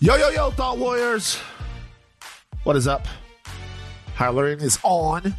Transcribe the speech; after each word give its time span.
Yo, 0.00 0.16
yo, 0.16 0.28
yo, 0.30 0.50
Thought 0.50 0.78
Warriors. 0.78 1.36
What 2.64 2.76
is 2.76 2.88
up? 2.88 3.06
Halloween 4.14 4.60
is 4.60 4.78
on. 4.82 5.34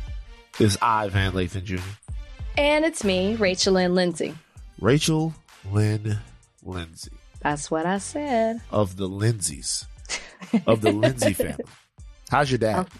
Is 0.60 0.78
I, 0.82 1.10
Van 1.10 1.32
Lathan 1.34 1.64
Jr. 1.64 1.78
And 2.58 2.86
it's 2.86 3.04
me, 3.04 3.36
Rachel 3.36 3.74
Lynn 3.74 3.96
Lindsay. 3.96 4.36
Rachel 4.80 5.34
Lynn 5.72 6.18
Lindsay 6.64 7.12
That's 7.42 7.72
what 7.72 7.86
I 7.86 7.98
said. 8.00 8.62
of 8.72 8.98
the 8.98 9.08
Lindsays, 9.08 9.86
of 10.68 10.82
the 10.82 10.92
Lindsay 10.92 11.34
family. 11.34 11.64
How's 12.30 12.52
your 12.52 12.58
dad? 12.58 12.88
Oh, 12.88 12.98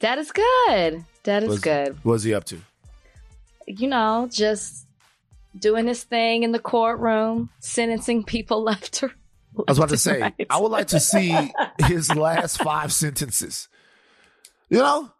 dad 0.00 0.18
is 0.18 0.32
good. 0.32 1.04
That 1.24 1.42
is 1.44 1.48
What's- 1.50 1.62
good. 1.62 1.98
What's 2.02 2.24
he 2.24 2.34
up 2.34 2.44
to? 2.46 2.58
You 3.66 3.88
know, 3.88 4.28
just 4.30 4.86
doing 5.56 5.86
his 5.86 6.02
thing 6.02 6.42
in 6.42 6.52
the 6.52 6.58
courtroom, 6.58 7.48
sentencing 7.60 8.24
people 8.24 8.62
left 8.64 8.92
to 8.94 9.10
I 9.58 9.70
was 9.70 9.78
about 9.78 9.90
to 9.90 9.96
say, 10.08 10.20
Right. 10.20 10.46
I 10.50 10.60
would 10.60 10.72
like 10.72 10.88
to 10.88 11.00
see 11.00 11.34
his 11.86 12.14
last 12.14 12.62
five 12.62 12.92
sentences. 12.92 13.68
You 14.68 14.78
know, 14.78 15.12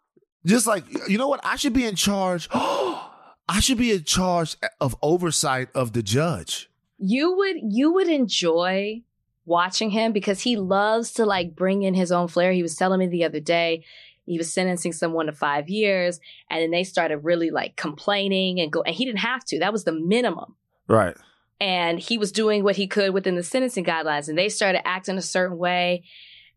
just 0.45 0.65
like 0.67 0.83
you 1.09 1.17
know 1.17 1.27
what, 1.27 1.41
I 1.43 1.55
should 1.57 1.73
be 1.73 1.85
in 1.85 1.95
charge. 1.95 2.49
I 2.53 3.59
should 3.59 3.77
be 3.77 3.91
in 3.91 4.03
charge 4.05 4.55
of 4.79 4.95
oversight 5.01 5.67
of 5.75 5.93
the 5.93 6.01
judge. 6.01 6.69
you 6.97 7.35
would 7.35 7.57
you 7.61 7.93
would 7.93 8.07
enjoy 8.07 9.03
watching 9.45 9.89
him 9.89 10.13
because 10.13 10.39
he 10.39 10.55
loves 10.55 11.11
to 11.13 11.25
like 11.25 11.53
bring 11.55 11.83
in 11.83 11.93
his 11.93 12.11
own 12.11 12.27
flair. 12.29 12.51
He 12.53 12.63
was 12.63 12.75
telling 12.77 12.99
me 12.99 13.07
the 13.07 13.25
other 13.25 13.41
day 13.41 13.83
he 14.25 14.37
was 14.37 14.53
sentencing 14.53 14.93
someone 14.93 15.25
to 15.25 15.33
five 15.33 15.67
years, 15.69 16.19
and 16.49 16.61
then 16.61 16.71
they 16.71 16.85
started 16.85 17.17
really 17.17 17.51
like 17.51 17.75
complaining 17.75 18.61
and 18.61 18.71
go. 18.71 18.81
And 18.81 18.95
he 18.95 19.03
didn't 19.05 19.19
have 19.19 19.43
to. 19.45 19.59
That 19.59 19.73
was 19.73 19.83
the 19.83 19.91
minimum. 19.91 20.55
Right. 20.87 21.15
And 21.59 21.99
he 21.99 22.17
was 22.17 22.31
doing 22.31 22.63
what 22.63 22.75
he 22.75 22.87
could 22.87 23.13
within 23.13 23.35
the 23.35 23.43
sentencing 23.43 23.85
guidelines 23.85 24.27
and 24.27 24.37
they 24.37 24.49
started 24.49 24.85
acting 24.87 25.17
a 25.17 25.21
certain 25.21 25.57
way 25.57 26.03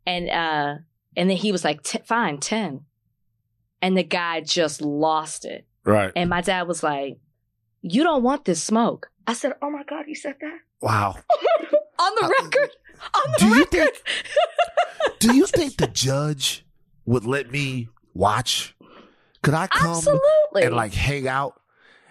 and 0.07 0.29
uh 0.31 0.75
and 1.17 1.31
then 1.31 1.37
he 1.37 1.53
was 1.53 1.65
like 1.65 1.83
"T- 1.83 1.99
fine 2.05 2.39
10 2.39 2.81
and 3.83 3.97
the 3.97 4.03
guy 4.03 4.41
just 4.41 4.81
lost 4.81 5.45
it. 5.45 5.67
Right. 5.85 6.13
and 6.17 6.29
my 6.31 6.41
dad 6.41 6.67
was 6.69 6.83
like 6.83 7.19
you 7.83 8.03
don't 8.03 8.23
want 8.23 8.45
this 8.45 8.63
smoke. 8.63 9.11
I 9.27 9.33
said 9.35 9.53
oh 9.63 9.71
my 9.71 9.83
god 9.85 10.05
you 10.09 10.15
said 10.15 10.37
that? 10.41 10.59
Wow. 10.81 11.17
on 11.99 12.13
the 12.17 12.25
Uh, 12.25 12.29
record. 12.45 12.71
On 13.15 13.33
the 13.33 13.39
do 13.39 13.47
you 13.47 13.55
record. 13.61 13.71
think- 13.71 14.03
Do 15.21 15.35
you 15.37 15.47
think 15.47 15.77
the 15.77 15.87
judge 15.87 16.65
would 17.05 17.25
let 17.25 17.51
me 17.51 17.89
watch? 18.15 18.75
Could 19.43 19.55
I 19.55 19.67
come 19.69 19.91
absolutely. 19.91 20.63
and 20.65 20.75
like 20.75 20.93
hang 20.93 21.29
out 21.29 21.61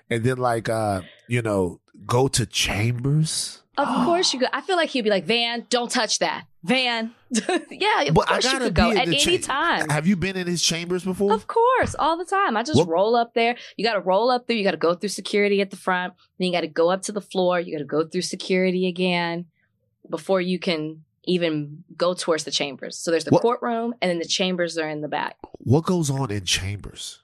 and 0.10 0.24
then 0.24 0.38
like 0.38 0.70
uh 0.70 1.02
you 1.28 1.42
know 1.42 1.80
go 2.06 2.28
to 2.28 2.46
chambers? 2.46 3.62
of 3.78 3.88
course 4.06 4.32
you 4.32 4.40
could 4.40 4.48
i 4.54 4.62
feel 4.62 4.78
like 4.78 4.90
he'd 4.90 5.02
be 5.02 5.10
like 5.10 5.26
van 5.26 5.66
don't 5.70 5.92
touch 5.92 6.20
that 6.20 6.46
van 6.64 7.12
yeah 7.70 8.04
of 8.04 8.14
But 8.14 8.30
I 8.30 8.40
course 8.40 8.46
you 8.54 8.60
could 8.60 8.74
go 8.74 8.90
at 8.92 8.96
the 8.96 9.02
any 9.02 9.38
cha- 9.38 9.78
time 9.78 9.90
Have 9.90 10.08
you 10.08 10.16
been 10.16 10.38
in 10.38 10.48
his 10.48 10.64
chambers 10.64 11.04
before? 11.04 11.34
Of 11.34 11.48
course, 11.48 11.94
all 12.00 12.16
the 12.18 12.24
time. 12.24 12.56
I 12.56 12.64
just 12.64 12.78
What- 12.80 12.88
roll 12.88 13.16
up 13.18 13.34
there. 13.34 13.58
You 13.76 13.84
got 13.86 13.96
to 13.96 14.00
roll 14.00 14.30
up 14.32 14.48
there. 14.48 14.56
You 14.56 14.64
got 14.64 14.72
to 14.72 14.78
go 14.78 14.94
through 14.94 15.10
security 15.10 15.60
at 15.60 15.70
the 15.72 15.76
front. 15.76 16.14
Then 16.40 16.48
you 16.48 16.54
got 16.54 16.62
to 16.62 16.68
go 16.68 16.90
up 16.90 17.02
to 17.04 17.12
the 17.12 17.20
floor. 17.22 17.60
You 17.60 17.74
got 17.74 17.80
to 17.80 17.84
go 17.86 18.06
through 18.08 18.22
security 18.22 18.88
again 18.88 19.46
before 20.10 20.40
you 20.40 20.58
can 20.60 21.04
even 21.26 21.84
go 21.98 22.14
towards 22.14 22.46
the 22.46 22.52
chambers. 22.52 22.98
So 22.98 23.12
there's 23.12 23.26
the 23.26 23.32
What- 23.32 23.42
courtroom, 23.42 23.94
and 24.02 24.10
then 24.10 24.20
the 24.20 24.26
chambers 24.26 24.78
are 24.78 24.88
in 24.88 25.02
the 25.02 25.10
back. 25.10 25.36
What 25.60 25.84
goes 25.86 26.10
on 26.10 26.32
in 26.32 26.46
chambers? 26.46 27.20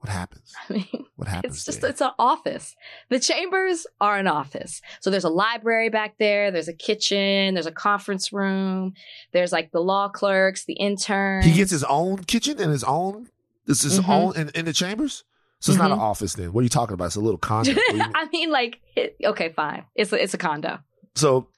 What 0.00 0.10
happens? 0.12 0.54
I 0.68 0.72
mean, 0.74 0.86
What 1.16 1.26
happens? 1.28 1.56
it's 1.56 1.64
just 1.64 1.80
there? 1.80 1.90
it's 1.90 2.00
an 2.00 2.10
office. 2.20 2.76
The 3.08 3.18
chambers 3.18 3.86
are 4.00 4.16
an 4.16 4.28
office. 4.28 4.80
So 5.00 5.10
there's 5.10 5.24
a 5.24 5.28
library 5.28 5.88
back 5.88 6.18
there. 6.18 6.50
There's 6.52 6.68
a 6.68 6.72
kitchen. 6.72 7.54
There's 7.54 7.66
a 7.66 7.72
conference 7.72 8.32
room. 8.32 8.94
There's 9.32 9.50
like 9.52 9.72
the 9.72 9.80
law 9.80 10.08
clerks, 10.08 10.64
the 10.66 10.74
interns. 10.74 11.44
he 11.44 11.52
gets 11.52 11.72
his 11.72 11.82
own 11.84 12.24
kitchen 12.24 12.60
and 12.60 12.70
his 12.70 12.84
own. 12.84 13.28
This 13.66 13.84
is 13.84 13.92
his 13.96 14.00
Mhm. 14.04 14.08
own 14.08 14.36
in, 14.36 14.48
in 14.54 14.64
the 14.66 14.72
chambers. 14.72 15.24
So 15.60 15.72
it's 15.72 15.78
not 15.78 15.90
an 15.90 15.98
Mhm. 15.98 16.02
office 16.02 16.34
then. 16.34 16.52
What 16.52 16.60
are 16.60 16.62
you 16.62 16.68
talking 16.68 16.94
about? 16.94 17.06
It's 17.06 17.16
a 17.16 17.20
little 17.20 17.36
condo. 17.38 17.72
What 17.74 17.84
do 17.88 17.92
you 17.96 17.98
mean? 18.04 18.12
I 18.14 18.26
mean, 18.30 18.50
like, 18.52 18.78
it, 18.94 19.16
okay, 19.24 19.48
fine. 19.48 19.84
It's 19.96 20.12
a, 20.12 20.22
it's 20.22 20.32
a 20.34 20.38
condo. 20.38 20.78
so 21.16 21.48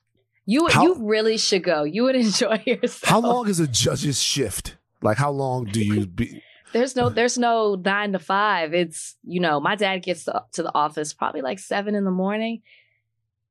You 0.46 0.66
How- 0.68 0.82
you 0.82 0.94
really 1.06 1.36
should 1.36 1.62
go. 1.62 1.84
You 1.84 2.04
would 2.04 2.16
enjoy 2.26 2.62
yourself. 2.66 3.04
how 3.04 3.20
long 3.20 3.48
is 3.48 3.60
a 3.60 3.68
judge's 3.68 4.20
shift? 4.20 4.76
Like 5.02 5.18
how 5.18 5.30
long 5.30 5.66
do 5.66 5.84
you 5.84 6.06
be? 6.06 6.42
There's 6.72 6.96
no 6.96 7.08
there's 7.08 7.38
no 7.38 7.74
nine 7.74 8.12
to 8.12 8.18
five. 8.18 8.74
It's 8.74 9.16
you 9.24 9.40
know 9.40 9.60
my 9.60 9.76
dad 9.76 9.98
gets 9.98 10.24
to, 10.24 10.44
to 10.52 10.62
the 10.62 10.74
office 10.74 11.12
probably 11.12 11.42
like 11.42 11.58
seven 11.58 11.94
in 11.94 12.04
the 12.04 12.10
morning. 12.10 12.62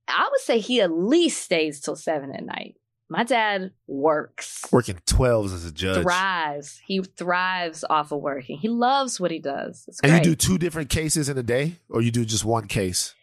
I 0.07 0.27
would 0.29 0.41
say 0.41 0.59
he 0.59 0.81
at 0.81 0.91
least 0.91 1.43
stays 1.43 1.79
till 1.79 1.95
seven 1.95 2.33
at 2.33 2.43
night. 2.43 2.75
My 3.11 3.23
dad 3.23 3.71
works, 3.87 4.65
Working 4.71 4.99
twelves 5.05 5.51
as 5.51 5.65
a 5.65 5.71
judge, 5.71 6.03
thrives. 6.03 6.79
He 6.85 7.01
thrives 7.01 7.83
off 7.89 8.11
of 8.11 8.21
working. 8.21 8.59
He 8.59 8.69
loves 8.69 9.19
what 9.19 9.31
he 9.31 9.39
does. 9.39 9.85
It's 9.87 9.99
and 10.01 10.11
great. 10.11 10.25
you 10.25 10.31
do 10.31 10.35
two 10.35 10.57
different 10.59 10.89
cases 10.89 11.27
in 11.27 11.37
a 11.37 11.43
day, 11.43 11.77
or 11.89 12.01
you 12.01 12.11
do 12.11 12.23
just 12.23 12.45
one 12.45 12.67
case. 12.67 13.15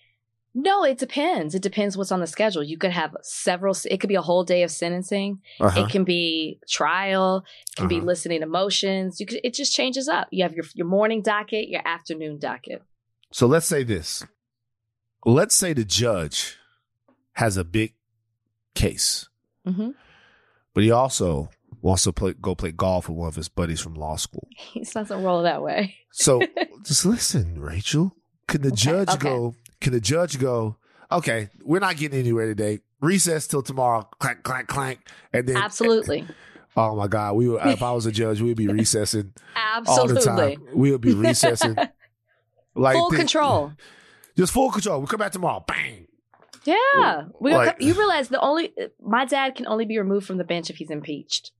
No, 0.59 0.85
it 0.85 0.97
depends. 0.97 1.55
It 1.55 1.61
depends 1.63 1.97
what's 1.99 2.11
on 2.11 2.21
the 2.21 2.27
schedule. 2.27 2.63
You 2.63 2.79
could 2.79 2.91
have 2.93 3.15
several. 3.23 3.77
It 3.91 3.99
could 4.01 4.09
be 4.09 4.15
a 4.15 4.23
whole 4.23 4.43
day 4.43 4.63
of 4.63 4.71
sentencing. 4.71 5.41
Uh-huh. 5.61 5.83
It 5.83 5.91
can 5.91 6.03
be 6.05 6.59
trial. 6.69 7.45
It 7.73 7.77
can 7.77 7.89
be 7.89 7.97
Uh-huh. 7.99 8.07
listening 8.07 8.41
to 8.41 8.47
motions. 8.47 9.21
You 9.21 9.27
could, 9.27 9.41
it 9.45 9.53
just 9.53 9.75
changes 9.75 10.09
up. 10.09 10.29
You 10.31 10.43
have 10.45 10.55
your 10.55 10.65
your 10.75 10.87
morning 10.87 11.21
docket, 11.21 11.69
your 11.69 11.83
afternoon 11.87 12.39
docket. 12.39 12.83
So 13.33 13.47
let's 13.47 13.67
say 13.67 13.83
this. 13.85 14.25
Let's 15.27 15.55
say 15.55 15.75
the 15.75 15.85
judge 15.85 16.57
has 17.35 17.57
a 17.59 17.65
big 17.65 17.93
case, 18.75 19.29
hmm 19.67 19.91
but 20.73 20.85
he 20.85 20.91
also 20.91 21.49
wants 21.83 22.05
to 22.05 22.13
play, 22.13 22.35
go 22.35 22.55
play 22.55 22.71
golf 22.73 23.09
with 23.09 23.17
one 23.19 23.29
of 23.29 23.35
his 23.37 23.49
buddies 23.49 23.81
from 23.81 23.95
law 23.95 24.17
school. 24.17 24.49
He 24.73 24.81
doesn't 24.85 25.23
roll 25.23 25.43
that 25.43 25.63
way. 25.63 25.95
So 26.13 26.41
just 26.85 27.05
listen, 27.05 27.61
Rachel. 27.61 28.15
Can 28.49 28.63
the 28.63 28.69
Okay, 28.69 28.77
judge 28.77 29.09
okay. 29.11 29.19
go? 29.29 29.55
Can 29.81 29.93
the 29.93 30.01
judge 30.01 30.39
go? 30.39 30.77
Okay, 31.11 31.51
we're 31.63 31.79
not 31.81 31.97
getting 31.97 32.19
anywhere 32.19 32.47
today. 32.47 32.81
Recess 33.01 33.47
till 33.47 33.63
tomorrow. 33.63 34.09
Clank, 34.19 34.43
clank, 34.43 34.67
clank, 34.69 35.01
and 35.33 35.47
then 35.47 35.57
Absolutely, 35.57 36.27
Oh 36.77 36.95
my 36.95 37.07
God, 37.09 37.37
we 37.37 37.49
would, 37.49 37.65
if 37.67 37.83
I 37.83 37.93
was 37.93 38.05
a 38.07 38.13
judge, 38.13 38.41
we'd 38.43 38.57
be 38.57 38.67
recessing 38.83 39.33
all 39.57 39.83
the 39.83 39.91
absolutely, 40.15 40.57
time. 40.57 40.67
We 40.75 40.93
would 40.93 41.01
be 41.01 41.15
recessing 41.15 41.75
like 42.75 42.95
full 42.95 43.11
control. 43.11 43.73
just 44.37 44.53
full 44.53 44.71
control. 44.71 44.99
We'll 44.99 45.07
come 45.07 45.19
back 45.21 45.33
tomorrow. 45.33 45.65
Bang. 45.67 46.07
Yeah, 46.65 47.27
we 47.41 47.55
Like- 47.55 47.81
you 47.81 47.95
realize 47.95 48.29
the 48.29 48.41
only 48.41 48.73
my 49.01 49.25
dad 49.25 49.55
can 49.55 49.67
only 49.69 49.85
be 49.85 49.97
removed 49.99 50.27
from 50.27 50.37
the 50.37 50.45
bench 50.45 50.69
if 50.69 50.77
he's 50.77 50.91
impeached. 50.91 51.53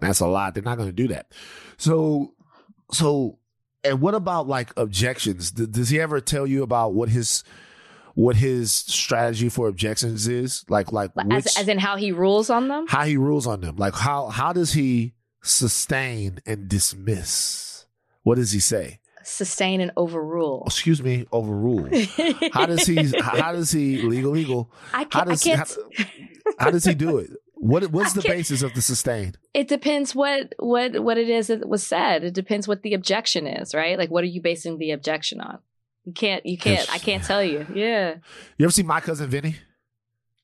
That's 0.00 0.20
a 0.20 0.26
lot. 0.26 0.54
They're 0.54 0.62
not 0.62 0.76
going 0.76 0.88
to 0.88 0.92
do 0.94 1.08
that. 1.08 1.32
So, 1.76 2.34
so, 2.92 3.38
and 3.84 4.00
what 4.00 4.14
about 4.14 4.46
like 4.48 4.72
objections? 4.76 5.50
D- 5.52 5.66
does 5.66 5.88
he 5.88 6.00
ever 6.00 6.20
tell 6.20 6.46
you 6.46 6.62
about 6.62 6.94
what 6.94 7.08
his 7.08 7.44
what 8.14 8.36
his 8.36 8.72
strategy 8.72 9.48
for 9.48 9.66
objections 9.68 10.28
is? 10.28 10.64
Like, 10.68 10.92
like 10.92 11.14
which, 11.16 11.26
As, 11.46 11.58
as 11.58 11.68
in 11.68 11.78
how 11.78 11.96
he 11.96 12.12
rules 12.12 12.48
on 12.50 12.68
them. 12.68 12.86
how 12.88 13.04
he 13.04 13.16
rules 13.16 13.46
on 13.46 13.60
them? 13.60 13.76
Like, 13.76 13.94
how 13.94 14.28
how 14.28 14.52
does 14.52 14.72
he 14.72 15.14
sustain 15.42 16.38
and 16.46 16.68
dismiss? 16.68 17.86
What 18.22 18.36
does 18.36 18.52
he 18.52 18.60
say? 18.60 19.00
Sustain 19.22 19.80
and 19.80 19.90
overrule. 19.96 20.62
Excuse 20.66 21.02
me, 21.02 21.26
overrule. 21.32 21.88
How 22.52 22.66
does 22.66 22.86
he? 22.86 22.96
how 23.20 23.52
does 23.52 23.70
he 23.70 24.02
legal 24.02 24.32
legal? 24.32 24.70
I 24.92 24.98
How 25.10 25.24
can't. 25.24 25.28
I 25.28 25.30
does 25.32 25.42
can't. 25.42 25.76
how, 26.46 26.52
how 26.58 26.70
does 26.70 26.84
he 26.84 26.94
do 26.94 27.18
it? 27.18 27.30
What 27.64 27.90
what's 27.92 28.12
the 28.12 28.20
basis 28.20 28.62
of 28.62 28.74
the 28.74 28.82
sustain? 28.82 29.36
it 29.54 29.68
depends 29.68 30.14
what 30.14 30.52
what 30.58 31.02
what 31.02 31.16
it 31.16 31.30
is 31.30 31.46
that 31.46 31.66
was 31.66 31.82
said. 31.86 32.22
It 32.22 32.34
depends 32.34 32.68
what 32.68 32.82
the 32.82 32.92
objection 32.92 33.46
is, 33.46 33.74
right? 33.74 33.96
Like, 33.98 34.10
what 34.10 34.22
are 34.22 34.32
you 34.36 34.42
basing 34.42 34.76
the 34.76 34.90
objection 34.90 35.40
on? 35.40 35.60
You 36.04 36.12
can't. 36.12 36.44
You 36.44 36.58
can't. 36.58 36.86
I 36.92 36.98
can't 36.98 37.24
tell 37.24 37.42
you. 37.42 37.66
Yeah. 37.74 38.16
You 38.58 38.66
ever 38.66 38.70
see 38.72 38.82
my 38.82 39.00
cousin 39.00 39.30
Vinny? 39.30 39.56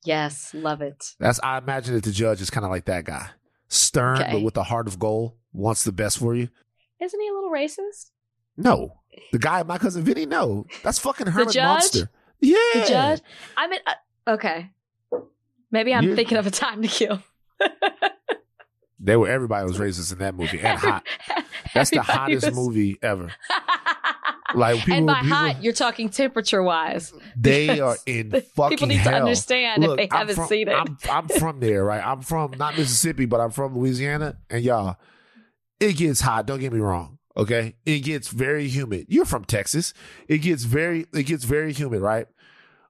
Yes. 0.02 0.54
Love 0.54 0.80
it. 0.80 1.14
That's 1.18 1.38
I 1.42 1.58
imagine 1.58 1.94
that 1.94 2.04
the 2.04 2.10
judge 2.12 2.40
is 2.40 2.48
kind 2.48 2.64
of 2.64 2.70
like 2.70 2.86
that 2.86 3.04
guy, 3.04 3.28
stern 3.68 4.22
Okay. 4.22 4.32
but 4.32 4.40
with 4.42 4.56
a 4.56 4.62
heart 4.62 4.88
of 4.88 4.98
gold, 4.98 5.34
wants 5.52 5.84
the 5.84 5.92
best 5.92 6.16
for 6.18 6.34
you. 6.34 6.48
Isn't 7.02 7.20
he 7.20 7.28
a 7.28 7.32
little 7.34 7.50
racist? 7.50 8.12
No, 8.56 8.94
the 9.32 9.38
guy, 9.38 9.62
my 9.62 9.76
cousin 9.76 10.02
Vinny, 10.04 10.24
no, 10.26 10.66
that's 10.82 10.98
fucking 10.98 11.26
Herman 11.26 11.52
judge? 11.52 11.64
Munster. 11.64 12.10
Yeah, 12.40 12.56
The 12.74 12.84
judge. 12.88 13.20
I 13.56 13.68
mean, 13.68 13.80
uh, 13.86 14.30
okay. 14.32 14.70
Maybe 15.70 15.94
I'm 15.94 16.04
You- 16.04 16.16
thinking 16.16 16.38
of 16.38 16.46
a 16.46 16.50
time 16.50 16.82
to 16.82 16.88
kill. 16.88 17.22
They 19.02 19.16
were 19.16 19.28
everybody 19.28 19.66
was 19.66 19.78
racist 19.78 20.12
in 20.12 20.18
that 20.18 20.34
movie 20.34 20.60
and 20.60 20.78
hot. 20.78 21.06
That's 21.72 21.88
the 21.88 22.02
hottest 22.02 22.44
was- 22.46 22.54
movie 22.54 22.98
ever. 23.02 23.32
Like 24.52 24.80
people, 24.80 24.94
and 24.94 25.06
by 25.06 25.20
people- 25.22 25.36
hot, 25.36 25.62
you're 25.62 25.72
talking 25.72 26.08
temperature 26.08 26.60
wise. 26.60 27.12
they 27.36 27.78
are 27.78 27.96
in 28.04 28.32
fucking 28.32 28.70
People 28.78 28.88
need 28.88 28.96
hell. 28.96 29.12
to 29.12 29.18
understand 29.18 29.80
Look, 29.84 29.92
if 29.92 29.96
they 30.10 30.16
I'm 30.16 30.18
haven't 30.26 30.34
from, 30.34 30.48
seen 30.48 30.66
it. 30.66 30.72
I'm, 30.72 30.98
I'm 31.08 31.28
from 31.28 31.60
there, 31.60 31.84
right? 31.84 32.04
I'm 32.04 32.20
from 32.20 32.54
not 32.58 32.76
Mississippi, 32.76 33.26
but 33.26 33.38
I'm 33.40 33.52
from 33.52 33.78
Louisiana, 33.78 34.38
and 34.50 34.64
y'all, 34.64 34.96
it 35.78 35.92
gets 35.96 36.20
hot. 36.20 36.46
Don't 36.46 36.58
get 36.58 36.72
me 36.72 36.80
wrong. 36.80 37.18
Okay, 37.36 37.76
it 37.86 38.00
gets 38.00 38.26
very 38.26 38.66
humid. 38.66 39.06
You're 39.08 39.24
from 39.24 39.44
Texas. 39.44 39.94
It 40.26 40.38
gets 40.38 40.64
very, 40.64 41.06
it 41.14 41.26
gets 41.26 41.44
very 41.44 41.72
humid, 41.72 42.00
right? 42.00 42.26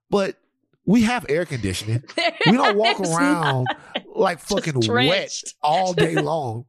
But 0.08 0.36
we 0.86 1.02
have 1.02 1.26
air 1.28 1.44
conditioning. 1.44 2.02
We 2.46 2.52
don't 2.56 2.76
walk 2.76 3.00
around 3.00 3.66
like 4.14 4.40
fucking 4.40 4.80
wet 4.88 5.32
all 5.62 5.92
day 5.92 6.14
long. 6.22 6.64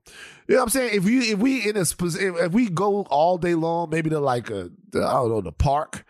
You 0.47 0.55
know 0.55 0.61
what 0.61 0.63
I'm 0.63 0.69
saying? 0.69 0.91
If 0.93 1.05
you 1.05 1.21
if 1.21 1.39
we 1.39 1.67
in 1.67 1.77
a 1.77 1.81
if, 1.81 2.51
we 2.51 2.69
go 2.69 3.03
all 3.03 3.37
day 3.37 3.55
long, 3.55 3.89
maybe 3.89 4.09
to 4.09 4.19
like 4.19 4.49
a 4.49 4.69
I 4.93 4.99
don't 4.99 5.29
know 5.29 5.41
the 5.41 5.51
park 5.51 6.05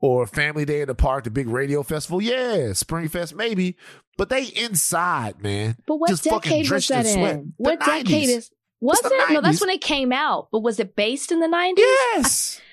or 0.00 0.26
family 0.26 0.64
day 0.64 0.80
in 0.80 0.88
the 0.88 0.94
park, 0.94 1.24
the 1.24 1.30
big 1.30 1.48
radio 1.48 1.82
festival, 1.82 2.20
yeah, 2.22 2.72
Spring 2.72 3.08
Fest 3.08 3.34
maybe. 3.34 3.76
But 4.18 4.28
they 4.28 4.44
inside, 4.44 5.42
man. 5.42 5.76
But 5.86 5.96
what 5.96 6.08
Just 6.10 6.24
fucking 6.24 6.50
decade 6.50 6.70
was 6.70 6.86
drenched 6.86 6.90
in 6.90 6.96
that 6.96 7.06
sweat. 7.12 7.34
in? 7.34 7.44
The 7.46 7.52
What 7.56 7.80
90s. 7.80 7.86
decade 7.86 8.28
is? 8.28 8.50
Was 8.80 9.00
it? 9.04 9.32
No, 9.32 9.40
that's 9.40 9.60
when 9.60 9.70
it 9.70 9.80
came 9.80 10.12
out. 10.12 10.48
But 10.50 10.60
was 10.60 10.80
it 10.80 10.96
based 10.96 11.30
in 11.32 11.40
the 11.40 11.46
90s? 11.46 11.74
Yes. 11.78 12.60
I 12.60 12.71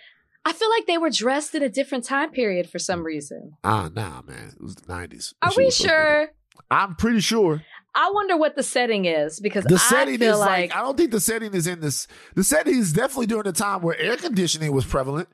feel 0.54 0.70
like 0.70 0.86
they 0.88 0.98
were 0.98 1.10
dressed 1.10 1.54
in 1.56 1.64
a 1.64 1.70
different 1.70 2.04
time 2.06 2.32
period 2.32 2.70
for 2.70 2.80
some 2.80 3.04
reason. 3.06 3.54
Ah, 3.64 3.90
nah, 3.94 4.22
man. 4.22 4.54
It 4.56 4.62
was 4.62 4.76
the 4.76 4.92
nineties. 4.94 5.34
Are 5.42 5.52
we 5.56 5.70
sure? 5.72 6.30
I'm 6.72 6.96
pretty 6.96 7.20
sure. 7.22 7.62
I 7.96 8.12
wonder 8.14 8.38
what 8.38 8.56
the 8.56 8.62
setting 8.64 9.06
is 9.06 9.40
because 9.40 9.64
The 9.64 9.76
I 9.76 9.78
setting 9.78 10.20
feel 10.20 10.34
is 10.36 10.40
like, 10.40 10.50
like, 10.72 10.76
I 10.76 10.82
don't 10.82 10.96
think 10.96 11.12
the 11.12 11.20
setting 11.20 11.54
is 11.54 11.66
in 11.68 11.80
this. 11.80 12.08
The 12.36 12.44
setting 12.44 12.76
is 12.78 12.94
definitely 12.94 13.26
during 13.26 13.44
the 13.46 13.52
time 13.54 13.82
where 13.82 13.98
air 14.00 14.16
conditioning 14.18 14.72
was 14.72 14.86
prevalent. 14.86 15.28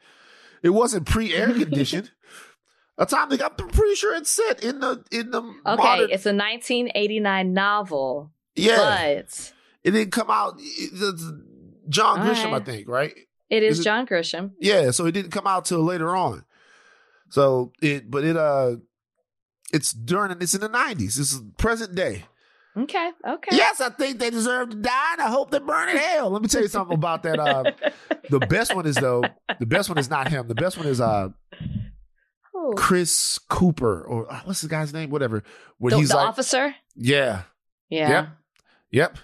It 0.63 0.69
wasn't 0.69 1.05
pre-air 1.05 1.47
conditioned. 1.53 2.11
A 2.97 3.05
time 3.05 3.29
that 3.29 3.43
I'm 3.43 3.55
pretty 3.69 3.95
sure 3.95 4.15
it's 4.15 4.29
set 4.31 4.63
in 4.63 4.79
the 4.79 5.03
in 5.11 5.31
the 5.31 5.41
okay, 5.41 5.55
modern. 5.65 6.09
it's 6.11 6.25
a 6.25 6.31
1989 6.33 7.53
novel, 7.53 8.31
Yeah, 8.55 8.77
but 8.77 9.51
it 9.83 9.91
didn't 9.91 10.11
come 10.11 10.29
out. 10.31 10.55
it- 10.59 10.91
it's 10.93 11.23
John 11.89 12.19
All 12.21 12.25
Grisham, 12.25 12.53
I 12.53 12.63
think, 12.63 12.87
right? 12.87 13.13
It 13.49 13.63
is, 13.63 13.73
Is 13.73 13.79
it- 13.79 13.83
John 13.83 14.05
Grisham. 14.07 14.51
Yeah, 14.59 14.91
so 14.91 15.05
it 15.05 15.11
didn't 15.13 15.31
come 15.31 15.47
out 15.47 15.65
till 15.65 15.83
later 15.83 16.15
on. 16.15 16.43
So 17.29 17.71
it, 17.81 18.09
but 18.09 18.23
it 18.23 18.37
uh, 18.37 18.77
it's 19.73 19.91
during 19.91 20.31
it's 20.41 20.53
in 20.55 20.61
the 20.61 20.69
'90s. 20.69 21.19
It's 21.19 21.39
present 21.57 21.95
day. 21.95 22.25
Okay, 22.77 23.09
okay. 23.25 23.55
Yes, 23.55 23.79
I 23.79 23.89
think 23.89 24.19
they 24.19 24.29
deserve 24.29 24.69
to 24.71 24.75
die, 24.75 25.13
and 25.13 25.21
I 25.21 25.29
hope 25.29 25.49
they 25.49 25.59
burn 25.59 25.87
in 25.89 25.95
hell. 25.97 26.29
Let 26.29 26.41
me 26.41 26.47
tell 26.49 26.61
you 26.61 26.67
something 26.67 26.93
about 26.95 27.23
that. 27.23 27.39
Uh, 27.39 27.71
the 28.29 28.39
best 28.39 28.75
one 28.75 28.85
is 28.85 28.95
though. 28.95 29.23
The 29.59 29.65
best 29.65 29.87
one 29.89 29.97
is 29.97 30.09
not 30.09 30.27
him. 30.27 30.47
The 30.47 30.55
best 30.55 30.77
one 30.77 30.85
is 30.85 30.99
uh 30.99 31.29
Who? 32.51 32.73
Chris 32.75 33.39
Cooper 33.49 34.03
or 34.03 34.31
uh, 34.31 34.41
what's 34.45 34.61
the 34.61 34.67
guy's 34.67 34.93
name? 34.93 35.09
Whatever. 35.09 35.43
Where 35.77 35.91
the, 35.91 35.97
he's 35.97 36.09
the 36.09 36.17
like, 36.17 36.27
officer. 36.27 36.75
yeah, 36.95 37.43
Yeah. 37.89 38.09
yep, 38.09 38.27
yep. 38.91 39.17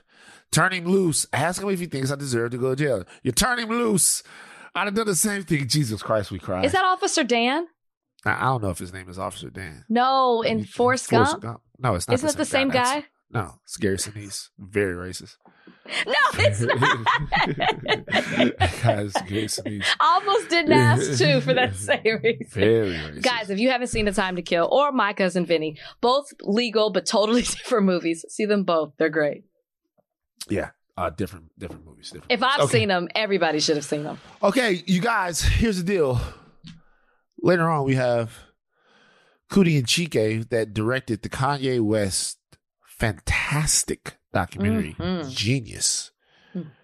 Turn 0.52 0.74
him 0.74 0.86
loose. 0.86 1.26
Ask 1.32 1.62
him 1.62 1.70
if 1.70 1.80
he 1.80 1.86
thinks 1.86 2.12
I 2.12 2.16
deserve 2.16 2.52
to 2.52 2.58
go 2.58 2.76
to 2.76 2.84
jail. 2.84 3.04
You 3.24 3.32
turn 3.32 3.60
him 3.60 3.70
loose. 3.70 4.22
I'd 4.76 4.86
have 4.86 4.94
done 4.96 5.08
the 5.08 5.16
same 5.16 5.44
thing. 5.44 5.68
Jesus 5.68 6.02
Christ, 6.04 6.32
we 6.32 6.40
cried. 6.40 6.66
Is 6.66 6.72
that 6.74 6.84
Officer 6.86 7.24
Dan? 7.24 7.68
I 8.26 8.32
I 8.34 8.42
don't 8.44 8.62
know 8.64 8.70
if 8.70 8.78
his 8.80 8.94
name 8.94 9.10
is 9.10 9.18
Officer 9.20 9.50
Dan. 9.50 9.86
No, 9.90 10.42
in 10.42 10.64
Forrest 10.66 11.10
Gump. 11.10 11.44
No, 11.80 11.96
it's 11.96 12.08
not. 12.08 12.14
Isn't 12.14 12.30
it 12.30 12.38
the 12.38 12.46
same 12.46 12.70
guy? 12.70 12.84
That's- 12.84 13.04
No, 13.32 13.56
it's 13.64 13.78
Gary 13.78 13.98
Sinise. 13.98 14.50
Very 14.60 14.94
racist. 14.94 15.38
No, 16.06 16.14
it's 16.34 16.62
not. 16.62 17.08
Guys, 18.84 19.14
Gary 19.28 19.48
Sinise. 19.48 19.86
Almost 20.00 20.50
didn't 20.50 20.74
ask 20.74 21.18
too 21.18 21.42
for 21.42 21.54
that 21.54 21.76
same 21.90 22.02
reason. 22.24 22.46
Very 22.50 22.90
racist. 22.92 23.24
Guys, 23.24 23.50
if 23.50 23.60
you 23.60 23.70
haven't 23.70 23.88
seen 23.88 24.06
The 24.06 24.12
Time 24.12 24.36
to 24.36 24.42
Kill 24.42 24.68
or 24.72 24.92
My 24.92 25.14
Cousin 25.14 25.46
Vinny, 25.46 25.78
both 26.02 26.26
legal 26.42 26.92
but 26.92 27.06
totally 27.06 27.42
different 27.44 27.86
movies, 27.86 28.26
see 28.30 28.46
them 28.46 28.64
both. 28.64 28.94
They're 28.98 29.10
great. 29.10 29.44
Yeah, 30.50 30.72
uh, 30.98 31.10
different, 31.12 31.52
different 31.58 31.86
movies. 31.86 32.08
Different 32.12 32.32
If 32.32 32.40
movies. 32.42 32.54
I've 32.58 32.64
okay. 32.66 32.80
seen 32.80 32.88
them, 32.90 33.08
everybody 33.16 33.60
should 33.60 33.76
have 33.78 33.86
seen 33.86 34.04
them. 34.04 34.20
Okay, 34.42 34.84
you 34.86 35.02
guys, 35.02 35.42
here's 35.42 35.78
the 35.78 35.84
deal. 35.84 36.20
Later 37.42 37.70
on, 37.70 37.86
we 37.86 37.96
have 37.96 38.38
Coodie 39.50 39.78
and 39.78 39.88
Chike 39.88 40.50
that 40.50 40.74
directed 40.74 41.22
the 41.22 41.30
Kanye 41.30 41.80
West 41.82 42.38
fantastic 42.86 44.18
documentary, 44.34 44.94
Mhm. 45.00 45.26
Jeen-Yuhs, 45.26 46.12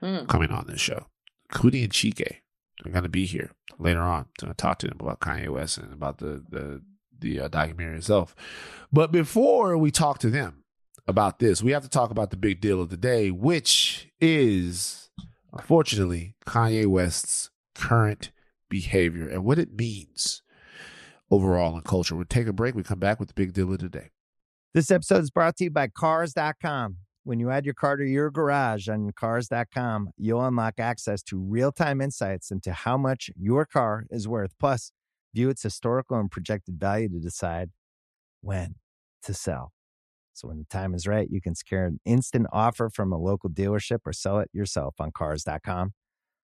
Mhm. 0.01 0.27
coming 0.27 0.49
on 0.51 0.65
this 0.67 0.81
show. 0.81 1.07
Coodie 1.51 1.83
and 1.83 1.93
Chike 1.93 2.37
are 2.85 2.89
going 2.89 3.03
to 3.03 3.09
be 3.09 3.25
here 3.25 3.51
later 3.79 4.01
on. 4.01 4.25
to 4.39 4.53
talk 4.55 4.79
to 4.79 4.87
them 4.87 4.97
about 4.99 5.19
Kanye 5.19 5.49
West 5.49 5.77
and 5.77 5.93
about 5.93 6.17
the 6.17 6.43
the 6.49 6.81
the 7.19 7.39
uh, 7.41 7.47
documentary 7.47 7.97
itself. 7.97 8.35
But 8.91 9.11
before 9.11 9.77
we 9.77 9.89
talk 9.91 10.19
to 10.19 10.29
them 10.29 10.63
about 11.07 11.39
this, 11.39 11.63
we 11.63 11.71
have 11.71 11.83
to 11.83 11.89
talk 11.89 12.11
about 12.11 12.31
the 12.31 12.37
big 12.37 12.61
deal 12.61 12.81
of 12.81 12.89
the 12.89 12.97
day, 12.97 13.31
which 13.31 14.09
is 14.19 15.09
unfortunately 15.53 16.35
Kanye 16.45 16.85
West's 16.85 17.49
current 17.75 18.31
behavior 18.69 19.27
and 19.27 19.43
what 19.43 19.59
it 19.59 19.73
means 19.73 20.41
overall 21.31 21.75
in 21.75 21.81
culture. 21.81 22.15
We'll 22.15 22.25
take 22.25 22.47
a 22.47 22.53
break. 22.53 22.75
We 22.75 22.83
come 22.83 22.99
back 22.99 23.19
with 23.19 23.29
the 23.29 23.33
big 23.33 23.53
deal 23.53 23.71
of 23.71 23.79
the 23.79 23.89
day. 23.89 24.09
This 24.73 24.91
episode 24.91 25.23
is 25.23 25.31
brought 25.31 25.55
to 25.57 25.65
you 25.65 25.71
by 25.71 25.87
Cars.com. 25.87 26.97
When 27.23 27.39
you 27.39 27.49
add 27.49 27.65
your 27.65 27.73
car 27.73 27.97
to 27.97 28.05
your 28.05 28.29
garage 28.29 28.87
on 28.87 29.11
Cars.com, 29.11 30.11
you'll 30.17 30.45
unlock 30.45 30.75
access 30.79 31.21
to 31.23 31.37
real 31.37 31.71
time 31.71 31.99
insights 31.99 32.51
into 32.51 32.71
how 32.71 32.97
much 32.97 33.29
your 33.35 33.65
car 33.65 34.05
is 34.09 34.27
worth. 34.27 34.53
Plus, 34.59 34.91
view 35.33 35.49
its 35.49 35.63
historical 35.63 36.17
and 36.19 36.31
projected 36.31 36.79
value 36.79 37.09
to 37.09 37.19
decide 37.19 37.69
when 38.41 38.75
to 39.23 39.33
sell. 39.33 39.73
So, 40.37 40.49
when 40.49 40.59
the 40.59 40.65
time 40.65 40.93
is 40.93 41.07
right, 41.07 41.27
you 41.31 41.41
can 41.41 41.55
secure 41.55 41.85
an 41.85 41.99
instant 42.05 42.45
offer 42.53 42.91
from 42.91 43.11
a 43.11 43.17
local 43.17 43.49
dealership 43.49 44.01
or 44.05 44.13
sell 44.13 44.37
it 44.37 44.51
yourself 44.53 44.93
on 44.99 45.09
Cars.com. 45.09 45.93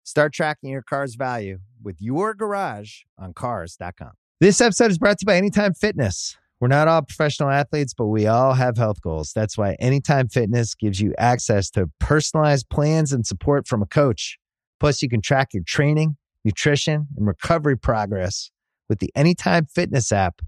Start 0.04 0.34
tracking 0.34 0.72
your 0.72 0.82
car's 0.82 1.16
value 1.16 1.60
with 1.82 1.96
your 2.02 2.34
garage 2.34 3.04
on 3.18 3.34
Cars.com. 3.34 4.12
This 4.42 4.60
episode 4.60 4.92
is 4.92 4.98
brought 4.98 5.20
to 5.20 5.24
you 5.24 5.28
by 5.28 5.38
Anytime 5.38 5.74
Fitness. 5.74 6.36
We're 6.60 6.68
not 6.68 6.90
all 6.90 7.02
professional 7.02 7.50
athletes, 7.50 7.94
but 7.94 8.08
we 8.08 8.28
all 8.28 8.56
have 8.56 8.76
health 8.76 9.00
goals. 9.00 9.32
That's 9.34 9.58
why 9.58 9.78
Anytime 9.80 10.28
Fitness 10.28 10.76
gives 10.76 11.00
you 11.00 11.14
access 11.18 11.70
to 11.72 11.90
personalized 11.98 12.68
plans 12.70 13.14
and 13.14 13.26
support 13.26 13.68
from 13.68 13.82
a 13.82 13.86
coach. 13.86 14.38
Plus, 14.82 15.02
you 15.02 15.08
can 15.08 15.22
track 15.22 15.54
your 15.54 15.64
training, 15.66 16.18
nutrition, 16.44 17.08
and 17.16 17.26
recovery 17.26 17.78
progress 17.78 18.52
with 18.90 19.00
the 19.00 19.12
Anytime 19.16 19.66
Fitness 19.66 20.12
app, 20.12 20.42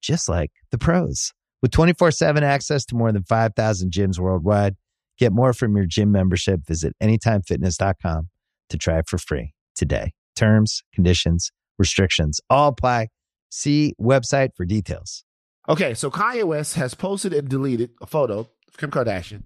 just 0.00 0.26
like 0.26 0.52
the 0.70 0.78
pros. 0.78 1.34
With 1.62 1.70
24 1.70 2.10
7 2.10 2.42
access 2.44 2.84
to 2.86 2.94
more 2.94 3.12
than 3.12 3.24
5,000 3.24 3.90
gyms 3.90 4.18
worldwide, 4.18 4.76
get 5.18 5.32
more 5.32 5.52
from 5.52 5.76
your 5.76 5.86
gym 5.86 6.12
membership. 6.12 6.66
Visit 6.66 6.94
anytimefitness.com 7.02 8.28
to 8.70 8.78
try 8.78 8.98
it 8.98 9.08
for 9.08 9.18
free 9.18 9.54
today. 9.74 10.12
Terms, 10.34 10.82
conditions, 10.94 11.50
restrictions 11.78 12.40
all 12.50 12.68
apply. 12.68 13.08
See 13.48 13.94
website 14.00 14.50
for 14.54 14.64
details. 14.64 15.24
Okay, 15.68 15.94
so 15.94 16.10
Kanye 16.10 16.44
West 16.44 16.74
has 16.74 16.94
posted 16.94 17.32
and 17.32 17.48
deleted 17.48 17.90
a 18.00 18.06
photo 18.06 18.40
of 18.40 18.76
Kim 18.76 18.90
Kardashian 18.90 19.42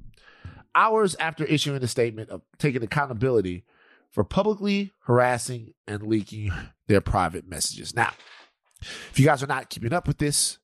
hours 0.75 1.17
after 1.17 1.45
issuing 1.45 1.83
a 1.83 1.89
statement 1.89 2.31
of 2.31 2.43
taking 2.59 2.83
accountability 2.83 3.65
for 4.11 4.25
publicly 4.25 4.93
harassing 5.01 5.73
and 5.87 6.03
leaking 6.03 6.53
their 6.89 7.01
private 7.01 7.49
messages. 7.49 7.95
Now, 7.95 8.13
if 8.81 9.19
you 9.19 9.25
guys 9.25 9.43
are 9.43 9.49
not 9.49 9.71
keeping 9.71 9.93
up 9.93 10.07
with 10.07 10.19
this, 10.19 10.59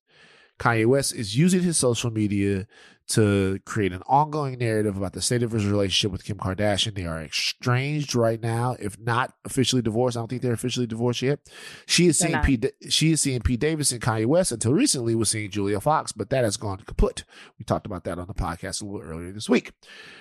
Kanye 0.59 0.87
West 0.87 1.15
is 1.15 1.37
using 1.37 1.61
his 1.63 1.77
social 1.77 2.11
media 2.11 2.67
to 3.09 3.61
create 3.65 3.93
an 3.93 4.03
ongoing 4.09 4.59
narrative 4.59 4.97
about 4.97 5.13
the 5.13 5.23
state 5.23 5.45
of 5.45 5.53
his 5.53 5.65
relationship 5.65 6.11
with 6.11 6.25
Kim 6.25 6.39
Kardashian. 6.39 6.95
They 6.97 7.07
are 7.07 7.23
estranged 7.23 8.17
right 8.17 8.41
now, 8.43 8.75
if 8.81 8.99
not 8.99 9.33
officially 9.45 9.81
divorced. 9.81 10.17
I 10.17 10.21
don't 10.21 10.29
think 10.29 10.43
they're 10.43 10.53
officially 10.53 10.89
divorced 10.89 11.23
yet. 11.23 11.39
She 11.87 12.09
is 12.09 12.19
They're 12.19 12.27
seeing 12.29 12.33
not. 12.37 12.45
Pete. 12.45 12.73
She 12.89 13.13
is 13.13 13.21
seeing 13.21 13.41
Pete 13.43 13.61
Davidson, 13.61 14.01
Kanye 14.01 14.27
West. 14.27 14.51
Until 14.51 14.73
recently, 14.73 15.15
was 15.15 15.31
seeing 15.31 15.51
Julia 15.51 15.81
Fox, 15.81 16.11
but 16.11 16.31
that 16.31 16.43
has 16.43 16.57
gone 16.57 16.79
kaput. 16.79 17.23
We 17.61 17.65
talked 17.65 17.87
about 17.87 18.03
that 18.05 18.19
on 18.19 18.27
the 18.27 18.35
podcast 18.35 18.83
a 18.83 18.87
little 18.87 19.09
earlier 19.09 19.31
this 19.31 19.49
week. 19.49 19.71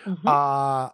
Mhm. 0.05 0.23
Uh, 0.23 0.89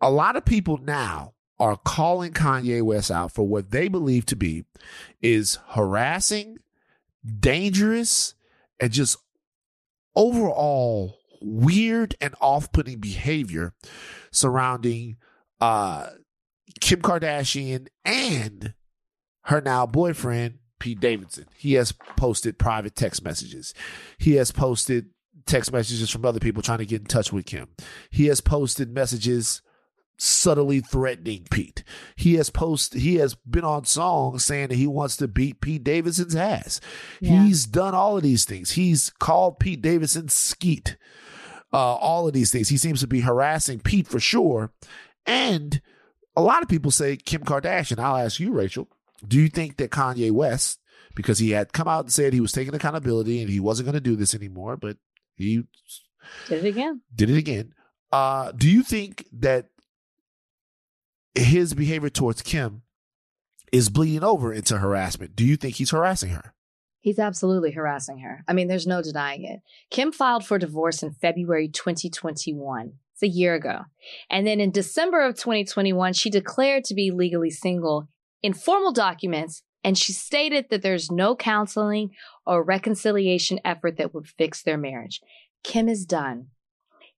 a 0.00 0.10
lot 0.10 0.36
of 0.36 0.46
people 0.46 0.78
now 0.78 1.34
are 1.60 1.76
calling 1.76 2.32
Kanye 2.32 2.80
West 2.82 3.10
out 3.10 3.32
for 3.32 3.46
what 3.46 3.70
they 3.70 3.86
believe 3.88 4.24
to 4.26 4.34
be 4.36 4.64
is 5.20 5.58
harassing, 5.68 6.56
dangerous, 7.38 8.34
and 8.82 8.90
just 8.90 9.16
overall 10.14 11.20
weird 11.40 12.14
and 12.20 12.34
off-putting 12.40 12.98
behavior 12.98 13.72
surrounding 14.30 15.16
uh 15.60 16.08
Kim 16.80 17.00
Kardashian 17.00 17.86
and 18.04 18.74
her 19.44 19.60
now 19.60 19.86
boyfriend 19.86 20.58
Pete 20.78 21.00
Davidson. 21.00 21.46
He 21.56 21.74
has 21.74 21.92
posted 21.92 22.58
private 22.58 22.96
text 22.96 23.24
messages. 23.24 23.72
He 24.18 24.34
has 24.34 24.50
posted 24.50 25.10
text 25.46 25.72
messages 25.72 26.10
from 26.10 26.24
other 26.24 26.40
people 26.40 26.62
trying 26.62 26.78
to 26.78 26.86
get 26.86 27.02
in 27.02 27.06
touch 27.06 27.32
with 27.32 27.46
Kim. 27.46 27.68
He 28.10 28.26
has 28.26 28.40
posted 28.40 28.92
messages 28.92 29.62
subtly 30.22 30.80
threatening 30.80 31.46
Pete. 31.50 31.82
He 32.14 32.34
has 32.34 32.48
posted 32.48 33.00
he 33.00 33.16
has 33.16 33.34
been 33.34 33.64
on 33.64 33.84
songs 33.84 34.44
saying 34.44 34.68
that 34.68 34.76
he 34.76 34.86
wants 34.86 35.16
to 35.16 35.26
beat 35.26 35.60
Pete 35.60 35.82
Davidson's 35.82 36.36
ass. 36.36 36.80
Yeah. 37.20 37.42
He's 37.42 37.66
done 37.66 37.94
all 37.94 38.16
of 38.16 38.22
these 38.22 38.44
things. 38.44 38.72
He's 38.72 39.10
called 39.18 39.58
Pete 39.58 39.82
Davidson 39.82 40.28
skeet. 40.28 40.96
Uh, 41.72 41.94
all 41.94 42.28
of 42.28 42.34
these 42.34 42.52
things. 42.52 42.68
He 42.68 42.76
seems 42.76 43.00
to 43.00 43.06
be 43.06 43.20
harassing 43.20 43.80
Pete 43.80 44.06
for 44.06 44.20
sure. 44.20 44.72
And 45.26 45.80
a 46.36 46.42
lot 46.42 46.62
of 46.62 46.68
people 46.68 46.90
say 46.90 47.16
Kim 47.16 47.42
Kardashian. 47.42 47.98
I'll 47.98 48.18
ask 48.18 48.38
you, 48.38 48.52
Rachel, 48.52 48.88
do 49.26 49.40
you 49.40 49.48
think 49.48 49.78
that 49.78 49.90
Kanye 49.90 50.30
West, 50.30 50.80
because 51.16 51.38
he 51.38 51.50
had 51.50 51.72
come 51.72 51.88
out 51.88 52.04
and 52.04 52.12
said 52.12 52.32
he 52.32 52.40
was 52.40 52.52
taking 52.52 52.74
accountability 52.74 53.40
and 53.40 53.50
he 53.50 53.58
wasn't 53.58 53.86
going 53.86 53.94
to 53.94 54.00
do 54.00 54.16
this 54.16 54.34
anymore, 54.34 54.76
but 54.76 54.98
he 55.34 55.64
Did 56.46 56.64
it 56.64 56.68
again. 56.68 57.00
Did 57.14 57.30
it 57.30 57.38
again. 57.38 57.72
Uh, 58.12 58.52
do 58.52 58.68
you 58.68 58.82
think 58.82 59.26
that 59.32 59.70
his 61.34 61.74
behavior 61.74 62.10
towards 62.10 62.42
Kim 62.42 62.82
is 63.72 63.90
bleeding 63.90 64.24
over 64.24 64.52
into 64.52 64.78
harassment? 64.78 65.34
Do 65.34 65.44
you 65.44 65.56
think 65.56 65.76
he's 65.76 65.90
harassing 65.90 66.30
her? 66.30 66.54
He's 67.00 67.18
absolutely 67.18 67.72
harassing 67.72 68.18
her. 68.18 68.44
I 68.46 68.52
mean, 68.52 68.68
there's 68.68 68.86
no 68.86 69.02
denying 69.02 69.44
it. 69.44 69.60
Kim 69.90 70.12
filed 70.12 70.46
for 70.46 70.58
divorce 70.58 71.02
in 71.02 71.12
February 71.12 71.68
2021. 71.68 72.92
It's 73.14 73.22
a 73.22 73.28
year 73.28 73.54
ago. 73.54 73.82
And 74.30 74.46
then 74.46 74.60
in 74.60 74.70
December 74.70 75.20
of 75.22 75.34
2021, 75.34 76.12
she 76.12 76.30
declared 76.30 76.84
to 76.84 76.94
be 76.94 77.10
legally 77.10 77.50
single 77.50 78.08
in 78.42 78.52
formal 78.52 78.92
documents. 78.92 79.62
And 79.82 79.98
she 79.98 80.12
stated 80.12 80.66
that 80.70 80.82
there's 80.82 81.10
no 81.10 81.34
counseling 81.34 82.10
or 82.46 82.62
reconciliation 82.62 83.58
effort 83.64 83.96
that 83.96 84.14
would 84.14 84.28
fix 84.28 84.62
their 84.62 84.78
marriage. 84.78 85.20
Kim 85.64 85.88
is 85.88 86.06
done. 86.06 86.48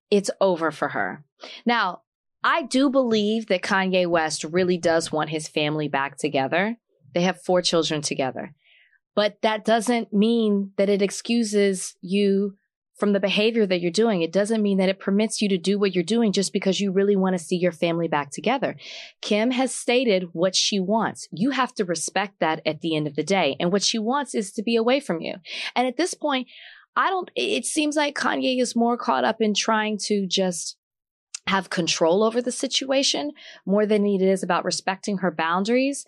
It's 0.09 0.31
over 0.41 0.71
for 0.71 0.89
her. 0.89 1.23
Now, 1.63 2.01
I 2.45 2.61
do 2.61 2.91
believe 2.91 3.47
that 3.47 3.63
Kanye 3.63 4.05
West 4.05 4.43
really 4.43 4.77
does 4.77 5.11
want 5.11 5.31
his 5.31 5.47
family 5.47 5.87
back 5.87 6.15
together. 6.15 6.77
They 7.15 7.23
have 7.23 7.41
four 7.41 7.63
children 7.63 8.03
together. 8.03 8.53
But 9.15 9.41
that 9.41 9.65
doesn't 9.65 10.13
mean 10.13 10.71
that 10.77 10.87
it 10.87 11.01
excuses 11.01 11.95
you 12.01 12.55
from 12.97 13.13
the 13.13 13.19
behavior 13.19 13.65
that 13.65 13.81
you're 13.81 13.89
doing. 13.89 14.21
It 14.21 14.31
doesn't 14.31 14.61
mean 14.61 14.77
that 14.77 14.89
it 14.89 14.99
permits 14.99 15.41
you 15.41 15.49
to 15.49 15.57
do 15.57 15.79
what 15.79 15.95
you're 15.95 16.03
doing 16.03 16.31
just 16.31 16.53
because 16.53 16.79
you 16.79 16.91
really 16.91 17.15
want 17.15 17.33
to 17.35 17.43
see 17.43 17.55
your 17.55 17.71
family 17.71 18.07
back 18.07 18.29
together. 18.29 18.77
Kim 19.21 19.49
has 19.49 19.73
stated 19.73 20.29
what 20.33 20.55
she 20.55 20.79
wants. 20.79 21.27
You 21.31 21.49
have 21.49 21.73
to 21.75 21.83
respect 21.83 22.39
that 22.41 22.61
at 22.63 22.81
the 22.81 22.95
end 22.95 23.07
of 23.07 23.15
the 23.15 23.23
day. 23.23 23.55
And 23.59 23.71
what 23.71 23.83
she 23.83 23.97
wants 23.97 24.35
is 24.35 24.51
to 24.51 24.61
be 24.61 24.75
away 24.75 24.99
from 24.99 25.19
you. 25.19 25.37
And 25.75 25.87
at 25.87 25.97
this 25.97 26.13
point, 26.13 26.47
I 26.95 27.09
don't, 27.09 27.31
it 27.35 27.65
seems 27.65 27.95
like 27.95 28.15
Kanye 28.15 28.61
is 28.61 28.75
more 28.75 28.97
caught 28.97 29.25
up 29.25 29.37
in 29.41 29.55
trying 29.55 29.97
to 30.03 30.27
just 30.27 30.77
have 31.47 31.69
control 31.69 32.23
over 32.23 32.41
the 32.41 32.51
situation 32.51 33.31
more 33.65 33.85
than 33.85 34.05
it 34.05 34.21
is 34.21 34.43
about 34.43 34.65
respecting 34.65 35.19
her 35.19 35.31
boundaries 35.31 36.05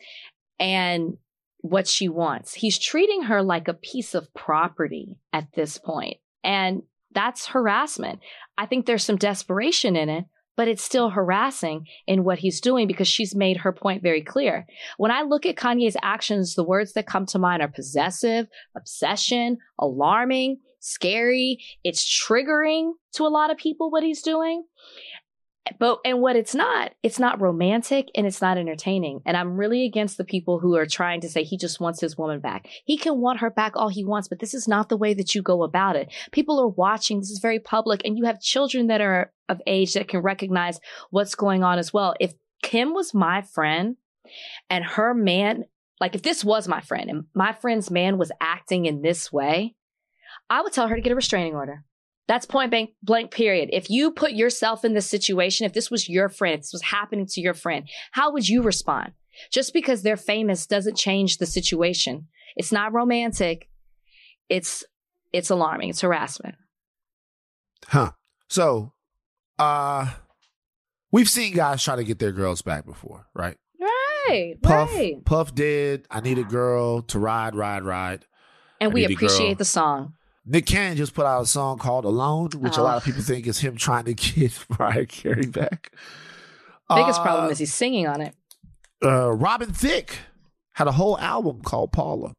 and 0.59 1.17
what 1.61 1.87
she 1.87 2.07
wants. 2.07 2.53
He's 2.53 2.79
treating 2.79 3.23
her 3.23 3.43
like 3.43 3.67
a 3.67 3.73
piece 3.73 4.15
of 4.15 4.33
property 4.33 5.19
at 5.33 5.47
this 5.55 5.77
point, 5.77 6.17
And 6.43 6.83
that's 7.13 7.47
harassment. 7.47 8.19
I 8.57 8.65
think 8.65 8.85
there's 8.85 9.03
some 9.03 9.17
desperation 9.17 9.95
in 9.95 10.09
it, 10.09 10.25
but 10.55 10.67
it's 10.67 10.83
still 10.83 11.09
harassing 11.09 11.85
in 12.05 12.23
what 12.23 12.39
he's 12.39 12.61
doing 12.61 12.87
because 12.87 13.07
she's 13.07 13.35
made 13.35 13.57
her 13.57 13.71
point 13.71 14.03
very 14.03 14.21
clear. 14.21 14.65
When 14.97 15.11
I 15.11 15.21
look 15.21 15.45
at 15.45 15.55
Kanye's 15.55 15.97
actions, 16.01 16.55
the 16.55 16.63
words 16.63 16.93
that 16.93 17.07
come 17.07 17.25
to 17.27 17.39
mind 17.39 17.61
are 17.61 17.67
possessive, 17.67 18.47
obsession, 18.75 19.57
alarming, 19.79 20.59
scary. 20.79 21.59
It's 21.83 22.05
triggering 22.05 22.91
to 23.13 23.23
a 23.23 23.29
lot 23.29 23.51
of 23.51 23.57
people 23.57 23.89
what 23.89 24.03
he's 24.03 24.21
doing 24.21 24.63
but 25.79 25.99
and 26.05 26.19
what 26.19 26.35
it's 26.35 26.55
not 26.55 26.91
it's 27.03 27.19
not 27.19 27.41
romantic 27.41 28.09
and 28.15 28.25
it's 28.27 28.41
not 28.41 28.57
entertaining. 28.57 29.21
And 29.25 29.37
i'm 29.37 29.57
really 29.57 29.85
against 29.85 30.17
the 30.17 30.25
people 30.25 30.59
who 30.59 30.75
are 30.75 30.85
trying 30.85 31.21
to 31.21 31.29
say 31.29 31.43
he 31.43 31.57
just 31.57 31.79
wants 31.79 32.01
his 32.01 32.17
woman 32.17 32.39
back. 32.39 32.67
He 32.85 32.97
can 32.97 33.19
want 33.19 33.39
her 33.39 33.49
back 33.49 33.73
all 33.75 33.89
he 33.89 34.03
wants 34.03 34.27
but 34.27 34.39
this 34.39 34.53
is 34.53 34.67
not 34.67 34.89
the 34.89 34.97
way 34.97 35.13
that 35.13 35.35
you 35.35 35.41
go 35.41 35.63
about 35.63 35.95
it. 35.95 36.13
People 36.31 36.59
are 36.59 36.67
watching. 36.67 37.19
This 37.19 37.31
is 37.31 37.39
very 37.39 37.59
public 37.59 38.01
and 38.05 38.17
you 38.17 38.25
have 38.25 38.39
children 38.39 38.87
that 38.87 39.01
are 39.01 39.31
of 39.49 39.61
age 39.65 39.93
that 39.93 40.07
can 40.07 40.21
recognize 40.21 40.79
what's 41.09 41.35
going 41.35 41.63
on 41.63 41.79
as 41.79 41.93
well. 41.93 42.13
If 42.19 42.33
kim 42.63 42.93
was 42.93 43.13
my 43.13 43.41
friend 43.41 43.97
and 44.69 44.83
her 44.83 45.13
man 45.13 45.63
like 45.99 46.15
if 46.15 46.21
this 46.21 46.43
was 46.43 46.67
my 46.67 46.81
friend 46.81 47.09
and 47.09 47.23
my 47.33 47.53
friend's 47.53 47.89
man 47.89 48.17
was 48.17 48.31
acting 48.41 48.85
in 48.85 49.01
this 49.01 49.31
way 49.31 49.75
i 50.49 50.61
would 50.61 50.73
tell 50.73 50.87
her 50.87 50.95
to 50.95 51.01
get 51.01 51.11
a 51.11 51.15
restraining 51.15 51.55
order 51.55 51.83
that's 52.27 52.45
point 52.45 52.71
blank, 52.71 52.91
blank 53.01 53.31
period. 53.31 53.69
If 53.71 53.89
you 53.89 54.11
put 54.11 54.33
yourself 54.33 54.83
in 54.83 54.93
this 54.93 55.07
situation, 55.07 55.65
if 55.65 55.73
this 55.73 55.89
was 55.89 56.09
your 56.09 56.29
friend, 56.29 56.55
if 56.55 56.61
this 56.61 56.73
was 56.73 56.81
happening 56.83 57.25
to 57.27 57.41
your 57.41 57.53
friend, 57.53 57.87
how 58.11 58.31
would 58.33 58.47
you 58.47 58.61
respond? 58.61 59.13
Just 59.51 59.73
because 59.73 60.01
they're 60.01 60.17
famous 60.17 60.67
doesn't 60.67 60.97
change 60.97 61.37
the 61.37 61.45
situation. 61.45 62.27
It's 62.55 62.71
not 62.71 62.93
romantic. 62.93 63.69
It's 64.49 64.83
it's 65.31 65.49
alarming. 65.49 65.89
It's 65.89 66.01
harassment. 66.01 66.55
Huh. 67.87 68.11
So, 68.49 68.93
uh 69.59 70.13
we've 71.11 71.29
seen 71.29 71.53
guys 71.53 71.83
try 71.83 71.95
to 71.95 72.03
get 72.03 72.19
their 72.19 72.31
girls 72.31 72.61
back 72.61 72.85
before, 72.85 73.27
right? 73.33 73.57
Right. 73.79 74.55
Puff 74.61 74.93
right. 74.93 75.23
Puff 75.23 75.55
did. 75.55 76.05
I 76.11 76.19
need 76.19 76.37
a 76.37 76.43
girl 76.43 77.03
to 77.03 77.19
ride, 77.19 77.55
ride, 77.55 77.83
ride. 77.83 78.25
And 78.81 78.91
I 78.91 78.93
we 78.93 79.05
appreciate 79.05 79.57
the 79.57 79.65
song. 79.65 80.13
Nick 80.49 80.65
Cannon 80.65 80.95
just 80.97 81.13
put 81.13 81.25
out 81.25 81.41
a 81.41 81.45
song 81.45 81.77
called 81.77 82.05
Alone, 82.05 82.49
which 82.55 82.77
a 82.77 82.79
Oh. 82.79 82.83
lot 82.83 82.97
of 82.97 83.03
people 83.03 83.21
think 83.21 83.45
is 83.47 83.59
him 83.59 83.75
trying 83.75 84.05
to 84.05 84.13
get 84.13 84.57
Mariah 84.79 85.05
Carey 85.05 85.45
back. 85.45 85.91
Biggest 86.89 87.19
Uh, 87.19 87.23
problem 87.23 87.51
is 87.51 87.59
he's 87.59 87.73
singing 87.73 88.07
on 88.07 88.21
it. 88.21 88.33
uh, 89.03 89.31
Robin 89.33 89.73
Thicke 89.73 90.19
had 90.73 90.87
a 90.87 90.93
whole 90.93 91.19
album 91.19 91.61
called 91.61 91.91
Paula. 91.91 92.33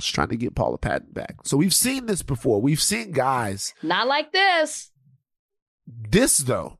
Just 0.00 0.14
trying 0.14 0.28
to 0.28 0.36
get 0.36 0.54
Paula 0.54 0.78
Patton 0.78 1.12
back. 1.12 1.36
So 1.44 1.56
we've 1.58 1.74
seen 1.74 2.06
this 2.06 2.22
before. 2.22 2.60
We've 2.62 2.80
seen 2.80 3.12
guys. 3.12 3.74
Not 3.82 4.06
like 4.08 4.32
this. 4.32 4.90
This 5.86 6.38
though 6.38 6.78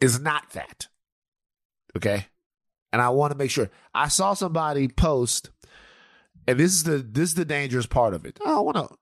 is 0.00 0.18
not 0.20 0.50
that. 0.52 0.88
Okay? 1.96 2.26
And 2.92 3.02
I 3.02 3.10
want 3.10 3.32
to 3.32 3.38
make 3.38 3.50
sure. 3.50 3.68
I 3.94 4.08
saw 4.08 4.32
somebody 4.32 4.88
post 4.88 5.50
and 6.48 6.58
this 6.58 6.72
is 6.72 6.84
the 6.84 6.98
this 6.98 7.28
is 7.28 7.34
the 7.34 7.44
dangerous 7.44 7.86
part 7.86 8.14
of 8.14 8.24
it. 8.24 8.38
I 8.44 8.48
don't 8.48 8.64
want 8.64 8.78
to 8.78 8.96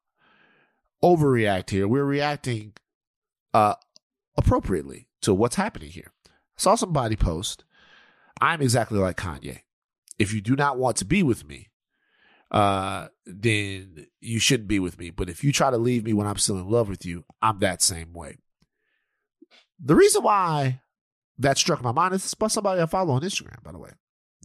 overreact 1.02 1.70
here. 1.70 1.86
We're 1.86 2.04
reacting 2.04 2.72
uh 3.54 3.74
appropriately 4.36 5.08
to 5.22 5.32
what's 5.32 5.54
happening 5.54 5.90
here. 5.90 6.12
I 6.26 6.30
saw 6.58 6.74
somebody 6.74 7.14
post, 7.14 7.64
I'm 8.40 8.60
exactly 8.60 8.98
like 8.98 9.16
Kanye. 9.16 9.60
If 10.18 10.34
you 10.34 10.40
do 10.40 10.56
not 10.56 10.76
want 10.76 10.96
to 10.98 11.04
be 11.04 11.22
with 11.22 11.46
me, 11.46 11.68
uh, 12.50 13.08
then 13.26 14.06
you 14.20 14.38
shouldn't 14.40 14.68
be 14.68 14.78
with 14.78 14.98
me. 14.98 15.10
But 15.10 15.28
if 15.28 15.44
you 15.44 15.52
try 15.52 15.70
to 15.70 15.78
leave 15.78 16.04
me 16.04 16.14
when 16.14 16.26
I'm 16.26 16.38
still 16.38 16.58
in 16.58 16.68
love 16.68 16.88
with 16.88 17.04
you, 17.04 17.24
I'm 17.40 17.60
that 17.60 17.82
same 17.82 18.12
way. 18.12 18.38
The 19.78 19.94
reason 19.94 20.22
why 20.22 20.80
that 21.38 21.58
struck 21.58 21.82
my 21.82 21.92
mind 21.92 22.14
is 22.14 22.34
by 22.34 22.48
somebody 22.48 22.80
I 22.80 22.86
follow 22.86 23.14
on 23.14 23.22
Instagram, 23.22 23.62
by 23.62 23.72
the 23.72 23.78
way. 23.78 23.90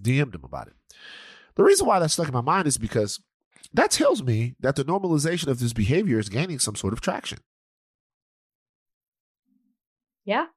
DM'd 0.01 0.35
him 0.35 0.43
about 0.43 0.67
it. 0.67 0.73
The 1.55 1.63
reason 1.63 1.85
why 1.87 1.99
that 1.99 2.09
stuck 2.09 2.27
in 2.27 2.33
my 2.33 2.41
mind 2.41 2.67
is 2.67 2.77
because 2.77 3.19
that 3.73 3.91
tells 3.91 4.23
me 4.23 4.55
that 4.59 4.75
the 4.75 4.83
normalization 4.85 5.47
of 5.47 5.59
this 5.59 5.73
behavior 5.73 6.19
is 6.19 6.29
gaining 6.29 6.59
some 6.59 6.75
sort 6.75 6.93
of 6.93 7.01
traction. 7.01 7.39
Yeah. 10.25 10.47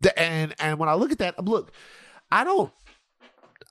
The- 0.00 0.18
and 0.18 0.54
and 0.58 0.78
when 0.78 0.88
I 0.88 0.94
look 0.94 1.12
at 1.12 1.18
that, 1.18 1.42
look, 1.44 1.72
I 2.30 2.44
don't. 2.44 2.72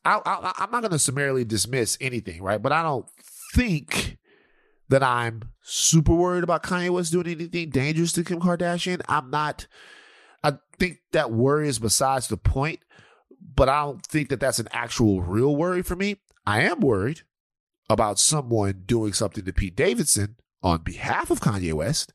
I, 0.04 0.20
I, 0.26 0.54
I'm 0.58 0.72
not 0.72 0.82
going 0.82 0.92
to 0.92 1.00
summarily 1.00 1.46
dismiss 1.46 1.96
anything, 2.02 2.42
right? 2.42 2.60
But 2.62 2.72
I 2.72 2.82
don't 2.82 3.06
think 3.54 4.18
that 4.90 5.04
I'm 5.04 5.44
super 5.62 6.14
worried 6.14 6.44
about 6.44 6.64
Kanye 6.64 6.90
West 6.90 7.12
doing 7.12 7.28
anything 7.28 7.70
dangerous 7.70 8.12
to 8.14 8.24
Kim 8.24 8.40
Kardashian. 8.40 9.02
I'm 9.08 9.30
not. 9.30 9.68
I 10.44 10.54
think 10.80 11.00
that 11.12 11.32
worry 11.32 11.68
is 11.68 11.78
besides 11.78 12.30
the 12.30 12.38
point, 12.38 12.80
but 13.56 13.70
I 13.70 13.82
don't 13.84 14.04
think 14.04 14.30
that 14.30 14.40
that's 14.40 14.58
an 14.58 14.70
actual 14.72 15.22
real 15.22 15.56
worry 15.56 15.84
for 15.84 15.96
me. 15.96 16.18
I 16.46 16.62
am 16.62 16.80
worried 16.80 17.22
about 17.90 18.20
someone 18.20 18.84
doing 18.86 19.14
something 19.14 19.46
to 19.46 19.54
Pete 19.54 19.76
Davidson 19.76 20.38
on 20.64 20.84
behalf 20.84 21.32
of 21.32 21.40
Kanye 21.40 21.74
West, 21.74 22.14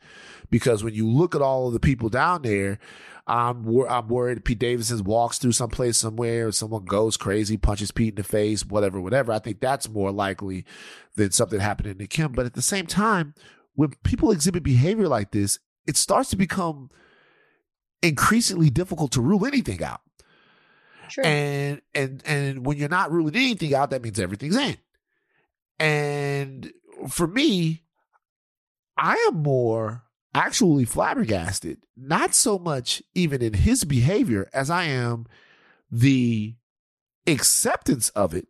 because 0.50 0.84
when 0.84 0.94
you 0.94 1.08
look 1.08 1.34
at 1.34 1.42
all 1.42 1.66
of 1.66 1.72
the 1.72 1.80
people 1.80 2.08
down 2.08 2.42
there, 2.42 2.78
I'm 3.26 3.64
wor- 3.64 3.90
I'm 3.90 4.06
worried 4.06 4.44
Pete 4.44 4.60
Davidson 4.60 5.02
walks 5.02 5.38
through 5.38 5.52
someplace 5.52 5.96
somewhere, 5.96 6.52
someone 6.52 6.84
goes 6.84 7.16
crazy, 7.16 7.56
punches 7.56 7.90
Pete 7.90 8.10
in 8.10 8.14
the 8.14 8.22
face, 8.22 8.64
whatever, 8.64 9.00
whatever. 9.00 9.32
I 9.32 9.40
think 9.40 9.60
that's 9.60 9.88
more 9.88 10.12
likely 10.12 10.64
than 11.16 11.32
something 11.32 11.58
happening 11.58 11.98
to 11.98 12.06
Kim. 12.06 12.32
But 12.32 12.46
at 12.46 12.54
the 12.54 12.62
same 12.62 12.86
time, 12.86 13.34
when 13.74 13.94
people 14.04 14.30
exhibit 14.30 14.62
behavior 14.62 15.08
like 15.08 15.32
this, 15.32 15.58
it 15.86 15.96
starts 15.96 16.30
to 16.30 16.36
become 16.36 16.90
increasingly 18.00 18.70
difficult 18.70 19.10
to 19.12 19.20
rule 19.20 19.44
anything 19.44 19.82
out. 19.82 20.02
And 21.24 21.80
and 21.94 22.22
and 22.24 22.66
when 22.66 22.76
you're 22.76 22.88
not 22.88 23.12
ruling 23.12 23.36
anything 23.36 23.74
out, 23.74 23.90
that 23.90 24.02
means 24.02 24.18
everything's 24.18 24.56
in. 24.56 24.76
And 25.78 26.72
for 27.08 27.26
me, 27.26 27.82
I 28.96 29.14
am 29.28 29.42
more 29.42 30.04
actually 30.34 30.84
flabbergasted, 30.84 31.78
not 31.96 32.34
so 32.34 32.58
much 32.58 33.02
even 33.14 33.42
in 33.42 33.54
his 33.54 33.84
behavior 33.84 34.48
as 34.52 34.70
I 34.70 34.84
am 34.84 35.26
the 35.90 36.54
acceptance 37.26 38.10
of 38.10 38.34
it 38.34 38.46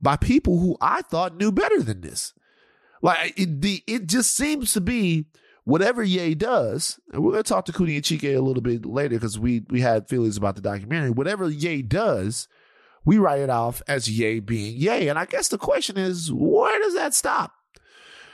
by 0.00 0.16
people 0.16 0.58
who 0.58 0.76
I 0.80 1.02
thought 1.02 1.36
knew 1.36 1.52
better 1.52 1.82
than 1.82 2.00
this. 2.00 2.34
Like 3.00 3.38
it, 3.38 3.60
the 3.60 3.82
it 3.86 4.06
just 4.06 4.36
seems 4.36 4.72
to 4.74 4.80
be 4.80 5.26
whatever 5.64 6.02
Ye 6.02 6.34
does, 6.34 6.98
and 7.12 7.22
we're 7.22 7.32
gonna 7.32 7.42
talk 7.42 7.64
to 7.66 7.72
Coodie 7.72 7.96
and 7.96 8.04
Chike 8.04 8.36
a 8.36 8.40
little 8.40 8.62
bit 8.62 8.84
later 8.84 9.16
because 9.16 9.38
we 9.38 9.64
we 9.70 9.80
had 9.80 10.08
feelings 10.08 10.36
about 10.36 10.56
the 10.56 10.62
documentary. 10.62 11.10
Whatever 11.10 11.48
Ye 11.48 11.82
does, 11.82 12.48
we 13.04 13.18
write 13.18 13.40
it 13.40 13.50
off 13.50 13.82
as 13.86 14.08
Ye 14.08 14.40
being 14.40 14.76
Ye. 14.76 15.08
And 15.08 15.18
I 15.18 15.26
guess 15.26 15.48
the 15.48 15.58
question 15.58 15.96
is, 15.96 16.32
where 16.32 16.78
does 16.80 16.94
that 16.94 17.14
stop? 17.14 17.52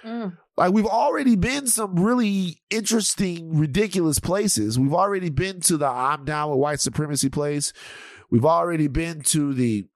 Mm. 0.04 0.36
Like 0.56 0.72
we've 0.72 0.86
already 0.86 1.36
been 1.36 1.66
some 1.66 1.96
really 1.96 2.60
interesting, 2.70 3.56
ridiculous 3.56 4.18
places. 4.18 4.78
We've 4.78 4.94
already 4.94 5.30
been 5.30 5.60
to 5.62 5.76
the 5.76 5.86
I'm 5.86 6.24
down 6.24 6.50
with 6.50 6.58
white 6.58 6.80
supremacy 6.80 7.28
place. 7.28 7.72
We've 8.30 8.44
already 8.44 8.88
been 8.88 9.22
to 9.22 9.54
the 9.54 9.86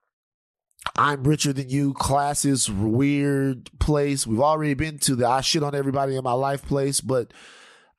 I'm 0.95 1.23
richer 1.23 1.53
than 1.53 1.69
you 1.69 1.93
classes 1.93 2.69
weird 2.69 3.69
place. 3.79 4.27
We've 4.27 4.39
already 4.39 4.73
been 4.73 4.99
to 4.99 5.15
the 5.15 5.27
I 5.27 5.41
shit 5.41 5.63
on 5.63 5.75
everybody 5.75 6.15
in 6.15 6.23
my 6.23 6.33
life 6.33 6.65
place. 6.65 7.01
But 7.01 7.33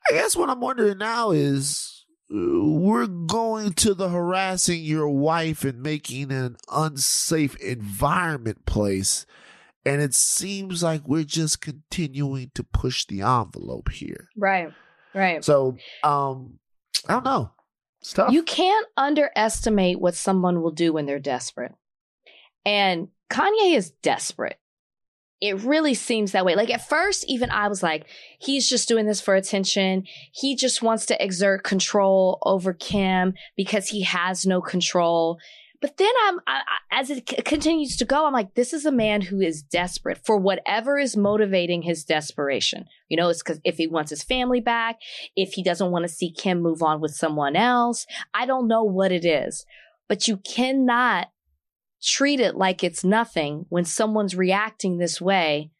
I 0.09 0.15
guess 0.15 0.37
what 0.37 0.51
I'm 0.51 0.61
wondering 0.61 0.99
now 0.99 1.31
is 1.31 2.05
uh, 2.31 2.37
we're 2.37 3.07
going 3.07 3.73
to 3.75 3.95
the 3.95 4.09
harassing 4.11 4.83
your 4.83 5.09
wife 5.09 5.65
and 5.65 5.83
making 5.83 6.31
an 6.31 6.57
unsafe 6.71 7.57
environment 7.57 8.67
place. 8.67 9.27
And 9.87 10.01
it 10.01 10.15
seems 10.15 10.83
like 10.83 11.07
we're 11.07 11.25
just 11.25 11.61
continuing 11.61 12.51
to 12.55 12.63
push 12.63 13.05
the 13.07 13.23
envelope 13.23 13.91
here. 13.91 14.29
Right. 14.37 14.73
Right. 15.15 15.45
So, 15.45 15.77
um, 16.03 16.59
I 17.09 17.15
don't 17.15 17.25
know. 17.25 17.51
It's 18.01 18.13
tough. 18.13 18.33
You 18.33 18.43
can't 18.43 18.87
underestimate 18.97 20.01
what 20.01 20.15
someone 20.15 20.63
will 20.63 20.71
do 20.71 20.93
when 20.93 21.07
they're 21.07 21.19
desperate. 21.19 21.73
And 22.65 23.09
Kanye 23.31 23.77
is 23.77 23.91
desperate. 24.03 24.59
It 25.41 25.61
really 25.61 25.95
seems 25.95 26.33
that 26.33 26.47
way. 26.47 26.55
Like 26.55 26.73
at 26.73 26.89
first, 26.89 27.25
even 27.29 27.51
I 27.51 27.69
was 27.69 27.83
like, 27.83 28.07
he's 28.39 28.69
just 28.69 28.89
doing 28.89 29.07
this 29.07 29.21
for 29.21 29.35
attention. 29.35 30.05
He 30.33 30.57
just 30.57 30.83
wants 30.83 31.07
to 31.07 31.23
exert 31.23 31.65
control 31.65 32.39
over 32.45 32.73
Kim 32.73 33.35
because 33.57 33.89
he 33.89 34.03
has 34.03 34.47
no 34.47 34.63
control. 34.63 35.39
But 35.83 35.99
then 35.99 36.13
I'm, 36.25 36.41
I, 36.47 36.63
as 36.93 37.11
it 37.11 37.29
c- 37.29 37.43
continues 37.43 37.99
to 37.99 38.07
go, 38.07 38.25
I'm 38.25 38.33
like, 38.33 38.55
this 38.55 38.73
is 38.73 38.87
a 38.87 38.93
man 38.93 39.21
who 39.21 39.43
is 39.43 39.63
desperate 39.63 40.25
for 40.25 40.39
whatever 40.39 40.97
is 40.97 41.15
motivating 41.15 41.83
his 41.83 42.05
desperation. 42.05 42.87
You 43.11 43.19
know, 43.19 43.29
it's 43.29 43.43
because 43.43 43.61
if 43.65 43.77
he 43.77 43.87
wants 43.87 44.09
his 44.09 44.23
family 44.23 44.61
back, 44.61 44.97
if 45.37 45.53
he 45.53 45.63
doesn't 45.63 45.91
want 45.91 46.05
to 46.05 46.09
see 46.09 46.33
Kim 46.33 46.63
move 46.63 46.83
on 46.83 47.03
with 47.03 47.15
someone 47.15 47.55
else, 47.55 48.07
I 48.33 48.47
don't 48.47 48.67
know 48.67 48.83
what 48.83 49.13
it 49.13 49.27
is. 49.27 49.67
But 50.09 50.27
you 50.27 50.39
cannot 50.39 51.29
treat 52.05 52.41
it 52.41 52.55
like 52.57 52.85
it's 52.85 53.05
nothing 53.05 53.67
when 53.69 53.85
someone's 53.85 54.37
reacting 54.37 54.99
this 54.99 55.21
way 55.21 55.71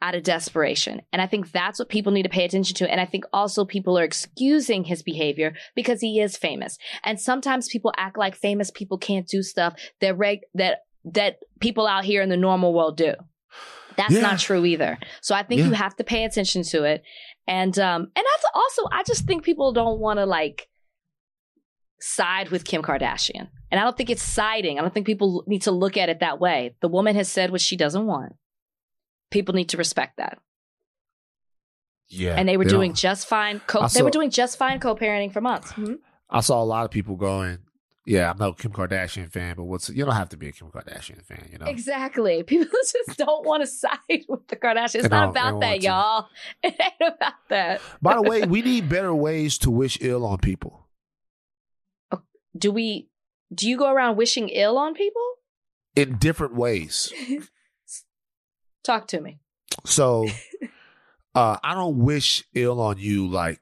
out 0.00 0.14
of 0.14 0.22
desperation. 0.22 1.02
And 1.12 1.20
I 1.20 1.26
think 1.26 1.50
that's 1.50 1.78
what 1.80 1.88
people 1.88 2.12
need 2.12 2.22
to 2.22 2.28
pay 2.28 2.44
attention 2.44 2.76
to. 2.76 2.88
And 2.90 3.00
I 3.00 3.04
think 3.04 3.24
also 3.32 3.64
people 3.64 3.98
are 3.98 4.04
excusing 4.04 4.84
his 4.84 5.02
behavior 5.02 5.54
because 5.74 6.00
he 6.00 6.20
is 6.20 6.36
famous. 6.36 6.78
And 7.02 7.20
sometimes 7.20 7.68
people 7.68 7.92
act 7.96 8.16
like 8.16 8.36
famous 8.36 8.70
people 8.70 8.98
can't 8.98 9.26
do 9.26 9.42
stuff 9.42 9.74
that 10.00 10.16
reg- 10.16 10.44
that 10.54 10.80
that 11.04 11.38
people 11.60 11.86
out 11.86 12.04
here 12.04 12.22
in 12.22 12.28
the 12.28 12.36
normal 12.36 12.72
world 12.74 12.96
do. 12.96 13.14
That's 13.96 14.14
Yeah. 14.14 14.20
not 14.20 14.38
true 14.38 14.64
either. 14.64 14.98
So 15.20 15.34
I 15.34 15.42
think 15.42 15.60
Yeah. 15.60 15.66
you 15.68 15.72
have 15.72 15.96
to 15.96 16.04
pay 16.04 16.24
attention 16.24 16.62
to 16.64 16.84
it. 16.84 17.02
And 17.48 17.76
um 17.78 18.02
and 18.14 18.24
I 18.24 18.36
also 18.54 18.82
I 18.92 19.02
just 19.02 19.24
think 19.26 19.42
people 19.44 19.72
don't 19.72 19.98
want 19.98 20.18
to 20.18 20.26
like 20.26 20.68
side 22.00 22.50
with 22.50 22.64
Kim 22.64 22.82
Kardashian. 22.82 23.48
And 23.70 23.78
I 23.80 23.84
don't 23.84 23.96
think 23.96 24.10
it's 24.10 24.22
siding. 24.22 24.78
I 24.78 24.82
don't 24.82 24.92
think 24.94 25.06
people 25.06 25.44
need 25.46 25.62
to 25.62 25.70
look 25.70 25.96
at 25.96 26.08
it 26.08 26.20
that 26.20 26.40
way. 26.40 26.74
The 26.80 26.88
woman 26.88 27.14
has 27.16 27.28
said 27.28 27.50
what 27.50 27.60
she 27.60 27.76
doesn't 27.76 28.06
want. 28.06 28.34
People 29.30 29.54
need 29.54 29.68
to 29.70 29.76
respect 29.76 30.16
that. 30.16 30.38
yeah. 32.08 32.34
And 32.36 32.48
they 32.48 32.56
were 32.56 32.64
doing 32.64 32.94
just 32.94 33.26
fine. 33.28 33.60
Co- 33.66 33.80
I 33.80 33.88
they 33.88 34.02
were 34.02 34.08
saw- 34.08 34.12
doing 34.12 34.30
just 34.30 34.56
fine 34.56 34.80
co-parenting 34.80 35.32
for 35.32 35.40
months. 35.42 35.72
Mhm. 35.72 35.98
I 36.30 36.40
saw 36.40 36.62
a 36.62 36.64
lot 36.64 36.84
of 36.86 36.90
people 36.90 37.16
going, 37.16 37.58
yeah, 38.06 38.30
I'm 38.30 38.38
no 38.38 38.54
Kim 38.54 38.72
Kardashian 38.72 39.30
fan, 39.30 39.54
but 39.56 39.64
what's 39.64 39.90
you 39.90 40.02
don't 40.06 40.14
have 40.14 40.30
to 40.30 40.38
be 40.38 40.48
a 40.48 40.52
Kim 40.52 40.68
Kardashian 40.70 41.22
fan, 41.22 41.46
you 41.52 41.58
know? 41.58 41.66
Exactly. 41.66 42.42
People 42.44 42.68
just 42.90 43.18
don't 43.18 43.44
want 43.44 43.62
to 43.62 43.66
side 43.66 43.98
with 44.26 44.48
the 44.48 44.56
Kardashians. 44.56 44.94
It's 44.94 45.10
not 45.10 45.28
about 45.28 45.60
that, 45.60 45.82
y'all. 45.82 46.28
It 46.62 46.74
ain't 46.80 47.12
about 47.14 47.34
that. 47.50 47.82
By 48.00 48.14
the 48.14 48.22
way, 48.22 48.44
we 48.46 48.62
need 48.62 48.88
better 48.88 49.14
ways 49.14 49.58
to 49.58 49.70
wish 49.70 49.98
ill 50.00 50.24
on 50.24 50.38
people. 50.38 50.86
Do 52.56 52.72
we? 52.72 53.08
Do 53.54 53.68
you 53.68 53.76
go 53.78 53.90
around 53.90 54.16
wishing 54.16 54.48
ill 54.48 54.76
on 54.78 54.94
people? 54.94 55.22
In 55.96 56.18
different 56.18 56.54
ways. 56.54 57.12
Talk 58.84 59.06
to 59.08 59.20
me. 59.20 59.38
So 59.84 60.26
uh 61.34 61.56
I 61.62 61.74
don't 61.74 61.98
wish 61.98 62.44
ill 62.54 62.80
on 62.80 62.98
you 62.98 63.26
like 63.26 63.60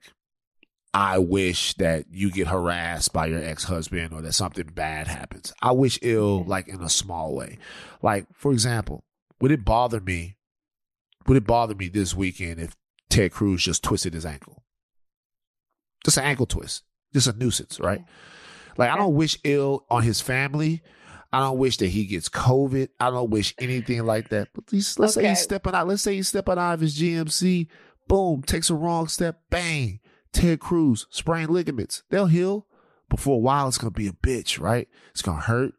I 0.95 1.19
wish 1.19 1.75
that 1.75 2.07
you 2.11 2.31
get 2.31 2.47
harassed 2.47 3.13
by 3.13 3.27
your 3.27 3.43
ex-husband 3.43 4.15
or 4.15 4.23
that 4.23 4.33
something 4.33 4.67
bad 4.73 5.09
happens. 5.09 5.53
I 5.61 5.73
wish 5.73 5.99
ill 6.01 6.41
Okay. 6.41 6.49
like 6.49 6.69
in 6.69 6.81
a 6.83 6.89
small 6.89 7.35
way. 7.35 7.59
Like 8.03 8.27
for 8.35 8.53
example, 8.53 9.05
would 9.41 9.51
it 9.51 9.65
bother 9.65 10.01
me 10.01 10.37
would 11.27 11.37
it 11.37 11.47
bother 11.47 11.75
me 11.75 11.89
this 11.89 12.15
weekend 12.15 12.61
if 12.61 12.77
Ted 13.11 13.33
Cruz 13.33 13.63
just 13.63 13.83
twisted 13.83 14.15
his 14.15 14.25
ankle? 14.25 14.63
Just 16.05 16.19
an 16.19 16.25
ankle 16.25 16.47
twist. 16.47 16.85
Just 17.13 17.27
a 17.27 17.33
nuisance, 17.33 17.81
right? 17.81 18.05
Like 18.77 18.91
I 18.91 18.97
don't 18.97 19.15
wish 19.15 19.39
ill 19.45 19.85
on 19.91 20.03
his 20.03 20.21
family. 20.21 20.83
I 21.33 21.41
don't 21.41 21.59
wish 21.59 21.77
that 21.79 21.89
he 21.89 22.07
gets 22.07 22.29
COVID. 22.29 22.89
I 23.01 23.11
don't 23.11 23.31
wish 23.31 23.55
anything 23.59 24.05
like 24.07 24.29
that. 24.31 24.49
But 24.55 24.65
let's, 24.73 24.99
let's 24.99 25.15
say 25.15 25.29
he's 25.29 25.41
stepping 25.41 25.75
out. 25.75 25.89
Let's 25.89 26.03
say 26.03 26.15
he's 26.15 26.29
stepping 26.29 26.57
out 26.59 26.75
of 26.75 26.81
his 26.81 26.99
GMC. 26.99 27.67
Boom, 28.09 28.43
takes 28.43 28.71
a 28.71 28.75
wrong 28.75 29.09
step. 29.09 29.41
Bang. 29.51 30.01
Ted 30.33 30.61
Cruz, 30.61 31.07
sprained 31.11 31.51
ligaments. 31.51 32.03
They'll 32.11 32.27
heal. 32.27 32.67
But 33.09 33.21
for 33.21 33.35
a 33.35 33.39
while, 33.39 33.69
it's 33.69 33.79
gonna 33.79 33.91
be 33.91 34.07
a 34.09 34.13
bitch, 34.13 34.61
right? 34.61 34.89
It's 35.11 35.23
gonna 35.23 35.41
hurt. 35.41 35.75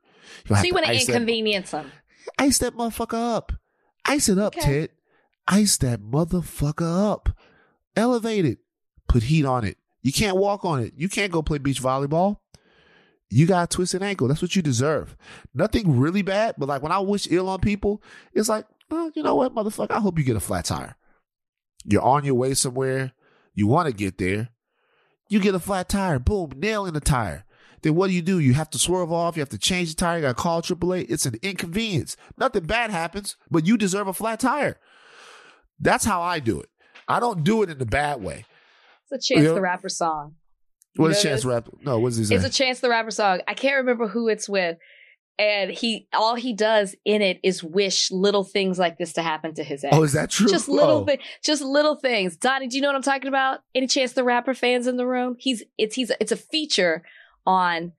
You'll 0.47 0.55
have 0.57 0.63
So 0.63 0.67
you 0.67 0.71
to 0.71 0.75
want 0.75 0.85
to 0.87 0.91
ice 0.91 1.05
that- 1.07 1.13
inconvenience 1.13 1.71
them. 1.71 1.91
Ice 2.37 2.57
that 2.59 2.73
motherfucker 2.75 3.35
up. 3.35 3.53
Ice 4.05 4.29
it 4.29 4.37
up, 4.37 4.55
Okay. 4.55 4.65
Ted. 4.65 4.89
Ice 5.47 5.77
that 5.77 6.01
motherfucker 6.01 7.11
up. 7.11 7.29
Elevate 7.95 8.45
it. 8.45 8.59
Put 9.07 9.23
heat 9.23 9.45
on 9.45 9.63
it. 9.63 9.77
You 10.01 10.11
can't 10.11 10.37
walk 10.37 10.65
on 10.65 10.79
it. 10.81 10.93
You 10.97 11.09
can't 11.09 11.31
go 11.31 11.41
play 11.41 11.57
beach 11.57 11.81
volleyball. 11.81 12.37
You 13.29 13.45
got 13.45 13.63
a 13.65 13.75
twisted 13.75 14.01
ankle. 14.03 14.27
That's 14.27 14.41
what 14.41 14.55
you 14.55 14.61
deserve. 14.61 15.15
Nothing 15.53 15.99
really 15.99 16.21
bad, 16.21 16.55
but 16.57 16.69
like 16.69 16.81
when 16.81 16.91
I 16.91 16.99
wish 16.99 17.27
ill 17.29 17.49
on 17.49 17.59
people, 17.59 18.01
it's 18.33 18.47
like, 18.49 18.65
oh, 18.89 19.11
you 19.15 19.23
know 19.23 19.35
what, 19.35 19.53
motherfucker? 19.53 19.91
I 19.91 19.99
hope 19.99 20.17
you 20.17 20.23
get 20.23 20.37
a 20.37 20.41
flat 20.41 20.65
tire. 20.65 20.95
You're 21.83 22.01
on 22.01 22.23
your 22.23 22.35
way 22.35 22.53
somewhere. 22.53 23.11
You 23.53 23.67
want 23.67 23.87
to 23.87 23.93
get 23.93 24.17
there. 24.17 24.49
You 25.29 25.39
get 25.41 25.55
a 25.55 25.59
flat 25.59 25.89
tire. 25.89 26.19
Boom, 26.19 26.53
nail 26.55 26.85
in 26.85 26.93
the 26.93 27.01
tire. 27.01 27.43
Then 27.81 27.95
what 27.95 28.07
do 28.07 28.13
you 28.13 28.21
do? 28.21 28.39
You 28.39 28.53
have 28.53 28.69
to 28.71 28.79
swerve 28.79 29.11
off. 29.11 29.35
You 29.35 29.41
have 29.41 29.49
to 29.49 29.57
change 29.57 29.89
the 29.89 29.95
tire. 29.95 30.17
You 30.17 30.21
got 30.23 30.37
to 30.37 30.41
call 30.41 30.61
AAA. 30.61 31.05
It's 31.09 31.25
an 31.25 31.35
inconvenience. 31.41 32.15
Nothing 32.37 32.63
bad 32.63 32.91
happens, 32.91 33.35
but 33.51 33.67
you 33.67 33.77
deserve 33.77 34.07
a 34.07 34.13
flat 34.13 34.39
tire. 34.39 34.79
That's 35.79 36.05
how 36.05 36.21
I 36.21 36.39
do 36.39 36.59
it. 36.61 36.69
I 37.07 37.19
don't 37.19 37.43
do 37.43 37.61
it 37.61 37.69
in 37.69 37.77
the 37.77 37.85
bad 37.85 38.21
way. 38.23 38.45
It's 39.11 39.25
a 39.29 39.33
Chance 39.33 39.47
Yeah. 39.47 39.53
the 39.53 39.61
Rapper 39.61 39.89
song. 39.89 40.35
What 40.97 41.07
You 41.09 41.13
Chance 41.13 41.23
this? 41.23 41.45
Rap? 41.45 41.67
No, 41.81 41.99
what's 41.99 42.17
he 42.17 42.25
say? 42.25 42.35
It's 42.35 42.45
a 42.45 42.49
Chance 42.49 42.79
the 42.81 42.89
Rapper 42.89 43.11
song. 43.11 43.41
I 43.47 43.53
can't 43.53 43.77
remember 43.77 44.07
who 44.07 44.27
it's 44.27 44.47
with. 44.49 44.77
And 45.39 45.69
he 45.69 46.07
all 46.13 46.33
he 46.33 46.53
does 46.53 46.95
in 47.05 47.21
it 47.21 47.39
is 47.43 47.63
wish 47.63 48.09
little 48.09 48.43
things 48.43 48.79
like 48.79 48.97
this 48.97 49.13
to 49.13 49.21
happen 49.21 49.53
to 49.53 49.63
his 49.63 49.83
ex. 49.83 49.95
oh, 49.95 50.01
is 50.01 50.13
that 50.13 50.31
true? 50.31 50.47
Just 50.47 50.67
little 50.67 51.01
Oh. 51.01 51.05
thing, 51.05 51.19
just 51.43 51.61
little 51.61 51.95
things. 51.95 52.35
Donnie, 52.35 52.67
do 52.67 52.75
you 52.75 52.81
know 52.81 52.87
what 52.89 52.95
I'm 52.95 53.03
talking 53.03 53.27
about? 53.27 53.59
Any 53.75 53.85
chance 53.85 54.13
the 54.13 54.23
rapper 54.23 54.55
fans 54.55 54.87
in 54.87 54.97
the 54.97 55.05
room? 55.05 55.35
He's 55.37 55.61
it's 55.77 55.93
he's 55.93 56.11
it's 56.19 56.31
a 56.31 56.35
feature 56.37 57.03
on 57.45 57.91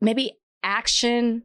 maybe 0.00 0.38
Action 0.62 1.44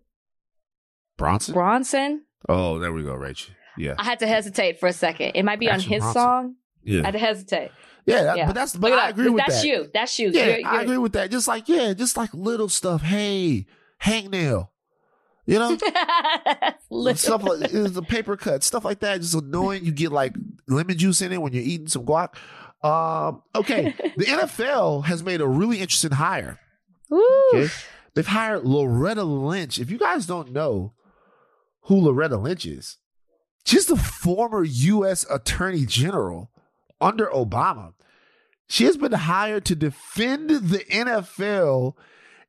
Bronson? 1.17 1.53
Bronson. 1.53 2.23
oh, 2.49 2.79
there 2.79 2.91
we 2.93 3.03
go, 3.03 3.13
Rachel. 3.13 3.53
Yeah. 3.77 3.93
I 3.97 4.03
had 4.03 4.19
to 4.19 4.27
hesitate 4.27 4.79
for 4.79 4.87
a 4.87 4.93
second. 4.93 5.33
It 5.35 5.43
might 5.43 5.59
be 5.59 5.67
Action 5.69 5.89
on 5.89 5.93
his 5.93 6.01
Bronson. 6.01 6.21
song. 6.21 6.55
Yeah. 6.83 7.01
I 7.01 7.05
had 7.05 7.11
to 7.13 7.19
hesitate. 7.19 7.71
Yeah, 8.05 8.23
that- 8.23 8.37
Yeah. 8.37 8.45
but 8.47 8.53
that's 8.55 8.75
but 8.75 8.93
I 8.93 9.09
agree 9.09 9.29
with 9.29 9.43
That's 9.45 9.61
that. 9.61 9.67
you. 9.67 9.89
That's 9.93 10.19
you. 10.19 10.29
Yeah, 10.29 10.45
You're- 10.45 10.63
I 10.63 10.71
you're- 10.73 10.83
agree 10.83 10.97
with 10.99 11.13
that. 11.13 11.31
Just 11.31 11.47
like, 11.47 11.67
yeah, 11.67 11.93
just 11.93 12.17
like 12.17 12.33
little 12.33 12.69
stuff. 12.69 13.01
Hey, 13.01 13.65
hangnail. 14.03 14.69
You 15.47 15.59
know? 15.59 15.77
Little- 16.89 17.17
stuff 17.17 17.43
like 17.43 17.71
the 17.71 18.01
paper 18.07 18.35
cut, 18.37 18.63
stuff 18.63 18.83
like 18.85 18.99
that. 18.99 19.21
Just 19.21 19.35
annoying. 19.35 19.85
You 19.85 19.91
get 19.91 20.11
like 20.11 20.35
lemon 20.67 20.97
juice 20.97 21.21
in 21.21 21.31
it 21.31 21.41
when 21.41 21.53
you're 21.53 21.63
eating 21.63 21.87
some 21.87 22.05
guac. 22.05 22.35
Um, 22.83 23.41
okay. 23.55 23.93
the 24.17 24.25
NFL 24.25 25.05
has 25.05 25.23
made 25.23 25.41
a 25.41 25.47
really 25.47 25.81
interesting 25.81 26.11
hire. 26.11 26.59
Okay. 27.11 27.67
They've 28.13 28.25
hired 28.27 28.63
Loretta 28.65 29.23
Lynch. 29.23 29.77
If 29.79 29.91
you 29.91 29.97
guys 29.97 30.25
don't 30.25 30.51
know 30.51 30.93
who 31.81 31.95
Loretta 31.99 32.37
Lynch 32.37 32.65
is, 32.65 32.97
she's 33.65 33.85
the 33.87 33.97
former 33.97 34.63
U.S. 34.63 35.25
Attorney 35.29 35.85
General 35.85 36.49
under 37.01 37.27
Obama. 37.27 37.93
She 38.67 38.85
has 38.85 38.97
been 38.97 39.11
hired 39.11 39.65
to 39.65 39.75
defend 39.75 40.49
the 40.49 40.79
NFL 40.89 41.93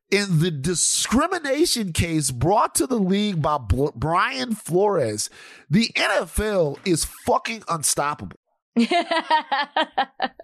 in 0.09 0.39
the 0.39 0.49
discrimination 0.51 1.91
case 1.93 2.31
brought 2.31 2.73
to 2.75 2.87
the 2.87 2.97
league 2.99 3.41
by 3.41 3.57
Bl- 3.57 3.89
Brian 3.95 4.55
Flores. 4.55 5.29
The 5.69 5.89
NFL 5.95 6.79
is 6.85 7.05
fucking 7.25 7.63
unstoppable. 7.67 8.39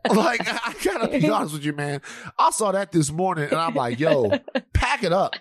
Like, 0.09 0.41
I 0.45 0.75
gotta 0.83 1.07
be 1.17 1.29
honest 1.29 1.53
with 1.53 1.63
you, 1.65 1.71
man. 1.73 2.01
I 2.37 2.51
saw 2.51 2.73
that 2.73 2.91
this 2.91 3.09
morning 3.09 3.45
and 3.45 3.55
I'm 3.55 3.73
like, 3.73 3.99
yo, 4.01 4.31
pack 4.73 5.03
it 5.03 5.13
up. 5.13 5.33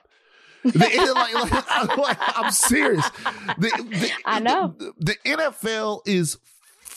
The, 0.62 0.79
like, 1.88 1.96
like, 1.98 2.16
I'm 2.38 2.53
serious. 2.53 3.05
The, 3.59 3.68
the- 3.90 4.11
I 4.25 4.38
know. 4.38 4.75
The, 4.79 4.92
the 5.01 5.16
NFL 5.25 6.03
is 6.07 6.38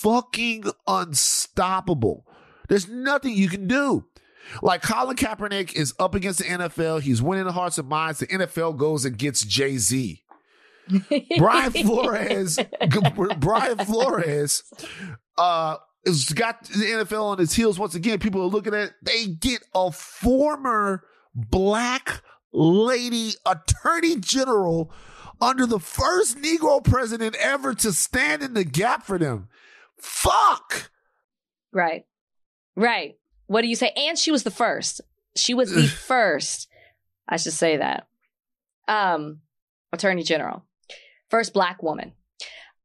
fucking 0.05 0.65
unstoppable. 0.85 2.27
There's 2.69 2.87
nothing 2.87 3.33
you 3.33 3.49
can 3.49 3.67
do. 3.67 4.05
Like 4.61 4.83
Colin 4.83 5.15
Kaepernick 5.17 5.73
is 5.73 5.95
up 5.99 6.13
against 6.13 6.39
the 6.39 6.45
NFL. 6.45 7.01
He's 7.01 7.21
winning 7.21 7.45
the 7.45 7.51
hearts 7.51 7.79
and 7.79 7.89
minds. 7.89 8.19
The 8.19 8.27
NFL 8.27 8.77
goes 8.77 9.03
and 9.03 9.17
gets 9.17 9.43
Jay 9.43 9.77
Z. 9.77 10.21
Brian 11.39 11.71
Flores, 11.71 12.59
Brian 13.39 13.77
Flores, 13.79 14.63
uh, 15.35 15.77
has 16.05 16.25
got 16.25 16.63
the 16.65 16.85
NFL 16.85 17.23
on 17.23 17.39
his 17.39 17.53
heels 17.53 17.79
once 17.79 17.95
again. 17.95 18.19
People 18.19 18.41
are 18.43 18.47
looking 18.47 18.75
at. 18.75 18.91
They 19.01 19.25
get 19.25 19.63
a 19.73 19.91
former 19.91 21.03
black 21.33 22.21
lady 22.53 23.31
attorney 23.47 24.17
general 24.17 24.93
under 25.41 25.65
the 25.65 25.79
first 25.79 26.37
Negro 26.37 26.83
president 26.83 27.35
ever 27.37 27.73
to 27.73 27.91
stand 27.91 28.43
in 28.43 28.53
the 28.53 28.63
gap 28.63 29.03
for 29.03 29.17
them. 29.17 29.49
Fuck. 29.99 30.91
Right. 31.71 32.05
Right. 32.75 33.17
What 33.47 33.61
do 33.61 33.67
you 33.67 33.75
say? 33.75 33.91
And 33.95 34.17
she 34.17 34.31
was 34.31 34.43
the 34.43 34.51
first. 34.51 35.01
She 35.35 35.53
was 35.53 35.71
the 35.73 35.87
first. 36.07 36.67
I 37.27 37.37
should 37.37 37.53
say 37.53 37.77
that. 37.77 38.07
Um, 38.87 39.41
Attorney 39.91 40.23
General. 40.23 40.63
First 41.29 41.53
black 41.53 41.81
woman. 41.81 42.13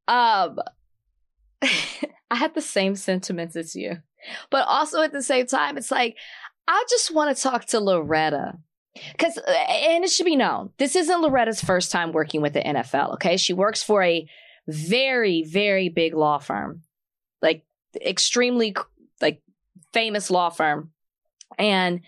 Um 0.09 0.59
I 2.31 2.37
had 2.37 2.55
the 2.55 2.62
same 2.62 2.96
sentiments 2.96 3.57
as 3.57 3.75
you. 3.75 3.99
But 4.51 4.66
also 4.68 5.03
at 5.03 5.12
the 5.12 5.23
same 5.23 5.46
time, 5.46 5.77
it's 5.77 5.90
like, 5.90 6.16
I 6.68 6.85
just 6.88 7.12
want 7.12 7.37
to 7.37 7.42
talk 7.42 7.66
to 7.66 7.81
Loretta. 7.81 8.59
Because, 9.12 9.38
uh, 9.38 9.51
and 9.51 10.05
it 10.05 10.11
should 10.11 10.27
be 10.27 10.37
known, 10.37 10.70
this 10.79 10.96
isn't 10.96 11.23
Loretta's 11.23 11.62
first 11.62 11.92
time 11.92 12.12
working 12.12 12.40
with 12.42 12.55
the 12.55 12.61
NFL, 12.61 13.14
okay? 13.14 13.37
She 13.37 13.53
works 13.53 13.83
for 13.83 14.03
a 14.03 14.29
very, 14.66 15.44
very 15.44 15.88
big 15.88 16.14
law 16.14 16.38
firm, 16.38 16.83
extremely, 17.96 18.74
like 19.20 19.42
famous 19.92 20.31
law 20.31 20.50
firm. 20.50 20.90
And 21.59 22.00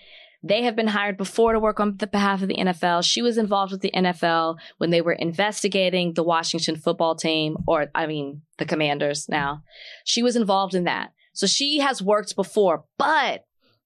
they 0.43 0.63
have 0.63 0.75
been 0.75 0.89
hired 0.89 1.17
before 1.17 1.53
to 1.53 1.61
work 1.61 1.79
on 1.79 1.97
the 1.99 2.07
behalf 2.07 2.43
of 2.43 2.49
the 2.49 2.57
NFL. 2.57 3.05
She 3.05 3.23
was 3.23 3.39
involved 3.39 3.73
with 3.73 3.81
the 3.81 3.93
NFL 3.95 4.59
when 4.79 4.91
they 4.91 5.01
were 5.01 5.13
investigating 5.13 6.15
the 6.15 6.25
Washington 6.25 6.77
football 6.77 7.15
team, 7.15 7.57
or 7.67 7.87
I 7.95 8.07
mean, 8.07 8.43
the 8.59 8.65
commanders 8.65 9.29
now. 9.29 9.63
She 10.05 10.23
was 10.23 10.35
involved 10.35 10.75
in 10.75 10.85
that. 10.85 11.13
So 11.33 11.47
she 11.47 11.79
has 11.79 12.03
worked 12.03 12.35
before, 12.35 12.85
but 12.99 13.45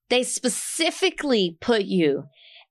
they 0.08 0.22
specifically 0.22 1.58
put 1.60 1.82
you 1.82 2.24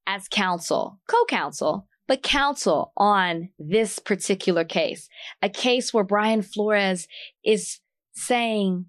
as 0.08 0.28
counsel, 0.28 1.00
co 1.08 1.26
counsel, 1.26 1.88
but 2.08 2.24
counsel 2.24 2.92
on 2.98 3.50
this 3.60 4.00
particular 4.00 4.64
case. 4.64 5.08
A 5.42 5.50
case 5.50 5.94
where 5.94 6.04
Brian 6.04 6.42
Flores 6.42 7.08
is 7.44 7.80
saying 8.14 8.86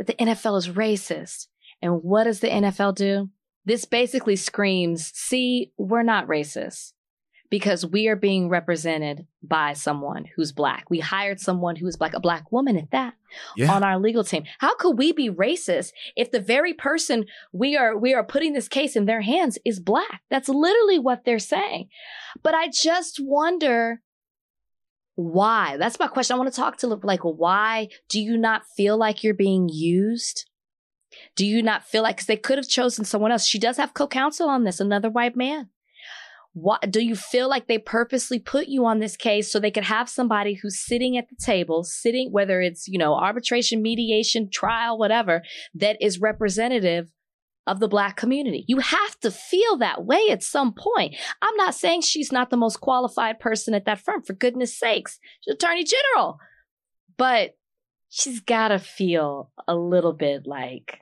that 0.00 0.06
the 0.06 0.24
NFL 0.24 0.56
is 0.56 0.68
racist. 0.68 1.48
And 1.82 2.02
what 2.02 2.24
does 2.24 2.40
the 2.40 2.48
NFL 2.48 2.94
do? 2.94 3.28
This 3.66 3.84
basically 3.84 4.34
screams, 4.34 5.12
see, 5.14 5.72
we're 5.76 6.02
not 6.02 6.26
racist 6.26 6.92
because 7.50 7.84
we 7.84 8.08
are 8.08 8.16
being 8.16 8.48
represented 8.48 9.26
by 9.42 9.74
someone 9.74 10.24
who's 10.34 10.52
black. 10.52 10.88
We 10.88 11.00
hired 11.00 11.38
someone 11.38 11.76
who 11.76 11.86
is 11.86 11.98
black, 11.98 12.14
a 12.14 12.20
black 12.20 12.50
woman 12.50 12.78
at 12.78 12.90
that, 12.92 13.12
yeah. 13.56 13.70
on 13.70 13.84
our 13.84 13.98
legal 13.98 14.24
team. 14.24 14.44
How 14.58 14.74
could 14.76 14.96
we 14.96 15.12
be 15.12 15.28
racist 15.28 15.92
if 16.16 16.30
the 16.30 16.40
very 16.40 16.72
person 16.72 17.26
we 17.52 17.76
are 17.76 17.94
we 17.94 18.14
are 18.14 18.24
putting 18.24 18.54
this 18.54 18.68
case 18.68 18.96
in 18.96 19.04
their 19.04 19.20
hands 19.20 19.58
is 19.66 19.80
black? 19.80 20.22
That's 20.30 20.48
literally 20.48 20.98
what 20.98 21.26
they're 21.26 21.38
saying. 21.38 21.88
But 22.42 22.54
I 22.54 22.68
just 22.72 23.20
wonder 23.22 24.00
why. 25.20 25.76
That's 25.76 25.98
my 25.98 26.06
question. 26.06 26.34
I 26.34 26.38
want 26.38 26.52
to 26.52 26.60
talk 26.60 26.78
to 26.78 26.86
like 26.88 27.20
why 27.20 27.88
do 28.08 28.20
you 28.20 28.36
not 28.36 28.62
feel 28.76 28.96
like 28.96 29.22
you're 29.22 29.34
being 29.34 29.68
used? 29.68 30.48
Do 31.36 31.44
you 31.44 31.62
not 31.62 31.84
feel 31.84 32.02
like, 32.02 32.16
because 32.16 32.26
they 32.26 32.36
could 32.36 32.58
have 32.58 32.68
chosen 32.68 33.04
someone 33.04 33.32
else? 33.32 33.44
She 33.44 33.58
does 33.58 33.76
have 33.76 33.94
co 33.94 34.06
counsel 34.06 34.48
on 34.48 34.64
this, 34.64 34.80
another 34.80 35.10
white 35.10 35.36
man. 35.36 35.68
What 36.52 36.90
do 36.90 37.00
you 37.00 37.14
feel 37.14 37.48
like 37.48 37.68
they 37.68 37.78
purposely 37.78 38.38
put 38.38 38.66
you 38.66 38.84
on 38.84 38.98
this 38.98 39.16
case 39.16 39.50
so 39.50 39.60
they 39.60 39.70
could 39.70 39.84
have 39.84 40.08
somebody 40.08 40.54
who's 40.54 40.84
sitting 40.84 41.16
at 41.16 41.28
the 41.28 41.36
table, 41.36 41.84
sitting, 41.84 42.32
whether 42.32 42.60
it's, 42.60 42.88
you 42.88 42.98
know, 42.98 43.14
arbitration, 43.14 43.82
mediation, 43.82 44.48
trial, 44.50 44.98
whatever, 44.98 45.42
that 45.74 45.96
is 46.00 46.20
representative 46.20 47.10
of 47.70 47.78
the 47.78 47.88
black 47.88 48.16
community. 48.16 48.64
You 48.66 48.78
have 48.78 49.20
to 49.20 49.30
feel 49.30 49.76
that 49.78 50.04
way 50.04 50.26
at 50.30 50.42
some 50.42 50.74
point. 50.74 51.14
I'm 51.40 51.54
not 51.56 51.74
saying 51.74 52.00
she's 52.00 52.32
not 52.32 52.50
the 52.50 52.56
most 52.56 52.80
qualified 52.80 53.38
person 53.38 53.74
at 53.74 53.84
that 53.84 54.00
firm, 54.00 54.22
for 54.22 54.32
goodness 54.32 54.76
sakes. 54.76 55.20
She's 55.40 55.54
attorney 55.54 55.84
general. 55.84 56.38
But 57.16 57.56
she's 58.08 58.40
got 58.40 58.68
to 58.68 58.78
feel 58.80 59.52
a 59.68 59.76
little 59.76 60.12
bit 60.12 60.46
like 60.46 61.00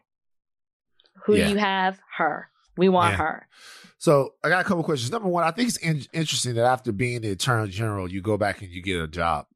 who 1.25 1.37
yeah. 1.37 1.49
you 1.49 1.57
have? 1.57 1.99
Her. 2.17 2.51
We 2.77 2.89
want 2.89 3.13
yeah. 3.13 3.25
her. 3.25 3.49
So 3.97 4.35
I 4.45 4.51
got 4.51 4.61
a 4.61 4.69
couple 4.69 4.85
questions. 4.85 5.11
Number 5.11 5.29
one, 5.29 5.45
I 5.45 5.51
think 5.51 5.69
it's 5.69 5.79
in- 5.79 6.07
interesting 6.13 6.55
that 6.55 6.65
after 6.65 6.93
being 6.93 7.23
the 7.23 7.31
attorney 7.31 7.71
general, 7.71 8.11
you 8.11 8.21
go 8.21 8.37
back 8.37 8.63
and 8.63 8.71
you 8.71 8.83
get 8.83 9.01
a 9.01 9.09
job. 9.09 9.47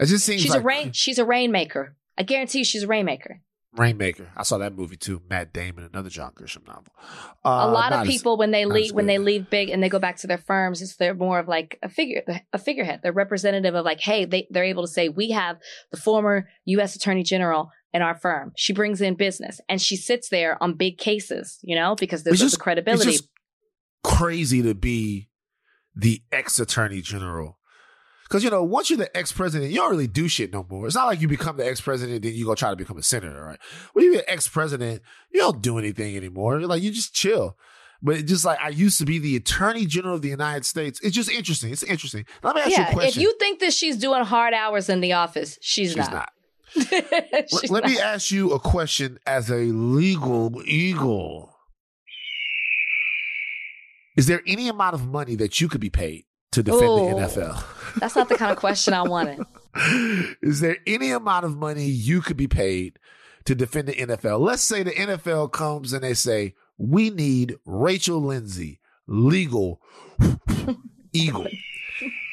It 0.00 0.06
just 0.06 0.24
seems 0.24 0.42
she's 0.42 0.50
like, 0.50 0.62
a 0.62 0.64
rain. 0.64 0.92
She's 0.92 1.18
a 1.18 1.24
rainmaker. 1.24 1.94
I 2.16 2.22
guarantee 2.22 2.58
you, 2.58 2.64
she's 2.64 2.82
a 2.84 2.88
rainmaker. 2.88 3.40
Rainmaker. 3.78 4.28
I 4.36 4.42
saw 4.42 4.58
that 4.58 4.74
movie 4.74 4.96
too. 4.96 5.22
Matt 5.28 5.52
Damon, 5.52 5.84
another 5.84 6.10
John 6.10 6.32
Grisham 6.32 6.66
novel. 6.66 6.92
Uh, 7.44 7.66
a 7.66 7.70
lot 7.70 7.92
of 7.92 8.06
people 8.06 8.34
as, 8.34 8.38
when 8.38 8.50
they 8.50 8.64
leave 8.64 8.92
when 8.92 9.06
they 9.06 9.18
leave 9.18 9.48
big 9.50 9.70
and 9.70 9.82
they 9.82 9.88
go 9.88 9.98
back 9.98 10.16
to 10.18 10.26
their 10.26 10.38
firms, 10.38 10.82
it's 10.82 10.96
they're 10.96 11.14
more 11.14 11.38
of 11.38 11.48
like 11.48 11.78
a 11.82 11.88
figure 11.88 12.22
a 12.52 12.58
figurehead. 12.58 13.00
They're 13.02 13.12
representative 13.12 13.74
of 13.74 13.84
like, 13.84 14.00
hey, 14.00 14.24
they 14.24 14.46
they're 14.50 14.64
able 14.64 14.82
to 14.82 14.88
say 14.88 15.08
we 15.08 15.30
have 15.30 15.58
the 15.90 15.96
former 15.96 16.48
U.S. 16.66 16.96
Attorney 16.96 17.22
General 17.22 17.70
in 17.92 18.02
our 18.02 18.14
firm. 18.14 18.52
She 18.56 18.72
brings 18.72 19.00
in 19.00 19.14
business 19.14 19.60
and 19.68 19.80
she 19.80 19.96
sits 19.96 20.28
there 20.28 20.62
on 20.62 20.74
big 20.74 20.98
cases, 20.98 21.58
you 21.62 21.74
know, 21.74 21.94
because 21.94 22.22
there's 22.22 22.40
just, 22.40 22.56
the 22.56 22.62
credibility. 22.62 23.10
It's 23.10 23.20
just 23.20 23.30
crazy 24.02 24.62
to 24.62 24.74
be 24.74 25.28
the 25.94 26.22
ex 26.30 26.58
Attorney 26.58 27.00
General 27.00 27.57
because, 28.28 28.44
you 28.44 28.50
know, 28.50 28.62
once 28.62 28.90
you're 28.90 28.98
the 28.98 29.16
ex 29.16 29.32
president, 29.32 29.70
you 29.70 29.78
don't 29.78 29.90
really 29.90 30.06
do 30.06 30.28
shit 30.28 30.52
no 30.52 30.66
more. 30.68 30.86
It's 30.86 30.94
not 30.94 31.06
like 31.06 31.22
you 31.22 31.28
become 31.28 31.56
the 31.56 31.66
ex 31.66 31.80
president, 31.80 32.22
then 32.22 32.34
you 32.34 32.44
go 32.44 32.54
try 32.54 32.68
to 32.68 32.76
become 32.76 32.98
a 32.98 33.02
senator, 33.02 33.42
right? 33.42 33.58
When 33.94 34.04
you're 34.04 34.22
ex 34.28 34.46
president, 34.46 35.00
you 35.32 35.40
don't 35.40 35.62
do 35.62 35.78
anything 35.78 36.14
anymore. 36.14 36.60
Like, 36.60 36.82
you 36.82 36.90
just 36.90 37.14
chill. 37.14 37.56
But 38.02 38.16
it's 38.16 38.30
just 38.30 38.44
like 38.44 38.58
I 38.62 38.68
used 38.68 38.98
to 38.98 39.06
be 39.06 39.18
the 39.18 39.34
attorney 39.34 39.86
general 39.86 40.14
of 40.14 40.22
the 40.22 40.28
United 40.28 40.66
States. 40.66 41.00
It's 41.02 41.16
just 41.16 41.30
interesting. 41.30 41.72
It's 41.72 41.82
interesting. 41.82 42.26
Let 42.42 42.54
me 42.54 42.60
ask 42.60 42.70
yeah, 42.70 42.80
you 42.80 42.90
a 42.90 42.92
question. 42.92 43.08
If 43.08 43.16
you 43.16 43.36
think 43.38 43.60
that 43.60 43.72
she's 43.72 43.96
doing 43.96 44.22
hard 44.24 44.54
hours 44.54 44.88
in 44.88 45.00
the 45.00 45.14
office, 45.14 45.58
she's, 45.60 45.90
she's 45.90 45.96
not. 45.96 46.12
not. 46.12 46.32
let, 46.92 47.70
let 47.70 47.84
me 47.86 47.98
ask 47.98 48.30
you 48.30 48.52
a 48.52 48.60
question 48.60 49.18
as 49.26 49.50
a 49.50 49.56
legal 49.56 50.62
eagle. 50.66 51.56
Is 54.16 54.26
there 54.26 54.42
any 54.46 54.68
amount 54.68 54.94
of 54.94 55.08
money 55.08 55.34
that 55.36 55.60
you 55.60 55.68
could 55.68 55.80
be 55.80 55.90
paid 55.90 56.26
to 56.52 56.62
defend 56.62 56.82
Ooh, 56.84 57.08
the 57.08 57.26
NFL? 57.26 57.77
That's 57.98 58.16
not 58.16 58.28
the 58.28 58.36
kind 58.36 58.52
of 58.52 58.58
question 58.58 58.94
I 58.94 59.02
wanted. 59.02 59.40
Is 60.42 60.60
there 60.60 60.78
any 60.86 61.10
amount 61.10 61.44
of 61.44 61.56
money 61.56 61.84
you 61.84 62.20
could 62.20 62.36
be 62.36 62.48
paid 62.48 62.98
to 63.44 63.54
defend 63.54 63.88
the 63.88 63.94
NFL? 63.94 64.40
Let's 64.40 64.62
say 64.62 64.82
the 64.82 64.90
NFL 64.90 65.52
comes 65.52 65.92
and 65.92 66.02
they 66.02 66.14
say, 66.14 66.54
we 66.76 67.10
need 67.10 67.56
Rachel 67.64 68.20
Lindsay, 68.20 68.80
legal 69.06 69.80
eagle. 71.12 71.48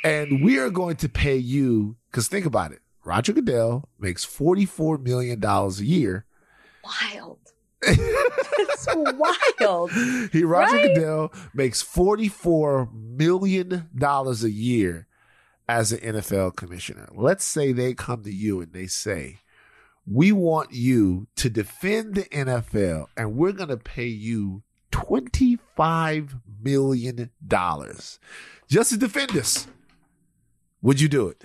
and 0.04 0.44
we 0.44 0.60
are 0.60 0.70
going 0.70 0.96
to 0.98 1.10
pay 1.10 1.38
you, 1.38 1.98
because 2.12 2.28
think 2.28 2.46
about 2.46 2.72
it. 2.72 2.82
Roger 3.04 3.34
Goodell 3.34 3.90
makes 4.00 4.26
$44 4.26 5.04
million 5.04 5.44
a 5.44 5.70
year. 5.84 6.26
Wild. 6.84 7.40
it's 7.88 8.88
wild. 8.96 9.92
He 10.32 10.44
Roger 10.44 10.76
right? 10.76 10.96
Goodell 10.96 11.32
makes 11.54 11.84
$44 11.84 12.92
million 12.92 13.90
a 14.02 14.48
year 14.48 15.08
as 15.68 15.92
an 15.92 16.00
NFL 16.00 16.56
commissioner. 16.56 17.08
Let's 17.14 17.46
say 17.46 17.72
they 17.72 17.94
come 17.94 18.24
to 18.24 18.34
you 18.34 18.62
and 18.62 18.74
they 18.74 18.88
say, 18.88 19.40
we 20.08 20.32
want 20.32 20.72
you 20.72 21.28
to 21.36 21.50
defend 21.50 22.16
the 22.16 22.24
NFL 22.26 23.08
and 23.18 23.36
we're 23.36 23.52
going 23.52 23.70
to 23.70 23.78
pay 23.78 24.06
you 24.06 24.62
$25 24.92 26.42
million 26.62 27.32
just 28.68 28.90
to 28.92 28.98
defend 28.98 29.36
us. 29.36 29.68
Would 30.82 31.02
you 31.02 31.10
do 31.10 31.28
it? 31.30 31.44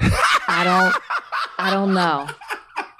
I 0.00 0.64
don't 0.64 0.94
I 1.58 1.70
don't 1.70 1.92
know. 1.92 2.28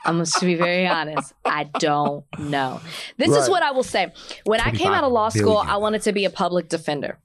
I'm 0.04 0.16
going 0.16 0.26
to 0.26 0.46
be 0.46 0.54
very 0.54 0.86
honest. 0.86 1.34
I 1.44 1.64
don't 1.64 2.24
know. 2.38 2.80
This 3.16 3.28
right. 3.28 3.40
is 3.40 3.50
what 3.50 3.62
I 3.62 3.72
will 3.72 3.82
say. 3.82 4.12
When 4.44 4.60
I 4.60 4.70
came 4.70 4.92
out 4.92 5.04
of 5.04 5.12
law 5.12 5.28
school, 5.28 5.56
billion. 5.56 5.68
I 5.68 5.76
wanted 5.76 6.02
to 6.02 6.12
be 6.12 6.24
a 6.24 6.30
public 6.30 6.68
defender. 6.68 7.18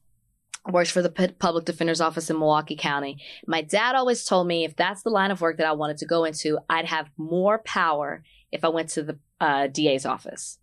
I 0.66 0.72
worked 0.72 0.92
for 0.92 1.02
the 1.02 1.10
P- 1.10 1.28
public 1.28 1.66
defender's 1.66 2.02
office 2.02 2.30
in 2.30 2.40
Milwaukee 2.40 2.76
County. 2.76 3.22
My 3.46 3.62
dad 3.62 3.96
always 3.96 4.26
told 4.26 4.48
me 4.48 4.66
if 4.66 4.76
that's 4.76 5.04
the 5.04 5.10
line 5.10 5.32
of 5.32 5.42
work 5.42 5.58
that 5.58 5.68
I 5.68 5.74
wanted 5.74 5.98
to 5.98 6.06
go 6.06 6.26
into, 6.26 6.60
I'd 6.70 6.86
have 6.86 7.10
more 7.18 7.60
power 7.60 8.24
if 8.52 8.66
I 8.66 8.70
went 8.70 8.90
to 8.90 9.04
the 9.04 9.20
uh, 9.40 9.68
DA's 9.68 10.06
office. 10.06 10.58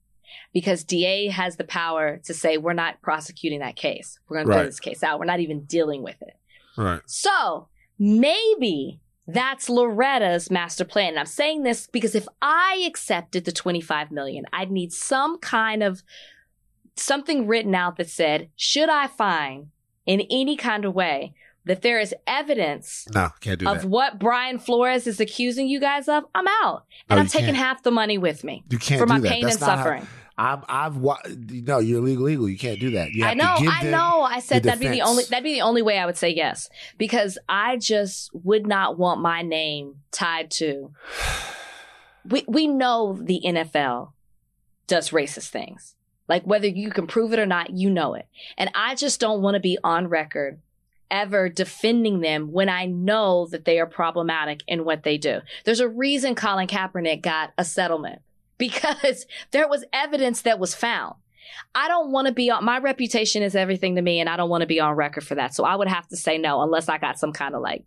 Because 0.52 0.82
DA 0.82 1.28
has 1.28 1.56
the 1.56 1.64
power 1.64 2.18
to 2.24 2.34
say, 2.34 2.56
we're 2.56 2.72
not 2.72 3.00
prosecuting 3.02 3.60
that 3.60 3.76
case. 3.76 4.18
We're 4.28 4.38
going 4.38 4.48
right. 4.48 4.54
to 4.54 4.60
throw 4.62 4.66
this 4.66 4.80
case 4.80 5.02
out. 5.02 5.18
We're 5.18 5.26
not 5.26 5.40
even 5.40 5.64
dealing 5.64 6.02
with 6.02 6.20
it. 6.22 6.36
Right. 6.76 7.00
So 7.06 7.68
maybe 7.98 9.01
That's 9.26 9.68
Loretta's 9.68 10.50
master 10.50 10.84
plan. 10.84 11.10
And 11.10 11.18
I'm 11.20 11.26
saying 11.26 11.62
this 11.62 11.86
because 11.86 12.14
if 12.14 12.26
I 12.42 12.84
accepted 12.86 13.44
the 13.44 13.52
25 13.52 14.10
million, 14.10 14.44
I'd 14.52 14.70
need 14.72 14.92
some 14.92 15.38
kind 15.38 15.82
of 15.82 16.02
something 16.96 17.46
written 17.46 17.74
out 17.74 17.96
that 17.96 18.10
said, 18.10 18.48
should 18.56 18.88
I 18.88 19.06
find 19.06 19.68
in 20.06 20.22
any 20.30 20.56
kind 20.56 20.84
of 20.84 20.94
way 20.94 21.34
that 21.64 21.82
there 21.82 22.00
is 22.00 22.12
evidence 22.26 23.06
No, 23.14 23.26
of 23.46 23.58
that. 23.60 23.84
what 23.84 24.18
Brian 24.18 24.58
Flores 24.58 25.06
is 25.06 25.20
accusing 25.20 25.68
you 25.68 25.78
guys 25.78 26.08
of, 26.08 26.24
I'm 26.34 26.48
out. 26.62 26.84
And 27.08 27.16
No, 27.16 27.20
I'm 27.22 27.28
taking 27.28 27.46
can't. 27.46 27.56
half 27.58 27.82
the 27.84 27.92
money 27.92 28.18
with 28.18 28.42
me 28.42 28.64
You 28.68 28.78
can't 28.78 28.98
for 28.98 29.06
my 29.06 29.20
pain 29.20 29.42
That's 29.44 29.54
and 29.56 29.60
suffering. 29.64 30.02
how- 30.02 30.08
I've 30.68 30.96
wa- 30.96 31.18
no, 31.28 31.78
you're 31.78 31.98
illegal. 31.98 32.24
Legal. 32.24 32.48
You 32.48 32.58
can't 32.58 32.80
do 32.80 32.90
that. 32.92 33.12
You 33.12 33.24
I 33.24 33.34
know, 33.34 33.54
To 33.56 33.62
give 33.62 33.72
I 33.72 33.82
know. 33.90 34.22
I 34.22 34.40
said 34.40 34.64
that'd 34.64 34.80
be 34.80 34.88
the 34.88 35.02
only 35.02 35.24
that'd 35.24 35.44
be 35.44 35.54
the 35.54 35.60
only 35.60 35.82
way 35.82 35.98
I 35.98 36.06
would 36.06 36.16
say 36.16 36.30
yes 36.30 36.68
because 36.98 37.38
I 37.48 37.76
just 37.76 38.30
would 38.32 38.66
not 38.66 38.98
want 38.98 39.20
my 39.20 39.42
name 39.42 39.96
tied 40.10 40.50
to. 40.52 40.92
We 42.24 42.44
we 42.46 42.66
know 42.66 43.18
the 43.20 43.40
NFL 43.44 44.12
does 44.86 45.10
racist 45.10 45.48
things. 45.48 45.94
Like 46.28 46.44
whether 46.44 46.66
you 46.66 46.90
can 46.90 47.06
prove 47.06 47.32
it 47.32 47.38
or 47.38 47.46
not, 47.46 47.70
you 47.70 47.90
know 47.90 48.14
it. 48.14 48.26
And 48.56 48.70
I 48.74 48.94
just 48.94 49.20
don't 49.20 49.42
want 49.42 49.54
to 49.54 49.60
be 49.60 49.78
on 49.84 50.08
record 50.08 50.60
ever 51.10 51.48
defending 51.48 52.20
them 52.20 52.52
when 52.52 52.68
I 52.68 52.86
know 52.86 53.46
that 53.50 53.64
they 53.64 53.78
are 53.78 53.86
problematic 53.86 54.62
in 54.66 54.84
what 54.84 55.02
they 55.02 55.18
do. 55.18 55.40
There's 55.64 55.80
a 55.80 55.88
reason 55.88 56.34
Colin 56.34 56.66
Kaepernick 56.66 57.20
got 57.20 57.52
a 57.58 57.64
settlement 57.64 58.22
because 58.58 59.26
there 59.50 59.68
was 59.68 59.84
evidence 59.92 60.42
that 60.42 60.58
was 60.58 60.74
found. 60.74 61.14
I 61.74 61.88
don't 61.88 62.12
want 62.12 62.28
to 62.28 62.32
be 62.32 62.50
on 62.50 62.64
my 62.64 62.78
reputation 62.78 63.42
is 63.42 63.54
everything 63.56 63.96
to 63.96 64.02
me 64.02 64.20
and 64.20 64.28
I 64.28 64.36
don't 64.36 64.48
want 64.48 64.62
to 64.62 64.66
be 64.66 64.80
on 64.80 64.94
record 64.94 65.24
for 65.24 65.34
that. 65.34 65.54
So 65.54 65.64
I 65.64 65.76
would 65.76 65.88
have 65.88 66.06
to 66.08 66.16
say 66.16 66.38
no 66.38 66.62
unless 66.62 66.88
I 66.88 66.98
got 66.98 67.18
some 67.18 67.32
kind 67.32 67.54
of 67.54 67.62
like 67.62 67.84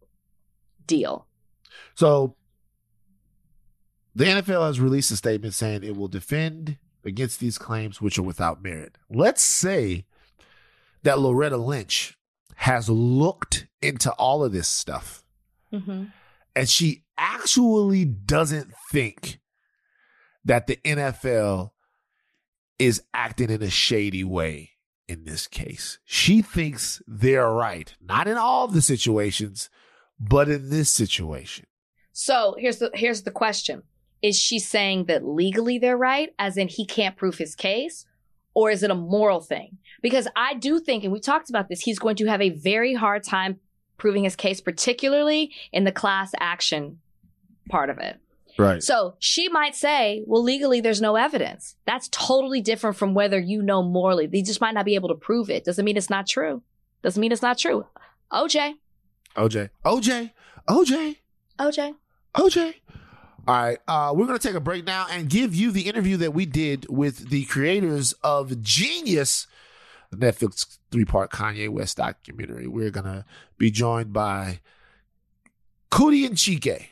deal. 0.86 1.26
So 1.96 2.36
the 4.14 4.26
NFL 4.26 4.68
has 4.68 4.80
released 4.80 5.12
a 5.12 5.16
statement 5.16 5.54
saying 5.54 5.84
it 5.84 5.96
will 5.96 6.08
defend 6.08 6.78
against 7.04 7.40
these 7.40 7.58
claims 7.58 8.02
which 8.02 8.18
are 8.18 8.24
without 8.24 8.62
merit. 8.64 8.98
Let's 9.10 9.42
say 9.42 10.06
that 11.04 11.20
Loretta 11.20 11.58
Lynch 11.58 12.18
has 12.56 12.90
looked 12.90 13.68
into 13.82 14.12
all 14.14 14.44
of 14.44 14.52
this 14.52 14.68
stuff 14.68 15.22
Mm-hmm. 15.74 16.06
and 16.56 16.70
she 16.70 17.04
actually 17.18 18.06
doesn't 18.06 18.72
think 18.92 19.40
that 20.46 20.68
the 20.68 20.78
NFL 20.86 21.72
is 22.80 23.02
acting 23.14 23.50
in 23.50 23.62
a 23.62 23.70
shady 23.70 24.24
way 24.24 24.72
in 25.08 25.26
this 25.26 25.48
case. 25.48 26.00
She 26.06 26.42
thinks 26.42 27.02
they're 27.08 27.52
right, 27.52 27.94
not 28.02 28.28
in 28.28 28.38
all 28.38 28.68
the 28.68 28.82
situations, 28.82 29.70
but 30.20 30.50
in 30.50 30.70
this 30.70 30.90
situation. 30.90 31.66
So 32.12 32.56
here's 32.58 32.78
the 32.78 32.92
here's 32.94 33.24
the 33.24 33.32
question. 33.32 33.84
Is 34.22 34.40
she 34.40 34.60
saying 34.60 35.06
that 35.06 35.26
legally 35.26 35.78
they're 35.78 35.98
right, 35.98 36.34
as 36.40 36.58
in 36.58 36.68
he 36.68 36.86
can't 36.86 37.18
prove 37.18 37.38
his 37.38 37.56
case? 37.56 38.06
Or 38.54 38.72
is 38.72 38.84
it 38.84 38.90
a 38.90 38.96
moral 38.96 39.42
thing? 39.42 39.78
Because 40.02 40.30
I 40.36 40.54
do 40.54 40.80
think, 40.80 41.04
and 41.04 41.12
we 41.12 41.20
talked 41.20 41.50
about 41.50 41.68
this, 41.68 41.82
he's 41.82 42.00
going 42.00 42.16
to 42.16 42.28
have 42.28 42.42
a 42.42 42.52
very 42.52 42.94
hard 42.94 43.24
time 43.24 43.60
proving 43.98 44.24
his 44.24 44.38
case, 44.38 44.62
particularly 44.62 45.52
in 45.74 45.84
the 45.84 45.92
class 45.92 46.32
action 46.40 47.00
part 47.70 47.90
of 47.90 47.98
it. 47.98 48.18
Right. 48.58 48.82
So 48.82 49.16
she 49.20 49.50
might 49.50 49.76
say, 49.76 50.24
well, 50.26 50.42
legally, 50.42 50.80
there's 50.80 51.02
no 51.02 51.16
evidence. 51.16 51.76
That's 51.86 52.08
totally 52.10 52.62
different 52.62 52.96
from 52.96 53.14
whether 53.14 53.38
you 53.38 53.62
know 53.62 53.84
morally. 53.84 54.28
They 54.28 54.42
just 54.42 54.62
might 54.62 54.74
not 54.74 54.86
be 54.86 54.96
able 54.96 55.10
to 55.10 55.16
prove 55.16 55.50
it. 55.50 55.66
Doesn't 55.66 55.84
mean 55.84 55.98
it's 55.98 56.10
not 56.10 56.28
true. 56.28 56.62
Doesn't 57.04 57.20
mean 57.20 57.32
it's 57.32 57.42
not 57.42 57.58
true. 57.58 57.86
OJ, 58.32 58.76
OJ. 59.36 59.70
OJ. 59.86 60.32
OJ. 60.68 61.18
OJ. 61.60 61.96
OJ. 62.36 62.74
All 63.48 63.56
right. 63.56 63.78
Uh, 63.88 64.14
we're 64.16 64.26
going 64.26 64.40
to 64.40 64.48
take 64.48 64.56
a 64.56 64.62
break 64.62 64.86
now 64.86 65.06
and 65.10 65.30
give 65.30 65.54
you 65.54 65.72
the 65.72 65.88
interview 65.88 66.18
that 66.18 66.34
we 66.34 66.46
did 66.46 66.88
with 66.90 67.30
the 67.30 67.46
creators 67.46 68.14
of 68.24 68.50
Jeen-Yuhs, 68.50 69.46
Netflix 70.14 70.78
three 70.92 71.06
part 71.06 71.32
Kanye 71.32 71.70
West 71.70 71.98
documentary. 71.98 72.68
We're 72.68 72.90
going 72.90 73.06
to 73.06 73.26
be 73.58 73.70
joined 73.70 74.14
by 74.14 74.62
Coodie 75.92 76.26
and 76.26 76.36
Chike, 76.36 76.88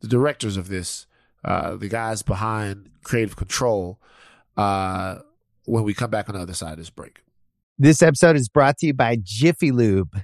the 0.00 0.08
directors 0.08 0.56
of 0.56 0.68
this, 0.68 1.06
uh, 1.44 1.76
the 1.76 1.88
guys 1.88 2.22
behind 2.22 2.90
Creative 3.04 3.36
Control, 3.36 3.98
uh, 4.56 5.18
when 5.64 5.84
we 5.84 5.94
come 5.94 6.10
back 6.10 6.28
on 6.28 6.34
the 6.34 6.40
other 6.40 6.54
side 6.54 6.72
of 6.72 6.78
this 6.78 6.90
break. 6.90 7.20
This 7.78 8.02
episode 8.02 8.36
is 8.36 8.48
brought 8.48 8.78
to 8.78 8.86
you 8.86 8.94
by 8.94 9.18
Jiffy 9.22 9.70
Lube. 9.70 10.20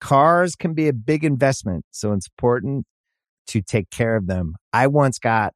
Cars 0.00 0.54
can 0.54 0.74
be 0.74 0.88
a 0.88 0.92
big 0.92 1.24
investment, 1.24 1.84
so 1.90 2.12
it's 2.12 2.28
important 2.28 2.86
to 3.48 3.62
take 3.62 3.90
care 3.90 4.16
of 4.16 4.26
them. 4.26 4.54
I 4.72 4.86
once 4.86 5.18
got 5.18 5.52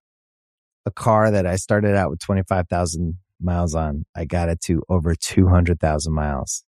a 0.84 0.90
car 0.90 1.30
that 1.30 1.46
I 1.46 1.56
started 1.56 1.94
out 1.96 2.10
with 2.10 2.20
25,000 2.20 3.18
miles 3.40 3.74
on. 3.74 4.06
I 4.14 4.24
got 4.24 4.48
it 4.48 4.60
to 4.62 4.82
over 4.88 5.14
200,000 5.14 6.12
miles 6.12 6.64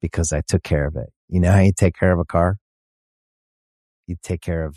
because 0.00 0.32
I 0.32 0.42
took 0.46 0.62
care 0.62 0.86
of 0.86 0.96
it. 0.96 1.10
You 1.28 1.40
know 1.40 1.52
how 1.52 1.60
you 1.60 1.72
take 1.76 1.94
care 1.94 2.12
of 2.12 2.18
a 2.18 2.24
car? 2.24 2.58
You 4.06 4.16
take 4.22 4.40
care 4.40 4.64
of 4.64 4.76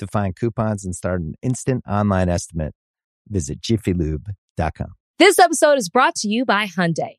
To 0.00 0.06
find 0.06 0.34
coupons 0.34 0.86
and 0.86 0.96
start 0.96 1.20
an 1.20 1.34
instant 1.42 1.84
online 1.86 2.30
estimate, 2.30 2.74
visit 3.28 3.60
jiffylube.com. 3.60 4.94
This 5.18 5.38
episode 5.38 5.76
is 5.76 5.90
brought 5.90 6.14
to 6.16 6.28
you 6.28 6.46
by 6.46 6.64
Hyundai. 6.64 7.16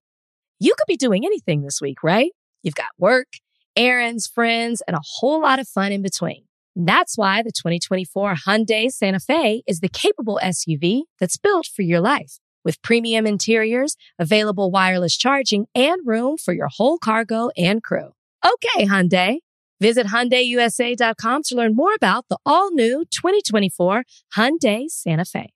You 0.60 0.74
could 0.76 0.88
be 0.88 0.98
doing 0.98 1.24
anything 1.24 1.62
this 1.62 1.80
week, 1.80 2.02
right? 2.02 2.32
You've 2.63 2.74
got 2.74 2.88
work, 2.98 3.28
errands, 3.76 4.26
friends, 4.26 4.82
and 4.88 4.96
a 4.96 5.02
whole 5.20 5.44
lot 5.44 5.60
of 5.60 5.67
fun 5.67 5.91
in 5.91 6.02
between. 6.02 6.46
That's 6.76 7.20
why 7.20 7.44
the 7.44 7.52
2024 7.52 8.34
Hyundai 8.48 8.89
Santa 8.89 9.20
Fe 9.20 9.62
is 9.67 9.82
the 9.82 9.88
capable 9.88 10.39
SUV 10.41 11.02
that's 11.20 11.38
built 11.38 11.67
for 11.67 11.84
your 11.84 12.02
life. 12.02 12.39
With 12.65 12.82
premium 12.82 13.28
interiors, 13.28 13.96
available 14.17 14.72
wireless 14.72 15.15
charging, 15.15 15.67
and 15.76 16.02
room 16.04 16.38
for 16.44 16.56
your 16.56 16.70
whole 16.76 16.98
cargo 16.98 17.52
and 17.56 17.84
crew. 17.84 18.13
Okay, 18.44 18.88
Hyundai. 18.88 19.38
Visit 19.82 20.08
HyundaiUSA.com 20.08 21.41
to 21.44 21.56
learn 21.56 21.76
more 21.76 21.94
about 21.96 22.28
the 22.30 22.38
all-new 22.46 23.04
2024 23.10 24.04
Hyundai 24.38 24.88
Santa 24.88 25.26
Fe. 25.26 25.54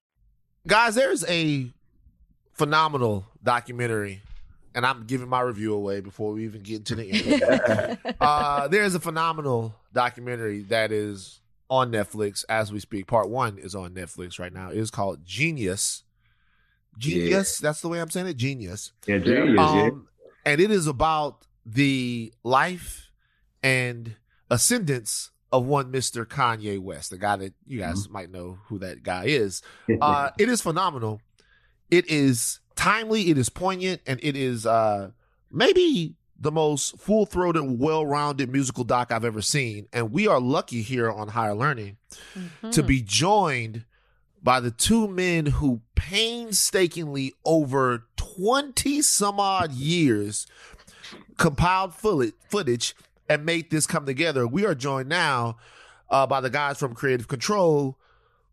Guys, 0.66 0.96
there's 0.96 1.24
a 1.30 1.72
phenomenal 2.54 3.28
documentary, 3.44 4.24
and 4.74 4.84
I'm 4.84 5.06
giving 5.06 5.30
my 5.30 5.42
review 5.42 5.76
away 5.76 6.00
before 6.00 6.34
we 6.34 6.46
even 6.46 6.64
get 6.64 6.78
into 6.78 6.96
the 6.96 7.08
interview. 7.08 8.14
uh, 8.20 8.68
there's 8.68 8.96
a 8.96 9.00
phenomenal 9.00 9.76
documentary 9.94 10.64
that 10.64 10.92
is 10.92 11.40
on 11.70 11.92
Netflix 11.92 12.44
as 12.50 12.74
we 12.74 12.80
speak. 12.80 13.06
Part 13.06 13.30
one 13.30 13.60
is 13.60 13.76
on 13.76 13.92
Netflix 13.92 14.40
right 14.40 14.52
now. 14.52 14.72
It 14.72 14.80
is 14.80 14.90
called 14.90 15.24
Genius. 15.24 16.02
Genius. 16.98 17.60
That's 17.60 17.82
the 17.82 17.90
way 17.90 18.02
I'm 18.02 18.10
saying 18.10 18.26
it. 18.26 18.38
Genius. 18.38 18.92
Yeah, 19.06 19.20
genius, 19.20 19.56
yeah. 19.56 19.84
Um, 19.84 20.08
and 20.46 20.60
it 20.60 20.72
is 20.72 20.88
about 20.88 21.46
the 21.64 22.34
life 22.44 23.05
and 23.66 24.16
ascendance 24.50 25.32
of 25.52 25.66
one 25.66 25.92
Mr. 25.92 26.26
Kanye 26.26 26.80
West, 26.80 27.10
the 27.10 27.18
guy 27.18 27.36
that 27.38 27.54
you 27.66 27.80
guys 27.80 28.04
Mm-hmm. 28.04 28.14
might 28.14 28.32
know 28.32 28.60
who 28.68 28.78
that 28.80 29.02
guy 29.04 29.26
is. 29.26 29.62
Uh, 30.02 30.30
it 30.38 30.50
is 30.50 30.62
phenomenal. 30.62 31.22
It 31.90 32.08
is 32.10 32.60
timely, 32.76 33.30
it 33.30 33.38
is 33.38 33.50
poignant, 33.50 34.02
and 34.06 34.20
it 34.22 34.36
is 34.36 34.66
uh, 34.66 35.12
maybe 35.52 36.16
the 36.40 36.52
most 36.52 37.00
full 37.00 37.26
throated, 37.26 37.80
well 37.80 38.06
rounded 38.06 38.52
musical 38.52 38.84
doc 38.84 39.12
I've 39.12 39.24
ever 39.26 39.42
seen. 39.42 39.88
And 39.94 40.12
we 40.12 40.28
are 40.28 40.40
lucky 40.40 40.82
here 40.82 41.10
on 41.12 41.30
Higher 41.30 41.54
Learning 41.56 41.98
to 42.72 42.82
Hmm. 42.82 42.88
be 42.88 43.02
joined 43.02 43.86
by 44.44 44.60
the 44.60 44.72
two 44.72 45.08
men 45.08 45.46
who 45.48 45.82
painstakingly 45.96 47.34
over 47.46 48.06
20 48.18 49.02
some 49.02 49.40
odd 49.40 49.72
years 49.72 50.46
compiled 51.38 51.94
footage 51.96 52.96
and 53.30 53.46
made 53.46 53.70
this 53.72 53.88
come 53.88 54.06
together. 54.06 54.48
We 54.48 54.66
are 54.66 54.76
joined 54.76 55.10
now 55.10 55.58
uh, 56.10 56.28
by 56.28 56.42
the 56.42 56.50
guys 56.50 56.78
from 56.78 56.94
Creative 56.94 57.28
Control, 57.28 57.98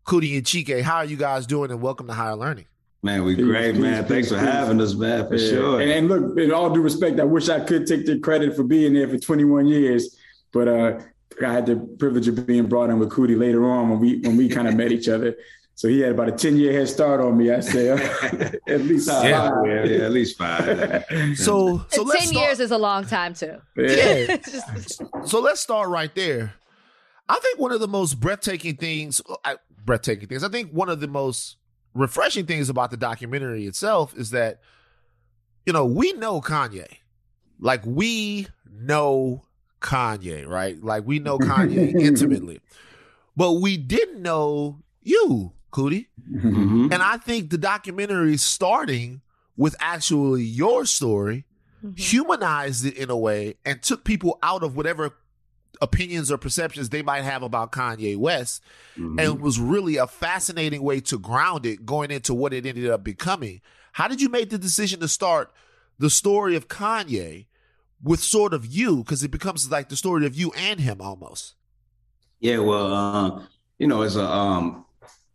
Coodie 0.05 0.35
and 0.37 0.45
Chike. 0.45 0.81
How 0.81 0.97
are 0.97 1.05
you 1.05 1.17
guys 1.17 1.45
doing? 1.45 1.71
And 1.71 1.81
welcome 1.81 2.07
to 2.07 2.13
Higher 2.13 2.35
Learning. 2.35 2.65
Man, 3.03 3.23
we 3.25 3.35
Peace, 3.35 3.45
great, 3.45 3.73
peace, 3.73 3.81
man. 3.81 4.05
Thanks 4.05 4.29
peace, 4.29 4.37
for 4.37 4.43
peace. 4.43 4.53
having 4.53 4.79
us, 4.81 4.93
man, 4.95 5.27
for 5.27 5.35
Yeah. 5.35 5.49
sure. 5.49 5.81
And, 5.81 5.91
and 5.91 6.07
look, 6.07 6.37
in 6.39 6.51
all 6.51 6.73
due 6.73 6.81
respect, 6.81 7.19
I 7.19 7.25
wish 7.25 7.49
I 7.49 7.59
could 7.59 7.85
take 7.85 8.05
the 8.05 8.17
credit 8.19 8.55
for 8.55 8.63
being 8.63 8.93
there 8.93 9.07
for 9.09 9.17
21 9.17 9.67
years, 9.67 10.15
but 10.53 10.67
uh, 10.69 10.99
I 11.45 11.51
had 11.51 11.65
the 11.65 11.75
privilege 11.99 12.27
of 12.29 12.45
being 12.47 12.67
brought 12.67 12.89
in 12.89 12.99
with 12.99 13.09
Coodie 13.09 13.37
later 13.37 13.69
on 13.69 13.89
when 13.89 13.99
we 13.99 14.19
when 14.19 14.37
we 14.37 14.47
kind 14.47 14.67
of 14.69 14.75
met 14.77 14.91
each 14.91 15.09
other. 15.09 15.35
So 15.75 15.87
he 15.87 16.01
had 16.01 16.11
about 16.11 16.29
a 16.29 16.31
10 16.31 16.57
year 16.57 16.71
head 16.71 16.87
start 16.87 17.19
on 17.19 17.37
me. 17.37 17.51
I 17.51 17.59
say 17.59 17.89
uh, 17.89 17.97
at 18.67 18.81
least 18.81 19.09
five. 19.09 19.25
Yeah, 19.25 19.51
yeah, 19.65 19.83
yeah, 19.83 20.05
at 20.05 20.11
least 20.11 20.37
five. 20.37 21.05
So, 21.35 21.83
so 21.89 22.11
10 22.11 22.33
years 22.33 22.59
is 22.59 22.71
a 22.71 22.77
long 22.77 23.05
time 23.05 23.33
too. 23.33 23.57
Yeah. 23.75 24.37
so 25.25 25.39
let's 25.39 25.61
start 25.61 25.89
right 25.89 26.13
there. 26.13 26.53
I 27.27 27.39
think 27.39 27.59
one 27.59 27.71
of 27.71 27.79
the 27.79 27.87
most 27.87 28.19
breathtaking 28.19 28.75
things, 28.75 29.21
I, 29.43 29.55
breathtaking 29.83 30.27
things, 30.27 30.43
I 30.43 30.49
think 30.49 30.71
one 30.71 30.89
of 30.89 30.99
the 30.99 31.07
most 31.07 31.57
refreshing 31.93 32.45
things 32.45 32.69
about 32.69 32.91
the 32.91 32.97
documentary 32.97 33.65
itself 33.65 34.15
is 34.15 34.31
that, 34.31 34.59
you 35.65 35.73
know, 35.73 35.85
we 35.85 36.13
know 36.13 36.41
Kanye. 36.41 36.87
Like 37.59 37.85
we 37.85 38.47
know 38.69 39.43
Kanye, 39.79 40.47
right? 40.47 40.81
Like 40.83 41.05
we 41.05 41.19
know 41.19 41.39
Kanye 41.39 41.93
intimately. 41.99 42.61
But 43.35 43.53
we 43.53 43.77
didn't 43.77 44.21
know 44.21 44.79
you, 45.01 45.53
Coodie. 45.73 46.07
Mm-hmm. 46.31 46.93
And 46.93 47.01
I 47.01 47.17
think 47.17 47.49
the 47.49 47.57
documentary 47.57 48.37
starting 48.37 49.21
with 49.57 49.75
actually 49.79 50.43
your 50.43 50.85
story 50.85 51.45
mm-hmm. 51.83 51.95
humanized 51.95 52.85
it 52.85 52.95
in 52.95 53.09
a 53.09 53.17
way 53.17 53.55
and 53.65 53.81
took 53.81 54.03
people 54.03 54.39
out 54.41 54.63
of 54.63 54.77
whatever 54.77 55.15
opinions 55.81 56.31
or 56.31 56.37
perceptions 56.37 56.89
they 56.89 57.01
might 57.01 57.23
have 57.23 57.43
about 57.43 57.71
Kanye 57.71 58.15
West 58.15 58.61
mm-hmm. 58.97 59.19
and 59.19 59.41
was 59.41 59.59
really 59.59 59.97
a 59.97 60.07
fascinating 60.07 60.81
way 60.81 61.01
to 61.01 61.19
ground 61.19 61.65
it 61.65 61.85
going 61.85 62.11
into 62.11 62.33
what 62.33 62.53
it 62.53 62.65
ended 62.65 62.89
up 62.89 63.03
becoming. 63.03 63.61
How 63.93 64.07
did 64.07 64.21
you 64.21 64.29
make 64.29 64.49
the 64.49 64.57
decision 64.57 64.99
to 65.01 65.07
start 65.07 65.51
the 65.99 66.09
story 66.09 66.55
of 66.55 66.67
Kanye 66.67 67.47
with 68.01 68.19
sort 68.19 68.53
of 68.53 68.65
you 68.65 68.97
because 68.97 69.23
it 69.23 69.31
becomes 69.31 69.69
like 69.71 69.89
the 69.89 69.95
story 69.95 70.25
of 70.25 70.35
you 70.35 70.51
and 70.55 70.79
him 70.79 71.01
almost? 71.01 71.55
Yeah, 72.39 72.59
well, 72.59 72.93
uh, 72.93 73.43
you 73.79 73.87
know, 73.87 74.01
as 74.01 74.17
a 74.17 74.25
um, 74.25 74.85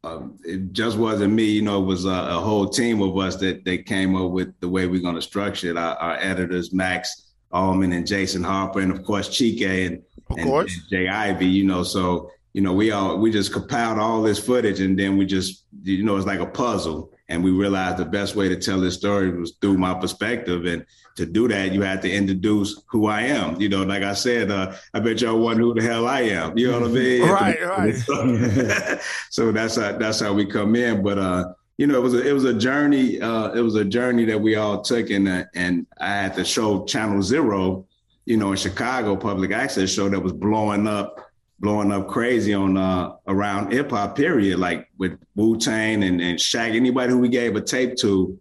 uh, 0.04 0.20
it 0.44 0.72
just 0.72 0.96
wasn't 0.96 1.34
me. 1.34 1.44
You 1.44 1.62
know, 1.62 1.82
it 1.82 1.86
was 1.86 2.04
a, 2.04 2.08
a, 2.08 2.40
whole 2.40 2.68
team 2.68 3.02
of 3.02 3.16
us 3.18 3.36
that 3.36 3.64
that 3.64 3.86
came 3.86 4.14
up 4.14 4.30
with 4.30 4.54
the 4.60 4.68
way 4.68 4.86
we're 4.86 5.02
going 5.02 5.16
to 5.16 5.22
structure 5.22 5.70
it. 5.70 5.76
Our, 5.76 5.96
our, 5.96 6.16
editors, 6.18 6.72
Max 6.72 7.32
Ullman 7.50 7.92
and 7.92 8.06
Jason 8.06 8.44
Harper, 8.44 8.80
and 8.80 8.92
of 8.92 9.02
course 9.02 9.28
Chike 9.28 9.86
and, 9.86 10.02
of 10.30 10.38
and, 10.38 10.46
course. 10.46 10.72
and 10.72 10.88
J. 10.88 11.08
Ivy. 11.08 11.46
You 11.46 11.64
know, 11.64 11.82
so 11.82 12.30
you 12.52 12.60
know 12.60 12.72
we 12.72 12.92
all 12.92 13.18
we 13.18 13.32
just 13.32 13.52
compiled 13.52 13.98
all 13.98 14.22
this 14.22 14.38
footage, 14.38 14.80
and 14.80 14.96
then 14.96 15.16
we 15.16 15.26
just 15.26 15.64
you 15.82 16.04
know 16.04 16.16
it's 16.16 16.26
like 16.26 16.40
a 16.40 16.46
puzzle, 16.46 17.10
and 17.28 17.44
we 17.44 17.50
realized 17.50 17.98
the 17.98 18.04
best 18.04 18.34
way 18.34 18.48
to 18.48 18.56
tell 18.56 18.80
this 18.80 18.94
story 18.94 19.30
was 19.30 19.52
through 19.60 19.76
my 19.78 19.94
perspective, 19.94 20.64
and 20.64 20.84
to 21.16 21.26
do 21.26 21.48
that, 21.48 21.72
you 21.72 21.82
had 21.82 22.00
to 22.02 22.10
introduce 22.10 22.80
who 22.86 23.06
I 23.06 23.22
am. 23.22 23.60
You 23.60 23.68
know, 23.68 23.82
like 23.82 24.02
I 24.02 24.14
said, 24.14 24.50
uh, 24.50 24.74
I 24.94 25.00
bet 25.00 25.20
y'all 25.20 25.38
wonder 25.38 25.62
who 25.64 25.74
the 25.74 25.82
hell 25.82 26.06
I 26.06 26.20
am. 26.20 26.56
You 26.56 26.70
know 26.70 26.80
what 26.80 26.90
I 26.90 26.92
mean? 26.92 27.22
right, 27.28 27.62
right. 27.62 27.94
so 29.30 29.52
that's 29.52 29.76
how 29.76 29.98
that's 29.98 30.20
how 30.20 30.32
we 30.32 30.46
come 30.46 30.74
in. 30.74 31.02
But 31.02 31.18
uh, 31.18 31.52
you 31.76 31.86
know, 31.86 31.96
it 31.96 32.02
was 32.02 32.14
a 32.14 32.26
it 32.26 32.32
was 32.32 32.44
a 32.44 32.54
journey. 32.54 33.20
Uh, 33.20 33.52
it 33.52 33.60
was 33.60 33.74
a 33.74 33.84
journey 33.84 34.24
that 34.26 34.40
we 34.40 34.54
all 34.54 34.80
took, 34.80 35.10
and 35.10 35.28
uh, 35.28 35.44
and 35.54 35.86
I 36.00 36.08
had 36.08 36.34
to 36.34 36.44
show 36.44 36.84
Channel 36.84 37.22
Zero, 37.22 37.86
you 38.24 38.36
know, 38.36 38.52
in 38.52 38.56
Chicago, 38.56 39.16
public 39.16 39.52
access 39.52 39.90
show 39.90 40.08
that 40.08 40.20
was 40.20 40.32
blowing 40.32 40.86
up 40.86 41.27
blowing 41.60 41.92
up 41.92 42.08
crazy 42.08 42.54
on 42.54 42.76
uh 42.76 43.12
around 43.26 43.72
hip 43.72 43.90
hop 43.90 44.16
period, 44.16 44.58
like 44.58 44.88
with 44.98 45.18
Wu 45.34 45.58
Tang 45.58 46.02
and, 46.04 46.20
and 46.20 46.38
Shaq, 46.38 46.74
anybody 46.74 47.12
who 47.12 47.18
we 47.18 47.28
gave 47.28 47.56
a 47.56 47.60
tape 47.60 47.96
to, 47.98 48.38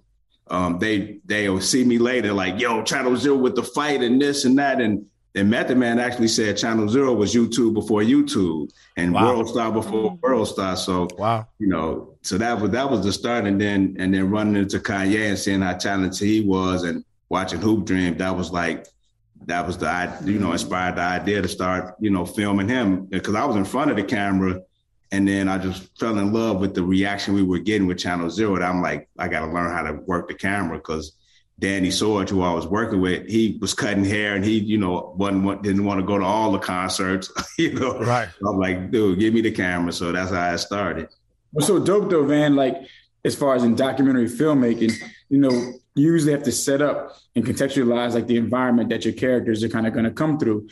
um, 0.49 0.79
they 0.79 1.19
they'll 1.25 1.61
see 1.61 1.83
me 1.83 1.97
later 1.97 2.33
like, 2.33 2.59
yo, 2.59 2.83
Channel 2.83 3.15
Zero 3.17 3.37
with 3.37 3.55
the 3.55 3.63
fight 3.63 4.01
and 4.01 4.21
this 4.21 4.45
and 4.45 4.57
that. 4.59 4.79
And 4.79 5.05
then 5.33 5.49
Method 5.49 5.77
Man 5.77 5.99
actually 5.99 6.29
said 6.29 6.57
Channel 6.57 6.89
Zero 6.89 7.13
was 7.13 7.33
YouTube 7.33 7.73
before 7.73 8.01
YouTube 8.01 8.69
and 8.95 9.13
wow. 9.13 9.27
World 9.27 9.49
Star 9.49 9.71
before 9.71 10.11
mm-hmm. 10.11 10.19
World 10.21 10.47
Star. 10.47 10.75
So 10.75 11.07
wow, 11.17 11.47
you 11.59 11.67
know, 11.67 12.15
so 12.21 12.37
that 12.37 12.59
was 12.59 12.71
that 12.71 12.89
was 12.89 13.03
the 13.03 13.11
start. 13.11 13.45
And 13.45 13.59
then 13.59 13.95
and 13.99 14.13
then 14.13 14.29
running 14.29 14.55
into 14.55 14.79
Kanye 14.79 15.29
and 15.29 15.37
seeing 15.37 15.61
how 15.61 15.73
talented 15.73 16.27
he 16.27 16.41
was 16.41 16.83
and 16.83 17.03
watching 17.29 17.61
Hoop 17.61 17.85
Dream, 17.85 18.17
that 18.17 18.35
was 18.35 18.51
like 18.51 18.87
that 19.47 19.65
was 19.65 19.77
the 19.77 20.17
you 20.23 20.39
know 20.39 20.51
inspired 20.51 20.95
the 20.95 21.01
idea 21.01 21.41
to 21.41 21.47
start 21.47 21.95
you 21.99 22.09
know 22.09 22.25
filming 22.25 22.69
him 22.69 23.05
because 23.05 23.35
I 23.35 23.45
was 23.45 23.55
in 23.55 23.65
front 23.65 23.89
of 23.89 23.97
the 23.97 24.03
camera 24.03 24.61
and 25.11 25.27
then 25.27 25.47
I 25.47 25.57
just 25.57 25.97
fell 25.97 26.17
in 26.17 26.33
love 26.33 26.59
with 26.59 26.75
the 26.75 26.83
reaction 26.83 27.33
we 27.33 27.43
were 27.43 27.59
getting 27.59 27.87
with 27.87 27.97
Channel 27.97 28.29
Zero. 28.29 28.55
And 28.55 28.63
I'm 28.63 28.81
like, 28.81 29.09
I 29.17 29.27
got 29.27 29.45
to 29.45 29.51
learn 29.51 29.71
how 29.71 29.83
to 29.83 29.93
work 29.93 30.27
the 30.27 30.33
camera 30.33 30.77
because 30.77 31.13
Danny 31.59 31.89
Sorge, 31.89 32.29
who 32.29 32.41
I 32.41 32.53
was 32.53 32.67
working 32.67 33.01
with, 33.01 33.27
he 33.27 33.57
was 33.61 33.73
cutting 33.73 34.03
hair 34.03 34.35
and 34.35 34.43
he, 34.43 34.59
you 34.59 34.77
know, 34.77 35.15
wasn't 35.17 35.63
didn't 35.63 35.85
want 35.85 35.99
to 35.99 36.05
go 36.05 36.17
to 36.17 36.25
all 36.25 36.51
the 36.51 36.59
concerts, 36.59 37.31
you 37.57 37.73
know. 37.73 37.99
Right. 37.99 38.29
I'm 38.45 38.59
like, 38.59 38.91
dude, 38.91 39.19
give 39.19 39.33
me 39.33 39.41
the 39.41 39.51
camera. 39.51 39.93
So 39.93 40.11
that's 40.11 40.31
how 40.31 40.51
I 40.51 40.55
started. 40.57 41.07
What's 41.51 41.67
so 41.67 41.79
dope 41.79 42.09
though, 42.09 42.25
Van? 42.25 42.55
Like, 42.55 42.75
as 43.23 43.33
far 43.33 43.55
as 43.55 43.63
in 43.63 43.75
documentary 43.75 44.27
filmmaking, 44.27 44.93
you 45.29 45.39
know, 45.39 45.73
you 45.97 46.11
usually 46.11 46.31
have 46.31 46.43
to 46.43 46.51
set 46.51 46.81
up 46.81 47.17
and 47.35 47.45
contextualize 47.45 48.13
like 48.13 48.27
the 48.27 48.37
environment 48.37 48.89
that 48.89 49.03
your 49.03 49.13
characters 49.13 49.63
are 49.63 49.69
kind 49.69 49.87
of 49.87 49.93
going 49.93 50.05
to 50.05 50.11
come 50.11 50.37
through 50.39 50.67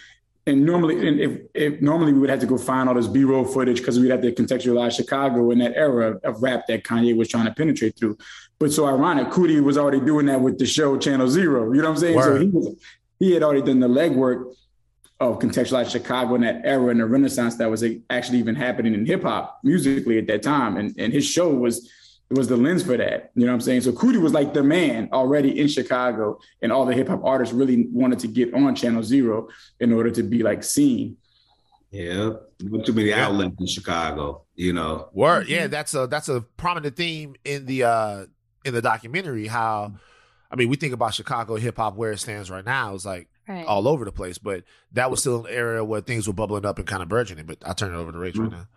and 0.48 0.64
normally, 0.64 1.08
and 1.08 1.20
if, 1.20 1.42
if, 1.56 1.82
normally 1.82 2.14
we 2.14 2.20
would 2.20 2.30
have 2.30 2.40
to 2.42 2.46
go 2.46 2.58
find 2.58 2.88
all 2.88 2.94
this 2.94 3.08
B-roll 3.08 3.46
footage 3.46 3.80
because 3.80 4.00
we'd 4.00 4.12
have 4.12 4.22
to 4.22 4.32
contextualize 4.32 4.96
Chicago 4.96 5.50
in 5.50 5.58
that 5.60 5.76
era 5.76 6.20
of 6.24 6.44
rap 6.44 6.68
that 6.68 6.84
Kanye 6.84 7.18
was 7.18 7.30
trying 7.30 7.46
to 7.46 7.54
penetrate 7.54 7.98
through. 7.98 8.18
But 8.60 8.72
so 8.72 8.86
ironic, 8.86 9.30
Coodie 9.30 9.62
was 9.64 9.78
already 9.78 10.00
doing 10.00 10.28
that 10.28 10.40
with 10.40 10.60
the 10.60 10.68
show 10.68 10.98
Channel 10.98 11.28
Zero. 11.30 11.74
You 11.74 11.82
know 11.82 11.90
what 11.90 11.96
I'm 11.96 11.98
saying? 11.98 12.16
Word. 12.16 12.42
So 12.42 12.46
he 12.46 12.50
was 12.50 12.76
he 13.18 13.32
had 13.32 13.44
already 13.44 13.64
done 13.64 13.80
the 13.80 13.88
legwork 13.88 14.54
of 15.20 15.40
contextualize 15.40 15.90
Chicago 15.90 16.36
in 16.36 16.42
that 16.42 16.62
era 16.64 16.90
and 16.90 17.00
the 17.00 17.06
renaissance 17.06 17.56
that 17.56 17.70
was 17.70 17.84
actually 18.10 18.38
even 18.38 18.54
happening 18.54 18.94
in 18.94 19.06
hip 19.06 19.24
hop 19.24 19.60
musically 19.64 20.20
at 20.20 20.28
that 20.28 20.44
time. 20.44 20.78
And 20.78 20.94
and 21.00 21.12
his 21.12 21.26
show 21.26 21.50
was 21.54 21.90
was 22.30 22.48
the 22.48 22.58
lens 22.58 22.84
for 22.84 22.98
that. 22.98 23.32
You 23.36 23.46
know 23.46 23.52
what 23.52 23.56
I'm 23.56 23.62
saying? 23.62 23.82
So 23.82 23.92
Coodie 23.92 24.22
was 24.22 24.34
like 24.34 24.54
the 24.54 24.64
man 24.64 25.10
already 25.14 25.60
in 25.60 25.68
Chicago, 25.68 26.40
and 26.62 26.72
all 26.72 26.86
the 26.86 26.94
hip 26.94 27.08
hop 27.08 27.24
artists 27.24 27.54
really 27.54 27.88
wanted 27.92 28.20
to 28.20 28.28
get 28.28 28.54
on 28.54 28.76
Channel 28.76 29.04
Zero 29.04 29.48
in 29.80 29.94
order 29.94 30.10
to 30.12 30.24
be 30.24 30.42
like 30.42 30.64
seen. 30.64 31.18
Yeah, 31.92 32.32
too 32.84 32.94
many 32.94 33.14
outlets 33.14 33.56
in 33.60 33.68
Chicago. 33.68 34.44
You 34.56 34.74
know, 34.74 35.10
word. 35.14 35.48
Yeah, 35.48 35.68
that's 35.68 35.94
a 35.94 36.08
that's 36.08 36.28
a 36.28 36.42
prominent 36.42 36.96
theme 36.96 37.36
in 37.46 37.66
the 37.66 37.84
uh 37.84 38.26
in 38.66 38.74
the 38.74 38.82
documentary. 38.82 39.48
How, 39.48 39.94
I 40.52 40.56
mean, 40.56 40.68
we 40.68 40.76
think 40.76 40.94
about 40.94 41.14
Chicago 41.14 41.56
hip 41.56 41.78
hop 41.78 41.96
where 41.96 42.12
it 42.12 42.18
stands 42.18 42.50
right 42.50 42.66
now 42.66 42.96
is 42.96 43.06
like 43.06 43.30
right. 43.48 43.66
all 43.66 43.88
over 43.88 44.04
the 44.04 44.12
place, 44.12 44.38
but 44.38 44.64
that 44.92 45.12
was 45.12 45.20
still 45.22 45.46
an 45.46 45.54
area 45.54 45.84
where 45.86 46.02
things 46.02 46.28
were 46.28 46.34
bubbling 46.34 46.66
up 46.66 46.80
and 46.80 46.88
kind 46.88 47.04
of 47.04 47.08
burgeoning. 47.08 47.46
But 47.46 47.60
I 47.66 47.74
turn 47.74 47.94
it 47.94 47.98
over 47.98 48.12
to 48.12 48.18
Rach 48.18 48.32
mm-hmm. 48.32 48.42
right 48.42 48.52
now. 48.52 48.68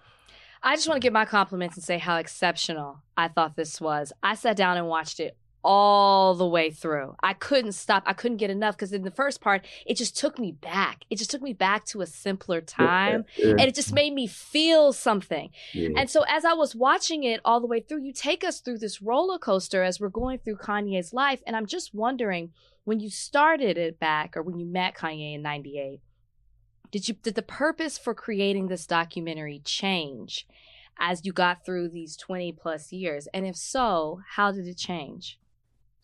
I 0.62 0.76
just 0.76 0.88
want 0.88 1.00
to 1.00 1.04
give 1.04 1.12
my 1.12 1.24
compliments 1.24 1.76
and 1.76 1.84
say 1.84 1.98
how 1.98 2.16
exceptional 2.16 3.02
I 3.16 3.28
thought 3.28 3.56
this 3.56 3.80
was. 3.80 4.12
I 4.22 4.34
sat 4.34 4.56
down 4.56 4.76
and 4.76 4.88
watched 4.88 5.20
it 5.20 5.36
all 5.64 6.34
the 6.34 6.46
way 6.46 6.70
through. 6.70 7.14
I 7.22 7.32
couldn't 7.32 7.72
stop. 7.72 8.04
I 8.06 8.12
couldn't 8.12 8.36
get 8.36 8.50
enough 8.50 8.76
because 8.76 8.92
in 8.92 9.02
the 9.02 9.10
first 9.10 9.40
part, 9.40 9.66
it 9.86 9.96
just 9.96 10.16
took 10.16 10.38
me 10.38 10.52
back. 10.52 11.04
It 11.10 11.16
just 11.16 11.30
took 11.30 11.42
me 11.42 11.52
back 11.52 11.84
to 11.86 12.00
a 12.00 12.06
simpler 12.06 12.60
time 12.60 13.24
yeah. 13.36 13.50
and 13.50 13.60
it 13.60 13.74
just 13.74 13.92
made 13.92 14.12
me 14.12 14.26
feel 14.26 14.92
something. 14.92 15.50
Yeah. 15.72 15.90
And 15.96 16.08
so 16.08 16.24
as 16.28 16.44
I 16.44 16.54
was 16.54 16.74
watching 16.74 17.24
it 17.24 17.40
all 17.44 17.60
the 17.60 17.66
way 17.66 17.80
through, 17.80 18.02
you 18.02 18.12
take 18.12 18.44
us 18.44 18.60
through 18.60 18.78
this 18.78 19.02
roller 19.02 19.38
coaster 19.38 19.82
as 19.82 20.00
we're 20.00 20.08
going 20.08 20.38
through 20.38 20.56
Kanye's 20.56 21.12
life. 21.12 21.42
And 21.46 21.56
I'm 21.56 21.66
just 21.66 21.92
wondering 21.92 22.52
when 22.84 23.00
you 23.00 23.10
started 23.10 23.76
it 23.76 23.98
back 23.98 24.36
or 24.36 24.42
when 24.42 24.58
you 24.58 24.64
met 24.64 24.94
Kanye 24.94 25.34
in 25.34 25.42
98, 25.42 26.00
did 26.90 27.08
you 27.08 27.14
did 27.22 27.34
the 27.34 27.42
purpose 27.42 27.98
for 27.98 28.14
creating 28.14 28.68
this 28.68 28.86
documentary 28.86 29.60
change 29.64 30.46
as 30.98 31.24
you 31.24 31.32
got 31.32 31.64
through 31.64 31.90
these 31.90 32.16
20 32.16 32.52
plus 32.52 32.92
years? 32.92 33.28
And 33.34 33.46
if 33.46 33.56
so, 33.56 34.20
how 34.28 34.52
did 34.52 34.66
it 34.66 34.76
change? 34.76 35.38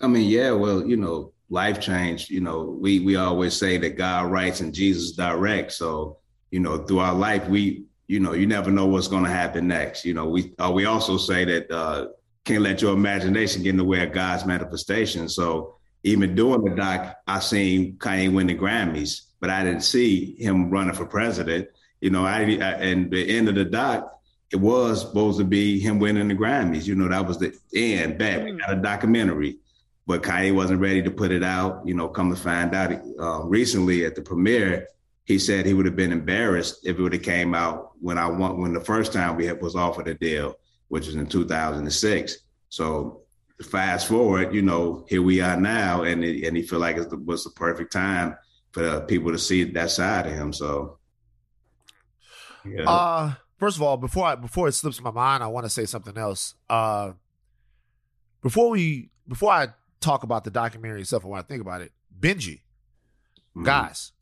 I 0.01 0.07
mean, 0.07 0.29
yeah, 0.29 0.51
well, 0.51 0.87
you 0.87 0.97
know, 0.97 1.33
life 1.49 1.81
changed. 1.81 2.31
You 2.31 2.41
know, 2.41 2.77
we 2.81 3.01
we 3.01 3.17
always 3.17 3.55
say 3.55 3.79
that 3.79 3.97
God 3.97 4.31
writes 4.31 4.61
and 4.61 4.75
Jesus 4.75 5.13
directs. 5.13 5.77
So, 5.77 6.19
you 6.51 6.61
know, 6.61 6.79
through 6.79 6.99
our 6.99 7.15
life, 7.15 7.49
we, 7.49 7.85
you 8.07 8.21
know, 8.21 8.33
you 8.33 8.47
never 8.47 8.71
know 8.71 8.87
what's 8.87 9.09
going 9.09 9.25
to 9.25 9.31
happen 9.31 9.67
next. 9.67 10.05
You 10.05 10.15
know, 10.15 10.29
we 10.29 10.53
uh, 10.59 10.71
we 10.71 10.85
also 10.85 11.17
say 11.17 11.45
that 11.45 11.71
uh, 11.71 12.09
can't 12.45 12.63
let 12.63 12.83
your 12.83 12.93
imagination 12.93 13.63
get 13.63 13.71
in 13.71 13.77
the 13.77 13.85
way 13.85 14.03
of 14.03 14.13
God's 14.13 14.45
manifestation. 14.45 15.29
So, 15.29 15.77
even 16.03 16.35
doing 16.35 16.63
the 16.65 16.75
doc, 16.75 17.17
I 17.27 17.39
seen 17.39 17.97
Kanye 17.97 18.33
win 18.33 18.49
the 18.49 18.57
Grammys 18.57 19.23
but 19.45 19.51
I 19.51 19.63
didn't 19.63 19.83
see 19.83 20.37
him 20.37 20.71
running 20.71 20.95
for 20.95 21.05
president. 21.05 21.69
You 22.01 22.09
know, 22.09 22.25
I, 22.25 22.39
I 22.39 22.45
and 22.81 23.11
the 23.11 23.29
end 23.37 23.47
of 23.51 23.55
the 23.55 23.67
doc, 23.67 24.19
it 24.51 24.57
was 24.57 25.03
supposed 25.03 25.39
to 25.39 25.45
be 25.45 25.79
him 25.79 25.99
winning 25.99 26.29
the 26.29 26.35
Grammys. 26.35 26.87
You 26.87 26.95
know, 26.95 27.09
that 27.09 27.27
was 27.27 27.37
the 27.37 27.55
end. 27.77 28.17
Back, 28.17 28.43
we 28.43 28.53
got 28.53 28.73
a 28.73 28.77
documentary, 28.77 29.59
but 30.07 30.23
Kanye 30.23 30.55
wasn't 30.55 30.81
ready 30.81 31.03
to 31.03 31.11
put 31.11 31.31
it 31.31 31.45
out. 31.45 31.87
You 31.87 31.93
know, 31.93 32.09
come 32.09 32.31
to 32.31 32.41
find 32.41 32.75
out, 32.75 32.93
uh, 33.21 33.43
recently 33.43 34.07
at 34.07 34.15
the 34.15 34.23
premiere, 34.23 34.89
he 35.27 35.39
said 35.39 35.67
he 35.67 35.75
would 35.75 35.85
have 35.85 35.95
been 35.95 36.11
embarrassed 36.11 36.87
if 36.87 36.99
it 36.99 37.03
would 37.03 37.13
have 37.13 37.21
came 37.21 37.55
out 37.55 37.91
when 38.01 38.17
I 38.17 38.27
won 38.27 38.59
when 38.63 38.73
the 38.73 38.81
first 38.81 39.13
time 39.13 39.37
we 39.37 39.45
had, 39.45 39.61
was 39.61 39.77
offered 39.77 40.09
a 40.09 40.15
deal, 40.15 40.55
which 40.89 41.05
was 41.05 41.17
in 41.17 41.27
2006. 41.27 42.39
So 42.71 43.21
fast 43.61 44.09
forward, 44.09 44.55
you 44.55 44.63
know, 44.63 45.05
here 45.07 45.21
we 45.21 45.43
are 45.43 45.61
now, 45.61 46.05
and 46.05 46.25
it, 46.25 46.47
and 46.47 46.57
he 46.57 46.63
feel 46.63 46.79
like 46.79 46.97
it 46.97 47.13
was 47.27 47.45
the 47.45 47.51
perfect 47.51 47.93
time 47.93 48.39
for 48.75 49.01
people 49.03 49.31
to 49.31 49.39
see 49.39 49.63
that 49.65 49.91
side 49.91 50.27
of 50.27 50.33
him. 50.35 50.53
So, 50.53 50.99
Yeah. 52.67 52.91
Uh, 52.91 53.35
first 53.59 53.77
of 53.77 53.83
all, 53.83 53.97
before 53.97 54.27
I 54.27 54.35
before 54.35 54.67
it 54.69 54.73
slips 54.73 55.01
my 55.01 55.11
mind, 55.13 55.43
I 55.43 55.47
want 55.47 55.65
to 55.65 55.71
say 55.71 55.85
something 55.87 56.19
else. 56.19 56.55
Uh, 56.69 57.13
before 58.43 58.71
we 58.71 59.11
before 59.29 59.53
I 59.53 59.69
talk 60.01 60.23
about 60.25 60.43
the 60.45 60.51
documentary 60.51 61.03
itself, 61.03 61.25
I 61.25 61.29
want 61.29 61.47
to 61.47 61.53
think 61.53 61.61
about 61.63 61.81
it. 61.83 61.93
Benji, 62.19 62.63
Mhm. 63.57 63.65
guys, 63.65 64.13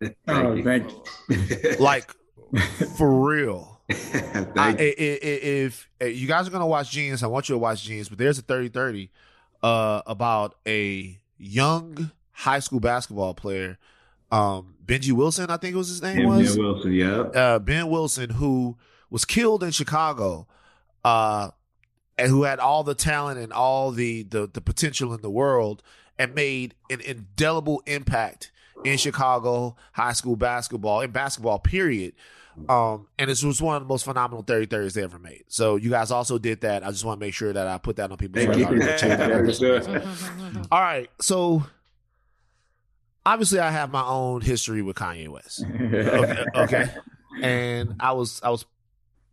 Oh, 0.28 0.54
you. 0.54 1.02
like 1.80 2.10
for 2.96 3.10
real. 3.26 3.80
I- 3.90 4.46
i- 4.56 4.74
i- 4.78 5.22
if, 5.22 5.88
if 6.00 6.16
you 6.18 6.26
guys 6.28 6.46
are 6.46 6.50
gonna 6.50 6.66
watch 6.66 6.90
Jeen-Yuhs, 6.90 7.22
I 7.22 7.26
want 7.28 7.48
you 7.48 7.54
to 7.54 7.58
watch 7.58 7.88
Jeen-Yuhs. 7.88 8.08
But 8.10 8.18
there's 8.18 8.38
a 8.38 8.42
30-30 8.42 9.10
uh, 9.62 10.02
about 10.06 10.56
a 10.66 11.18
young 11.38 12.10
high 12.36 12.58
school 12.60 12.80
basketball 12.80 13.32
player, 13.34 13.78
um, 14.30 14.74
Benji 14.84 15.12
Wilson, 15.12 15.50
I 15.50 15.56
think 15.56 15.74
it 15.74 15.78
was 15.78 15.88
his 15.88 16.02
name 16.02 16.18
Yeah, 16.20 16.26
was. 16.28 16.54
Ben 16.56 16.64
Wilson, 16.64 16.92
yeah. 16.92 17.18
uh, 17.20 17.58
Ben 17.58 17.88
Wilson, 17.88 18.30
who 18.30 18.76
was 19.10 19.24
killed 19.24 19.62
in 19.62 19.70
Chicago, 19.70 20.46
uh, 21.04 21.50
and 22.18 22.28
who 22.30 22.42
had 22.44 22.58
all 22.58 22.82
the 22.84 22.94
talent 22.94 23.38
and 23.38 23.52
all 23.52 23.90
the, 23.90 24.22
the 24.22 24.46
the 24.46 24.60
potential 24.60 25.12
in 25.14 25.22
the 25.22 25.30
world, 25.30 25.82
and 26.18 26.34
made 26.34 26.74
an 26.90 27.00
indelible 27.00 27.82
impact 27.86 28.52
in 28.84 28.96
Chicago 28.98 29.76
high 29.92 30.12
school 30.12 30.36
basketball 30.36 31.00
in 31.00 31.10
basketball 31.10 31.58
period. 31.58 32.12
Um, 32.70 33.08
and 33.18 33.28
this 33.28 33.42
was 33.42 33.60
one 33.60 33.76
of 33.76 33.82
the 33.82 33.88
most 33.88 34.04
phenomenal 34.06 34.42
30 34.42 34.66
30s 34.68 34.94
they 34.94 35.02
ever 35.02 35.18
made. 35.18 35.44
So 35.48 35.76
you 35.76 35.90
guys 35.90 36.10
also 36.10 36.38
did 36.38 36.62
that. 36.62 36.82
I 36.82 36.90
just 36.90 37.04
want 37.04 37.20
to 37.20 37.26
make 37.26 37.34
sure 37.34 37.52
that 37.52 37.66
I 37.66 37.76
put 37.76 37.96
that 37.96 38.10
on 38.10 38.16
people's 38.16 38.46
radar. 38.46 38.78
Check 38.96 39.18
that 39.18 39.20
out. 39.30 39.42
Very 39.44 39.80
good. 39.80 40.06
All 40.72 40.80
right, 40.80 41.10
so 41.20 41.64
obviously 43.26 43.58
I 43.58 43.70
have 43.70 43.90
my 43.90 44.02
own 44.04 44.40
history 44.40 44.80
with 44.82 44.96
Kanye 44.96 45.28
West 45.28 45.64
okay, 45.68 46.44
okay. 46.56 46.88
And 47.42 47.96
I 48.00 48.12
was 48.12 48.40
I 48.42 48.48
was 48.50 48.64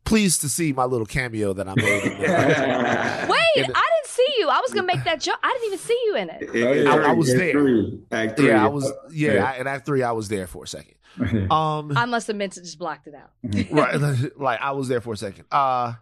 pleased 0.04 0.41
to 0.41 0.50
see 0.50 0.74
my 0.74 0.84
little 0.84 1.06
cameo 1.06 1.54
that 1.54 1.66
I 1.70 1.76
made. 1.76 2.04
In 2.04 2.18
there. 2.22 3.26
Wait, 3.30 3.64
In 3.66 3.72
I 3.74 3.89
didn't 3.96 4.08
see 4.08 4.28
you. 4.39 4.50
I 4.50 4.60
was 4.60 4.74
gonna 4.74 4.86
make 4.88 5.04
that 5.06 5.22
joke. 5.22 5.38
I 5.41 5.50
didn't 5.54 5.68
even 5.68 5.80
see 5.80 6.02
you 6.06 6.16
in 6.18 6.30
it. 6.30 6.41
It- 6.54 6.88
I- 6.88 6.98
it- 7.00 7.06
I 7.08 7.14
was 7.14 7.30
Act 7.30 7.39
there. 7.39 7.52
Three. 7.54 8.00
Act 8.12 8.38
three. 8.38 8.48
yeah, 8.50 8.66
I 8.66 8.68
was. 8.68 8.91
Yeah, 9.12 9.34
Yeah. 9.36 9.46
I, 9.46 9.58
in 9.60 9.68
Act 9.68 9.86
Three, 9.86 10.04
I 10.04 10.12
was 10.12 10.28
there 10.28 10.48
for 10.48 10.66
a 10.66 10.68
second. 10.68 10.96
Um, 11.52 11.96
I 11.96 12.06
must 12.06 12.26
have 12.28 12.36
meant 12.36 12.54
to 12.54 12.62
just 12.62 12.78
blocked 12.80 13.08
it 13.08 13.14
out. 13.16 13.32
right, 13.72 14.32
like 14.38 14.60
I 14.62 14.72
was 14.72 14.88
there 14.89 15.00
for 15.00 15.14
a 15.14 15.18
second. 15.18 15.46
Uh, 15.52 15.94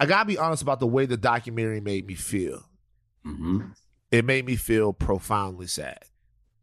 I 0.00 0.06
gotta 0.06 0.24
be 0.26 0.38
honest 0.38 0.62
about 0.62 0.78
the 0.80 0.86
way 0.86 1.04
the 1.06 1.16
documentary 1.16 1.80
made 1.80 2.06
me 2.06 2.14
feel. 2.14 2.62
Mhm. 3.26 3.74
It 4.12 4.24
made 4.24 4.46
me 4.46 4.56
feel 4.56 4.92
profoundly 4.94 5.66
sad. 5.66 6.04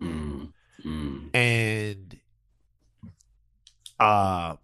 Mm, 0.02 0.52
mm. 0.84 1.36
and 1.36 2.20
uh 4.00 4.56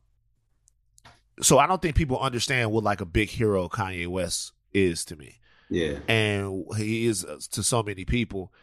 so 1.41 1.57
I 1.57 1.65
don't 1.67 1.81
think 1.81 1.95
people 1.95 2.19
understand 2.19 2.71
what 2.71 2.83
like 2.83 3.01
a 3.01 3.05
big 3.05 3.29
hero 3.29 3.67
Kanye 3.69 4.07
West 4.07 4.51
is 4.73 5.03
to 5.05 5.15
me, 5.15 5.39
Yeah. 5.69 5.99
and 6.07 6.65
he 6.77 7.07
is 7.07 7.25
uh, 7.25 7.39
to 7.51 7.63
so 7.63 7.81
many 7.81 8.05
people, 8.05 8.53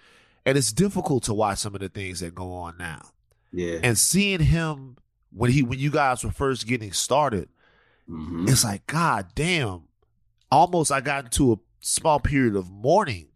and 0.46 0.56
it's 0.56 0.72
difficult 0.72 1.24
to 1.24 1.34
watch 1.34 1.58
some 1.58 1.74
of 1.74 1.80
the 1.80 1.88
things 1.88 2.20
that 2.20 2.34
go 2.34 2.52
on 2.52 2.76
now, 2.78 3.10
Yeah. 3.52 3.80
and 3.82 3.98
seeing 3.98 4.40
him 4.40 4.96
when 5.32 5.50
he 5.50 5.62
when 5.62 5.78
you 5.78 5.90
guys 5.90 6.22
were 6.22 6.30
first 6.30 6.66
getting 6.66 6.92
started, 6.92 7.48
Mhm. 8.08 8.48
it's 8.48 8.62
like 8.64 8.86
God 8.86 9.28
damn, 9.34 9.84
almost 10.52 10.92
I 10.92 11.00
got 11.00 11.24
into 11.24 11.52
a 11.52 11.56
small 11.80 12.20
period 12.20 12.54
of 12.54 12.70
mourning. 12.70 13.28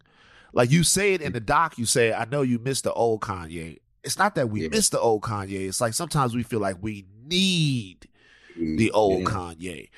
Like 0.53 0.71
you 0.71 0.83
say 0.83 1.13
it 1.13 1.21
in 1.21 1.33
the 1.33 1.39
doc, 1.39 1.77
you 1.77 1.85
say, 1.85 2.13
"I 2.13 2.25
know 2.25 2.41
you 2.43 2.59
missed 2.59 2.83
the 2.83 2.93
old 2.93 3.21
Kanye." 3.21 3.79
It's 4.03 4.17
not 4.17 4.35
that 4.35 4.49
we 4.49 4.63
Yeah. 4.63 4.69
miss 4.69 4.89
the 4.89 4.99
old 4.99 5.21
Kanye. 5.23 5.67
It's 5.67 5.81
like 5.81 5.93
sometimes 5.93 6.35
we 6.35 6.43
feel 6.43 6.59
like 6.59 6.77
we 6.81 7.05
need 7.25 8.07
the 8.55 8.91
old 8.91 9.21
Yeah. 9.21 9.25
Kanye. 9.27 9.89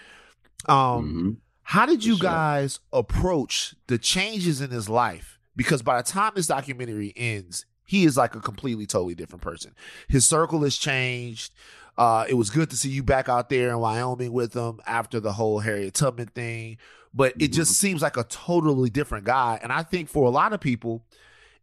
Um, 0.67 1.13
Mhm. 1.13 1.37
how 1.63 1.85
did 1.85 2.05
you 2.05 2.15
sure. 2.15 2.23
guys 2.23 2.79
approach 2.93 3.75
the 3.87 3.97
changes 3.97 4.61
in 4.61 4.69
his 4.71 4.87
life? 4.89 5.39
Because 5.55 5.81
by 5.81 5.97
the 6.01 6.03
time 6.07 6.33
this 6.35 6.47
documentary 6.47 7.13
ends, 7.15 7.65
he 7.85 8.05
is 8.05 8.17
like 8.17 8.35
a 8.35 8.39
completely, 8.39 8.85
totally 8.85 9.15
different 9.15 9.41
person. 9.41 9.73
His 10.07 10.27
circle 10.27 10.61
has 10.63 10.75
changed. 10.77 11.53
Uh, 11.97 12.25
it 12.27 12.33
was 12.33 12.49
good 12.49 12.69
to 12.69 12.77
see 12.77 12.89
you 12.89 13.03
back 13.03 13.29
out 13.29 13.49
there 13.49 13.69
in 13.69 13.79
Wyoming 13.79 14.33
with 14.33 14.53
him 14.53 14.81
after 14.85 15.19
the 15.19 15.33
whole 15.33 15.59
Harriet 15.59 15.93
Tubman 15.93 16.27
thing, 16.27 16.77
but 17.13 17.33
it 17.39 17.53
just 17.53 17.73
seems 17.79 18.01
like 18.01 18.17
a 18.17 18.23
totally 18.25 18.89
different 18.89 19.25
guy. 19.25 19.59
And 19.63 19.71
I 19.71 19.83
think 19.83 20.09
for 20.09 20.25
a 20.25 20.29
lot 20.29 20.51
of 20.51 20.59
people, 20.59 21.05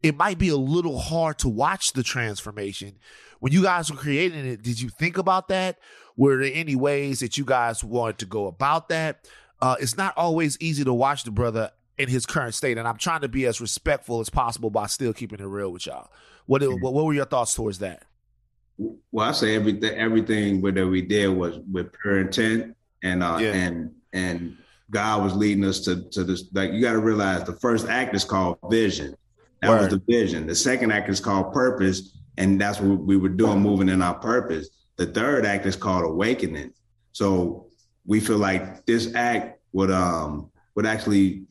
it 0.02 0.16
might 0.16 0.38
be 0.38 0.48
a 0.48 0.56
little 0.56 0.98
hard 0.98 1.38
to 1.40 1.48
watch 1.48 1.92
the 1.92 2.02
transformation. 2.02 2.98
When 3.40 3.52
you 3.52 3.62
guys 3.62 3.90
were 3.90 3.96
creating 3.96 4.46
it, 4.46 4.62
did 4.62 4.80
you 4.80 4.88
think 4.88 5.18
about 5.18 5.48
that? 5.48 5.78
Were 6.16 6.38
there 6.38 6.52
any 6.54 6.76
ways 6.76 7.20
that 7.20 7.36
you 7.36 7.44
guys 7.44 7.84
wanted 7.84 8.18
to 8.18 8.26
go 8.26 8.46
about 8.46 8.88
that? 8.88 9.28
Uh, 9.60 9.76
it's 9.80 9.96
not 9.96 10.16
always 10.16 10.56
easy 10.60 10.84
to 10.84 10.94
watch 10.94 11.24
the 11.24 11.30
brother 11.30 11.70
in 11.98 12.08
his 12.08 12.26
current 12.26 12.54
state, 12.54 12.78
and 12.78 12.88
I'm 12.88 12.96
trying 12.96 13.20
to 13.20 13.28
be 13.28 13.46
as 13.46 13.60
respectful 13.60 14.20
as 14.20 14.30
possible 14.30 14.70
by 14.70 14.86
still 14.86 15.12
keeping 15.12 15.40
it 15.40 15.44
real 15.44 15.70
with 15.70 15.86
y'all. 15.86 16.10
What 16.46 16.62
what, 16.62 16.92
what 16.94 17.04
were 17.04 17.14
your 17.14 17.26
thoughts 17.26 17.54
towards 17.54 17.78
that? 17.78 18.04
Well, 19.10 19.28
I 19.28 19.32
say 19.32 19.54
everything 19.54 19.94
everything 19.96 20.60
that 20.62 20.86
we 20.86 21.02
did 21.02 21.28
was 21.28 21.58
with 21.70 21.92
pure 22.00 22.20
intent 22.20 22.74
and 23.02 23.22
uh 23.22 23.38
Yeah. 23.40 23.52
and 23.52 23.90
and 24.12 24.56
God 24.90 25.22
was 25.22 25.34
leading 25.34 25.64
us 25.64 25.80
to 25.80 26.08
to 26.10 26.24
this 26.24 26.44
like 26.52 26.72
you 26.72 26.80
got 26.82 26.92
to 26.92 26.98
realize 27.00 27.44
the 27.44 27.56
first 27.56 27.88
act 27.88 28.14
is 28.14 28.24
called 28.24 28.58
vision. 28.70 29.14
That 29.60 29.70
Word. 29.70 29.80
was 29.80 29.88
the 29.90 30.02
vision. 30.08 30.46
The 30.46 30.54
second 30.54 30.90
act 30.92 31.08
is 31.08 31.20
called 31.20 31.52
purpose 31.52 32.16
and 32.38 32.60
that's 32.60 32.80
what 32.80 32.98
we 33.00 33.16
were 33.16 33.28
doing 33.28 33.60
moving 33.60 33.88
in 33.88 34.00
our 34.02 34.14
purpose. 34.14 34.68
The 34.96 35.06
third 35.06 35.44
act 35.46 35.66
is 35.66 35.76
called 35.76 36.04
awakening. 36.04 36.72
So 37.12 37.66
we 38.06 38.20
feel 38.20 38.38
like 38.38 38.84
this 38.86 39.14
act 39.14 39.60
would 39.72 39.90
um 39.90 40.50
would 40.74 40.86
actually 40.86 41.44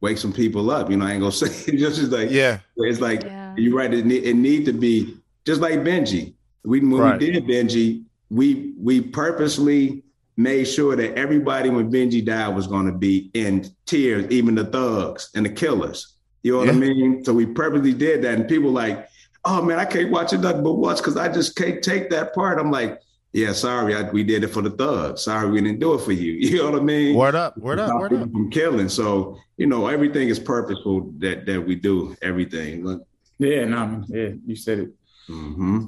wake 0.00 0.16
some 0.18 0.32
people 0.32 0.70
up. 0.70 0.90
You 0.90 0.96
know, 0.96 1.06
I 1.06 1.12
ain't 1.12 1.20
gonna 1.20 1.32
say 1.44 1.72
it 1.72 1.76
just 1.76 2.00
like 2.10 2.30
Yeah, 2.30 2.58
it's 2.76 3.00
like 3.00 3.22
Yeah. 3.24 3.54
you're 3.56 3.74
right. 3.76 3.92
It 3.92 4.06
need, 4.06 4.24
it 4.24 4.34
need 4.34 4.64
to 4.66 4.72
be 4.72 5.16
just 5.46 5.60
like 5.60 5.80
Benji. 5.80 6.34
We 6.64 6.80
when 6.80 6.90
Right. 7.00 7.20
we 7.20 7.30
did 7.32 7.44
Benji, 7.46 8.04
we 8.30 8.74
we 8.78 9.00
purposely 9.00 10.02
made 10.36 10.64
sure 10.64 10.96
that 10.96 11.16
everybody 11.18 11.68
when 11.70 11.90
Benji 11.90 12.24
died 12.24 12.54
was 12.54 12.66
going 12.66 12.86
to 12.86 12.92
be 12.96 13.30
in 13.34 13.66
tears, 13.86 14.26
even 14.30 14.54
the 14.54 14.64
thugs 14.64 15.30
and 15.34 15.44
the 15.44 15.50
killers. 15.50 16.14
You 16.42 16.52
know 16.52 16.58
what 16.60 16.68
I 16.70 16.72
mean? 16.72 17.24
So 17.24 17.34
we 17.34 17.46
purposely 17.46 17.92
did 17.92 18.22
that, 18.22 18.34
and 18.38 18.48
people 18.48 18.70
like, 18.70 19.06
oh 19.44 19.62
man, 19.62 19.78
I 19.78 19.84
can't 19.84 20.10
watch 20.10 20.32
it 20.32 20.40
nothing 20.40 20.62
but 20.62 20.74
watch 20.74 20.98
because 20.98 21.16
I 21.16 21.30
just 21.32 21.56
can't 21.56 21.82
take 21.82 22.08
that 22.10 22.34
part. 22.34 22.58
I'm 22.58 22.70
like, 22.70 23.00
yeah, 23.32 23.52
sorry, 23.52 23.94
I, 23.94 24.10
we 24.10 24.24
did 24.24 24.42
it 24.44 24.48
for 24.48 24.62
the 24.62 24.70
thugs. 24.70 25.22
Sorry, 25.22 25.50
we 25.50 25.60
didn't 25.60 25.80
do 25.80 25.94
it 25.94 26.00
for 26.00 26.12
you. 26.12 26.32
You 26.50 26.58
know 26.58 26.70
what 26.70 26.80
I 26.80 26.84
mean? 26.84 27.14
word 27.16 27.34
up, 27.34 27.56
word 27.58 27.78
up, 27.78 27.88
Stop 27.88 28.00
word 28.00 28.10
people 28.10 28.24
up. 28.24 28.32
From 28.32 28.50
killing. 28.50 28.88
So 28.88 29.38
you 29.58 29.66
know, 29.66 29.88
everything 29.88 30.28
is 30.30 30.38
purposeful 30.38 31.12
that 31.18 31.44
that 31.46 31.60
we 31.66 31.74
do. 31.74 32.16
Everything. 32.22 32.84
Look, 32.84 33.06
Yeah, 33.38 33.64
no, 33.66 33.86
man. 33.86 34.04
yeah, 34.08 34.28
you 34.46 34.56
said 34.56 34.78
it. 34.78 34.90
Hmm 35.30 35.86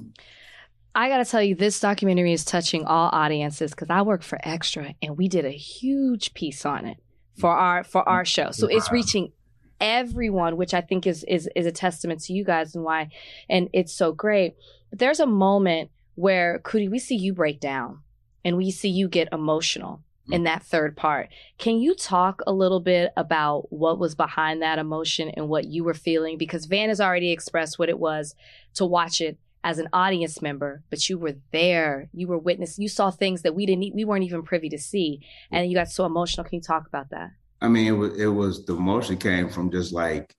I 0.95 1.09
gotta 1.09 1.25
tell 1.25 1.43
you, 1.43 1.55
this 1.55 1.81
documentary 1.81 2.33
is 2.33 2.45
touching 2.45 2.85
all 2.85 3.09
audiences 3.13 3.71
because 3.71 3.89
I 3.89 4.03
work 4.03 4.23
for 4.23 4.39
Extra 4.43 4.95
and 5.01 5.17
we 5.17 5.29
did 5.29 5.45
a 5.45 5.51
huge 5.51 6.35
piece 6.35 6.67
on 6.67 6.85
it 6.85 6.99
for 7.39 7.51
our 7.51 7.83
for 7.83 8.07
our 8.07 8.25
show. 8.25 8.51
So 8.51 8.67
it's 8.67 8.93
reaching 8.93 9.33
everyone, 9.81 10.57
which 10.57 10.75
I 10.75 10.83
think 10.83 11.07
is 11.07 11.25
is 11.25 11.49
is 11.57 11.65
a 11.65 11.73
testament 11.73 12.21
to 12.25 12.35
you 12.35 12.45
guys 12.45 12.75
and 12.75 12.85
why 12.85 13.09
and 13.49 13.71
it's 13.73 13.93
so 13.93 14.13
great. 14.13 14.55
But 14.91 14.99
there's 14.99 15.21
a 15.21 15.27
moment 15.27 15.91
where 16.15 16.61
Coodie, 16.63 16.91
we 16.91 16.99
see 16.99 17.17
you 17.17 17.33
break 17.33 17.59
down 17.59 18.01
and 18.45 18.59
we 18.59 18.71
see 18.71 18.91
you 18.91 19.09
get 19.09 19.29
emotional 19.33 20.03
Mm. 20.29 20.35
in 20.35 20.45
that 20.45 20.63
third 20.63 20.97
part. 20.97 21.31
Can 21.59 21.79
you 21.79 21.97
talk 21.97 22.43
a 22.47 22.53
little 22.53 22.79
bit 22.79 23.11
about 23.17 23.73
what 23.73 23.99
was 23.99 24.15
behind 24.15 24.63
that 24.63 24.79
emotion 24.79 25.31
and 25.31 25.49
what 25.49 25.65
you 25.65 25.83
were 25.83 25.95
feeling? 25.95 26.39
Because 26.39 26.67
Van 26.67 26.91
has 26.91 27.01
already 27.01 27.33
expressed 27.33 27.77
what 27.77 27.89
it 27.89 27.99
was 27.99 28.37
to 28.75 28.87
watch 28.87 29.21
it 29.21 29.37
as 29.65 29.79
an 29.79 29.89
audience 29.93 30.41
member, 30.41 30.83
but 30.91 31.09
you 31.09 31.19
were 31.19 31.35
there. 31.51 32.09
You 32.13 32.29
were 32.29 32.39
witness. 32.39 32.79
You 32.79 32.89
saw 32.89 33.11
things 33.11 33.43
that 33.43 33.57
we 33.57 33.67
didn't. 33.67 33.95
We 33.95 34.05
weren't 34.05 34.25
even 34.25 34.43
privy 34.43 34.69
to 34.69 34.79
see, 34.79 35.21
mm. 35.23 35.27
and 35.51 35.69
you 35.69 35.77
got 35.77 35.89
so 35.89 36.05
emotional. 36.05 36.45
Can 36.45 36.57
you 36.57 36.63
talk 36.63 36.87
about 36.87 37.11
that? 37.11 37.31
I 37.61 37.69
mean, 37.69 37.87
it 37.89 37.93
was 37.93 38.19
it 38.19 38.27
was 38.27 38.65
the 38.65 38.77
emotion 38.77 39.17
came 39.19 39.49
from 39.49 39.71
just 39.73 39.93
like 39.93 40.33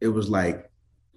it 0.00 0.08
was 0.08 0.28
like 0.28 0.68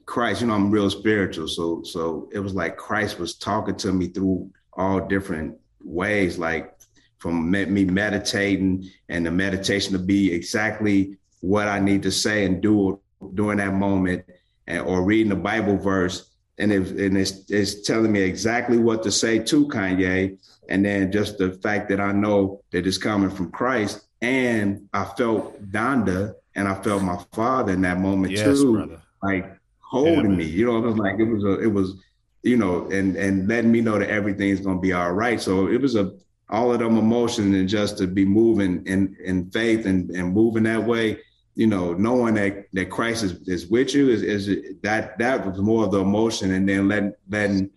Christ. 0.05 0.41
You 0.41 0.47
know, 0.47 0.53
I'm 0.53 0.69
real 0.69 0.89
spiritual, 0.89 1.47
so 1.47 1.81
so 1.83 2.29
it 2.31 2.39
was 2.39 2.53
like 2.53 2.77
Christ 2.77 3.17
was 3.17 3.35
talking 3.35 3.75
to 3.77 3.91
me 3.91 4.07
through 4.07 4.51
all 4.73 4.99
different 4.99 5.57
ways, 5.83 6.37
like 6.37 6.75
from 7.22 7.51
me 7.51 7.65
me 7.65 7.86
meditating 7.86 8.89
and 9.07 9.26
the 9.26 9.32
meditation 9.32 9.93
to 9.93 9.99
be 9.99 10.34
exactly 10.34 11.17
what 11.41 11.67
I 11.67 11.80
need 11.80 12.01
to 12.03 12.11
say 12.11 12.45
and 12.45 12.61
do 12.61 12.99
during 13.36 13.59
that 13.59 13.74
moment, 13.74 14.26
and 14.67 14.82
or 14.82 15.03
reading 15.03 15.32
a 15.32 15.36
Bible 15.36 15.78
verse, 15.78 16.32
and 16.57 16.72
it, 16.72 16.89
and 16.89 17.15
it's 17.15 17.49
it's 17.49 17.84
telling 17.84 18.11
me 18.11 18.22
exactly 18.22 18.80
what 18.80 19.03
to 19.03 19.11
say 19.11 19.38
to 19.38 19.67
Kanye, 19.67 20.39
and 20.67 20.84
then 20.84 21.11
just 21.11 21.38
the 21.38 21.51
fact 21.53 21.89
that 21.89 21.99
I 21.99 22.11
know 22.11 22.61
that 22.72 22.88
it's 22.88 22.97
coming 22.97 23.30
from 23.30 23.51
Christ, 23.51 24.01
and 24.22 24.89
I 24.91 25.05
felt 25.05 25.61
Donda, 25.72 26.34
and 26.55 26.67
I 26.67 26.74
felt 26.82 27.03
my 27.03 27.24
father 27.34 27.74
in 27.74 27.82
that 27.82 27.99
moment 27.99 28.34
Yes, 28.34 28.45
too, 28.59 28.74
brother. 28.74 29.01
like 29.22 29.55
holding 29.80 30.36
me. 30.36 30.45
You 30.45 30.65
know, 30.65 30.78
it 30.78 30.88
was 30.88 30.97
like 30.97 31.19
it 31.19 31.26
was 31.26 31.43
a, 31.43 31.59
it 31.61 31.72
was 31.72 31.93
you 32.41 32.57
know, 32.57 32.89
and 32.89 33.15
and 33.15 33.47
letting 33.47 33.72
me 33.72 33.82
know 33.82 33.99
that 33.99 34.09
everything's 34.09 34.61
gonna 34.61 34.80
be 34.80 34.93
all 34.93 35.11
right. 35.11 35.39
So 35.39 35.67
it 35.67 35.80
was 35.80 35.95
a 35.95 36.13
all 36.51 36.73
of 36.73 36.79
them 36.79 36.97
emotions 36.97 37.55
and 37.55 37.67
just 37.67 37.97
to 37.97 38.07
be 38.07 38.25
moving 38.25 38.85
in 38.85 39.15
in 39.23 39.49
faith 39.51 39.85
and 39.85 40.09
and 40.11 40.33
moving 40.33 40.63
that 40.63 40.83
way, 40.83 41.19
you 41.55 41.67
know, 41.67 41.93
knowing 41.93 42.33
that 42.35 42.65
that 42.73 42.89
Christ 42.89 43.23
is, 43.23 43.47
is 43.47 43.67
with 43.67 43.93
you 43.93 44.09
is, 44.09 44.21
is 44.21 44.75
that 44.83 45.17
that 45.19 45.45
was 45.45 45.59
more 45.59 45.85
of 45.85 45.91
the 45.91 45.99
emotion, 45.99 46.51
and 46.51 46.67
then 46.67 46.87
letting 46.87 47.13
letting 47.29 47.69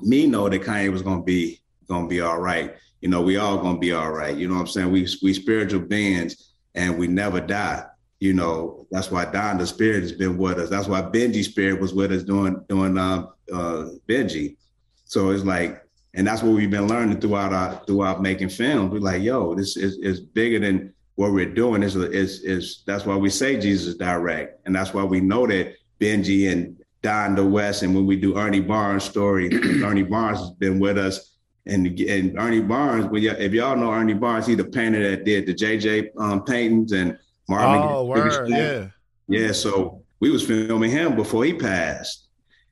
me 0.00 0.26
know 0.26 0.48
that 0.48 0.62
Kanye 0.62 0.90
was 0.90 1.02
gonna 1.02 1.22
be 1.22 1.60
gonna 1.88 2.08
be 2.08 2.20
all 2.20 2.40
right. 2.40 2.74
You 3.00 3.08
know, 3.08 3.20
we 3.20 3.36
all 3.36 3.58
gonna 3.58 3.78
be 3.78 3.92
all 3.92 4.10
right. 4.10 4.36
You 4.36 4.48
know 4.48 4.54
what 4.54 4.60
I'm 4.62 4.66
saying? 4.68 4.90
We 4.90 5.06
we 5.22 5.34
spiritual 5.34 5.80
beings 5.80 6.54
and 6.74 6.98
we 6.98 7.06
never 7.06 7.40
die. 7.40 7.84
You 8.20 8.32
know, 8.32 8.86
that's 8.90 9.10
why 9.10 9.26
Donda 9.26 9.66
Spirit 9.66 10.02
has 10.02 10.12
been 10.12 10.38
with 10.38 10.58
us. 10.58 10.70
That's 10.70 10.86
why 10.86 11.02
Benji 11.02 11.44
Spirit 11.44 11.80
was 11.80 11.92
with 11.92 12.12
us 12.12 12.22
doing 12.22 12.64
doing 12.68 12.96
um, 12.96 13.30
uh, 13.52 13.88
Benji. 14.08 14.56
So 15.04 15.30
it's 15.30 15.44
like, 15.44 15.81
and 16.14 16.26
that's 16.26 16.42
what 16.42 16.52
we've 16.52 16.70
been 16.70 16.88
learning 16.88 17.20
throughout 17.20 17.52
our 17.52 17.82
throughout 17.86 18.20
making 18.20 18.50
films. 18.50 18.92
We're 18.92 19.00
like, 19.00 19.22
yo, 19.22 19.54
this 19.54 19.76
is 19.76 19.96
is 19.98 20.20
bigger 20.20 20.58
than 20.58 20.92
what 21.14 21.32
we're 21.32 21.52
doing. 21.52 21.82
Is 21.82 21.96
is 21.96 22.40
is 22.42 22.82
that's 22.86 23.06
why 23.06 23.16
we 23.16 23.30
say 23.30 23.58
Jesus 23.58 23.94
direct, 23.94 24.66
and 24.66 24.74
that's 24.74 24.92
why 24.92 25.04
we 25.04 25.20
know 25.20 25.46
that 25.46 25.74
Benji 26.00 26.52
and 26.52 26.76
Donda 27.02 27.48
West, 27.48 27.82
and 27.82 27.94
when 27.94 28.06
we 28.06 28.16
do 28.16 28.36
Ernie 28.36 28.60
Barnes 28.60 29.04
story, 29.04 29.48
Ernie 29.84 30.02
Barnes 30.02 30.38
has 30.38 30.50
been 30.52 30.78
with 30.78 30.98
us. 30.98 31.30
And, 31.64 31.86
and 32.00 32.36
Ernie 32.40 32.60
Barnes, 32.60 33.06
well, 33.06 33.22
if 33.22 33.52
y'all 33.52 33.76
know 33.76 33.92
Ernie 33.92 34.14
Barnes, 34.14 34.48
he's 34.48 34.56
the 34.56 34.64
painter 34.64 35.10
that 35.10 35.24
did 35.24 35.46
the 35.46 35.54
JJ 35.54 36.08
um, 36.18 36.44
paintings 36.44 36.90
and 36.90 37.16
Marvin. 37.48 37.88
Oh, 37.88 38.04
word, 38.04 38.48
yeah, 38.48 38.88
yeah. 39.28 39.52
So 39.52 40.02
we 40.18 40.30
was 40.30 40.44
filming 40.44 40.90
him 40.90 41.14
before 41.14 41.44
he 41.44 41.54
passed, 41.54 42.26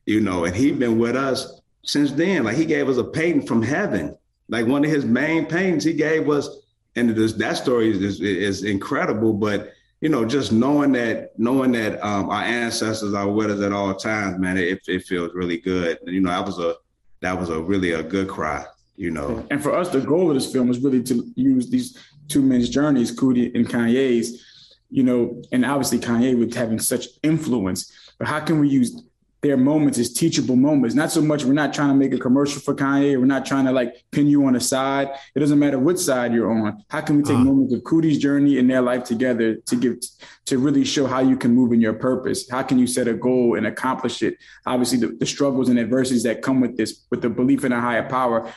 you 0.07 0.21
know, 0.21 0.45
and 0.45 0.57
he'd 0.57 0.81
been 0.81 0.99
with 0.99 1.15
us 1.15 1.60
since 1.83 2.13
then. 2.13 2.45
Like 2.45 2.57
he 2.57 2.65
gave 2.65 2.89
us 2.89 2.97
a 2.97 3.05
painting 3.05 3.47
from 3.47 3.63
heaven, 3.63 4.17
like 4.49 4.67
one 4.67 4.85
of 4.85 4.91
his 4.91 5.05
main 5.05 5.47
paintings 5.47 5.85
he 5.85 5.93
gave 5.95 6.29
us. 6.29 6.49
And 6.97 7.11
this, 7.11 7.35
that 7.35 7.57
story 7.57 7.91
is, 7.91 8.21
is 8.21 8.65
incredible, 8.65 9.33
but 9.33 9.73
you 10.01 10.09
know, 10.09 10.25
just 10.25 10.51
knowing 10.51 10.93
that, 10.93 11.39
knowing 11.39 11.73
that 11.73 12.03
um, 12.05 12.31
our 12.31 12.43
ancestors 12.43 13.13
are 13.13 13.29
with 13.29 13.51
us 13.51 13.61
at 13.61 13.73
all 13.73 13.95
times, 13.95 14.39
man, 14.39 14.57
it, 14.57 14.81
it 14.89 15.05
feels 15.05 15.35
really 15.35 15.59
good. 15.59 15.99
And, 16.01 16.15
you 16.15 16.21
know, 16.21 16.31
that 16.31 16.45
was 16.45 16.59
a 16.59 16.77
that 17.21 17.39
was 17.39 17.51
a 17.51 17.61
really 17.61 17.93
a 17.93 18.03
good 18.03 18.29
cry. 18.29 18.65
You 18.97 19.11
know, 19.11 19.47
and 19.51 19.63
for 19.63 19.75
us, 19.75 19.89
the 19.89 20.01
goal 20.01 20.29
of 20.29 20.35
this 20.35 20.51
film 20.53 20.69
was 20.69 20.81
really 20.81 21.03
to 21.05 21.33
use 21.35 21.71
these 21.71 21.97
two 22.29 22.43
men's 22.43 22.69
journeys, 22.69 23.15
Coodie 23.15 23.55
and 23.55 23.67
Kanye's, 23.67 24.77
you 24.91 25.03
know, 25.03 25.43
and 25.53 25.65
obviously 25.65 25.99
Kanye 25.99 26.39
with 26.39 26.55
having 26.55 26.79
such 26.79 27.07
influence. 27.23 27.93
But 28.19 28.29
how 28.29 28.41
can 28.41 28.59
we 28.59 28.69
use 28.69 29.03
their 29.43 29.57
moments 29.57 29.99
as 29.99 30.13
teachable 30.13 30.57
moments? 30.57 30.95
Not 30.95 31.11
so 31.11 31.23
much 31.23 31.45
we're 31.45 31.53
not 31.53 31.73
trying 31.73 31.89
to 31.89 31.95
make 31.95 32.13
a 32.13 32.19
commercial 32.19 32.61
for 32.61 32.75
Kanye. 32.75 33.19
We're 33.19 33.27
not 33.27 33.47
trying 33.47 33.65
to 33.67 33.73
like 33.73 34.05
pin 34.11 34.27
you 34.27 34.45
on 34.47 34.57
a 34.57 34.61
side. 34.61 35.09
It 35.35 35.41
doesn't 35.41 35.59
matter 35.59 35.79
which 35.79 35.99
side 35.99 36.33
you're 36.33 36.51
on. 36.51 36.85
How 36.89 37.01
can 37.01 37.17
we 37.17 37.23
take 37.23 37.35
uh-huh. 37.35 37.45
moments 37.45 37.75
of 37.75 37.83
Coodie's 37.83 38.19
journey 38.19 38.59
and 38.59 38.69
their 38.69 38.83
life 38.83 39.05
together 39.05 39.57
to 39.57 39.77
give 39.77 39.97
to 40.47 40.59
really 40.59 40.85
show 40.85 41.07
how 41.07 41.21
you 41.21 41.37
can 41.37 41.55
move 41.55 41.73
in 41.73 41.81
your 41.81 41.95
purpose? 41.95 42.49
How 42.51 42.63
can 42.63 42.79
you 42.79 42.87
set 42.87 43.09
a 43.09 43.15
goal 43.15 43.57
and 43.57 43.67
accomplish 43.67 44.23
it? 44.23 44.37
Obviously, 44.67 44.99
the, 44.99 45.09
the 45.09 45.27
struggles 45.27 45.69
and 45.69 45.79
adversities 45.79 46.25
that 46.25 46.43
come 46.43 46.61
with 46.61 46.77
this, 46.77 47.07
with 47.11 47.23
the 47.23 47.31
belief 47.31 47.65
in 47.65 47.73
a 47.73 47.81
higher 47.81 48.09
power, 48.09 48.53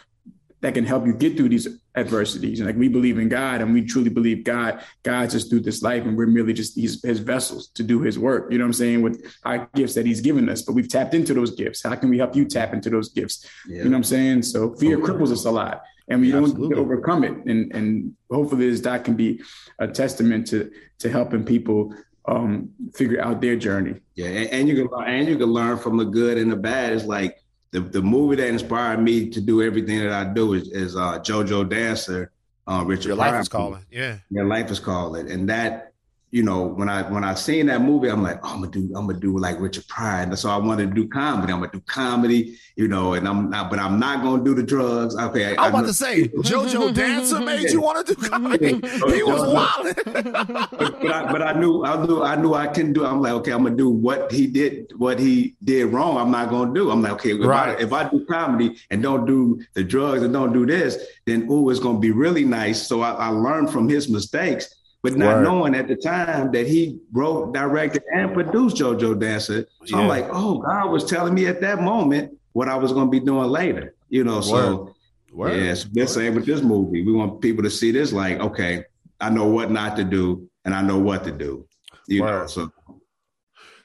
that 0.61 0.73
can 0.73 0.85
help 0.85 1.05
you 1.05 1.13
get 1.13 1.35
through 1.35 1.49
these 1.49 1.67
adversities. 1.95 2.59
And 2.59 2.67
like 2.67 2.75
we 2.75 2.87
believe 2.87 3.19
in 3.19 3.29
God 3.29 3.61
and 3.61 3.73
we 3.73 3.83
truly 3.83 4.09
believe 4.09 4.43
God 4.43 4.83
guides 5.03 5.35
us 5.35 5.45
through 5.45 5.61
this 5.61 5.83
life 5.83 6.03
and 6.03 6.17
we're 6.17 6.25
merely 6.25 6.53
just 6.53 6.75
these 6.75 7.03
his 7.03 7.19
vessels 7.19 7.67
to 7.69 7.83
do 7.83 8.01
his 8.01 8.17
work. 8.17 8.51
You 8.51 8.57
know 8.57 8.63
what 8.63 8.69
I'm 8.69 8.73
saying? 8.73 9.01
With 9.01 9.25
our 9.43 9.69
gifts 9.75 9.93
that 9.95 10.05
he's 10.05 10.21
given 10.21 10.49
us. 10.49 10.61
But 10.63 10.73
we've 10.73 10.89
tapped 10.89 11.13
into 11.13 11.33
those 11.33 11.51
gifts. 11.51 11.83
How 11.83 11.95
can 11.95 12.09
we 12.09 12.17
help 12.17 12.35
you 12.35 12.45
tap 12.45 12.73
into 12.73 12.89
those 12.89 13.09
gifts? 13.09 13.47
Yeah. 13.67 13.77
You 13.77 13.83
know 13.85 13.91
what 13.91 13.97
I'm 13.97 14.03
saying? 14.03 14.41
So 14.43 14.75
fear 14.75 14.97
cripples 14.97 15.31
us 15.31 15.45
a 15.45 15.51
lot. 15.51 15.83
And 16.07 16.19
we 16.19 16.27
yeah, 16.27 16.33
don't 16.33 16.45
absolutely. 16.45 16.77
overcome 16.77 17.23
it. 17.23 17.33
And 17.45 17.71
and 17.73 18.15
hopefully 18.29 18.69
this 18.69 18.81
doc 18.81 19.03
can 19.03 19.15
be 19.15 19.41
a 19.79 19.87
testament 19.87 20.47
to 20.47 20.71
to 20.99 21.09
helping 21.09 21.45
people 21.45 21.93
um 22.25 22.69
figure 22.95 23.21
out 23.21 23.39
their 23.39 23.55
journey. 23.55 23.99
Yeah, 24.15 24.27
and, 24.27 24.49
and 24.49 24.67
you 24.67 24.75
can 24.75 25.03
and 25.05 25.27
you 25.27 25.37
can 25.37 25.49
learn 25.49 25.77
from 25.77 25.97
the 25.97 26.05
good 26.05 26.37
and 26.37 26.51
the 26.51 26.55
bad. 26.55 26.93
It's 26.93 27.05
like 27.05 27.37
the, 27.73 27.79
the 27.79 28.01
movie 28.01 28.35
that 28.35 28.47
inspired 28.47 29.01
me 29.01 29.29
to 29.29 29.41
do 29.41 29.63
everything 29.63 29.99
that 29.99 30.11
I 30.11 30.31
do 30.31 30.53
is, 30.53 30.67
is 30.69 30.95
uh, 30.95 31.17
JoJo 31.19 31.67
Dancer, 31.67 32.31
uh, 32.67 32.83
Richard. 32.85 33.07
Your 33.07 33.15
life 33.15 33.41
is 33.41 33.49
calling, 33.49 33.83
yeah. 33.91 34.19
Your 34.29 34.45
life 34.45 34.69
is 34.69 34.79
calling, 34.79 35.29
and 35.29 35.49
that 35.49 35.92
you 36.33 36.41
know, 36.41 36.63
when 36.63 36.89
I 36.89 37.03
when 37.11 37.23
I 37.23 37.35
seen 37.35 37.67
that 37.67 37.81
movie, 37.81 38.09
I'm 38.09 38.23
like, 38.23 38.39
oh, 38.43 38.53
I'm 38.55 38.61
gonna 38.61 38.71
do 38.71 38.91
I'm 38.95 39.05
gonna 39.05 39.19
do 39.19 39.37
like 39.37 39.59
Richard 39.59 39.87
Pryor. 39.87 40.23
And 40.23 40.39
so 40.39 40.49
I 40.49 40.57
wanted 40.57 40.89
to 40.89 40.95
do 40.95 41.07
comedy. 41.07 41.53
I'm 41.53 41.59
gonna 41.59 41.71
do 41.71 41.79
comedy, 41.81 42.57
you 42.75 42.87
know, 42.87 43.13
and 43.13 43.27
I'm 43.27 43.51
not, 43.51 43.69
but 43.69 43.77
I'm 43.77 43.99
not 43.99 44.23
gonna 44.23 44.43
do 44.43 44.55
the 44.55 44.63
drugs. 44.63 45.15
Okay, 45.15 45.55
I, 45.55 45.67
am 45.67 45.75
about 45.75 45.85
to 45.85 45.93
say 45.93 46.29
JoJo 46.29 46.91
Dancer 46.95 47.39
made 47.39 47.69
you 47.69 47.81
want 47.81 48.07
to 48.07 48.15
do 48.15 48.29
comedy. 48.29 48.65
he 49.13 49.21
was 49.21 49.53
wild. 49.53 49.95
but, 50.05 51.01
but, 51.01 51.11
I, 51.11 51.31
but 51.31 51.41
I 51.43 51.53
knew 51.53 51.85
I 51.85 52.03
knew 52.03 52.23
I 52.23 52.35
knew 52.35 52.55
I 52.55 52.65
couldn't 52.65 52.93
do. 52.93 53.05
I'm 53.05 53.21
like, 53.21 53.33
okay, 53.33 53.51
I'm 53.51 53.61
gonna 53.61 53.75
do 53.75 53.91
what 53.91 54.31
he 54.31 54.47
did. 54.47 54.91
What 54.97 55.19
he 55.19 55.55
did 55.63 55.93
wrong, 55.93 56.17
I'm 56.17 56.31
not 56.31 56.49
gonna 56.49 56.73
do. 56.73 56.89
I'm 56.89 57.03
like, 57.03 57.11
okay, 57.11 57.33
if, 57.33 57.45
right. 57.45 57.77
I, 57.77 57.79
if 57.79 57.93
I 57.93 58.09
do 58.09 58.25
comedy 58.25 58.79
and 58.89 59.03
don't 59.03 59.27
do 59.27 59.61
the 59.75 59.83
drugs 59.83 60.23
and 60.23 60.33
don't 60.33 60.51
do 60.51 60.65
this, 60.65 60.97
then 61.27 61.45
oh, 61.47 61.69
it's 61.69 61.79
gonna 61.79 61.99
be 61.99 62.09
really 62.09 62.43
nice. 62.43 62.87
So 62.87 63.01
I, 63.01 63.11
I 63.11 63.27
learned 63.27 63.69
from 63.69 63.87
his 63.87 64.09
mistakes 64.09 64.73
but 65.03 65.17
not 65.17 65.35
Word. 65.35 65.43
knowing 65.43 65.75
at 65.75 65.89
the 65.89 65.97
time 65.97 66.51
that 66.53 66.65
he 66.65 66.97
wrote, 67.11 67.53
directed, 67.53 68.03
and 68.13 68.33
produced 68.33 68.77
JoJo 68.77 69.19
Dancer. 69.19 69.67
So 69.85 69.97
yeah. 69.97 70.01
I'm 70.01 70.07
like, 70.07 70.27
oh, 70.31 70.59
God 70.59 70.89
was 70.89 71.03
telling 71.03 71.33
me 71.33 71.45
at 71.45 71.59
that 71.59 71.81
moment 71.81 72.37
what 72.53 72.69
I 72.69 72.77
was 72.77 72.93
going 72.93 73.07
to 73.07 73.11
be 73.11 73.19
doing 73.19 73.49
later. 73.49 73.95
You 74.09 74.23
know, 74.23 74.39
so 74.39 74.95
Word. 75.33 75.61
yes, 75.61 75.83
the 75.83 76.07
same 76.07 76.35
with 76.35 76.45
this 76.45 76.61
movie. 76.61 77.03
We 77.03 77.11
want 77.11 77.41
people 77.41 77.63
to 77.63 77.69
see 77.69 77.91
this 77.91 78.13
like, 78.13 78.39
okay, 78.39 78.85
I 79.19 79.29
know 79.29 79.47
what 79.47 79.69
not 79.69 79.97
to 79.97 80.05
do, 80.05 80.49
and 80.63 80.73
I 80.73 80.81
know 80.81 80.99
what 80.99 81.25
to 81.25 81.31
do. 81.31 81.67
You 82.07 82.23
Word. 82.23 82.41
know, 82.41 82.47
so. 82.47 82.71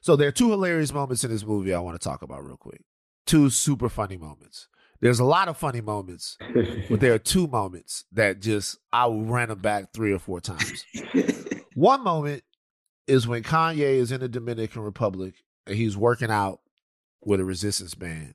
So 0.01 0.15
there 0.15 0.29
are 0.29 0.33
two 0.33 0.51
hilarious 0.51 0.93
moments 0.93 1.25
in 1.25 1.31
this 1.31 1.45
movie 1.45 1.75
I 1.75 1.81
want 1.81 2.01
to 2.01 2.09
talk 2.09 2.23
about 2.23 2.45
real 2.45 2.57
quick. 2.57 2.83
Two 3.27 3.51
super 3.51 3.89
funny 3.89 4.17
moments. 4.17 4.69
There's 5.01 5.21
a 5.21 5.25
lot 5.25 5.49
of 5.49 5.57
funny 5.57 5.81
moments, 5.81 6.37
but 6.91 7.01
there 7.01 7.15
are 7.15 7.19
two 7.19 7.47
moments 7.47 8.05
that 8.13 8.41
just 8.41 8.79
I 8.93 9.07
ran 9.09 9.49
them 9.49 9.61
back 9.61 9.93
three 9.93 10.13
or 10.13 10.19
four 10.19 10.41
times. 10.41 10.85
One 11.75 12.03
moment 12.03 12.43
is 13.07 13.29
when 13.29 13.43
Kanye 13.43 13.81
is 13.81 14.11
in 14.11 14.21
the 14.21 14.29
Dominican 14.29 14.83
Republic 14.83 15.35
and 15.67 15.77
he's 15.77 15.97
working 15.97 16.31
out 16.31 16.61
with 17.23 17.41
a 17.41 17.45
resistance 17.45 17.95
band. 17.95 18.35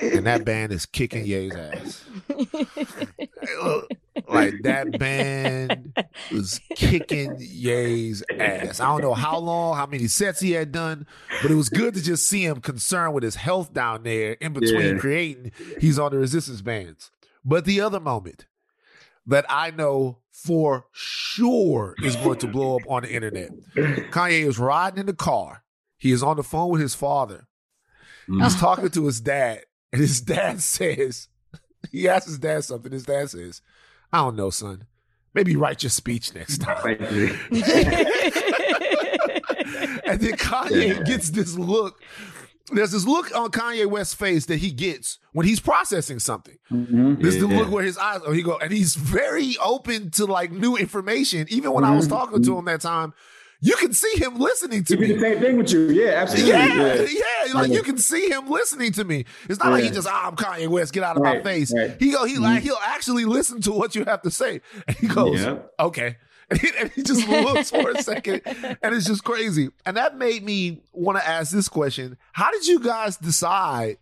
And 0.00 0.26
that 0.26 0.44
band 0.44 0.72
is 0.72 0.86
kicking 0.86 1.24
Ye's 1.26 1.54
ass. 1.54 2.04
like 4.28 4.54
that 4.62 4.98
band 4.98 5.92
was 6.32 6.60
kicking 6.74 7.36
Ye's 7.38 8.22
ass. 8.38 8.80
I 8.80 8.86
don't 8.86 9.02
know 9.02 9.14
how 9.14 9.38
long, 9.38 9.76
how 9.76 9.86
many 9.86 10.06
sets 10.06 10.40
he 10.40 10.52
had 10.52 10.72
done, 10.72 11.06
but 11.42 11.50
it 11.50 11.54
was 11.54 11.68
good 11.68 11.94
to 11.94 12.02
just 12.02 12.28
see 12.28 12.44
him 12.44 12.60
concerned 12.60 13.14
with 13.14 13.22
his 13.22 13.36
health 13.36 13.72
down 13.72 14.02
there 14.02 14.32
in 14.32 14.52
between 14.52 14.94
yeah. 14.94 14.98
creating. 14.98 15.52
He's 15.80 15.98
on 15.98 16.12
the 16.12 16.18
resistance 16.18 16.62
bands. 16.62 17.10
But 17.44 17.64
the 17.64 17.80
other 17.80 18.00
moment 18.00 18.46
that 19.26 19.46
I 19.48 19.70
know 19.70 20.18
for 20.32 20.86
sure 20.92 21.94
is 22.02 22.16
going 22.16 22.38
to 22.38 22.46
blow 22.46 22.76
up 22.76 22.82
on 22.88 23.02
the 23.02 23.12
internet. 23.12 23.50
Kanye 23.74 24.46
is 24.46 24.58
riding 24.58 25.00
in 25.00 25.06
the 25.06 25.12
car. 25.12 25.62
He 25.98 26.12
is 26.12 26.22
on 26.22 26.36
the 26.36 26.42
phone 26.42 26.70
with 26.70 26.80
his 26.80 26.94
father. 26.94 27.46
He's 28.26 28.56
mm. 28.56 28.60
talking 28.60 28.88
to 28.90 29.06
his 29.06 29.20
dad, 29.20 29.62
and 29.92 30.00
his 30.00 30.20
dad 30.20 30.60
says, 30.62 31.28
he 31.90 32.08
asks 32.08 32.28
his 32.28 32.38
dad 32.38 32.64
something. 32.64 32.92
His 32.92 33.04
dad 33.04 33.30
says, 33.30 33.62
I 34.12 34.18
don't 34.18 34.36
know, 34.36 34.50
son. 34.50 34.86
Maybe 35.34 35.56
write 35.56 35.82
your 35.82 35.90
speech 35.90 36.34
next 36.34 36.58
time. 36.62 36.84
and 36.86 36.98
then 40.20 40.32
Kanye 40.32 40.88
yeah. 40.88 41.02
gets 41.02 41.30
this 41.30 41.56
look. 41.56 42.02
There's 42.72 42.92
this 42.92 43.04
look 43.04 43.36
on 43.36 43.50
Kanye 43.50 43.86
West's 43.86 44.14
face 44.14 44.46
that 44.46 44.58
he 44.58 44.70
gets 44.70 45.18
when 45.32 45.46
he's 45.46 45.58
processing 45.60 46.20
something. 46.20 46.56
Mm-hmm. 46.70 47.20
This 47.20 47.34
yeah. 47.34 47.40
the 47.40 47.46
look 47.48 47.70
where 47.70 47.82
his 47.84 47.98
eyes, 47.98 48.20
oh, 48.24 48.32
he 48.32 48.42
go, 48.42 48.58
and 48.58 48.72
he's 48.72 48.94
very 48.94 49.56
open 49.62 50.10
to 50.12 50.26
like 50.26 50.52
new 50.52 50.76
information. 50.76 51.46
Even 51.50 51.72
when 51.72 51.84
mm-hmm. 51.84 51.92
I 51.92 51.96
was 51.96 52.06
mm-hmm. 52.06 52.16
talking 52.16 52.42
to 52.42 52.58
him 52.58 52.64
that 52.66 52.80
time, 52.80 53.12
you 53.60 53.76
can 53.76 53.92
see 53.92 54.12
him 54.16 54.36
listening 54.36 54.84
to 54.84 54.96
he 54.96 55.00
me. 55.00 55.12
the 55.12 55.20
same 55.20 55.40
thing 55.40 55.56
with 55.58 55.70
you. 55.70 55.90
Yeah, 55.90 56.22
absolutely. 56.22 56.50
Yeah, 56.50 56.94
yeah. 56.94 57.06
yeah. 57.46 57.52
Like 57.52 57.70
you 57.70 57.82
can 57.82 57.98
see 57.98 58.30
him 58.30 58.48
listening 58.48 58.92
to 58.92 59.04
me. 59.04 59.26
It's 59.48 59.58
not 59.58 59.66
yeah. 59.66 59.72
like 59.72 59.84
he 59.84 59.90
just, 59.90 60.08
ah, 60.08 60.28
I'm 60.28 60.36
Kanye 60.36 60.68
West, 60.68 60.94
get 60.94 61.02
out 61.02 61.16
of 61.16 61.22
right, 61.22 61.44
my 61.44 61.50
face. 61.50 61.72
Right. 61.74 61.94
He 61.98 62.10
go, 62.10 62.24
he 62.24 62.34
mm-hmm. 62.34 62.42
like 62.42 62.62
he'll 62.62 62.78
actually 62.82 63.26
listen 63.26 63.60
to 63.62 63.72
what 63.72 63.94
you 63.94 64.04
have 64.04 64.22
to 64.22 64.30
say. 64.30 64.60
And 64.88 64.96
he 64.96 65.08
goes, 65.08 65.42
yeah. 65.42 65.58
okay. 65.78 66.16
And 66.50 66.58
he, 66.58 66.68
and 66.80 66.90
he 66.90 67.04
just 67.04 67.28
looks 67.28 67.70
for 67.70 67.90
a 67.90 68.02
second 68.02 68.42
and 68.82 68.92
it's 68.92 69.06
just 69.06 69.22
crazy. 69.22 69.68
And 69.86 69.96
that 69.96 70.18
made 70.18 70.42
me 70.42 70.82
want 70.92 71.16
to 71.16 71.24
ask 71.24 71.52
this 71.52 71.68
question. 71.68 72.16
How 72.32 72.50
did 72.50 72.66
you 72.66 72.80
guys 72.80 73.16
decide? 73.16 73.98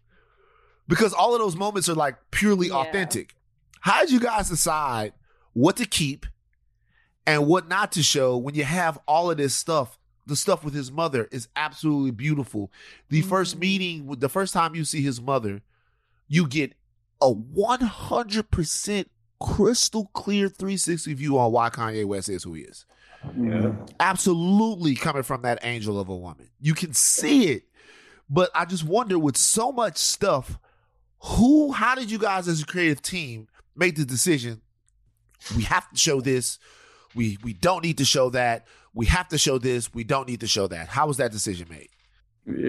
Because 0.87 1.13
all 1.13 1.35
of 1.35 1.41
those 1.41 1.57
moments 1.57 1.91
are 1.91 1.95
like 1.95 2.17
purely 2.31 2.71
authentic. 2.71 3.35
How 3.81 4.01
did 4.01 4.11
you 4.11 4.19
guys 4.19 4.49
decide 4.49 5.13
what 5.53 5.77
to 5.77 5.85
keep 5.85 6.25
and 7.29 7.47
what 7.47 7.69
not 7.69 7.93
to 7.93 8.03
show 8.03 8.37
when 8.37 8.55
you 8.55 8.65
have 8.65 8.99
all 9.07 9.31
of 9.31 9.37
this 9.37 9.55
stuff 9.55 9.99
the 10.29 10.37
stuff 10.37 10.63
with 10.63 10.75
his 10.75 10.93
mother 10.93 11.27
is 11.33 11.49
absolutely 11.57 12.11
beautiful. 12.11 12.71
The 13.09 13.21
mm-hmm. 13.21 13.31
first 13.31 13.59
meeting, 13.59 14.15
the 14.19 14.29
first 14.29 14.53
time 14.53 14.75
you 14.75 14.85
see 14.85 15.01
his 15.01 15.23
mother, 15.23 15.63
you 16.29 16.47
get 16.47 16.75
a 17.23 17.33
100% 17.33 19.07
crystal 19.41 20.11
clear 20.13 20.49
360 20.49 21.15
view 21.15 21.39
on 21.39 21.51
why 21.51 21.71
Kanye 21.71 22.05
West 22.05 22.29
is 22.29 22.45
who 22.45 22.53
he 22.53 22.63
is. 22.63 22.85
Yeah. 23.41 23.73
Absolutely 23.99 24.95
coming 24.95 25.23
from 25.23 25.43
that 25.43 25.61
angel 25.63 25.99
of 25.99 26.11
a 26.11 26.17
woman. 26.17 26.51
You 26.61 26.75
can 26.75 26.93
see 26.93 27.49
it. 27.49 27.63
But 28.29 28.51
I 28.55 28.67
just 28.67 28.85
wonder 28.85 29.19
with 29.19 29.39
so 29.39 29.73
much 29.73 29.97
stuff, 29.97 30.59
who, 31.21 31.73
how 31.73 31.95
did 31.95 32.11
you 32.11 32.19
guys 32.19 32.47
as 32.49 32.61
a 32.61 32.67
creative 32.67 33.01
team 33.01 33.49
make 33.75 33.97
the 33.97 34.05
decision? 34.05 34.61
We 35.57 35.63
have 35.63 35.89
to 35.91 35.97
show 35.97 36.21
this. 36.21 36.59
We 37.15 37.39
we 37.43 37.53
don't 37.53 37.85
need 37.85 37.99
to 37.99 38.05
show 38.05 38.31
that. 38.31 38.67
We 38.95 39.07
have 39.07 39.29
to 39.29 39.39
show 39.39 39.59
this. 39.59 39.93
We 39.95 40.05
don't 40.05 40.29
need 40.29 40.41
to 40.41 40.47
show 40.47 40.67
that. 40.69 40.89
How 40.89 41.07
was 41.07 41.19
that 41.19 41.33
decision 41.33 41.69
made? 41.71 41.89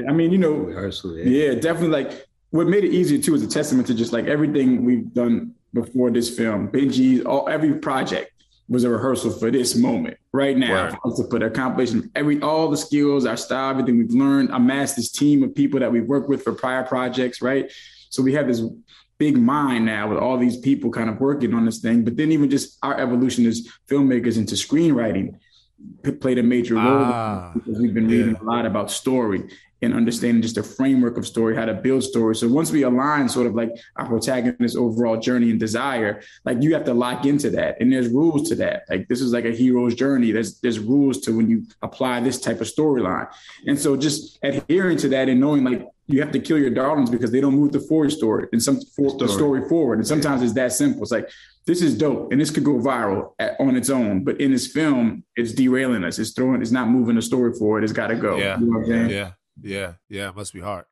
I 0.08 0.12
mean, 0.12 0.32
you 0.32 0.38
know, 0.38 0.52
rehearsal. 0.52 1.18
Yeah. 1.18 1.52
yeah, 1.52 1.56
definitely. 1.56 2.04
Like 2.04 2.28
what 2.52 2.68
made 2.68 2.84
it 2.84 2.94
easier 2.94 3.22
too 3.22 3.36
is 3.36 3.44
a 3.44 3.48
testament 3.48 3.88
to 3.88 3.94
just 3.94 4.14
like 4.14 4.26
everything 4.26 4.84
we've 4.84 5.14
done 5.14 5.54
before 5.74 6.12
this 6.12 6.36
film. 6.36 6.70
Benji, 6.70 7.26
all 7.26 7.48
every 7.48 7.76
project 7.76 8.32
was 8.68 8.84
a 8.84 8.90
rehearsal 8.90 9.32
for 9.32 9.50
this 9.50 9.76
moment 9.76 10.18
right 10.32 10.56
now 10.56 10.90
right. 10.90 11.16
to 11.16 11.24
put 11.24 11.42
accomplishing 11.42 12.10
every 12.16 12.40
all 12.42 12.70
the 12.70 12.78
skills, 12.78 13.26
our 13.26 13.38
style, 13.38 13.72
everything 13.72 13.98
we've 13.98 14.12
learned, 14.12 14.50
amassed 14.52 14.96
this 14.96 15.12
team 15.12 15.44
of 15.44 15.54
people 15.56 15.80
that 15.80 15.92
we've 15.92 16.06
worked 16.06 16.30
with 16.30 16.44
for 16.44 16.54
prior 16.54 16.84
projects, 16.84 17.42
right? 17.42 17.72
So 18.10 18.22
we 18.22 18.34
have 18.34 18.48
this 18.48 18.62
big 19.20 19.38
mind 19.38 19.86
now 19.86 20.08
with 20.08 20.18
all 20.18 20.38
these 20.38 20.58
people 20.58 20.90
kind 20.90 21.10
of 21.10 21.20
working 21.20 21.54
on 21.54 21.66
this 21.66 21.80
thing. 21.80 22.04
But 22.04 22.18
then 22.18 22.32
even 22.32 22.50
just 22.50 22.78
our 22.82 22.98
evolution 23.00 23.46
as 23.46 23.68
filmmakers 23.88 24.38
into 24.38 24.56
screenwriting 24.56 25.36
played 26.20 26.38
a 26.38 26.44
major 26.44 26.76
role 26.76 27.04
ah, 27.04 27.52
because 27.54 27.80
we've 27.80 27.94
been 27.94 28.08
reading 28.08 28.36
a 28.36 28.44
lot 28.44 28.66
about 28.66 28.92
story 28.92 29.50
and 29.82 29.94
understanding 29.94 30.42
just 30.42 30.56
the 30.56 30.64
framework 30.64 31.18
of 31.18 31.26
story, 31.26 31.56
how 31.56 31.66
to 31.66 31.74
build 31.74 32.04
story. 32.04 32.36
So 32.36 32.50
once 32.50 32.72
we 32.72 32.84
align 32.84 33.30
sort 33.30 33.48
of 33.48 33.56
like 33.56 33.72
our 33.96 34.08
protagonist's 34.08 34.78
overall 34.78 35.18
journey 35.18 35.52
and 35.52 35.60
desire, 35.60 36.22
like 36.44 36.62
you 36.62 36.74
have 36.74 36.84
to 36.86 36.94
lock 36.94 37.26
into 37.26 37.50
that. 37.52 37.78
And 37.80 37.92
there's 37.92 38.10
rules 38.10 38.50
to 38.50 38.56
that. 38.56 38.84
Like 38.90 39.08
this 39.08 39.22
is 39.22 39.32
like 39.32 39.46
a 39.46 39.52
hero's 39.52 39.96
journey. 39.96 40.32
There's 40.32 40.60
there's 40.60 40.80
rules 40.80 41.22
to 41.22 41.36
when 41.36 41.50
you 41.50 41.66
apply 41.82 42.20
this 42.20 42.42
type 42.42 42.60
of 42.60 42.68
storyline. 42.68 43.32
And 43.68 43.80
so 43.80 43.96
just 43.96 44.38
adhering 44.44 44.98
to 44.98 45.10
that 45.10 45.30
and 45.30 45.40
knowing 45.40 45.64
like 45.64 45.88
you 46.10 46.20
have 46.22 46.32
to 46.32 46.40
kill 46.40 46.58
your 46.58 46.72
darlings 46.72 47.10
because 47.10 47.32
they 47.32 47.40
don't 47.40 47.54
move 47.54 47.72
the 47.72 47.80
forward 47.80 48.12
story 48.12 48.48
and 48.52 48.62
some 48.62 48.82
for, 48.96 49.10
story. 49.10 49.18
the 49.20 49.28
story 49.28 49.70
forward. 49.70 50.00
And 50.00 50.08
sometimes 50.08 50.42
yeah. 50.42 50.46
it's 50.46 50.56
that 50.56 50.74
simple. 50.74 51.04
It's 51.04 51.12
like 51.12 51.30
this 51.66 51.84
is 51.84 51.96
dope 51.96 52.32
and 52.32 52.42
this 52.42 52.50
could 52.50 52.64
go 52.64 52.74
viral 52.80 53.34
at, 53.38 53.56
on 53.60 53.76
its 53.76 53.92
own, 53.92 54.24
but 54.24 54.42
in 54.42 54.52
this 54.52 54.68
film, 54.68 55.24
it's 55.36 55.54
derailing 55.54 56.04
us. 56.04 56.18
It's 56.18 56.32
throwing. 56.32 56.62
It's 56.64 56.72
not 56.72 56.90
moving 56.90 57.16
the 57.16 57.22
story 57.22 57.54
forward. 57.54 57.84
It's 57.84 57.94
got 57.94 58.08
to 58.08 58.16
go. 58.16 58.38
Yeah. 58.38 58.60
You 58.60 58.66
know 58.66 59.08
yeah. 59.08 59.32
Yeah, 59.62 59.94
yeah, 60.08 60.30
it 60.30 60.36
must 60.36 60.54
be 60.54 60.62
hard. 60.62 60.86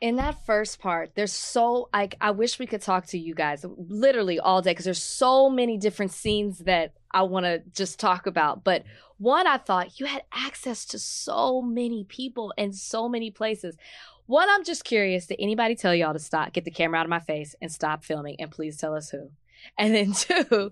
In 0.00 0.16
that 0.16 0.46
first 0.46 0.80
part, 0.80 1.14
there's 1.14 1.32
so 1.32 1.90
like 1.92 2.16
I 2.20 2.30
wish 2.30 2.58
we 2.58 2.66
could 2.66 2.80
talk 2.80 3.06
to 3.08 3.18
you 3.18 3.34
guys 3.34 3.64
literally 3.76 4.40
all 4.40 4.62
day 4.62 4.70
because 4.70 4.86
there's 4.86 5.02
so 5.02 5.50
many 5.50 5.76
different 5.76 6.12
scenes 6.12 6.60
that 6.60 6.94
I 7.10 7.22
want 7.22 7.44
to 7.44 7.62
just 7.74 8.00
talk 8.00 8.26
about. 8.26 8.64
But 8.64 8.84
one, 9.18 9.46
I 9.46 9.58
thought 9.58 10.00
you 10.00 10.06
had 10.06 10.22
access 10.32 10.86
to 10.86 10.98
so 10.98 11.60
many 11.60 12.04
people 12.04 12.54
and 12.56 12.74
so 12.74 13.06
many 13.06 13.30
places. 13.30 13.76
One, 14.30 14.48
I'm 14.48 14.62
just 14.62 14.84
curious. 14.84 15.26
Did 15.26 15.40
anybody 15.40 15.74
tell 15.74 15.92
y'all 15.92 16.12
to 16.12 16.20
stop, 16.20 16.52
get 16.52 16.64
the 16.64 16.70
camera 16.70 17.00
out 17.00 17.04
of 17.04 17.10
my 17.10 17.18
face, 17.18 17.56
and 17.60 17.70
stop 17.70 18.04
filming? 18.04 18.36
And 18.38 18.48
please 18.48 18.76
tell 18.76 18.94
us 18.94 19.10
who. 19.10 19.32
And 19.76 19.92
then 19.92 20.12
two, 20.52 20.70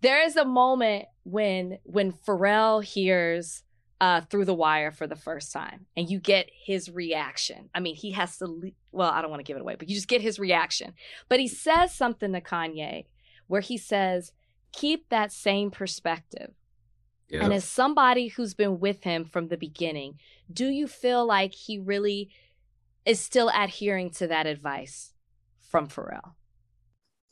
there 0.00 0.26
is 0.26 0.34
a 0.34 0.44
moment 0.44 1.04
when 1.22 1.78
when 1.84 2.10
Pharrell 2.10 2.82
hears 2.82 3.62
uh, 4.00 4.22
through 4.22 4.46
the 4.46 4.54
wire 4.54 4.90
for 4.90 5.06
the 5.06 5.14
first 5.14 5.52
time 5.52 5.86
and 5.96 6.10
you 6.10 6.18
get 6.18 6.50
his 6.52 6.90
reaction. 6.90 7.70
I 7.72 7.78
mean, 7.78 7.94
he 7.94 8.10
has 8.12 8.38
to, 8.38 8.46
le- 8.46 8.72
well, 8.90 9.10
I 9.10 9.22
don't 9.22 9.30
want 9.30 9.38
to 9.38 9.44
give 9.44 9.56
it 9.56 9.60
away, 9.60 9.76
but 9.78 9.88
you 9.88 9.94
just 9.94 10.08
get 10.08 10.20
his 10.20 10.40
reaction. 10.40 10.94
But 11.28 11.38
he 11.38 11.46
says 11.46 11.94
something 11.94 12.32
to 12.32 12.40
Kanye 12.40 13.04
where 13.46 13.60
he 13.60 13.78
says, 13.78 14.32
keep 14.72 15.08
that 15.10 15.30
same 15.30 15.70
perspective. 15.70 16.50
Yeah. 17.30 17.44
And 17.44 17.52
as 17.52 17.64
somebody 17.64 18.28
who's 18.28 18.54
been 18.54 18.80
with 18.80 19.04
him 19.04 19.24
from 19.24 19.48
the 19.48 19.56
beginning, 19.56 20.18
do 20.52 20.66
you 20.66 20.88
feel 20.88 21.24
like 21.24 21.52
he 21.52 21.78
really 21.78 22.30
is 23.06 23.20
still 23.20 23.50
adhering 23.54 24.10
to 24.10 24.26
that 24.26 24.46
advice 24.46 25.12
from 25.60 25.88
Pharrell? 25.88 26.32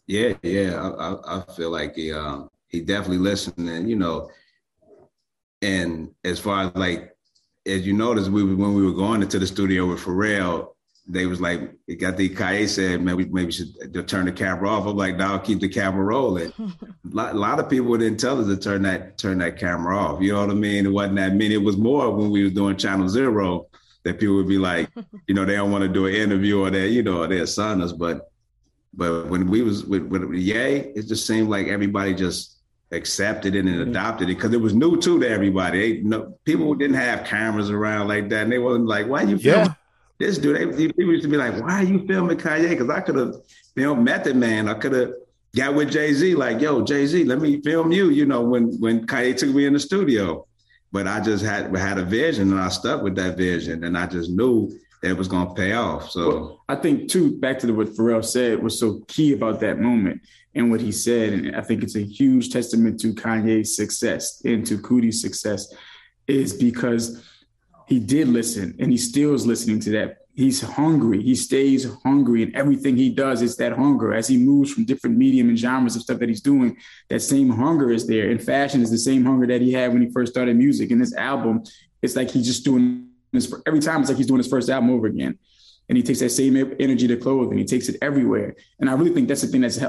Yeah, 0.06 0.34
yeah, 0.42 0.80
I, 0.80 1.12
I, 1.12 1.38
I 1.38 1.52
feel 1.52 1.70
like 1.70 1.96
he 1.96 2.12
um, 2.12 2.48
he 2.68 2.80
definitely 2.80 3.18
listened, 3.18 3.68
and 3.68 3.90
you 3.90 3.96
know, 3.96 4.30
and 5.60 6.14
as 6.24 6.38
far 6.38 6.64
as 6.64 6.74
like, 6.74 7.14
as 7.66 7.86
you 7.86 7.92
noticed, 7.92 8.30
we 8.30 8.42
when 8.42 8.74
we 8.74 8.84
were 8.86 8.94
going 8.94 9.20
into 9.20 9.38
the 9.38 9.46
studio 9.46 9.86
with 9.86 10.00
Pharrell, 10.00 10.74
they 11.10 11.26
was 11.26 11.40
like, 11.40 11.72
it 11.86 11.96
got 11.96 12.18
the 12.18 12.28
Kaye 12.28 12.66
said, 12.66 13.00
man, 13.00 13.16
we 13.16 13.24
maybe 13.24 13.50
should 13.50 14.06
turn 14.06 14.26
the 14.26 14.32
camera 14.32 14.68
off. 14.68 14.86
I'm 14.86 14.96
like, 14.96 15.16
now 15.16 15.38
keep 15.38 15.58
the 15.58 15.68
camera 15.68 16.04
rolling. 16.04 16.52
a, 16.58 16.72
lot, 17.04 17.34
a 17.34 17.38
lot 17.38 17.58
of 17.58 17.70
people 17.70 17.96
didn't 17.96 18.20
tell 18.20 18.38
us 18.38 18.46
to 18.46 18.56
turn 18.56 18.82
that 18.82 19.16
turn 19.16 19.38
that 19.38 19.58
camera 19.58 19.96
off. 19.96 20.20
You 20.20 20.34
know 20.34 20.40
what 20.40 20.50
I 20.50 20.54
mean? 20.54 20.84
It 20.84 20.90
wasn't 20.90 21.16
that 21.16 21.34
many. 21.34 21.54
It 21.54 21.62
was 21.62 21.78
more 21.78 22.10
when 22.10 22.30
we 22.30 22.44
were 22.44 22.50
doing 22.50 22.76
Channel 22.76 23.08
Zero 23.08 23.68
that 24.04 24.20
people 24.20 24.36
would 24.36 24.48
be 24.48 24.58
like, 24.58 24.90
you 25.26 25.34
know, 25.34 25.46
they 25.46 25.56
don't 25.56 25.72
want 25.72 25.82
to 25.82 25.88
do 25.88 26.06
an 26.06 26.14
interview 26.14 26.60
or 26.60 26.70
they, 26.70 26.88
you 26.88 27.02
know, 27.02 27.26
they're 27.26 27.46
son 27.46 27.80
us. 27.80 27.92
But 27.92 28.30
but 28.92 29.28
when 29.28 29.48
we 29.48 29.62
was 29.62 29.84
with, 29.84 30.02
with 30.02 30.30
Ye, 30.34 30.92
it 30.94 31.06
just 31.06 31.26
seemed 31.26 31.48
like 31.48 31.68
everybody 31.68 32.14
just 32.14 32.58
accepted 32.90 33.54
it 33.54 33.60
and 33.60 33.68
mm-hmm. 33.68 33.90
adopted 33.90 34.28
it 34.28 34.34
because 34.34 34.52
it 34.52 34.60
was 34.60 34.74
new 34.74 35.00
too 35.00 35.20
to 35.20 35.28
everybody. 35.28 35.80
They, 35.80 35.98
you 35.98 36.04
know, 36.04 36.38
people 36.44 36.74
didn't 36.74 36.96
have 36.96 37.24
cameras 37.24 37.70
around 37.70 38.08
like 38.08 38.28
that, 38.28 38.42
and 38.42 38.52
they 38.52 38.58
wasn't 38.58 38.86
like, 38.86 39.06
"Why 39.06 39.22
you 39.22 39.38
filming 39.38 39.66
yeah. 39.66 39.74
This 40.18 40.38
dude?" 40.38 40.56
They, 40.56 40.86
people 40.88 41.12
used 41.12 41.24
to 41.24 41.28
be 41.28 41.36
like, 41.36 41.60
"Why 41.60 41.80
are 41.80 41.84
you 41.84 42.06
filming 42.06 42.38
Kanye?" 42.38 42.70
Because 42.70 42.90
I 42.90 43.00
could 43.00 43.16
have 43.16 43.34
filmed 43.74 44.04
Method 44.04 44.36
Man. 44.36 44.68
I 44.68 44.74
could 44.74 44.92
have 44.92 45.12
got 45.56 45.74
with 45.74 45.90
Jay 45.90 46.12
Z, 46.12 46.34
like, 46.34 46.60
"Yo, 46.60 46.82
Jay 46.82 47.06
Z, 47.06 47.24
let 47.24 47.40
me 47.40 47.60
film 47.62 47.92
you." 47.92 48.10
You 48.10 48.26
know, 48.26 48.42
when 48.42 48.78
when 48.80 49.06
Kanye 49.06 49.36
took 49.36 49.54
me 49.54 49.66
in 49.66 49.72
the 49.72 49.80
studio, 49.80 50.46
but 50.92 51.06
I 51.06 51.20
just 51.20 51.44
had 51.44 51.74
had 51.76 51.98
a 51.98 52.04
vision 52.04 52.50
and 52.50 52.60
I 52.60 52.68
stuck 52.68 53.02
with 53.02 53.16
that 53.16 53.36
vision, 53.36 53.84
and 53.84 53.96
I 53.96 54.06
just 54.06 54.30
knew 54.30 54.70
it 55.02 55.16
was 55.16 55.28
going 55.28 55.48
to 55.48 55.54
pay 55.54 55.72
off. 55.72 56.10
So 56.10 56.28
well, 56.28 56.64
I 56.68 56.74
think 56.74 57.08
too, 57.08 57.38
back 57.38 57.58
to 57.60 57.72
what 57.72 57.88
Pharrell 57.88 58.24
said 58.24 58.62
was 58.62 58.78
so 58.78 59.00
key 59.06 59.32
about 59.32 59.60
that 59.60 59.78
moment 59.78 60.20
and 60.54 60.70
what 60.70 60.80
he 60.80 60.90
said, 60.90 61.32
and 61.32 61.56
I 61.56 61.60
think 61.60 61.82
it's 61.82 61.94
a 61.94 62.02
huge 62.02 62.50
testament 62.50 62.98
to 63.00 63.14
Kanye's 63.14 63.76
success 63.76 64.42
and 64.44 64.66
to 64.66 64.78
Coodie's 64.78 65.20
success, 65.20 65.72
is 66.26 66.52
because 66.52 67.24
he 67.88 67.98
did 67.98 68.28
listen 68.28 68.76
and 68.78 68.90
he 68.90 68.98
still 68.98 69.34
is 69.34 69.46
listening 69.46 69.80
to 69.80 69.90
that. 69.90 70.18
He's 70.34 70.60
hungry. 70.60 71.20
He 71.20 71.34
stays 71.34 71.84
hungry, 72.04 72.44
and 72.44 72.54
everything 72.54 72.96
he 72.96 73.10
does 73.10 73.42
is 73.42 73.56
that 73.56 73.72
hunger. 73.72 74.14
As 74.14 74.28
he 74.28 74.36
moves 74.36 74.72
from 74.72 74.84
different 74.84 75.16
medium 75.16 75.48
and 75.48 75.58
genres 75.58 75.96
of 75.96 76.02
stuff 76.02 76.20
that 76.20 76.28
he's 76.28 76.40
doing, 76.40 76.76
that 77.08 77.22
same 77.22 77.50
hunger 77.50 77.90
is 77.90 78.06
there. 78.06 78.30
And 78.30 78.40
fashion 78.40 78.80
is 78.80 78.92
the 78.92 78.98
same 78.98 79.24
hunger 79.24 79.48
that 79.48 79.60
he 79.60 79.72
had 79.72 79.92
when 79.92 80.00
he 80.00 80.12
first 80.12 80.32
started 80.32 80.54
music. 80.54 80.92
And 80.92 81.00
this 81.00 81.12
album, 81.16 81.64
it's 82.02 82.14
like 82.14 82.30
he's 82.30 82.46
just 82.46 82.64
doing 82.64 83.08
this 83.32 83.46
for 83.46 83.62
every 83.66 83.80
time. 83.80 84.00
It's 84.00 84.10
like 84.10 84.16
he's 84.16 84.28
doing 84.28 84.38
his 84.38 84.46
first 84.46 84.70
album 84.70 84.90
over 84.90 85.08
again 85.08 85.36
and 85.88 85.96
he 85.96 86.02
takes 86.02 86.20
that 86.20 86.30
same 86.30 86.56
energy 86.78 87.08
to 87.08 87.16
clothing. 87.16 87.58
He 87.58 87.64
takes 87.64 87.88
it 87.88 87.96
everywhere, 88.02 88.54
and 88.78 88.90
I 88.90 88.92
really 88.92 89.12
think 89.12 89.28
that's 89.28 89.40
the 89.40 89.46
thing 89.46 89.62
that's 89.62 89.80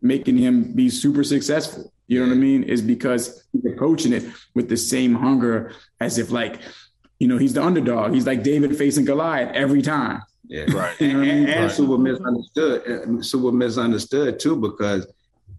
making 0.00 0.38
him 0.38 0.72
be 0.72 0.88
super 0.88 1.22
successful. 1.22 1.92
You 2.06 2.20
know 2.20 2.26
what 2.26 2.34
I 2.34 2.38
mean? 2.38 2.64
Is 2.64 2.82
because 2.82 3.46
he's 3.52 3.64
approaching 3.66 4.12
it 4.12 4.24
with 4.54 4.68
the 4.68 4.76
same 4.76 5.14
hunger 5.14 5.74
as 6.00 6.18
if 6.18 6.30
like, 6.30 6.60
you 7.22 7.28
know, 7.28 7.38
he's 7.38 7.54
the 7.54 7.62
underdog. 7.62 8.12
He's 8.12 8.26
like 8.26 8.42
David 8.42 8.76
facing 8.76 9.04
Goliath 9.04 9.54
every 9.54 9.80
time. 9.80 10.22
Yeah, 10.48 10.64
right. 10.74 10.92
you 11.00 11.12
know 11.12 11.20
and, 11.20 11.30
and, 11.30 11.48
and 11.48 11.62
right. 11.66 11.70
super 11.70 11.96
misunderstood, 11.96 13.24
super 13.24 13.52
misunderstood 13.52 14.40
too, 14.40 14.56
because 14.56 15.06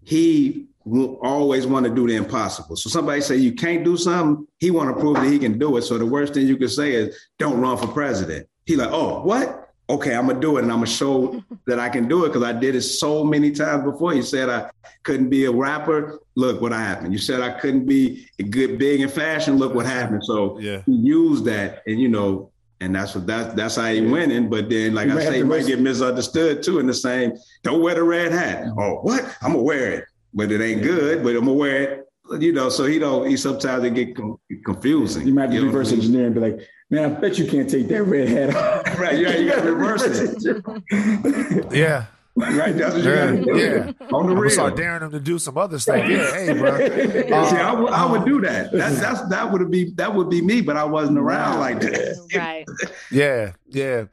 he 0.02 0.66
will 0.84 1.18
always 1.22 1.66
want 1.66 1.86
to 1.86 1.94
do 1.94 2.06
the 2.06 2.16
impossible. 2.16 2.76
So 2.76 2.90
somebody 2.90 3.22
say 3.22 3.36
you 3.36 3.54
can't 3.54 3.82
do 3.82 3.96
something, 3.96 4.46
he 4.58 4.70
want 4.70 4.94
to 4.94 5.00
prove 5.00 5.14
that 5.14 5.24
he 5.24 5.38
can 5.38 5.58
do 5.58 5.78
it. 5.78 5.82
So 5.82 5.96
the 5.96 6.04
worst 6.04 6.34
thing 6.34 6.46
you 6.46 6.58
can 6.58 6.68
say 6.68 6.92
is 6.92 7.18
don't 7.38 7.58
run 7.58 7.78
for 7.78 7.86
president. 7.86 8.46
He 8.66 8.76
like, 8.76 8.90
oh, 8.92 9.22
what? 9.22 9.63
Okay, 9.88 10.14
I'm 10.14 10.26
gonna 10.26 10.40
do 10.40 10.56
it 10.56 10.62
and 10.62 10.72
I'm 10.72 10.78
gonna 10.78 10.86
show 10.86 11.42
that 11.66 11.78
I 11.78 11.88
can 11.88 12.08
do 12.08 12.24
it 12.24 12.28
because 12.28 12.42
I 12.42 12.52
did 12.52 12.74
it 12.74 12.82
so 12.82 13.24
many 13.24 13.50
times 13.50 13.84
before. 13.84 14.14
You 14.14 14.22
said 14.22 14.48
I 14.48 14.70
couldn't 15.02 15.28
be 15.28 15.44
a 15.44 15.52
rapper. 15.52 16.18
Look 16.36 16.60
what 16.60 16.72
happened. 16.72 17.12
You 17.12 17.18
said 17.18 17.40
I 17.40 17.58
couldn't 17.58 17.86
be 17.86 18.26
a 18.38 18.42
good 18.42 18.78
big 18.78 19.00
in 19.00 19.08
fashion. 19.08 19.56
Look 19.56 19.74
what 19.74 19.86
happened. 19.86 20.24
So 20.24 20.58
yeah. 20.58 20.82
he 20.86 20.92
used 20.92 21.44
that, 21.44 21.82
and 21.86 22.00
you 22.00 22.08
know, 22.08 22.50
and 22.80 22.94
that's 22.94 23.14
what 23.14 23.26
that's 23.26 23.54
that's 23.54 23.76
how 23.76 23.86
he 23.86 24.00
winning. 24.00 24.48
But 24.48 24.68
then, 24.68 24.94
like 24.94 25.08
you 25.08 25.18
I 25.18 25.24
say, 25.24 25.36
he 25.38 25.42
might 25.42 25.66
get 25.66 25.80
misunderstood 25.80 26.62
too. 26.62 26.78
In 26.78 26.86
the 26.86 26.94
same, 26.94 27.32
don't 27.62 27.82
wear 27.82 27.94
the 27.94 28.02
red 28.02 28.32
hat. 28.32 28.66
Oh, 28.78 29.00
what? 29.02 29.24
I'm 29.42 29.52
gonna 29.52 29.62
wear 29.62 29.92
it, 29.92 30.04
but 30.32 30.50
it 30.50 30.60
ain't 30.60 30.82
good. 30.82 31.22
But 31.22 31.30
I'm 31.30 31.44
gonna 31.44 31.52
wear 31.52 31.82
it. 31.82 32.00
You 32.40 32.52
know, 32.52 32.70
so 32.70 32.84
he 32.86 32.98
don't. 32.98 33.28
He 33.28 33.36
sometimes 33.36 33.84
it 33.84 33.94
get 33.94 34.16
confusing. 34.64 35.26
You 35.26 35.34
might 35.34 35.50
be 35.50 35.60
reverse 35.60 35.92
engineer 35.92 36.26
and 36.26 36.34
be 36.34 36.40
like, 36.40 36.68
Man, 36.90 37.04
I 37.16 37.20
bet 37.20 37.38
you 37.38 37.46
can't 37.46 37.68
take 37.68 37.88
that 37.88 38.02
red 38.04 38.28
hat 38.28 38.54
off. 38.54 38.98
right, 39.00 39.18
yeah, 39.18 39.36
you 39.36 39.48
got 39.50 39.62
to 39.62 39.74
reverse 39.74 40.02
it. 40.04 41.72
yeah. 41.72 42.06
Right, 42.36 42.76
that's 42.76 42.94
what 42.94 43.04
Yeah, 43.04 43.30
you 43.30 43.44
gotta 43.44 43.44
do. 43.44 43.56
yeah. 43.58 43.76
On 43.76 43.84
the 43.86 44.04
I'm 44.04 44.10
gonna 44.26 44.40
real. 44.40 44.50
start 44.50 44.76
daring 44.76 45.02
him 45.04 45.12
to 45.12 45.20
do 45.20 45.38
some 45.38 45.56
other 45.56 45.78
stuff. 45.78 45.98
Yeah, 46.08 46.32
hey, 46.34 46.52
bro. 46.52 46.76
Yeah, 46.78 47.44
see, 47.50 47.56
I 47.56 47.72
would, 47.72 47.92
I 47.92 48.04
would 48.10 48.22
Uh, 48.22 48.24
do 48.24 48.40
that. 48.40 48.72
That's 48.72 48.98
that's 49.00 49.28
that 49.28 49.52
would 49.52 49.70
be 49.70 49.90
that 49.92 50.12
would 50.12 50.28
be 50.30 50.42
me, 50.42 50.60
but 50.60 50.76
I 50.76 50.82
wasn't 50.82 51.18
around 51.18 51.60
like 51.60 51.80
that. 51.80 52.16
Right. 52.34 52.66
Yeah, 53.12 53.52
yeah. 53.68 54.06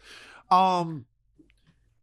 Um, 0.51 1.05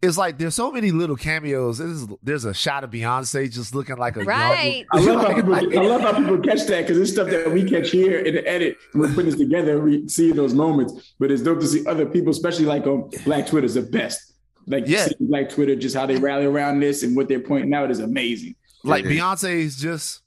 it's 0.01 0.17
like 0.17 0.39
there's 0.39 0.55
so 0.55 0.71
many 0.71 0.91
little 0.93 1.17
cameos. 1.17 1.79
There's, 1.79 2.07
there's 2.23 2.45
a 2.45 2.55
shot 2.55 2.85
of 2.85 2.91
Beyonce 2.91 3.51
just 3.53 3.75
looking 3.75 3.97
like 3.97 4.17
a 4.17 4.21
young- 4.21 4.29
Right. 4.29 4.87
I 4.93 5.01
love 5.01 5.27
how 5.27 5.35
people. 5.35 5.55
I 5.57 5.61
love 5.87 6.01
how 6.03 6.13
people 6.17 6.39
catch 6.39 6.67
that 6.67 6.83
because 6.83 6.99
it's 6.99 7.11
stuff 7.11 7.29
that 7.31 7.51
we 7.51 7.69
catch 7.69 7.91
here 7.91 8.19
in 8.21 8.35
the 8.35 8.47
edit. 8.49 8.77
and 8.93 9.03
We're 9.03 9.09
putting 9.09 9.27
this 9.27 9.37
together. 9.39 9.75
and 9.77 9.83
We 9.85 10.09
see 10.09 10.31
those 10.33 10.55
moments, 10.55 11.15
but 11.19 11.31
it's 11.33 11.43
dope 11.43 11.61
to 11.61 11.67
see 11.67 11.85
other 11.87 12.07
people, 12.07 12.31
especially 12.31 12.67
like 12.67 12.87
on 12.87 13.11
Black 13.25 13.47
Twitter's 13.49 13.75
the 13.75 13.83
best. 13.83 14.35
Like 14.69 14.85
Yeah. 14.87 15.07
seeing 15.07 15.29
Black 15.31 15.49
Twitter, 15.51 15.75
just 15.75 15.97
how 15.97 16.07
they 16.07 16.17
rally 16.17 16.45
around 16.45 16.79
this 16.81 17.03
and 17.03 17.17
what 17.17 17.29
they're 17.29 17.41
pointing 17.41 17.75
out 17.75 17.91
is 17.91 17.99
amazing. 18.01 18.55
like 18.85 19.05
Yeah. 19.05 19.11
Beyonce 19.11 19.51
is 19.63 19.77
just 19.77 20.21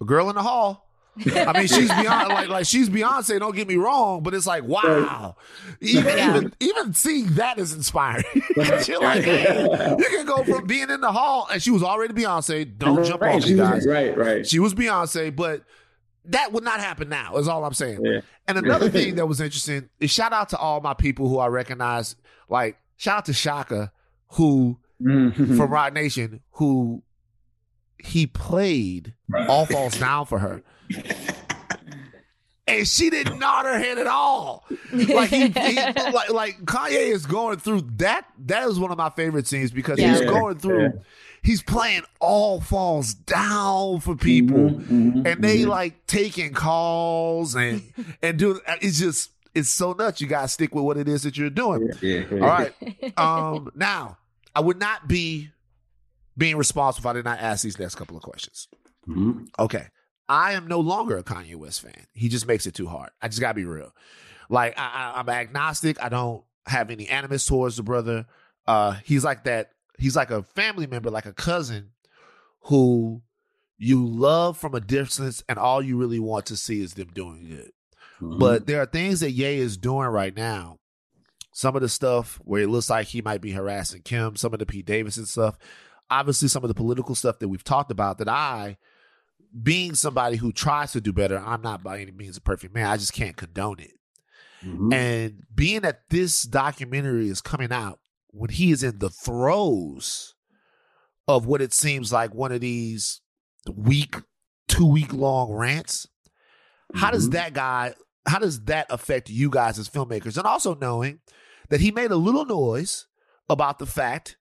a 0.00 0.04
girl 0.04 0.28
in 0.30 0.36
the 0.36 0.42
hall. 0.42 0.87
I 1.26 1.52
mean, 1.58 1.66
she's 1.66 1.90
Beyonce. 1.90 2.28
Like, 2.28 2.48
like 2.48 2.66
she's 2.66 2.88
Beyonce. 2.88 3.38
Don't 3.38 3.54
get 3.54 3.66
me 3.68 3.76
wrong, 3.76 4.22
but 4.22 4.34
it's 4.34 4.46
like, 4.46 4.64
wow. 4.64 5.36
Even 5.80 6.16
Yeah. 6.16 6.30
even 6.36 6.54
even 6.60 6.94
seeing 6.94 7.26
that 7.34 7.58
is 7.58 7.72
inspiring. 7.72 8.24
You're 8.86 9.00
like, 9.02 9.24
you 9.26 10.04
can 10.10 10.26
go 10.26 10.44
from 10.44 10.66
being 10.66 10.90
in 10.90 11.00
the 11.00 11.12
hall, 11.12 11.48
and 11.52 11.62
she 11.62 11.70
was 11.70 11.82
already 11.82 12.14
Beyonce. 12.14 12.76
Don't 12.78 13.04
jump 13.04 13.22
right, 13.22 13.36
off 13.36 13.44
she 13.44 13.54
me, 13.54 13.60
was- 13.60 13.68
guys. 13.70 13.86
Right, 13.86 14.16
right. 14.16 14.46
She 14.46 14.58
was 14.58 14.74
Beyonce, 14.74 15.34
but 15.34 15.62
that 16.26 16.52
would 16.52 16.64
not 16.64 16.80
happen 16.80 17.08
now. 17.08 17.36
Is 17.36 17.48
all 17.48 17.64
I'm 17.64 17.74
saying. 17.74 18.04
Yeah. 18.04 18.20
And 18.46 18.58
another 18.58 18.90
thing 18.90 19.14
that 19.16 19.26
was 19.26 19.40
interesting 19.40 19.88
is 20.00 20.10
shout 20.10 20.32
out 20.32 20.50
to 20.50 20.58
all 20.58 20.80
my 20.80 20.94
people 20.94 21.28
who 21.28 21.38
I 21.38 21.46
recognize. 21.48 22.16
Like 22.48 22.78
shout 22.96 23.18
out 23.18 23.24
to 23.26 23.32
Shaka, 23.32 23.92
who 24.32 24.78
Mhm. 25.02 25.56
from 25.56 25.70
Roc 25.70 25.92
Nation, 25.92 26.40
who 26.52 27.02
he 28.02 28.26
played 28.26 29.14
All 29.48 29.64
Falls 29.66 29.98
Down 29.98 30.26
for 30.26 30.38
her. 30.38 30.62
And 32.66 32.86
she 32.86 33.08
didn't 33.08 33.38
nod 33.38 33.64
her 33.64 33.78
head 33.78 33.96
at 33.96 34.06
all. 34.06 34.66
Like 34.92 35.30
he, 35.30 35.48
he 35.48 35.74
like, 36.12 36.28
like 36.30 36.58
Kanye 36.66 37.08
is 37.10 37.24
going 37.24 37.58
through 37.58 37.80
that. 37.96 38.26
That 38.44 38.68
is 38.68 38.78
one 38.78 38.90
of 38.90 38.98
my 38.98 39.08
favorite 39.08 39.46
scenes 39.46 39.70
because 39.70 39.98
he's 39.98 40.20
going 40.20 40.58
through. 40.58 40.82
Yeah. 40.82 40.88
He's 41.42 41.62
playing 41.62 42.02
all 42.20 42.60
falls 42.60 43.14
down 43.14 44.00
for 44.00 44.14
people, 44.16 44.58
Mhm, 44.70 44.86
mhm, 44.88 45.26
and 45.26 45.42
they 45.42 45.60
mhm. 45.60 45.68
like 45.68 46.06
taking 46.06 46.52
calls 46.52 47.54
and 47.54 47.82
and 48.22 48.38
doing. 48.38 48.60
It's 48.82 48.98
just 48.98 49.30
it's 49.54 49.70
so 49.70 49.92
nuts. 49.92 50.20
You 50.20 50.26
gotta 50.26 50.48
stick 50.48 50.74
with 50.74 50.84
what 50.84 50.98
it 50.98 51.08
is 51.08 51.22
that 51.22 51.38
you're 51.38 51.48
doing. 51.48 51.88
Yeah. 52.02 52.24
All 52.32 52.38
right. 52.38 52.74
Um, 53.16 53.70
now, 53.76 54.18
I 54.54 54.60
would 54.60 54.78
not 54.78 55.08
be 55.08 55.48
being 56.36 56.56
responsible 56.56 57.08
if 57.08 57.10
I 57.14 57.16
did 57.16 57.24
not 57.24 57.38
ask 57.40 57.62
these 57.64 57.78
next 57.78 57.94
couple 57.94 58.16
of 58.16 58.22
questions. 58.22 58.68
Mhm. 59.08 59.48
Okay. 59.58 59.86
I 60.28 60.52
am 60.52 60.66
no 60.66 60.80
longer 60.80 61.16
a 61.16 61.22
Kanye 61.24 61.56
West 61.56 61.80
fan. 61.80 62.06
He 62.12 62.28
just 62.28 62.46
makes 62.46 62.66
it 62.66 62.74
too 62.74 62.86
hard. 62.86 63.10
I 63.22 63.28
just 63.28 63.40
gotta 63.40 63.54
be 63.54 63.64
real. 63.64 63.94
Like 64.50 64.78
I, 64.78 64.82
I, 65.14 65.20
I'm 65.20 65.28
agnostic. 65.28 66.02
I 66.02 66.08
don't 66.08 66.44
have 66.66 66.90
any 66.90 67.08
animus 67.08 67.46
towards 67.46 67.76
the 67.76 67.82
brother. 67.82 68.26
Uh, 68.66 68.96
he's 69.04 69.24
like 69.24 69.44
that. 69.44 69.70
He's 69.98 70.16
like 70.16 70.30
a 70.30 70.42
family 70.42 70.86
member, 70.86 71.10
like 71.10 71.26
a 71.26 71.32
cousin, 71.32 71.90
who 72.62 73.22
you 73.78 74.04
love 74.04 74.58
from 74.58 74.74
a 74.74 74.80
distance, 74.80 75.42
and 75.48 75.58
all 75.58 75.80
you 75.82 75.96
really 75.96 76.18
want 76.20 76.46
to 76.46 76.56
see 76.56 76.82
is 76.82 76.94
them 76.94 77.08
doing 77.14 77.46
good. 77.48 77.72
Mhm. 78.20 78.38
But 78.38 78.66
there 78.66 78.80
are 78.80 78.86
things 78.86 79.20
that 79.20 79.30
Ye 79.30 79.58
is 79.58 79.76
doing 79.76 80.08
right 80.08 80.36
now. 80.36 80.78
Some 81.52 81.74
of 81.74 81.82
the 81.82 81.88
stuff 81.88 82.40
where 82.44 82.62
it 82.62 82.68
looks 82.68 82.90
like 82.90 83.08
he 83.08 83.22
might 83.22 83.40
be 83.40 83.52
harassing 83.52 84.02
Kim, 84.02 84.36
some 84.36 84.52
of 84.52 84.58
the 84.58 84.66
Pete 84.66 84.86
Davidson 84.86 85.26
stuff, 85.26 85.58
obviously 86.10 86.48
some 86.48 86.62
of 86.62 86.68
the 86.68 86.74
political 86.74 87.14
stuff 87.14 87.38
that 87.40 87.48
we've 87.48 87.64
talked 87.64 87.90
about 87.90 88.18
that 88.18 88.28
I, 88.28 88.76
being 89.62 89.94
somebody 89.94 90.36
who 90.36 90.52
tries 90.52 90.92
to 90.92 91.00
do 91.00 91.12
better, 91.12 91.38
I'm 91.38 91.62
not 91.62 91.82
by 91.82 92.00
any 92.00 92.12
means 92.12 92.36
a 92.36 92.40
perfect 92.40 92.74
man. 92.74 92.86
I 92.86 92.96
just 92.96 93.12
can't 93.12 93.36
condone 93.36 93.80
it. 93.80 93.92
Mhm. 94.62 94.92
And 94.92 95.46
being 95.54 95.82
that 95.82 96.08
this 96.10 96.42
documentary 96.42 97.28
is 97.28 97.40
coming 97.40 97.72
out 97.72 98.00
when 98.28 98.50
he 98.50 98.72
is 98.72 98.82
in 98.82 98.98
the 98.98 99.10
throes 99.10 100.34
of 101.26 101.46
what 101.46 101.62
it 101.62 101.72
seems 101.72 102.12
like 102.12 102.34
one 102.34 102.52
of 102.52 102.60
these 102.60 103.20
week, 103.72 104.16
two 104.66 104.86
week 104.86 105.12
long 105.12 105.52
rants, 105.52 106.06
how 106.94 107.10
does 107.10 107.28
Mhm. 107.28 107.32
that 107.32 107.54
guy, 107.54 107.94
how 108.26 108.38
does 108.38 108.64
that 108.64 108.86
affect 108.90 109.30
you 109.30 109.50
guys 109.50 109.78
as 109.78 109.88
filmmakers? 109.88 110.36
And 110.36 110.46
also 110.46 110.74
knowing 110.74 111.20
that 111.68 111.80
he 111.80 111.90
made 111.90 112.10
a 112.10 112.16
little 112.16 112.44
noise 112.44 113.06
about 113.48 113.78
the 113.78 113.86
fact 113.86 114.36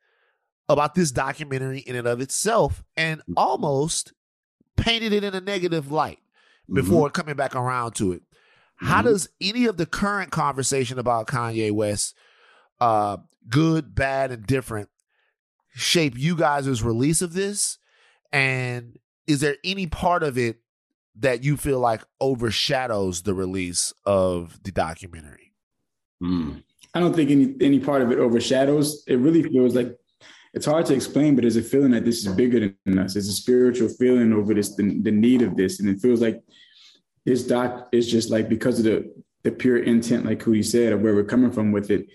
about 0.70 0.96
this 0.96 1.12
documentary 1.12 1.80
in 1.80 1.96
and 1.96 2.08
of 2.08 2.20
itself 2.20 2.84
and 2.98 3.22
almost 3.38 4.12
painted 4.78 5.12
it 5.12 5.24
in 5.24 5.34
a 5.34 5.42
negative 5.42 5.92
light 5.92 6.20
before 6.72 7.10
coming 7.10 7.36
back 7.36 7.56
around 7.56 7.94
to 7.96 8.14
it. 8.14 8.22
How 8.78 9.02
Mhm. 9.02 9.06
does 9.06 9.30
any 9.42 9.66
of 9.66 9.78
the 9.78 9.86
current 9.86 10.32
conversation 10.32 11.00
about 11.00 11.28
Kanye 11.28 11.72
West, 11.72 12.16
uh, 12.80 13.18
good, 13.50 13.96
bad, 13.96 14.32
and 14.32 14.46
different, 14.46 14.90
shape 15.74 16.18
you 16.18 16.36
guys' 16.36 16.84
release 16.84 17.22
of 17.22 17.34
this? 17.34 17.80
And 18.32 19.00
is 19.26 19.40
there 19.40 19.58
any 19.64 19.88
part 19.88 20.24
of 20.24 20.38
it 20.38 20.62
that 21.16 21.44
you 21.44 21.58
feel 21.58 21.80
like 21.80 22.04
overshadows 22.22 23.24
the 23.24 23.34
release 23.34 23.94
of 24.06 24.62
the 24.64 24.72
documentary? 24.72 25.54
Mhm. 26.22 26.64
I 26.94 27.00
don't 27.00 27.16
think 27.16 27.30
any 27.32 27.56
any 27.62 27.80
part 27.80 28.02
of 28.02 28.12
it 28.12 28.20
overshadows. 28.20 29.04
It 29.08 29.16
really 29.16 29.44
feels 29.44 29.76
like 29.76 29.98
it's 30.54 30.66
hard 30.66 30.86
to 30.88 30.94
explain, 30.94 31.36
but 31.36 31.42
there's 31.42 31.58
a 31.58 31.62
feeling 31.62 31.92
that 31.92 32.06
this 32.06 32.26
is 32.26 32.34
bigger 32.34 32.74
than 32.86 33.00
us. 33.00 33.16
It's 33.16 33.28
a 33.28 33.34
spiritual 33.34 33.90
feeling 33.90 34.34
over 34.34 34.54
this, 34.54 34.76
the, 34.76 35.00
the 35.02 35.12
need 35.12 35.42
of 35.42 35.56
this, 35.56 35.80
and 35.80 35.90
it 35.90 36.00
feels 36.00 36.22
like 36.22 36.42
this 37.26 37.46
doc 37.46 37.90
is 37.92 38.10
just 38.10 38.30
like 38.30 38.50
because 38.50 38.80
of 38.80 38.86
the 38.86 39.14
the 39.44 39.52
pure 39.52 39.78
intent, 39.78 40.26
like 40.26 40.42
who 40.42 40.52
he 40.52 40.64
said, 40.64 40.92
of 40.92 41.02
where 41.02 41.16
we're 41.16 41.24
coming 41.24 41.52
from 41.52 41.72
with 41.72 41.90
it. 41.90 42.08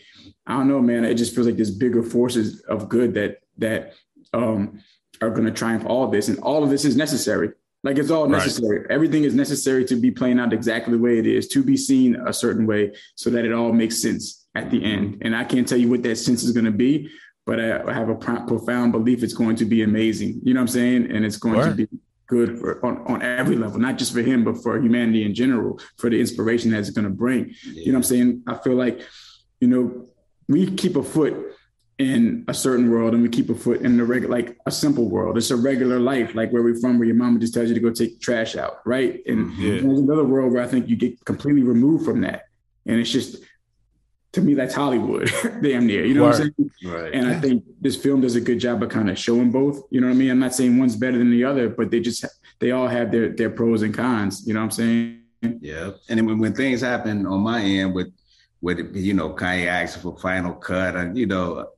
I 0.47 0.55
don't 0.55 0.68
know, 0.68 0.83
man. 0.83 1.05
It 1.05 1.14
just 1.14 1.35
feels 1.35 1.47
like 1.47 1.57
there's 1.57 1.70
bigger 1.70 2.03
forces 2.03 2.61
of 2.62 2.89
good 2.89 3.14
that 3.14 3.39
that 3.59 3.95
um, 4.33 4.83
are 5.20 5.30
going 5.30 5.45
to 5.45 5.53
triumph 5.53 5.85
all 5.87 6.09
this, 6.09 6.28
and 6.28 6.39
all 6.41 6.64
of 6.64 6.70
this 6.70 6.85
is 6.85 6.97
necessary. 6.97 7.51
Like 7.85 7.99
it's 7.99 8.11
all 8.11 8.28
necessary. 8.28 8.87
Everything 8.91 9.24
is 9.24 9.35
necessary 9.35 9.85
to 9.87 9.97
be 9.97 10.11
playing 10.11 10.39
out 10.39 10.53
exactly 10.53 10.93
the 10.93 11.03
way 11.03 11.18
it 11.18 11.26
is, 11.26 11.49
to 11.49 11.64
be 11.64 11.76
seen 11.76 12.14
a 12.26 12.33
certain 12.33 12.66
way, 12.66 12.95
so 13.16 13.28
that 13.30 13.45
it 13.45 13.53
all 13.53 13.72
makes 13.72 14.01
sense 14.01 14.47
at 14.55 14.70
the 14.70 14.85
end. 14.85 15.18
And 15.22 15.35
I 15.35 15.45
can't 15.45 15.66
tell 15.66 15.78
you 15.78 15.91
what 15.91 16.03
that 16.05 16.16
sense 16.16 16.45
is 16.45 16.53
going 16.53 16.66
to 16.66 16.70
be, 16.70 17.11
but 17.45 17.61
I, 17.61 17.82
I 17.82 17.93
have 17.93 18.09
a 18.09 18.14
pro- 18.14 18.47
profound 18.47 18.93
belief 18.93 19.22
it's 19.22 19.34
going 19.34 19.57
to 19.57 19.64
be 19.64 19.82
amazing. 19.82 20.40
You 20.45 20.55
know 20.55 20.61
what 20.61 20.64
I'm 20.64 20.68
saying? 20.68 21.11
And 21.11 21.24
it's 21.24 21.36
going 21.36 21.57
Word. 21.57 21.76
to 21.76 21.86
be 21.86 21.88
good 22.26 22.59
for, 22.59 22.84
on, 22.86 22.99
on 23.07 23.22
every 23.22 23.57
level, 23.57 23.78
not 23.78 23.99
just 23.99 24.12
for 24.12 24.22
him, 24.22 24.45
but 24.45 24.62
for 24.62 24.80
humanity 24.80 25.24
in 25.24 25.34
general, 25.34 25.80
for 25.99 26.09
the 26.09 26.18
inspiration 26.18 26.70
that 26.70 26.78
it's 26.78 26.90
going 26.90 27.05
to 27.05 27.11
bring. 27.11 27.55
You 27.64 27.86
know 27.86 27.93
what 27.93 27.97
I'm 27.99 28.03
saying? 28.05 28.43
I 28.47 28.55
feel 28.57 28.74
like, 28.74 29.03
you 29.61 29.68
know, 29.68 30.09
we 30.49 30.70
keep 30.74 30.97
a 30.97 31.03
foot 31.03 31.34
in 31.99 32.45
a 32.49 32.55
certain 32.55 32.90
world 32.90 33.14
and 33.14 33.22
we 33.22 33.28
keep 33.28 33.51
a 33.51 33.55
foot 33.55 33.82
in 33.82 33.97
the 33.97 34.05
regular, 34.05 34.34
like 34.34 34.57
a 34.66 34.70
simple 34.70 35.09
world. 35.09 35.36
It's 35.36 35.51
a 35.51 35.57
regular 35.57 36.01
life, 36.01 36.34
like 36.34 36.53
where 36.53 36.62
we're 36.62 36.80
from, 36.80 36.99
where 36.99 37.07
your 37.07 37.16
mama 37.16 37.38
just 37.38 37.55
tells 37.55 37.68
you 37.68 37.74
to 37.74 37.80
go 37.80 37.90
take 37.90 38.20
trash 38.20 38.57
out, 38.57 38.78
right? 38.86 39.20
And 39.26 39.51
mm-hmm. 39.51 39.62
Yeah. 39.62 39.80
there's 39.82 40.01
another 40.01 40.24
world 40.24 40.53
where 40.53 40.62
I 40.62 40.66
think 40.66 40.88
you 40.88 40.97
get 40.97 41.22
completely 41.24 41.62
removed 41.62 42.05
from 42.05 42.22
that. 42.22 42.45
And 42.86 42.99
it's 42.99 43.11
just, 43.11 43.36
to 44.33 44.41
me, 44.41 44.55
that's 44.55 44.74
Hollywood, 44.74 45.30
damn 45.62 45.87
near. 45.87 46.05
You 46.05 46.14
know 46.14 46.24
what 46.24 46.41
I'm 46.41 46.55
saying? 46.57 46.70
Right. 46.85 47.12
And 47.12 47.28
I 47.28 47.39
think 47.39 47.64
this 47.80 47.97
film 47.97 48.22
does 48.22 48.35
a 48.35 48.41
good 48.41 48.59
job 48.59 48.83
of 48.83 48.89
kind 48.89 49.11
of 49.11 49.18
showing 49.18 49.51
both. 49.51 49.83
You 49.91 50.01
know 50.01 50.07
what 50.07 50.14
I 50.14 50.16
mean? 50.16 50.30
I'm 50.30 50.39
not 50.39 50.55
saying 50.55 50.78
one's 50.78 50.97
better 50.97 51.18
than 51.18 51.30
the 51.30 51.45
other, 51.45 51.68
but 51.68 51.91
they 51.91 52.01
just 52.01 52.24
they 52.59 52.70
all 52.70 52.89
have 52.89 53.12
their 53.12 53.28
their 53.28 53.51
pros 53.51 53.83
and 53.83 53.95
cons. 53.95 54.47
You 54.47 54.55
know 54.55 54.61
what 54.61 54.64
I'm 54.64 54.70
saying? 54.70 55.22
Yeah, 55.61 55.91
and 56.09 56.18
then 56.18 56.26
when, 56.26 56.39
when 56.39 56.55
things 56.55 56.80
happen 56.80 57.26
on 57.26 57.41
my 57.41 57.61
end 57.62 57.95
with 57.95 58.12
with 58.62 58.97
you 58.97 59.12
know 59.12 59.30
Kanye 59.35 59.66
asking 59.66 60.03
for 60.03 60.18
final 60.18 60.55
cut, 60.55 60.97
and 60.97 61.16
you 61.16 61.26
know 61.26 61.68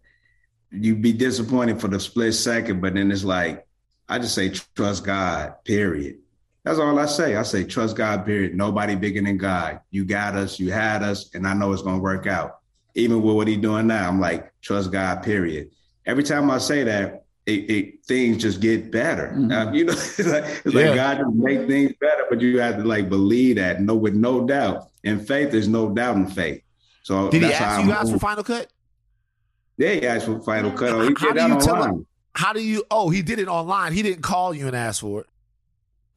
you'd 0.71 1.03
be 1.03 1.13
disappointed 1.13 1.81
for 1.81 1.89
the 1.89 1.99
split 1.99 2.35
second, 2.35 2.81
but 2.81 2.95
then 2.95 3.11
it's 3.11 3.25
like 3.25 3.67
I 4.09 4.19
just 4.19 4.35
say 4.35 4.51
trust 4.77 5.05
God. 5.05 5.55
Period. 5.65 6.19
That's 6.65 6.79
all 6.79 6.99
I 6.99 7.07
say. 7.07 7.37
I 7.37 7.43
say 7.43 7.65
trust 7.65 7.97
God. 7.97 8.25
Period. 8.25 8.55
Nobody 8.55 8.95
bigger 8.95 9.21
than 9.23 9.37
God. 9.37 9.81
You 9.91 10.05
got 10.05 10.35
us. 10.35 10.59
You 10.59 10.73
had 10.73 11.03
us, 11.03 11.35
and 11.35 11.47
I 11.47 11.53
know 11.55 11.73
it's 11.73 11.83
gonna 11.83 11.99
work 12.01 12.27
out. 12.27 12.59
Even 12.95 13.23
with 13.23 13.35
what 13.37 13.49
he's 13.49 13.59
doing 13.59 13.87
now, 13.87 14.09
I'm 14.09 14.21
like 14.21 14.51
trust 14.63 14.91
God. 14.91 15.23
Period. 15.23 15.71
Every 16.07 16.23
time 16.23 16.51
I 16.51 16.59
say 16.59 16.85
that, 16.85 17.25
it, 17.47 17.71
it 17.71 18.05
things 18.07 18.39
just 18.43 18.61
get 18.61 18.91
better. 18.91 19.33
Mhm. 19.37 19.53
Uh, 19.69 19.73
you 19.73 19.85
know, 19.85 19.93
it's 19.97 20.19
like, 20.27 20.45
it's 20.65 20.75
Yeah. 20.75 20.87
like 20.89 20.95
God 20.95 21.19
just 21.19 21.35
make 21.35 21.67
things 21.67 21.93
better, 22.01 22.25
but 22.31 22.41
you 22.41 22.59
have 22.61 22.77
to 22.79 22.85
like 22.85 23.11
believe 23.11 23.57
that, 23.57 23.83
no, 23.83 23.95
with 23.95 24.15
no 24.15 24.47
doubt. 24.47 24.89
In 25.03 25.21
faith, 25.21 25.51
there's 25.51 25.69
no 25.69 25.91
doubt 25.91 26.17
in 26.17 26.27
faith. 26.27 26.63
So 27.03 27.29
Did 27.31 27.43
he 27.43 27.53
ask 27.53 27.85
you 27.85 27.91
guys 27.93 28.11
for 28.11 28.19
final 28.19 28.43
cut? 28.43 28.69
Yeah, 29.77 29.91
he 29.91 30.07
asked 30.07 30.25
for 30.25 30.41
final 30.41 30.71
cut. 30.71 30.91
Oh, 30.91 31.03
he 31.07 31.15
How 31.19 31.33
did 31.33 31.47
do 31.47 31.53
you 31.53 31.61
tell 31.61 31.83
him? 31.83 32.07
How 32.33 32.55
do 32.55 32.63
you? 32.63 32.85
Oh, 32.91 33.11
he 33.11 33.21
did 33.21 33.39
it 33.39 33.49
online. 33.49 33.93
He 33.93 34.03
didn't 34.03 34.23
call 34.23 34.55
you 34.55 34.67
and 34.67 34.75
ask 34.75 35.03
for 35.03 35.21
it. 35.21 35.27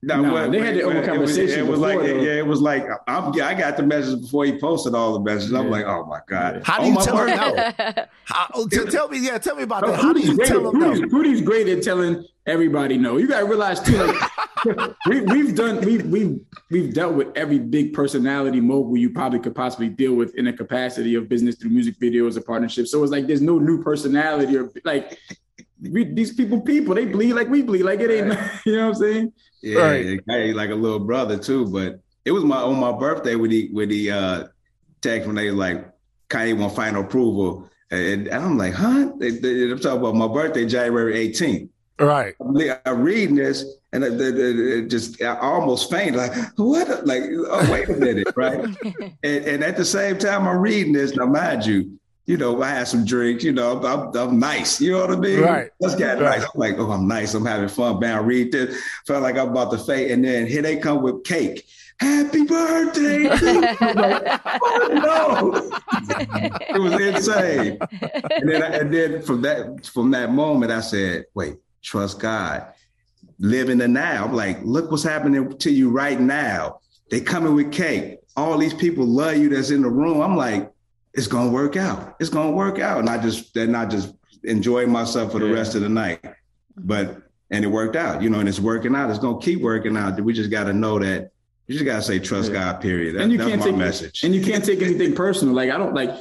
No, 0.04 0.22
nah, 0.22 0.48
they 0.48 0.60
had 0.60 0.76
their 0.76 0.86
own 0.86 1.04
conversation. 1.04 1.60
It 1.60 1.68
was, 1.68 1.80
before, 1.80 2.04
like, 2.04 2.08
yeah, 2.08 2.34
it 2.34 2.46
was 2.46 2.62
like, 2.62 2.86
I'm, 3.08 3.34
yeah, 3.34 3.48
I 3.48 3.56
got 3.56 3.78
the 3.78 3.84
message 3.84 4.22
before 4.22 4.46
he 4.46 4.60
posted 4.60 4.94
all 4.94 5.14
the 5.14 5.20
messages. 5.22 5.54
I'm 5.54 5.72
like, 5.72 5.86
oh 5.86 6.06
my 6.06 6.20
god, 6.28 6.62
how 6.64 6.78
do 6.78 6.84
oh 6.84 6.90
you 6.90 7.04
tell 7.04 7.26
him 7.26 7.36
no? 7.36 8.06
How, 8.26 8.52
oh, 8.54 8.68
tell 8.68 9.08
me, 9.08 9.20
yeah, 9.20 9.40
tell 9.40 9.56
me 9.56 9.64
about 9.64 9.88
that. 9.88 10.00
How 10.00 10.14
do 10.14 10.20
you 10.20 10.38
tell 10.38 10.70
him 10.70 10.80
no? 10.80 10.92
Rudy's 10.92 11.42
great 11.42 11.68
at 11.68 11.82
telling 11.82 12.24
everybody 12.46 12.98
no. 13.00 13.18
You 13.18 13.28
got 13.28 13.40
to 13.40 13.46
realize 13.46 13.80
too, 13.80 13.98
like 13.98 14.96
we, 15.08 15.48
have 15.48 15.56
done, 15.56 15.82
we, 15.82 15.98
we've 15.98 16.40
we've 16.70 16.94
dealt 16.94 17.16
with 17.16 17.36
every 17.36 17.58
big 17.58 17.94
personality 17.94 18.60
mogul 18.60 18.98
you 18.98 19.10
probably 19.10 19.40
could 19.40 19.56
possibly 19.56 19.90
deal 19.90 20.14
with 20.14 20.36
in 20.36 20.46
a 20.46 20.54
capacity 20.54 21.16
of 21.16 21.28
business 21.28 21.56
through 21.56 21.72
music 21.72 22.00
videos 22.00 22.38
or 22.38 22.42
partnerships. 22.42 22.92
So 22.92 23.02
it's 23.02 23.12
like 23.12 23.26
there's 23.26 23.42
no 23.42 23.58
new 23.58 23.82
personality 23.82 24.58
or 24.58 24.72
like 24.84 25.18
we, 25.82 26.06
these 26.06 26.34
people, 26.34 26.62
people, 26.62 26.96
they 26.96 27.06
bleed 27.06 27.34
like 27.34 27.50
we 27.50 27.62
bleed. 27.62 27.84
Like 27.84 28.00
it 28.00 28.12
ain't, 28.12 28.30
right. 28.30 28.52
you 28.66 28.76
know 28.76 28.88
what 28.88 28.96
I'm 28.96 29.02
saying? 29.02 29.34
Yeah, 29.62 29.80
right. 29.80 30.56
like 30.56 30.70
a 30.70 30.76
little 30.76 31.00
brother 31.00 31.38
too. 31.38 31.66
But 31.66 32.00
it 32.26 32.32
was 32.32 32.44
my 32.44 32.58
on 32.58 32.80
my 32.80 32.92
birthday 32.92 33.36
with 33.36 33.52
he 33.52 33.70
when 33.72 33.90
he 33.90 34.12
uh 34.12 34.46
text 35.02 35.28
when 35.28 35.36
they 35.36 35.52
like 35.52 35.90
Kanye 36.30 36.58
want 36.58 36.76
final 36.76 37.04
approval, 37.04 37.70
and, 37.92 38.28
and 38.28 38.44
I'm 38.44 38.58
like, 38.58 38.74
huh? 38.74 39.12
They, 39.18 39.32
they, 39.32 39.72
I'm 39.72 39.80
talking 39.80 40.00
about 40.00 40.16
my 40.16 40.28
birthday, 40.28 40.66
January 40.66 41.28
18th. 41.30 41.70
Right. 42.00 42.36
I'm 42.86 43.02
reading 43.02 43.36
this 43.36 43.66
and 43.94 44.04
it, 44.04 44.22
it, 44.22 44.60
it 44.60 44.88
just 44.90 45.22
I 45.22 45.38
almost 45.40 45.90
faint. 45.90 46.16
Like 46.16 46.34
what? 46.58 47.06
Like 47.06 47.24
oh 47.26 47.72
wait 47.72 47.90
a 47.90 47.94
minute, 47.94 48.28
right? 48.36 48.60
and, 49.24 49.46
and, 49.46 49.64
at 49.64 49.78
the 49.78 49.86
same 49.86 50.18
time 50.18 50.48
I'm 50.48 50.60
reading 50.60 50.94
this. 50.94 51.16
Now 51.16 51.26
mind 51.26 51.66
you, 51.66 51.98
you 52.28 52.36
know, 52.36 52.62
I 52.62 52.70
had 52.70 52.90
some 52.90 53.06
drinks, 53.06 53.46
you 53.46 53.54
know, 53.54 53.82
I'm, 53.82 54.16
I'm 54.16 54.38
nice. 54.38 54.82
You 54.82 54.92
know 54.92 55.00
what 55.00 55.12
I 55.12 55.16
mean? 55.16 55.40
Right. 55.40 55.72
Let's 55.80 55.96
get 55.96 56.20
right. 56.20 56.40
nice. 56.40 56.44
I'm 56.44 56.60
like, 56.60 56.78
oh, 56.78 56.92
I'm 56.92 57.08
nice. 57.08 57.34
I'm 57.34 57.46
having 57.46 57.70
fun. 57.70 58.02
Man, 58.02 58.26
read 58.26 58.52
this. 58.52 58.78
Felt 59.08 59.24
like 59.24 59.38
I'm 59.38 59.50
about 59.50 59.72
to 59.72 59.78
fade. 59.78 60.12
And 60.12 60.26
then 60.26 60.46
here 60.46 60.62
they 60.62 60.76
come 60.76 61.02
with 61.02 61.24
cake. 61.24 61.66
Happy 62.02 62.44
birthday. 62.44 63.24
like, 63.30 64.42
oh 64.46 64.90
no. 64.92 65.80
it 66.70 66.80
was 66.80 66.94
insane. 67.02 67.78
And 68.30 68.50
then, 68.50 68.62
and 68.62 68.94
then 68.94 69.22
from 69.22 69.42
that 69.44 69.86
from 69.86 70.12
that 70.12 70.32
moment, 70.32 70.72
I 70.72 70.82
said, 70.82 71.26
wait, 71.34 71.56
trust 71.82 72.20
God. 72.20 72.68
Live 73.40 73.70
in 73.70 73.78
the 73.78 73.88
now. 73.88 74.26
I'm 74.26 74.34
like, 74.34 74.60
look 74.64 74.92
what's 74.92 75.04
happening 75.04 75.58
to 75.58 75.72
you 75.72 75.90
right 75.90 76.20
now. 76.20 76.82
They 77.10 77.22
coming 77.22 77.56
with 77.56 77.72
cake. 77.72 78.20
All 78.36 78.58
these 78.58 78.74
people 78.74 79.06
love 79.06 79.38
you 79.38 79.50
that's 79.50 79.72
in 79.72 79.82
the 79.82 79.90
room. 79.90 80.22
I'm 80.22 80.36
like, 80.36 80.72
it's 81.18 81.28
gonna 81.28 81.50
work 81.50 81.76
out. 81.76 82.16
It's 82.20 82.30
gonna 82.30 82.52
work 82.52 82.80
out. 82.80 83.00
And 83.00 83.10
I 83.10 83.18
just 83.18 83.54
then 83.54 83.76
I 83.76 83.86
just 83.86 84.14
enjoying 84.44 84.92
myself 84.92 85.32
for 85.32 85.40
the 85.40 85.48
yeah. 85.48 85.54
rest 85.54 85.76
of 85.76 85.82
the 85.82 85.90
night. 85.90 86.24
But 86.78 87.24
and 87.50 87.66
it 87.66 87.68
worked 87.68 87.96
out, 87.96 88.22
you 88.22 88.30
know, 88.30 88.40
and 88.40 88.48
it's 88.48 88.60
working 88.60 88.96
out. 88.96 89.10
It's 89.10 89.20
gonna 89.20 89.40
keep 89.40 89.62
working 89.62 89.98
out. 89.98 90.22
We 90.22 90.32
just 90.32 90.52
gotta 90.52 90.74
know 90.74 91.00
that 91.00 91.32
you 91.66 91.74
just 91.74 91.86
gotta 91.86 92.04
say 92.04 92.20
trust 92.20 92.52
yeah. 92.52 92.74
God, 92.74 92.82
period. 92.82 93.16
That, 93.16 93.24
and 93.24 93.32
you 93.32 93.40
can't 93.40 93.62
take 93.62 93.76
message. 93.76 94.24
And 94.24 94.34
you 94.34 94.44
can't 94.44 94.64
take 94.64 94.82
anything 94.82 95.16
personal. 95.16 95.56
Like 95.56 95.72
I 95.72 95.78
don't 95.78 95.96
like 95.96 96.12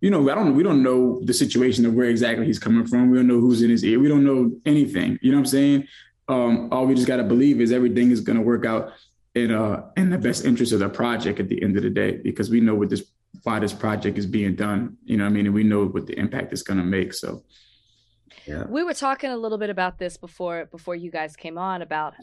you 0.00 0.10
know, 0.10 0.30
I 0.30 0.34
don't 0.34 0.54
we 0.54 0.62
don't 0.62 0.82
know 0.82 1.20
the 1.24 1.34
situation 1.34 1.84
of 1.84 1.94
where 1.94 2.08
exactly 2.08 2.46
he's 2.46 2.58
coming 2.60 2.86
from. 2.86 3.10
We 3.10 3.18
don't 3.18 3.26
know 3.26 3.40
who's 3.40 3.60
in 3.60 3.70
his 3.70 3.84
ear. 3.84 3.98
We 3.98 4.08
don't 4.08 4.24
know 4.24 4.52
anything. 4.64 5.18
You 5.20 5.32
know 5.32 5.38
what 5.38 5.42
I'm 5.42 5.46
saying? 5.46 5.88
Um, 6.28 6.68
all 6.70 6.86
we 6.86 6.94
just 6.94 7.08
gotta 7.08 7.24
believe 7.24 7.60
is 7.60 7.72
everything 7.72 8.12
is 8.12 8.20
gonna 8.20 8.42
work 8.42 8.64
out 8.64 8.92
in 9.34 9.50
uh 9.50 9.90
in 9.96 10.10
the 10.10 10.18
best 10.18 10.44
interest 10.44 10.72
of 10.72 10.78
the 10.78 10.88
project 10.88 11.40
at 11.40 11.48
the 11.48 11.60
end 11.60 11.76
of 11.76 11.82
the 11.82 11.90
day, 11.90 12.18
because 12.22 12.50
we 12.50 12.60
know 12.60 12.76
what 12.76 12.88
this 12.88 13.02
why 13.42 13.58
this 13.58 13.72
project 13.72 14.18
is 14.18 14.26
being 14.26 14.54
done. 14.54 14.96
You 15.04 15.16
know 15.16 15.26
I 15.26 15.28
mean? 15.28 15.46
And 15.46 15.54
we 15.54 15.64
know 15.64 15.86
what 15.86 16.06
the 16.06 16.18
impact 16.18 16.52
it's 16.52 16.62
going 16.62 16.78
to 16.78 16.84
make. 16.84 17.12
So, 17.12 17.42
yeah. 18.46 18.64
We 18.68 18.82
were 18.82 18.94
talking 18.94 19.30
a 19.30 19.36
little 19.36 19.58
bit 19.58 19.70
about 19.70 19.98
this 19.98 20.16
before 20.16 20.66
before 20.66 20.94
you 20.94 21.10
guys 21.10 21.36
came 21.36 21.58
on 21.58 21.82
about 21.82 22.14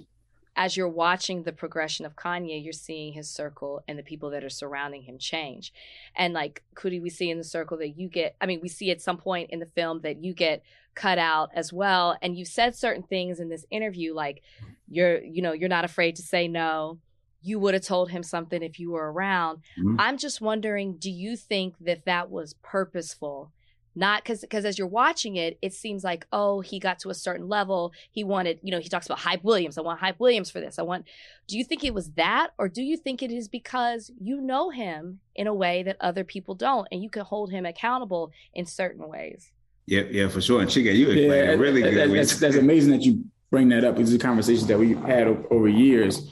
as 0.55 0.75
you're 0.75 0.89
watching 0.89 1.43
the 1.43 1.53
progression 1.53 2.05
of 2.05 2.15
Kanye, 2.15 2.63
you're 2.63 2.73
seeing 2.73 3.13
his 3.13 3.29
circle 3.29 3.83
and 3.87 3.97
the 3.97 4.03
people 4.03 4.31
that 4.31 4.43
are 4.43 4.49
surrounding 4.49 5.03
him 5.03 5.17
change. 5.17 5.71
And 6.15 6.33
like 6.33 6.61
Coodie, 6.75 7.01
we 7.01 7.09
see 7.09 7.29
in 7.29 7.37
the 7.37 7.43
circle 7.43 7.77
that 7.77 7.97
you 7.97 8.09
get, 8.09 8.35
I 8.41 8.45
mean, 8.45 8.59
we 8.61 8.67
see 8.67 8.91
at 8.91 9.01
some 9.01 9.17
point 9.17 9.51
in 9.51 9.59
the 9.59 9.65
film 9.65 10.01
that 10.01 10.21
you 10.21 10.33
get 10.33 10.61
cut 10.93 11.17
out 11.17 11.51
as 11.55 11.71
well. 11.71 12.17
And 12.21 12.37
you 12.37 12.43
said 12.43 12.75
certain 12.75 13.03
things 13.03 13.39
in 13.39 13.47
this 13.47 13.65
interview, 13.71 14.13
like 14.13 14.43
you're, 14.89 15.23
you 15.23 15.41
know, 15.41 15.53
you're 15.53 15.69
not 15.69 15.85
afraid 15.85 16.17
to 16.17 16.21
say 16.21 16.49
no 16.49 16.99
you 17.41 17.59
would 17.59 17.73
have 17.73 17.83
told 17.83 18.11
him 18.11 18.23
something 18.23 18.61
if 18.61 18.79
you 18.79 18.91
were 18.91 19.11
around. 19.11 19.59
Mm-hmm. 19.77 19.95
I'm 19.99 20.17
just 20.17 20.41
wondering, 20.41 20.97
do 20.97 21.09
you 21.09 21.35
think 21.35 21.75
that 21.81 22.05
that 22.05 22.29
was 22.29 22.53
purposeful? 22.61 23.51
Not 23.93 24.23
because 24.23 24.41
because 24.41 24.63
as 24.63 24.77
you're 24.77 24.87
watching 24.87 25.35
it, 25.35 25.57
it 25.61 25.73
seems 25.73 26.01
like 26.01 26.25
oh 26.31 26.61
he 26.61 26.79
got 26.79 26.99
to 26.99 27.09
a 27.09 27.13
certain 27.13 27.49
level. 27.49 27.91
He 28.09 28.23
wanted 28.23 28.59
you 28.63 28.71
know 28.71 28.79
he 28.79 28.87
talks 28.87 29.05
about 29.05 29.19
Hype 29.19 29.43
Williams. 29.43 29.77
I 29.77 29.81
want 29.81 29.99
Hype 29.99 30.17
Williams 30.17 30.49
for 30.49 30.61
this. 30.61 30.79
I 30.79 30.83
want. 30.83 31.05
Do 31.47 31.57
you 31.57 31.65
think 31.65 31.83
it 31.83 31.93
was 31.93 32.11
that, 32.11 32.51
or 32.57 32.69
do 32.69 32.81
you 32.81 32.95
think 32.95 33.21
it 33.21 33.31
is 33.31 33.49
because 33.49 34.09
you 34.17 34.39
know 34.39 34.69
him 34.69 35.19
in 35.35 35.45
a 35.45 35.53
way 35.53 35.83
that 35.83 35.97
other 35.99 36.23
people 36.23 36.55
don't, 36.55 36.87
and 36.89 37.03
you 37.03 37.09
can 37.09 37.23
hold 37.25 37.51
him 37.51 37.65
accountable 37.65 38.31
in 38.53 38.65
certain 38.65 39.09
ways? 39.09 39.51
Yeah, 39.87 40.03
yeah, 40.09 40.29
for 40.29 40.39
sure. 40.39 40.61
And 40.61 40.69
Chike, 40.69 40.95
you 40.95 41.07
explained 41.07 41.31
yeah, 41.31 41.51
it 41.51 41.59
really 41.59 41.81
good. 41.81 42.13
That's, 42.13 42.39
that's, 42.39 42.55
amazing 42.55 42.91
that 42.91 43.01
you 43.01 43.25
bring 43.49 43.67
that 43.69 43.83
up. 43.83 43.99
It's 43.99 44.13
a 44.13 44.17
conversation 44.17 44.67
that 44.67 44.79
we've 44.79 45.01
had 45.01 45.27
over 45.49 45.67
years 45.67 46.31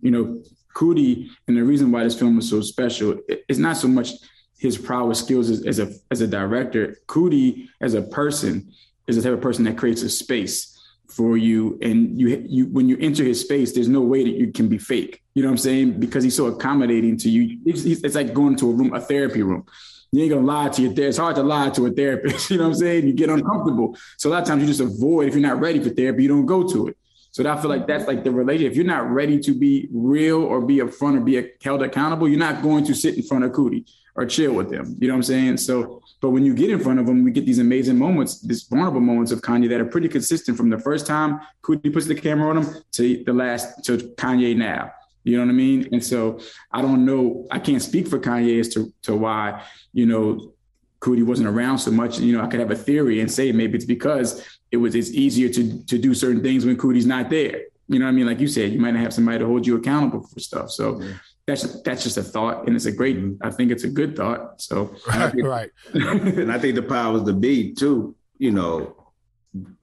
you 0.00 0.10
know, 0.10 0.42
Coodie, 0.74 1.28
and 1.46 1.56
the 1.56 1.64
reason 1.64 1.90
why 1.90 2.04
this 2.04 2.18
film 2.18 2.38
is 2.38 2.48
so 2.48 2.60
special, 2.60 3.18
it's 3.28 3.58
not 3.58 3.76
so 3.76 3.88
much 3.88 4.10
his 4.58 4.76
prowess 4.76 5.20
skills 5.20 5.50
as, 5.50 5.64
as 5.66 5.78
a 5.78 5.92
as 6.10 6.20
a 6.20 6.26
director. 6.26 6.96
Coodie 7.06 7.68
as 7.80 7.94
a 7.94 8.02
person 8.02 8.72
is 9.06 9.16
the 9.16 9.22
type 9.22 9.32
of 9.32 9.40
person 9.40 9.64
that 9.64 9.78
creates 9.78 10.02
a 10.02 10.10
space 10.10 10.74
for 11.08 11.36
you 11.36 11.78
and 11.80 12.20
you 12.20 12.44
you 12.46 12.66
when 12.66 12.88
you 12.88 12.98
enter 13.00 13.24
his 13.24 13.40
space 13.40 13.72
there's 13.72 13.88
no 13.88 14.02
way 14.02 14.22
that 14.22 14.34
you 14.34 14.52
can 14.52 14.68
be 14.68 14.76
fake 14.76 15.22
you 15.34 15.42
know 15.42 15.48
what 15.48 15.52
i'm 15.52 15.58
saying 15.58 15.98
because 15.98 16.22
he's 16.22 16.36
so 16.36 16.46
accommodating 16.48 17.16
to 17.16 17.30
you 17.30 17.58
it's, 17.64 17.84
it's 17.86 18.14
like 18.14 18.34
going 18.34 18.54
to 18.54 18.70
a 18.70 18.74
room 18.74 18.92
a 18.92 19.00
therapy 19.00 19.42
room 19.42 19.64
you 20.12 20.22
ain't 20.22 20.32
gonna 20.32 20.46
lie 20.46 20.68
to 20.68 20.82
your 20.82 20.92
therapist. 20.92 21.08
It's 21.08 21.18
hard 21.18 21.36
to 21.36 21.42
lie 21.42 21.70
to 21.70 21.86
a 21.86 21.90
therapist. 21.90 22.50
You 22.50 22.56
know 22.56 22.64
what 22.64 22.70
I'm 22.70 22.74
saying? 22.76 23.06
You 23.06 23.12
get 23.12 23.28
uncomfortable. 23.28 23.96
So 24.16 24.30
a 24.30 24.32
lot 24.32 24.42
of 24.42 24.48
times 24.48 24.62
you 24.62 24.68
just 24.68 24.80
avoid. 24.80 25.28
If 25.28 25.34
you're 25.34 25.42
not 25.42 25.60
ready 25.60 25.82
for 25.82 25.90
therapy, 25.90 26.22
you 26.22 26.28
don't 26.28 26.46
go 26.46 26.66
to 26.66 26.88
it. 26.88 26.96
So 27.30 27.48
I 27.48 27.60
feel 27.60 27.70
like 27.70 27.86
that's 27.86 28.06
like 28.06 28.24
the 28.24 28.30
relationship. 28.30 28.72
If 28.72 28.76
you're 28.76 28.86
not 28.86 29.10
ready 29.10 29.38
to 29.40 29.52
be 29.52 29.88
real 29.92 30.42
or 30.42 30.60
be 30.60 30.78
upfront 30.78 31.18
or 31.18 31.20
be 31.20 31.50
held 31.62 31.82
accountable, 31.82 32.28
you're 32.28 32.38
not 32.38 32.62
going 32.62 32.84
to 32.84 32.94
sit 32.94 33.16
in 33.16 33.22
front 33.22 33.44
of 33.44 33.52
Coodie 33.52 33.84
or 34.16 34.26
chill 34.26 34.52
with 34.52 34.68
them. 34.68 34.96
You 34.98 35.08
know 35.08 35.14
what 35.14 35.18
I'm 35.18 35.22
saying? 35.22 35.56
So, 35.58 36.02
but 36.20 36.30
when 36.30 36.44
you 36.44 36.52
get 36.52 36.70
in 36.70 36.80
front 36.80 36.98
of 36.98 37.06
them, 37.06 37.22
we 37.22 37.30
get 37.30 37.46
these 37.46 37.60
amazing 37.60 37.96
moments, 37.96 38.40
these 38.40 38.64
vulnerable 38.64 39.00
moments 39.00 39.30
of 39.30 39.42
Kanye 39.42 39.68
that 39.68 39.80
are 39.80 39.84
pretty 39.84 40.08
consistent 40.08 40.56
from 40.56 40.70
the 40.70 40.78
first 40.78 41.06
time 41.06 41.40
Coodie 41.62 41.92
puts 41.92 42.06
the 42.06 42.14
camera 42.14 42.50
on 42.50 42.64
him 42.64 42.82
to 42.92 43.22
the 43.24 43.32
last 43.32 43.84
to 43.84 43.98
Kanye 44.16 44.56
now. 44.56 44.90
You 45.22 45.36
know 45.36 45.44
what 45.44 45.50
I 45.50 45.54
mean? 45.54 45.88
And 45.92 46.04
so 46.04 46.40
I 46.72 46.82
don't 46.82 47.04
know. 47.04 47.46
I 47.50 47.58
can't 47.58 47.82
speak 47.82 48.08
for 48.08 48.18
Kanye 48.18 48.58
as 48.58 48.68
to 48.70 48.92
to 49.02 49.14
why 49.14 49.62
you 49.92 50.06
know 50.06 50.54
Coodie 51.00 51.24
wasn't 51.24 51.48
around 51.48 51.78
so 51.78 51.90
much. 51.90 52.18
You 52.18 52.36
know, 52.36 52.42
I 52.42 52.48
could 52.48 52.60
have 52.60 52.70
a 52.70 52.76
theory 52.76 53.20
and 53.20 53.30
say 53.30 53.52
maybe 53.52 53.76
it's 53.76 53.84
because 53.84 54.57
it 54.70 54.76
was 54.76 54.94
it's 54.94 55.10
easier 55.10 55.48
to 55.48 55.82
to 55.84 55.98
do 55.98 56.14
certain 56.14 56.42
things 56.42 56.64
when 56.64 56.76
Coodie's 56.76 57.06
not 57.06 57.30
there. 57.30 57.62
You 57.88 57.98
know 57.98 58.04
what 58.04 58.10
I 58.10 58.14
mean? 58.14 58.26
Like 58.26 58.40
you 58.40 58.48
said, 58.48 58.72
you 58.72 58.80
might 58.80 58.92
not 58.92 59.02
have 59.02 59.14
somebody 59.14 59.38
to 59.38 59.46
hold 59.46 59.66
you 59.66 59.76
accountable 59.76 60.22
for 60.22 60.40
stuff. 60.40 60.70
So 60.70 61.00
yeah. 61.00 61.14
that's 61.46 61.80
that's 61.82 62.02
just 62.02 62.18
a 62.18 62.22
thought, 62.22 62.66
and 62.66 62.76
it's 62.76 62.84
a 62.84 62.92
great. 62.92 63.16
Mm-hmm. 63.16 63.46
I 63.46 63.50
think 63.50 63.70
it's 63.70 63.84
a 63.84 63.88
good 63.88 64.16
thought. 64.16 64.60
So 64.60 64.94
right, 65.08 65.34
right. 65.42 65.70
and 65.94 66.52
I 66.52 66.58
think 66.58 66.74
the 66.74 66.82
powers 66.82 67.24
to 67.24 67.32
be 67.32 67.74
too. 67.74 68.14
You 68.38 68.52
know, 68.52 68.98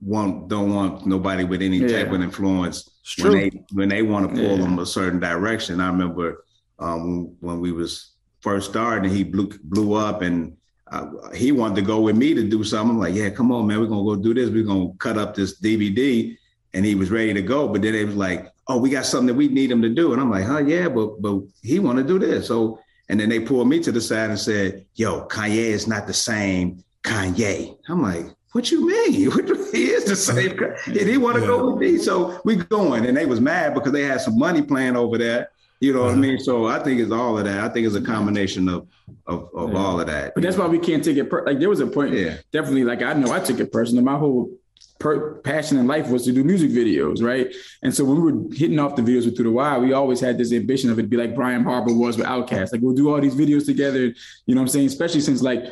want 0.01 0.47
don't 0.49 0.73
want 0.73 1.05
nobody 1.05 1.43
with 1.43 1.61
any 1.61 1.79
yeah. 1.79 2.03
type 2.03 2.11
of 2.11 2.21
influence 2.21 2.89
when 3.19 3.33
they 3.33 3.51
when 3.73 3.89
they 3.89 4.01
want 4.03 4.29
to 4.29 4.35
pull 4.35 4.57
yeah. 4.57 4.63
them 4.63 4.79
a 4.79 4.85
certain 4.85 5.19
direction. 5.19 5.81
I 5.81 5.87
remember 5.87 6.45
um, 6.79 7.35
when 7.39 7.59
we 7.59 7.71
was 7.71 8.11
first 8.41 8.69
starting, 8.69 9.11
he 9.11 9.23
blew 9.23 9.49
blew 9.63 9.95
up 9.95 10.21
and 10.21 10.55
uh, 10.91 11.31
he 11.33 11.51
wanted 11.51 11.75
to 11.75 11.81
go 11.81 12.01
with 12.01 12.15
me 12.15 12.33
to 12.33 12.43
do 12.43 12.63
something. 12.63 12.95
I'm 12.95 12.99
like, 12.99 13.15
yeah, 13.15 13.29
come 13.29 13.51
on, 13.51 13.67
man, 13.67 13.79
we're 13.79 13.87
gonna 13.87 14.03
go 14.03 14.15
do 14.15 14.33
this. 14.33 14.49
We're 14.49 14.63
gonna 14.63 14.93
cut 14.99 15.17
up 15.17 15.35
this 15.35 15.59
DVD, 15.59 16.37
and 16.73 16.85
he 16.85 16.95
was 16.95 17.09
ready 17.09 17.33
to 17.33 17.41
go. 17.41 17.67
But 17.67 17.81
then 17.81 17.95
it 17.95 18.05
was 18.05 18.15
like, 18.15 18.51
oh, 18.67 18.77
we 18.77 18.89
got 18.89 19.05
something 19.05 19.27
that 19.27 19.33
we 19.33 19.47
need 19.47 19.71
him 19.71 19.81
to 19.81 19.89
do, 19.89 20.13
and 20.13 20.21
I'm 20.21 20.29
like, 20.29 20.45
huh, 20.45 20.59
yeah, 20.59 20.87
but 20.89 21.21
but 21.21 21.41
he 21.63 21.79
want 21.79 21.97
to 21.97 22.03
do 22.03 22.19
this. 22.19 22.47
So 22.47 22.79
and 23.09 23.19
then 23.19 23.29
they 23.29 23.39
pulled 23.39 23.67
me 23.67 23.79
to 23.81 23.91
the 23.91 24.01
side 24.01 24.29
and 24.29 24.39
said, 24.39 24.85
yo, 24.95 25.27
Kanye 25.27 25.55
is 25.55 25.87
not 25.87 26.07
the 26.07 26.13
same 26.13 26.83
Kanye. 27.03 27.77
I'm 27.87 28.01
like, 28.01 28.25
what 28.51 28.71
you 28.71 28.87
mean? 28.87 29.13
he 29.71 29.85
is 29.91 30.05
the 30.05 30.15
same. 30.15 30.57
And 30.87 31.09
he 31.09 31.17
want 31.17 31.35
to 31.35 31.41
yeah. 31.41 31.47
go 31.47 31.71
with 31.71 31.81
me, 31.81 31.97
so 31.97 32.39
we 32.45 32.55
going. 32.55 33.05
And 33.05 33.15
they 33.15 33.25
was 33.25 33.41
mad 33.41 33.73
because 33.73 33.91
they 33.91 34.03
had 34.03 34.21
some 34.21 34.39
money 34.39 34.61
playing 34.61 34.95
over 34.95 35.17
there 35.17 35.49
you 35.79 35.93
know 35.93 36.01
what 36.01 36.09
I 36.09 36.11
uh-huh. 36.11 36.21
mean? 36.21 36.39
So 36.39 36.67
I 36.67 36.79
think 36.79 36.99
it's 36.99 37.11
all 37.11 37.37
of 37.37 37.45
that. 37.45 37.59
I 37.59 37.69
think 37.69 37.85
it's 37.85 37.95
a 37.95 38.01
combination 38.01 38.69
of 38.69 38.87
of, 39.27 39.49
of 39.53 39.73
yeah. 39.73 39.77
all 39.77 39.99
of 39.99 40.07
that. 40.07 40.33
But 40.33 40.43
that's 40.43 40.57
why 40.57 40.67
we 40.67 40.79
can't 40.79 41.03
take 41.03 41.17
it 41.17 41.29
per- 41.29 41.45
like 41.45 41.59
there 41.59 41.69
was 41.69 41.79
a 41.79 41.87
point. 41.87 42.13
Yeah. 42.13 42.37
Definitely, 42.51 42.85
like 42.85 43.01
I 43.01 43.13
know 43.13 43.31
I 43.31 43.39
took 43.39 43.59
it 43.59 43.71
personal. 43.71 44.03
My 44.03 44.17
whole 44.17 44.51
per- 44.99 45.35
passion 45.35 45.77
in 45.77 45.87
life 45.87 46.09
was 46.09 46.25
to 46.25 46.31
do 46.31 46.43
music 46.43 46.71
videos, 46.71 47.21
right? 47.21 47.53
And 47.83 47.93
so 47.93 48.05
when 48.05 48.21
we 48.21 48.31
were 48.31 48.53
hitting 48.53 48.79
off 48.79 48.95
the 48.95 49.01
videos 49.01 49.25
with 49.25 49.35
Through 49.35 49.45
the 49.45 49.51
Wire, 49.51 49.79
we 49.79 49.93
always 49.93 50.19
had 50.19 50.37
this 50.37 50.53
ambition 50.53 50.89
of 50.89 50.99
it 50.99 51.03
to 51.03 51.07
be 51.07 51.17
like 51.17 51.35
Bryan 51.35 51.63
Barber 51.63 51.93
was 51.93 52.17
with 52.17 52.25
Outkast. 52.25 52.71
Like 52.71 52.81
we'll 52.81 52.95
do 52.95 53.13
all 53.13 53.19
these 53.19 53.35
videos 53.35 53.65
together. 53.65 54.05
You 54.45 54.55
know 54.55 54.61
what 54.61 54.65
I'm 54.65 54.67
saying? 54.69 54.87
Especially 54.87 55.21
since 55.21 55.41
like 55.41 55.65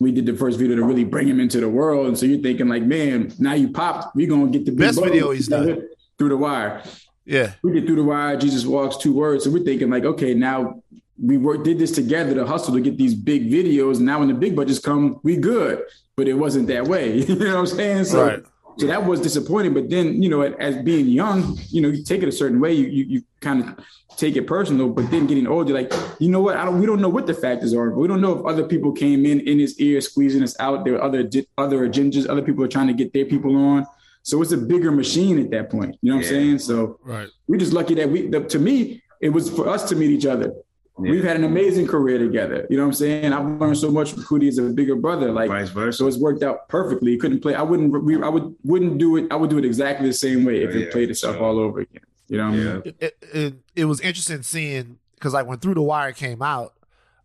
we 0.00 0.12
did 0.12 0.26
the 0.26 0.34
first 0.34 0.58
video 0.58 0.76
to 0.76 0.84
really 0.84 1.04
bring 1.04 1.28
him 1.28 1.40
into 1.40 1.60
the 1.60 1.68
world. 1.68 2.06
And 2.06 2.18
so 2.18 2.26
you're 2.26 2.40
thinking 2.40 2.68
like, 2.68 2.82
man, 2.82 3.32
now 3.38 3.54
you 3.54 3.70
popped. 3.70 4.14
We're 4.16 4.28
gonna 4.28 4.48
get 4.48 4.64
the 4.64 4.72
best 4.72 5.02
video 5.02 5.30
he's 5.30 5.48
done 5.48 5.88
through 6.18 6.28
the 6.30 6.36
wire. 6.36 6.82
Yeah. 7.26 7.52
We 7.62 7.72
get 7.72 7.86
through 7.86 7.96
the 7.96 8.04
wire, 8.04 8.36
Jesus 8.36 8.66
walks 8.66 8.96
two 8.96 9.12
words. 9.12 9.44
So 9.44 9.50
we're 9.50 9.64
thinking 9.64 9.90
like, 9.90 10.04
okay, 10.04 10.34
now 10.34 10.82
we 11.22 11.38
work, 11.38 11.64
did 11.64 11.78
this 11.78 11.92
together 11.92 12.34
to 12.34 12.44
hustle 12.46 12.74
to 12.74 12.80
get 12.80 12.96
these 12.98 13.14
big 13.14 13.50
videos. 13.50 14.00
Now 14.00 14.18
when 14.18 14.28
the 14.28 14.34
big 14.34 14.54
budgets 14.56 14.78
come, 14.78 15.20
we 15.22 15.36
good. 15.36 15.82
But 16.16 16.28
it 16.28 16.34
wasn't 16.34 16.68
that 16.68 16.86
way. 16.86 17.18
you 17.22 17.34
know 17.36 17.46
what 17.54 17.58
I'm 17.60 17.66
saying? 17.66 18.04
So, 18.04 18.24
Right. 18.26 18.42
so 18.78 18.86
that 18.86 19.04
was 19.04 19.20
disappointing. 19.20 19.74
But 19.74 19.90
then, 19.90 20.22
you 20.22 20.28
know, 20.28 20.42
as 20.42 20.76
being 20.82 21.06
young, 21.08 21.58
you 21.70 21.80
know, 21.80 21.88
you 21.88 22.04
take 22.04 22.22
it 22.22 22.28
a 22.28 22.32
certain 22.32 22.60
way. 22.60 22.72
You 22.72 22.86
you, 22.86 23.04
you 23.04 23.22
kind 23.40 23.62
of 23.62 23.84
take 24.16 24.36
it 24.36 24.46
personal. 24.46 24.88
But 24.90 25.10
then 25.10 25.26
getting 25.26 25.46
older, 25.48 25.72
like, 25.74 25.92
you 26.20 26.30
know 26.30 26.40
what? 26.40 26.56
I 26.56 26.64
don't. 26.64 26.78
We 26.78 26.86
don't 26.86 27.00
know 27.00 27.08
what 27.08 27.26
the 27.26 27.34
factors 27.34 27.74
are. 27.74 27.90
We 27.90 28.06
don't 28.06 28.20
know 28.20 28.38
if 28.38 28.44
other 28.46 28.62
people 28.64 28.92
came 28.92 29.26
in 29.26 29.40
in 29.40 29.58
his 29.58 29.76
ear, 29.80 30.00
squeezing 30.00 30.42
us 30.42 30.54
out. 30.60 30.84
There 30.84 30.92
were 30.94 31.02
other 31.02 31.28
other 31.58 31.88
agendas. 31.88 32.28
Other 32.28 32.42
people 32.42 32.62
are 32.62 32.68
trying 32.68 32.86
to 32.88 32.94
get 32.94 33.12
their 33.12 33.24
people 33.24 33.56
on. 33.56 33.86
So 34.24 34.40
it's 34.42 34.52
a 34.52 34.56
bigger 34.56 34.90
machine 34.90 35.38
at 35.38 35.50
that 35.50 35.70
point. 35.70 35.96
You 36.02 36.10
know 36.10 36.16
what 36.16 36.24
Yeah. 36.24 36.30
I'm 36.38 36.44
saying? 36.44 36.58
So 36.60 36.98
Right. 37.04 37.28
we're 37.46 37.58
just 37.58 37.72
lucky 37.74 37.94
that 37.94 38.10
we. 38.10 38.26
The, 38.26 38.40
to 38.40 38.58
me, 38.58 39.02
it 39.20 39.28
was 39.28 39.48
for 39.50 39.68
us 39.68 39.86
to 39.90 39.96
meet 39.96 40.10
each 40.10 40.26
other. 40.26 40.52
We've 40.96 41.24
had 41.24 41.36
an 41.36 41.42
amazing 41.44 41.88
career 41.88 42.18
together. 42.18 42.66
You 42.70 42.76
know 42.76 42.84
what 42.84 42.88
I'm 42.90 42.94
saying? 42.94 43.32
I've 43.32 43.60
learned 43.60 43.76
so 43.76 43.90
much 43.90 44.12
from 44.12 44.22
Coodie 44.22 44.46
as 44.48 44.58
a 44.58 44.62
bigger 44.62 44.94
brother. 44.96 45.30
Like 45.32 45.48
Vice 45.48 45.68
versa. 45.70 45.98
so 45.98 46.06
it's 46.06 46.16
worked 46.18 46.42
out 46.44 46.68
perfectly. 46.68 47.10
He 47.12 47.18
couldn't 47.18 47.40
play. 47.40 47.54
I 47.54 47.62
wouldn't. 47.62 47.90
We, 48.04 48.22
I 48.22 48.28
would 48.28 48.54
wouldn't 48.64 48.98
do 48.98 49.16
it. 49.16 49.26
I 49.30 49.34
would 49.36 49.50
do 49.50 49.58
it 49.58 49.64
exactly 49.64 50.06
the 50.06 50.12
same 50.14 50.44
way 50.44 50.62
if 50.62 50.70
oh, 50.70 50.72
Yeah, 50.78 50.84
it 50.86 50.92
played 50.92 51.10
itself 51.10 51.36
sure. 51.36 51.44
all 51.44 51.58
over 51.58 51.80
again. 51.80 52.02
You 52.28 52.38
know 52.38 52.50
what 52.50 52.54
I 52.54 52.62
mean? 52.62 52.94
It, 53.00 53.16
it, 53.34 53.54
it 53.76 53.84
was 53.86 54.00
interesting 54.00 54.42
seeing 54.42 54.98
because 55.16 55.34
like 55.34 55.46
when 55.46 55.58
Through 55.58 55.74
the 55.74 55.82
Wire 55.82 56.12
came 56.12 56.40
out, 56.42 56.72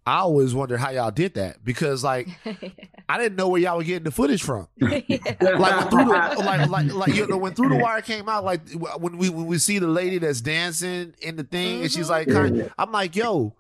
I 0.09 0.21
always 0.21 0.55
wondered 0.55 0.79
how 0.79 0.89
y'all 0.89 1.11
did 1.11 1.35
that 1.35 1.63
because 1.63 2.03
like 2.03 2.27
I 3.09 3.19
didn't 3.19 3.35
know 3.35 3.47
where 3.47 3.61
y'all 3.61 3.77
were 3.77 3.83
getting 3.83 4.05
the 4.05 4.11
footage 4.11 4.41
from. 4.41 4.67
Like 4.79 5.07
when 5.07 5.89
through 5.89 6.05
the 6.05 6.35
like 6.43 6.67
like 6.67 6.93
like 6.93 7.13
you 7.13 7.27
know 7.27 7.37
when 7.37 7.53
Through 7.53 7.69
the 7.69 7.75
Wire 7.75 8.01
came 8.01 8.27
out, 8.27 8.43
like 8.43 8.61
when 8.97 9.17
we 9.17 9.29
when 9.29 9.45
we 9.45 9.59
see 9.59 9.77
the 9.77 9.87
lady 9.87 10.17
that's 10.17 10.41
dancing 10.41 11.13
in 11.21 11.35
the 11.35 11.43
thing 11.43 11.83
and 11.83 11.91
she's 11.91 12.09
like, 12.09 12.27
Yeah. 12.27 12.33
Mm-hmm. 12.33 12.67
I'm 12.79 12.91
like, 12.91 13.15
yo, 13.15 13.53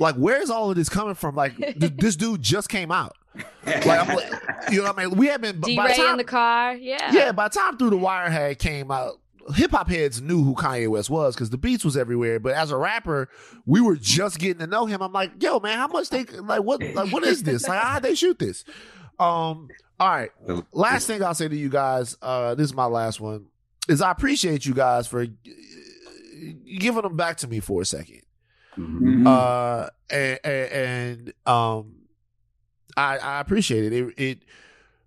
like 0.00 0.16
where's 0.16 0.50
all 0.50 0.70
of 0.70 0.76
this 0.76 0.88
coming 0.88 1.14
from? 1.14 1.36
Like 1.36 1.56
th- 1.56 1.76
this 1.96 2.16
dude 2.16 2.42
just 2.42 2.68
came 2.68 2.90
out. 2.90 3.16
Like 3.64 3.86
I'm 3.86 4.16
like, 4.16 4.32
you 4.72 4.78
know 4.78 4.88
what 4.88 4.98
I 4.98 5.06
mean? 5.06 5.16
We 5.16 5.28
have 5.28 5.40
been 5.40 5.60
D 5.60 5.76
by 5.76 5.84
the 5.84 5.88
Ray 5.90 5.96
time 5.96 6.10
in 6.12 6.18
the 6.18 6.24
car. 6.24 6.74
Yeah. 6.74 7.12
yeah, 7.12 7.32
by 7.32 7.48
the 7.48 7.54
time 7.54 7.76
Through 7.76 7.90
the 7.90 7.98
Wire 7.98 8.30
had 8.30 8.58
came 8.58 8.90
out, 8.90 9.20
hip 9.54 9.72
hop 9.72 9.88
heads 9.88 10.20
knew 10.22 10.42
who 10.42 10.54
Kanye 10.54 10.88
West 10.88 11.10
was 11.10 11.34
because 11.34 11.50
the 11.50 11.58
beats 11.58 11.84
was 11.84 11.96
everywhere. 11.96 12.40
But 12.40 12.54
as 12.54 12.70
a 12.70 12.76
rapper, 12.76 13.28
we 13.66 13.80
were 13.80 13.96
just 13.96 14.38
getting 14.38 14.58
to 14.60 14.66
know 14.66 14.86
him. 14.86 15.02
I'm 15.02 15.12
like, 15.12 15.42
yo, 15.42 15.60
man, 15.60 15.76
how 15.78 15.88
much 15.88 16.08
they 16.10 16.24
like? 16.24 16.62
What 16.62 16.82
like 16.94 17.12
what 17.12 17.24
is 17.24 17.42
this? 17.42 17.68
Like, 17.68 17.80
how 17.80 17.98
they 17.98 18.14
shoot 18.14 18.38
this? 18.38 18.64
Um, 19.18 19.68
all 20.00 20.08
right. 20.08 20.30
Last 20.72 21.06
thing 21.06 21.22
I'll 21.22 21.34
say 21.34 21.48
to 21.48 21.56
you 21.56 21.68
guys, 21.68 22.16
uh, 22.22 22.54
this 22.54 22.64
is 22.66 22.74
my 22.74 22.86
last 22.86 23.20
one, 23.20 23.46
is 23.88 24.00
I 24.02 24.10
appreciate 24.10 24.66
you 24.66 24.74
guys 24.74 25.06
for 25.06 25.22
uh, 25.22 25.26
giving 26.78 27.02
them 27.02 27.16
back 27.16 27.36
to 27.38 27.48
me 27.48 27.60
for 27.60 27.82
a 27.82 27.84
second. 27.84 28.22
Mhm. 28.76 28.98
Mhm. 29.00 29.26
Uh, 29.26 29.88
and, 30.10 30.38
and, 30.44 30.72
and 30.72 31.32
um, 31.46 31.94
I 32.96 33.18
I 33.18 33.40
appreciate 33.40 33.92
it. 33.92 33.92
It 33.92 34.14
it 34.16 34.38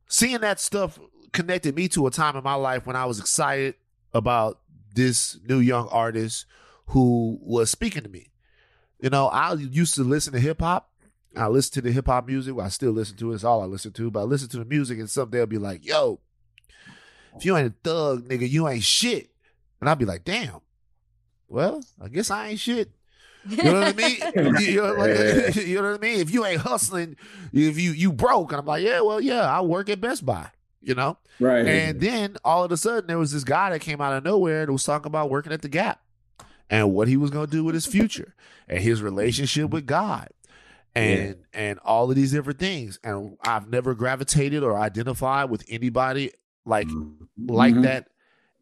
seeing 0.07 0.39
that 0.41 0.59
stuff 0.59 0.99
connected 1.33 1.75
me 1.75 1.87
to 1.89 2.07
a 2.07 2.11
time 2.11 2.35
in 2.37 2.43
my 2.43 2.55
life 2.55 2.85
when 2.87 2.95
I 2.95 3.05
was 3.05 3.19
excited 3.19 3.75
about 4.13 4.59
this 4.93 5.37
new 5.47 5.59
young 5.59 5.87
artist 5.89 6.45
who 6.87 7.39
was 7.41 7.69
speaking 7.69 8.03
to 8.03 8.09
me. 8.09 8.31
You 8.99 9.09
know, 9.09 9.27
I 9.27 9.53
used 9.53 9.95
to 9.95 10.03
listen 10.03 10.33
to 10.33 10.39
hip 10.39 10.59
hop. 10.61 10.89
I 11.35 11.47
listen 11.47 11.73
to 11.73 11.81
the 11.81 11.91
hip 11.91 12.07
hop 12.07 12.25
music. 12.25 12.55
Well, 12.55 12.65
I 12.65 12.69
still 12.69 12.91
listen 12.91 13.15
to 13.17 13.31
it. 13.31 13.35
It's 13.35 13.43
all 13.43 13.61
I 13.61 13.65
listen 13.65 13.93
to. 13.93 14.09
But 14.09 14.21
I 14.21 14.23
listen 14.23 14.49
to 14.49 14.57
the 14.57 14.65
music, 14.65 14.97
and 14.97 15.09
some 15.09 15.29
they'll 15.29 15.45
be 15.45 15.59
like, 15.59 15.85
"Yo, 15.85 16.19
if 17.35 17.45
you 17.45 17.55
ain't 17.55 17.67
a 17.67 17.75
thug, 17.83 18.27
nigga, 18.27 18.49
you 18.49 18.67
ain't 18.67 18.83
shit." 18.83 19.29
And 19.79 19.89
I'll 19.89 19.95
be 19.95 20.05
like, 20.05 20.23
"Damn. 20.23 20.61
Well, 21.47 21.83
I 22.01 22.07
guess 22.07 22.31
I 22.31 22.49
ain't 22.49 22.59
shit." 22.59 22.91
You 23.49 23.63
know 23.63 23.73
what 23.79 23.87
I 23.87 23.93
mean? 23.93 24.17
you, 24.59 24.81
know, 24.81 24.93
like, 24.93 25.55
you 25.55 25.75
know 25.75 25.91
what 25.91 25.99
I 25.99 26.03
mean? 26.03 26.19
If 26.19 26.33
you 26.33 26.45
ain't 26.45 26.61
hustling, 26.61 27.15
if 27.53 27.79
you 27.79 27.91
you 27.91 28.11
broke, 28.11 28.51
and 28.51 28.59
I'm 28.59 28.65
like, 28.65 28.83
yeah, 28.83 29.01
well, 29.01 29.21
yeah, 29.21 29.41
I 29.41 29.61
work 29.61 29.89
at 29.89 30.01
Best 30.01 30.25
Buy. 30.25 30.49
You 30.81 30.95
know, 30.95 31.17
right. 31.39 31.65
and 31.65 31.99
then 31.99 32.37
all 32.45 32.63
of 32.63 32.71
a 32.71 32.77
sudden 32.77 33.07
there 33.07 33.17
was 33.17 33.31
this 33.31 33.43
guy 33.43 33.71
that 33.71 33.79
came 33.81 33.99
out 33.99 34.13
of 34.13 34.23
nowhere 34.23 34.65
that 34.65 34.71
was 34.71 34.83
talking 34.83 35.07
about 35.07 35.29
working 35.29 35.51
at 35.51 35.61
the 35.61 35.67
Gap 35.69 35.99
and 36.69 36.93
what 36.93 37.07
he 37.07 37.17
was 37.17 37.29
going 37.31 37.47
to 37.47 37.51
do 37.51 37.63
with 37.63 37.73
his 37.75 37.85
future 37.85 38.35
and 38.67 38.79
his 38.79 39.01
relationship 39.01 39.71
with 39.71 39.85
God 39.85 40.29
and 40.95 41.37
and 41.53 41.79
all 41.79 42.09
of 42.09 42.15
these 42.15 42.31
different 42.31 42.59
things. 42.59 42.99
And 43.03 43.37
I've 43.43 43.67
never 43.69 43.95
gravitated 43.95 44.63
or 44.63 44.77
identified 44.77 45.49
with 45.49 45.65
anybody 45.67 46.31
like 46.65 46.87
like 47.37 47.73
Mhm. 47.73 47.83
that 47.83 48.09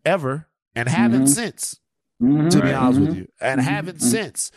ever, 0.05 0.47
and 0.75 0.87
haven't 0.87 1.23
Mhm. 1.23 1.29
since 1.29 1.79
Mhm. 2.21 2.49
to 2.49 2.61
be 2.61 2.71
honest 2.73 2.99
with 3.01 3.09
Mhm. 3.09 3.15
you, 3.17 3.27
and 3.41 3.59
Mhm. 3.59 3.65
haven't 3.65 3.99
since. 4.01 4.51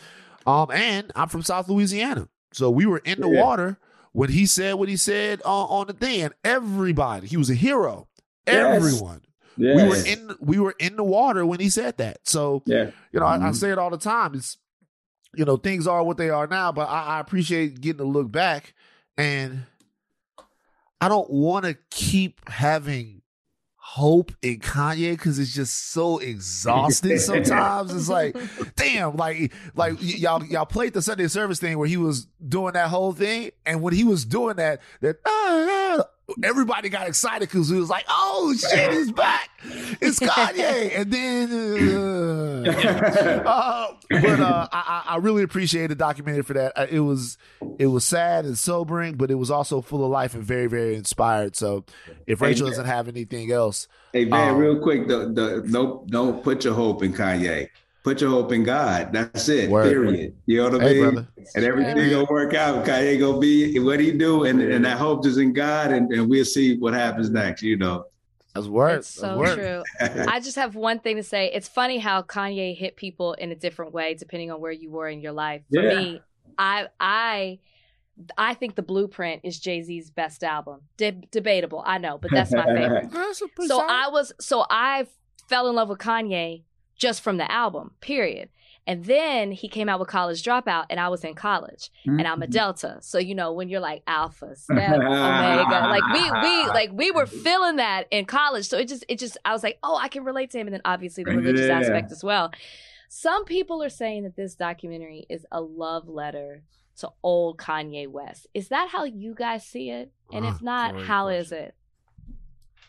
Um, 0.47 0.71
and 0.71 1.11
I'm 1.15 1.27
from 1.27 1.43
South 1.43 1.67
Louisiana, 1.69 2.29
so 2.53 2.69
we 2.71 2.85
were 2.85 2.99
in 2.99 3.19
the 3.21 3.29
Yeah. 3.29 3.41
water 3.43 3.79
when 4.13 4.29
he 4.29 4.45
said 4.45 4.75
what 4.75 4.89
he 4.89 4.97
said 4.97 5.41
on, 5.43 5.67
on 5.69 5.87
the 5.87 5.93
thing, 5.93 6.21
and 6.21 6.33
everybody, 6.43 7.27
he 7.27 7.37
was 7.37 7.49
a 7.49 7.55
hero. 7.55 8.07
Yes. 8.47 8.75
Everyone, 8.75 9.21
Yes. 9.57 9.75
we 9.75 9.83
were 9.87 9.95
in 10.05 10.35
we 10.39 10.59
were 10.59 10.75
in 10.79 10.95
the 10.95 11.03
water 11.03 11.45
when 11.45 11.59
he 11.59 11.69
said 11.69 11.97
that. 11.97 12.19
So 12.27 12.63
Yeah. 12.65 12.91
you 13.11 13.19
know, 13.19 13.25
I, 13.25 13.35
I 13.35 13.39
Mhm. 13.51 13.55
say 13.55 13.71
it 13.71 13.77
all 13.77 13.89
the 13.91 13.97
time. 13.97 14.33
It's 14.35 14.57
you 15.35 15.45
know 15.45 15.57
things 15.57 15.85
are 15.85 16.03
what 16.03 16.17
they 16.17 16.29
are 16.31 16.47
now, 16.47 16.71
but 16.71 16.89
I, 16.89 17.17
I 17.17 17.19
appreciate 17.19 17.79
getting 17.81 17.99
to 17.99 18.03
look 18.05 18.31
back, 18.31 18.73
and 19.17 19.65
I 21.01 21.07
don't 21.07 21.29
want 21.29 21.65
to 21.65 21.77
keep 21.91 22.41
having 22.49 23.18
hope 23.93 24.31
in 24.43 24.59
Kanye 24.59 25.11
because 25.13 25.39
it's 25.39 25.51
just 25.53 25.91
so 25.91 26.19
exhausting 26.19 27.17
sometimes. 27.31 27.91
it's 27.93 28.07
like, 28.07 28.37
damn, 28.75 29.15
like 29.15 29.51
like 29.73 29.95
y- 29.95 30.15
y'all 30.17 30.43
y'all 30.45 30.65
played 30.67 30.93
the 30.93 31.01
Sunday 31.01 31.27
service 31.27 31.59
thing 31.59 31.77
where 31.79 31.87
he 31.87 31.97
was 31.97 32.27
doing 32.47 32.73
that 32.73 32.89
whole 32.89 33.13
thing, 33.13 33.49
and 33.65 33.81
when 33.81 33.93
he 33.95 34.03
was 34.03 34.25
doing 34.25 34.57
that, 34.57 34.79
that 35.01 35.17
ah, 35.25 35.97
ah, 35.99 36.03
everybody 36.43 36.89
got 36.89 37.07
excited 37.07 37.49
because 37.49 37.71
it 37.71 37.77
was 37.77 37.89
like, 37.89 38.05
oh 38.09 38.53
shit, 38.55 38.91
he's 38.93 39.11
back, 39.11 39.49
it's 40.01 40.19
Kanye, 40.19 40.99
and 40.99 41.11
then. 41.11 42.65
Uh, 42.65 42.69
uh, 43.45 43.87
but 44.09 44.39
uh, 44.39 44.67
I, 44.71 45.03
I 45.07 45.13
I 45.13 45.17
really 45.17 45.43
appreciate 45.43 45.87
the 45.87 45.95
documentary 45.95 46.43
for 46.43 46.53
that. 46.53 46.73
Uh, 46.77 46.87
It 46.89 46.99
was 47.01 47.37
it 47.77 47.87
was 47.87 48.03
sad 48.05 48.45
and 48.45 48.57
sobering, 48.57 49.15
but 49.15 49.31
it 49.31 49.35
was 49.35 49.51
also 49.51 49.81
full 49.81 50.03
of 50.03 50.11
life 50.11 50.33
and 50.33 50.43
very 50.43 50.67
very 50.67 50.95
inspired. 50.95 51.55
So, 51.55 51.85
if 52.27 52.41
Rachel 52.41 52.67
doesn't 52.67 52.85
have 52.85 53.07
anything 53.07 53.51
else, 53.51 53.87
Hey 54.13 54.25
man, 54.25 54.49
Um, 54.55 54.57
real 54.57 54.79
quick, 54.79 55.07
the, 55.07 55.29
the, 55.31 55.67
don't 55.71 56.09
don't 56.09 56.43
put 56.43 56.63
your 56.65 56.73
hope 56.73 57.03
in 57.03 57.13
Kanye. 57.13 57.69
Put 58.09 58.21
your 58.21 58.31
hope 58.31 58.51
in 58.51 58.63
God. 58.63 59.13
That's 59.13 59.47
it. 59.49 59.69
Word. 59.69 59.87
Period. 59.87 60.35
You 60.47 60.57
know 60.63 60.69
what 60.71 60.81
I 60.81 60.87
hey 60.87 60.93
mean? 61.01 61.11
brother, 61.13 61.27
And 61.53 61.63
everything 61.63 61.91
Amen. 61.97 62.09
gonna 62.09 62.25
work 62.27 62.55
out. 62.55 62.83
Kanye 62.83 63.19
gonna 63.19 63.37
be 63.37 63.77
what 63.77 63.99
he 63.99 64.11
do, 64.11 64.45
and 64.45 64.59
and 64.61 64.83
that 64.83 64.97
hope 64.97 65.27
is 65.27 65.37
in 65.37 65.53
God, 65.53 65.91
and, 65.91 66.11
and 66.11 66.27
we'll 66.27 66.43
see 66.43 66.77
what 66.79 66.95
happens 66.95 67.29
next. 67.29 67.61
You 67.61 67.77
know. 67.77 68.05
that's 68.55 68.65
word. 68.65 68.99
It's 68.99 69.13
That's 69.13 69.31
so 69.33 69.37
word. 69.37 69.55
true. 69.59 69.83
I 70.27 70.39
just 70.39 70.55
have 70.55 70.73
one 70.75 70.97
thing 70.99 71.17
to 71.17 71.23
say. 71.23 71.51
It's 71.53 71.67
funny 71.67 71.99
how 71.99 72.23
Kanye 72.23 72.75
hit 72.75 72.95
people 72.95 73.33
in 73.33 73.51
a 73.51 73.55
different 73.55 73.93
way 73.93 74.15
depending 74.15 74.49
on 74.49 74.59
where 74.59 74.71
you 74.71 74.89
were 74.89 75.07
in 75.07 75.21
your 75.21 75.33
life. 75.33 75.61
For 75.71 75.83
Yeah. 75.83 75.99
me, 75.99 76.21
I 76.57 76.87
I 76.99 77.59
I 78.39 78.55
think 78.55 78.73
the 78.73 78.81
Blueprint 78.81 79.41
is 79.43 79.59
Jay 79.59 79.83
Z's 79.83 80.09
best 80.09 80.43
album. 80.43 80.81
De- 80.97 81.11
debatable, 81.29 81.83
I 81.85 81.99
know, 81.99 82.17
but 82.17 82.31
that's 82.31 82.51
my 82.51 82.65
favorite. 82.75 83.11
That's 83.11 83.43
so 83.67 83.79
I 83.87 84.09
was 84.09 84.33
so 84.39 84.65
I 84.67 85.05
fell 85.47 85.69
in 85.69 85.75
love 85.75 85.89
with 85.89 85.99
Kanye 85.99 86.63
just 86.99 87.21
from 87.21 87.37
the 87.37 87.51
album. 87.51 87.91
Period. 88.01 88.49
And 88.87 89.05
then 89.05 89.51
he 89.51 89.67
came 89.67 89.87
out 89.87 89.99
with 89.99 90.09
College 90.09 90.41
Dropout, 90.41 90.85
and 90.89 90.99
I 90.99 91.09
was 91.09 91.23
in 91.23 91.35
college, 91.35 91.91
and 92.05 92.21
I'm 92.27 92.41
a 92.41 92.45
Mm-hmm. 92.45 92.51
Delta. 92.53 92.97
So 93.01 93.19
you 93.19 93.35
know 93.35 93.51
when 93.53 93.69
you're 93.69 93.79
like 93.81 94.01
Alpha, 94.07 94.55
Step, 94.55 94.93
Omega, 94.99 95.87
like 95.87 96.03
we 96.11 96.21
we 96.31 96.65
like 96.69 96.89
we 96.93 97.11
were 97.11 97.27
feeling 97.27 97.75
that 97.75 98.07
in 98.09 98.25
college. 98.25 98.67
So 98.67 98.77
it 98.79 98.87
just 98.87 99.05
it 99.07 99.19
just 99.19 99.37
I 99.45 99.53
was 99.53 99.61
like, 99.63 99.77
oh, 99.83 99.95
I 99.95 100.07
can 100.07 100.23
relate 100.23 100.49
to 100.51 100.57
him, 100.59 100.65
and 100.67 100.73
then 100.73 100.81
obviously 100.85 101.23
the 101.23 101.31
religious 101.31 101.67
Yeah. 101.67 101.79
aspect 101.79 102.11
as 102.11 102.23
well. 102.23 102.51
Some 103.09 103.45
people 103.45 103.83
are 103.83 103.89
saying 103.89 104.23
that 104.23 104.35
this 104.35 104.55
documentary 104.55 105.25
is 105.29 105.45
a 105.51 105.61
love 105.61 106.07
letter 106.07 106.63
to 106.97 107.09
old 107.21 107.57
Kanye 107.57 108.07
West. 108.07 108.47
Is 108.55 108.69
that 108.69 108.89
how 108.89 109.03
you 109.03 109.35
guys 109.35 109.65
see 109.65 109.89
it? 109.91 110.11
And 110.33 110.45
if 110.45 110.61
not, 110.63 110.93
great 110.93 111.05
how 111.05 111.25
question. 111.25 111.41
is 111.41 111.51
it? 111.51 111.75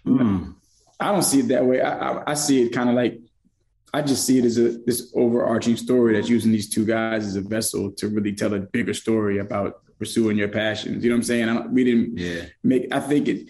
Hmm. 0.04 0.50
I 0.98 1.12
don't 1.12 1.22
see 1.22 1.40
it 1.40 1.48
that 1.48 1.64
way. 1.64 1.80
I, 1.80 2.10
I, 2.12 2.30
I 2.30 2.34
see 2.34 2.62
it 2.62 2.70
kind 2.70 2.88
of 2.88 2.94
like 2.96 3.18
I 3.92 4.02
just 4.02 4.24
see 4.24 4.38
it 4.38 4.44
as 4.44 4.56
a 4.58 4.78
this 4.86 5.12
overarching 5.14 5.76
story 5.76 6.14
that's 6.14 6.28
using 6.28 6.52
these 6.52 6.68
two 6.68 6.84
guys 6.86 7.26
as 7.26 7.36
a 7.36 7.40
vessel 7.40 7.90
to 7.92 8.08
really 8.08 8.32
tell 8.32 8.54
a 8.54 8.60
bigger 8.60 8.94
story 8.94 9.38
about 9.38 9.82
pursuing 9.98 10.36
your 10.38 10.48
passions. 10.48 11.02
You 11.02 11.10
know 11.10 11.16
what 11.16 11.20
I'm 11.20 11.22
saying? 11.24 11.48
I 11.48 11.66
we 11.66 11.84
didn't 11.84 12.16
Yeah. 12.18 12.42
make. 12.62 12.86
I 12.92 13.00
think 13.00 13.28
it, 13.28 13.48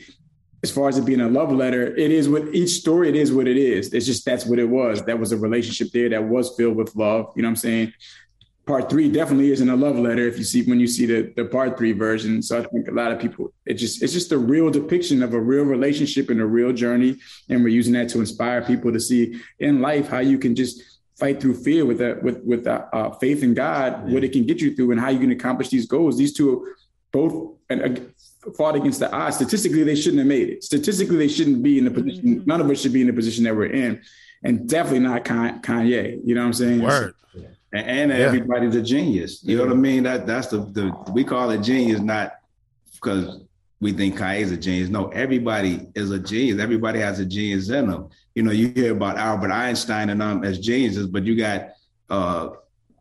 as 0.63 0.71
far 0.71 0.89
as 0.89 0.99
it 0.99 1.05
being 1.05 1.21
a 1.21 1.29
love 1.29 1.53
letter, 1.53 1.95
it 1.95 2.11
is 2.11 2.29
what 2.29 2.55
each 2.55 2.71
story. 2.71 3.09
It 3.09 3.17
is 3.17 3.33
what 3.33 3.49
it 3.49 3.57
is. 3.57 3.93
It's 3.93 4.07
just 4.07 4.25
that's 4.25 4.47
what 4.47 4.59
it 4.59 4.69
was. 4.69 5.03
That 5.05 5.19
was 5.19 5.33
a 5.33 5.37
relationship 5.37 5.89
there 5.93 6.09
that 6.09 6.25
was 6.25 6.55
filled 6.57 6.77
with 6.77 6.95
love. 6.97 7.33
You 7.37 7.43
know 7.43 7.49
what 7.49 7.51
I'm 7.51 7.57
saying? 7.57 7.93
Part 8.67 8.89
three 8.89 9.11
definitely 9.11 9.51
isn't 9.51 9.69
a 9.69 9.75
love 9.75 9.99
letter. 9.99 10.29
If 10.29 10.39
you 10.39 10.45
see 10.45 10.63
when 10.63 10.79
you 10.79 10.87
see 10.87 11.07
the 11.07 11.33
the 11.35 11.45
part 11.47 11.77
three 11.77 11.93
version, 11.93 12.43
so 12.43 12.61
I 12.61 12.65
think 12.67 12.89
a 12.89 12.93
lot 12.93 13.11
of 13.11 13.19
people 13.19 13.53
it 13.67 13.75
just 13.75 14.03
it's 14.03 14.13
just 14.13 14.33
a 14.33 14.39
real 14.39 14.71
depiction 14.71 15.23
of 15.23 15.35
a 15.35 15.41
real 15.41 15.65
relationship 15.65 16.31
and 16.31 16.41
a 16.41 16.47
real 16.47 16.73
journey, 16.73 17.17
and 17.49 17.65
we're 17.65 17.69
using 17.69 17.95
that 17.95 18.09
to 18.11 18.21
inspire 18.21 18.63
people 18.63 18.93
to 18.93 19.01
see 19.01 19.41
in 19.59 19.81
life 19.81 20.09
how 20.09 20.21
you 20.21 20.39
can 20.39 20.55
just 20.55 20.83
fight 21.19 21.41
through 21.41 21.55
fear 21.55 21.85
with 21.85 21.99
that 21.99 22.23
with 22.23 22.43
with 22.45 22.67
uh, 22.67 22.85
uh, 22.93 23.11
faith 23.19 23.43
in 23.43 23.55
God, 23.55 24.11
what 24.11 24.25
it 24.25 24.33
can 24.33 24.45
get 24.47 24.61
you 24.61 24.75
through, 24.75 24.93
and 24.93 25.01
how 25.01 25.09
you 25.09 25.19
can 25.19 25.33
accomplish 25.33 25.69
these 25.69 25.87
goals. 25.87 26.17
These 26.17 26.35
two 26.35 26.75
both 27.13 27.57
and 27.71 27.99
uh, 27.99 28.01
fought 28.57 28.77
against 28.77 29.01
the 29.01 29.11
odds. 29.13 29.37
Statistically, 29.37 29.85
they 29.85 29.97
shouldn't 29.97 30.19
have 30.19 30.29
made 30.29 30.49
it. 30.49 30.65
Statistically, 30.65 31.17
they 31.17 31.29
shouldn't 31.29 31.63
be 31.63 31.79
in 31.79 31.85
the 31.85 31.91
position. 31.91 32.23
Mm-hmm. 32.23 32.47
None 32.47 32.61
of 32.61 32.71
us 32.71 32.81
should 32.81 32.93
be 32.93 33.01
in 33.01 33.07
the 33.07 33.13
position 33.13 33.45
that 33.45 33.57
we're 33.57 33.73
in, 33.73 34.01
and 34.45 34.69
definitely 34.69 35.01
not 35.01 35.25
Kanye. 35.25 36.21
You 36.25 36.35
know 36.35 36.43
what 36.43 36.47
I'm 36.49 36.53
saying? 36.53 36.83
Word. 36.83 37.15
And, 37.73 37.87
and 37.87 38.11
yeah. 38.11 38.27
everybody's 38.27 38.75
a 38.75 38.83
genius. 38.83 39.43
You 39.45 39.57
know 39.57 39.65
what 39.65 39.73
I 39.73 39.77
mean? 39.77 40.03
That 40.03 40.27
that's 40.27 40.49
the 40.49 40.59
the 40.59 40.93
we 41.13 41.25
call 41.25 41.51
it 41.51 41.63
genius 41.63 42.01
not 42.01 42.33
because 42.95 43.41
we 43.81 43.93
think 43.93 44.19
Kanye 44.19 44.41
is 44.41 44.53
a 44.53 44.57
genius. 44.57 44.91
No, 44.91 45.09
everybody 45.09 45.89
is 45.95 46.11
a 46.11 46.19
genius. 46.19 46.61
Everybody 46.61 47.01
has 47.01 47.19
a 47.19 47.25
genius 47.25 47.71
in 47.71 47.89
them. 47.89 48.11
You 48.35 48.43
know, 48.43 48.51
you 48.51 48.69
hear 48.69 48.93
about 48.93 49.17
Albert 49.17 49.53
Einstein 49.53 50.11
and 50.11 50.21
them 50.21 50.45
as 50.45 50.59
geniuses, 50.59 51.07
but 51.07 51.25
you 51.25 51.37
got 51.37 51.71
uh 52.09 52.51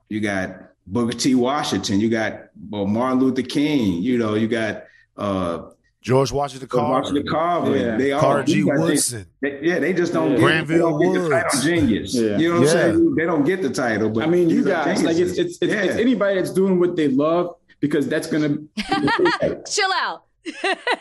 you 0.07 0.19
got 0.21 0.55
Booker 0.87 1.17
T. 1.17 1.35
Washington, 1.35 1.99
you 1.99 2.09
got 2.09 2.49
well, 2.69 2.85
Martin 2.85 3.19
Luther 3.19 3.41
King, 3.41 4.01
you 4.01 4.17
know, 4.17 4.35
you 4.35 4.47
got 4.47 4.83
uh 5.17 5.69
George 6.01 6.31
Washington 6.31 6.69
Carver. 6.69 6.89
Washington 6.89 7.27
Carver. 7.27 7.77
Yeah. 7.77 7.97
They 7.97 8.11
all 8.13 8.21
Carter 8.21 8.43
G. 8.43 8.63
Woodson. 8.63 9.25
They, 9.41 9.59
yeah, 9.61 9.79
they 9.79 9.93
just 9.93 10.13
don't, 10.13 10.31
yeah. 10.31 10.37
get, 10.37 10.43
Granville 10.43 10.97
they 10.97 11.05
don't 11.05 11.13
get 11.13 11.21
the 11.21 11.29
title 11.29 11.61
genius. 11.61 12.15
Yeah. 12.15 12.37
You 12.37 12.53
know 12.53 12.59
what 12.61 12.67
yeah. 12.67 12.73
I'm 12.73 12.93
saying? 12.93 13.15
They 13.15 13.25
don't 13.25 13.43
get 13.43 13.61
the 13.61 13.69
title. 13.69 14.09
But 14.09 14.23
I 14.23 14.27
mean, 14.27 14.49
you 14.49 14.63
guys, 14.63 15.03
like 15.03 15.17
it's 15.17 15.37
it's, 15.37 15.57
it's, 15.61 15.73
it's 15.73 15.95
anybody 15.95 16.35
that's 16.35 16.51
doing 16.51 16.79
what 16.79 16.95
they 16.95 17.09
love 17.09 17.55
because 17.81 18.07
that's 18.07 18.27
gonna 18.27 18.57
chill 19.69 19.91
out. 19.93 20.23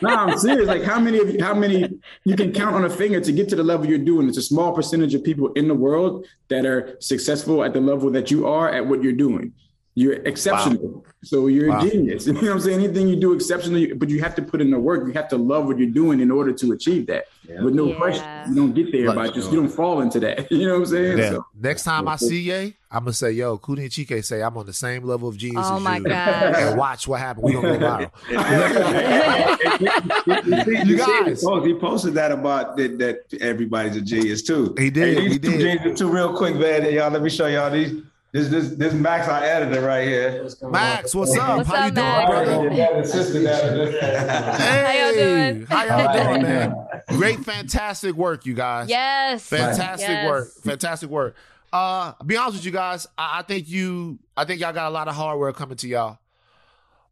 no, 0.01 0.09
I'm 0.09 0.37
serious. 0.37 0.67
Like 0.67 0.83
how 0.83 0.99
many 0.99 1.19
of 1.19 1.33
you, 1.33 1.41
how 1.43 1.53
many 1.53 1.87
you 2.25 2.35
can 2.35 2.51
count 2.51 2.75
on 2.75 2.83
a 2.83 2.89
finger 2.89 3.21
to 3.21 3.31
get 3.31 3.47
to 3.49 3.55
the 3.55 3.63
level 3.63 3.85
you're 3.87 3.97
doing. 3.97 4.27
It's 4.27 4.37
a 4.37 4.41
small 4.41 4.73
percentage 4.73 5.15
of 5.15 5.23
people 5.23 5.53
in 5.53 5.69
the 5.69 5.73
world 5.73 6.25
that 6.49 6.65
are 6.65 6.97
successful 6.99 7.63
at 7.63 7.73
the 7.73 7.79
level 7.79 8.11
that 8.11 8.29
you 8.29 8.47
are 8.47 8.69
at 8.69 8.85
what 8.85 9.01
you're 9.01 9.13
doing. 9.13 9.53
You're 9.99 10.13
exceptional. 10.13 10.87
Wow. 10.87 11.03
So 11.23 11.47
you're 11.47 11.67
wow. 11.67 11.81
a 11.81 11.89
genius. 11.89 12.25
You 12.27 12.33
know 12.33 12.41
what 12.41 12.51
I'm 12.51 12.59
saying? 12.61 12.81
Anything 12.81 13.09
you 13.09 13.17
do 13.17 13.33
exceptionally, 13.33 13.91
but 13.91 14.09
you 14.09 14.21
have 14.21 14.33
to 14.35 14.41
put 14.41 14.61
in 14.61 14.71
the 14.71 14.79
work. 14.79 15.05
You 15.05 15.11
have 15.13 15.27
to 15.29 15.37
love 15.37 15.65
what 15.65 15.77
you're 15.77 15.89
doing 15.89 16.21
in 16.21 16.31
order 16.31 16.53
to 16.53 16.71
achieve 16.71 17.07
that. 17.07 17.25
Yeah. 17.49 17.63
With 17.63 17.73
no 17.73 17.87
yeah. 17.87 17.95
question, 17.95 18.25
you 18.47 18.55
don't 18.55 18.73
get 18.73 18.93
there 18.93 19.13
by 19.13 19.27
just 19.27 19.49
uh, 19.49 19.51
you 19.51 19.57
don't 19.57 19.69
fall 19.69 19.99
into 19.99 20.21
that. 20.21 20.49
You 20.59 20.67
know 20.67 20.75
what 20.75 20.81
I'm 20.81 20.85
saying? 20.85 21.17
Yeah. 21.17 21.29
So, 21.31 21.45
Next 21.59 21.83
time 21.83 22.07
I 22.07 22.15
see 22.15 22.39
Ye, 22.39 22.75
I'm 22.91 23.03
gonna 23.03 23.13
say, 23.13 23.31
"Yo, 23.31 23.57
Coodie 23.57 23.81
and 23.81 23.89
Chike 23.89 24.23
say 24.23 24.41
I'm 24.41 24.55
on 24.57 24.65
the 24.65 24.73
same 24.73 25.03
level 25.03 25.29
of 25.29 25.37
genius 25.37 25.67
oh 25.69 25.77
as 25.77 25.81
my 25.81 25.97
you." 25.97 26.03
God. 26.03 26.55
And 26.55 26.77
watch 26.77 27.07
what 27.07 27.19
happens. 27.19 27.45
We 27.45 27.53
gonna 27.53 27.77
go 27.77 27.85
viral. 27.85 28.11
you 30.87 30.97
guys, 30.97 31.41
he 31.65 31.73
posted 31.75 32.13
that 32.13 32.31
about 32.31 32.77
that, 32.77 32.97
that 32.99 33.41
everybody's 33.41 33.95
a 33.95 34.01
genius 34.01 34.43
too. 34.43 34.75
He 34.77 34.89
did. 34.89 35.17
Hey, 35.17 35.29
he 35.29 35.37
did. 35.37 35.59
Genius 35.59 35.99
too, 35.99 36.09
real 36.09 36.35
quick, 36.35 36.55
man. 36.55 36.91
Y'all, 36.93 37.11
let 37.11 37.21
me 37.21 37.29
show 37.29 37.47
y'all 37.47 37.71
these. 37.71 38.01
This 38.31 38.47
this 38.49 38.69
this 38.69 38.93
Max, 38.93 39.27
our 39.27 39.43
editor, 39.43 39.81
right 39.81 40.07
here. 40.07 40.47
Max, 40.69 41.15
what's 41.15 41.35
up? 41.35 41.57
What's 41.57 41.69
how 41.69 41.75
up, 41.75 41.85
you 41.85 41.91
doing, 41.95 42.25
brother? 42.27 42.69
hey, 42.69 42.85
how 44.85 44.93
y'all 44.93 45.13
doing? 45.13 45.65
How 45.65 45.85
y'all 45.85 46.13
doing, 46.13 46.43
man? 46.43 46.75
Great, 47.07 47.39
fantastic 47.39 48.13
work, 48.13 48.45
you 48.45 48.53
guys. 48.53 48.87
Yes, 48.87 49.43
fantastic 49.47 50.09
yes. 50.09 50.27
work. 50.27 50.53
Fantastic 50.61 51.09
work. 51.09 51.35
Uh, 51.73 52.13
be 52.23 52.37
honest 52.37 52.57
with 52.57 52.65
you 52.65 52.71
guys, 52.71 53.07
I, 53.17 53.39
I 53.39 53.41
think 53.41 53.67
you, 53.67 54.19
I 54.37 54.45
think 54.45 54.61
y'all 54.61 54.73
got 54.73 54.89
a 54.89 54.93
lot 54.93 55.07
of 55.07 55.15
hard 55.15 55.39
work 55.39 55.55
coming 55.55 55.77
to 55.77 55.87
y'all. 55.87 56.19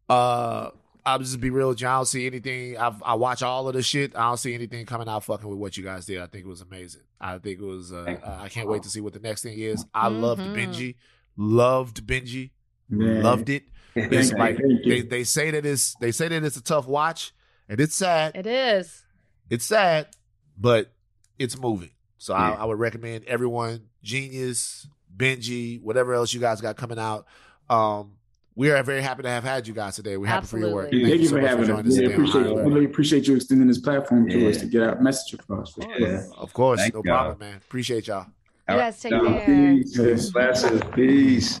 Uh, 0.08 0.70
I'll 1.08 1.18
just 1.18 1.40
be 1.40 1.50
real 1.50 1.70
with 1.70 1.80
you. 1.80 1.88
I 1.88 1.96
don't 1.96 2.06
see 2.06 2.26
anything. 2.26 2.76
I've, 2.76 3.02
I 3.02 3.14
watch 3.14 3.42
all 3.42 3.66
of 3.68 3.74
the 3.74 3.82
shit. 3.82 4.14
I 4.14 4.28
don't 4.28 4.36
see 4.36 4.54
anything 4.54 4.84
coming 4.84 5.08
out 5.08 5.24
fucking 5.24 5.48
with 5.48 5.58
what 5.58 5.76
you 5.76 5.84
guys 5.84 6.06
did. 6.06 6.20
I 6.20 6.26
think 6.26 6.44
it 6.44 6.48
was 6.48 6.60
amazing. 6.60 7.02
I 7.20 7.38
think 7.38 7.60
it 7.60 7.64
was. 7.64 7.92
Uh, 7.92 8.16
uh, 8.22 8.38
I 8.42 8.48
can't 8.48 8.68
wait 8.68 8.82
to 8.82 8.90
see 8.90 9.00
what 9.00 9.14
the 9.14 9.20
next 9.20 9.42
thing 9.42 9.58
is. 9.58 9.84
I 9.94 10.08
mm-hmm. 10.08 10.20
loved 10.20 10.42
Benji. 10.42 10.96
Loved 11.36 12.06
Benji. 12.06 12.50
Man. 12.88 13.22
Loved 13.22 13.48
it. 13.48 13.64
It's 14.00 14.32
like 14.32 14.58
they, 14.84 15.00
they 15.00 15.24
say 15.24 15.50
that 15.50 15.66
it's 15.66 15.96
they 15.96 16.12
say 16.12 16.28
that 16.28 16.44
it's 16.44 16.56
a 16.56 16.62
tough 16.62 16.86
watch, 16.86 17.32
and 17.68 17.80
it's 17.80 17.96
sad. 17.96 18.36
It 18.36 18.46
is. 18.46 19.02
It's 19.50 19.64
sad, 19.64 20.06
but 20.56 20.92
it's 21.36 21.58
moving. 21.58 21.90
So 22.18 22.32
yeah. 22.32 22.52
I, 22.52 22.62
I 22.62 22.64
would 22.64 22.78
recommend 22.78 23.24
everyone, 23.24 23.88
Genius, 24.04 24.86
Benji, 25.16 25.82
whatever 25.82 26.14
else 26.14 26.32
you 26.32 26.38
guys 26.38 26.60
got 26.60 26.76
coming 26.76 26.98
out. 26.98 27.26
Um, 27.68 28.17
we 28.58 28.72
are 28.72 28.82
very 28.82 29.00
happy 29.00 29.22
to 29.22 29.28
have 29.28 29.44
had 29.44 29.68
you 29.68 29.72
guys 29.72 29.94
today. 29.94 30.16
We're 30.16 30.26
happy 30.26 30.42
Absolutely. 30.42 30.68
for 30.68 30.68
your 30.68 30.82
work. 30.82 30.90
Thank, 30.90 31.06
Thank 31.06 31.20
you, 31.20 31.28
for 31.28 31.40
having 31.40 31.70
us. 31.70 31.96
We 31.96 32.12
appreciate, 32.12 32.44
we 32.44 32.62
really 32.62 32.84
appreciate 32.86 33.28
you 33.28 33.36
extending 33.36 33.68
this 33.68 33.78
platform 33.78 34.28
to 34.28 34.50
us 34.50 34.56
to 34.58 34.66
get 34.66 34.82
our 34.82 35.00
message 35.00 35.34
across. 35.34 35.78
Yeah. 35.96 36.24
Of 36.36 36.52
course, 36.52 36.80
Thank 36.80 36.94
no 36.94 37.02
y'all. 37.04 37.14
problem, 37.14 37.38
man. 37.38 37.56
Appreciate 37.58 38.08
y'all. 38.08 38.26
You 38.68 38.74
guys 38.74 39.00
take 39.00 39.12
care. 39.12 39.46
Peace. 39.46 40.32
Peace. 40.92 41.60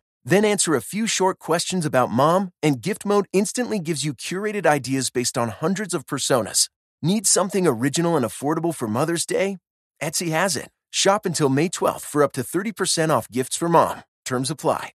Then 0.23 0.45
answer 0.45 0.75
a 0.75 0.81
few 0.81 1.07
short 1.07 1.39
questions 1.39 1.85
about 1.85 2.11
mom, 2.11 2.51
and 2.61 2.81
gift 2.81 3.05
mode 3.05 3.27
instantly 3.33 3.79
gives 3.79 4.05
you 4.05 4.13
curated 4.13 4.65
ideas 4.65 5.09
based 5.09 5.37
on 5.37 5.49
hundreds 5.49 5.93
of 5.93 6.05
personas. 6.05 6.69
Need 7.01 7.25
something 7.25 7.65
original 7.65 8.15
and 8.15 8.25
affordable 8.25 8.73
for 8.73 8.87
Mother's 8.87 9.25
Day? 9.25 9.57
Etsy 10.01 10.29
has 10.29 10.55
it. 10.55 10.69
Shop 10.91 11.25
until 11.25 11.49
May 11.49 11.69
12th 11.69 12.01
for 12.01 12.21
up 12.21 12.33
to 12.33 12.41
30% 12.41 13.09
off 13.09 13.29
gifts 13.29 13.57
for 13.57 13.67
mom. 13.67 14.03
Terms 14.23 14.51
apply. 14.51 14.91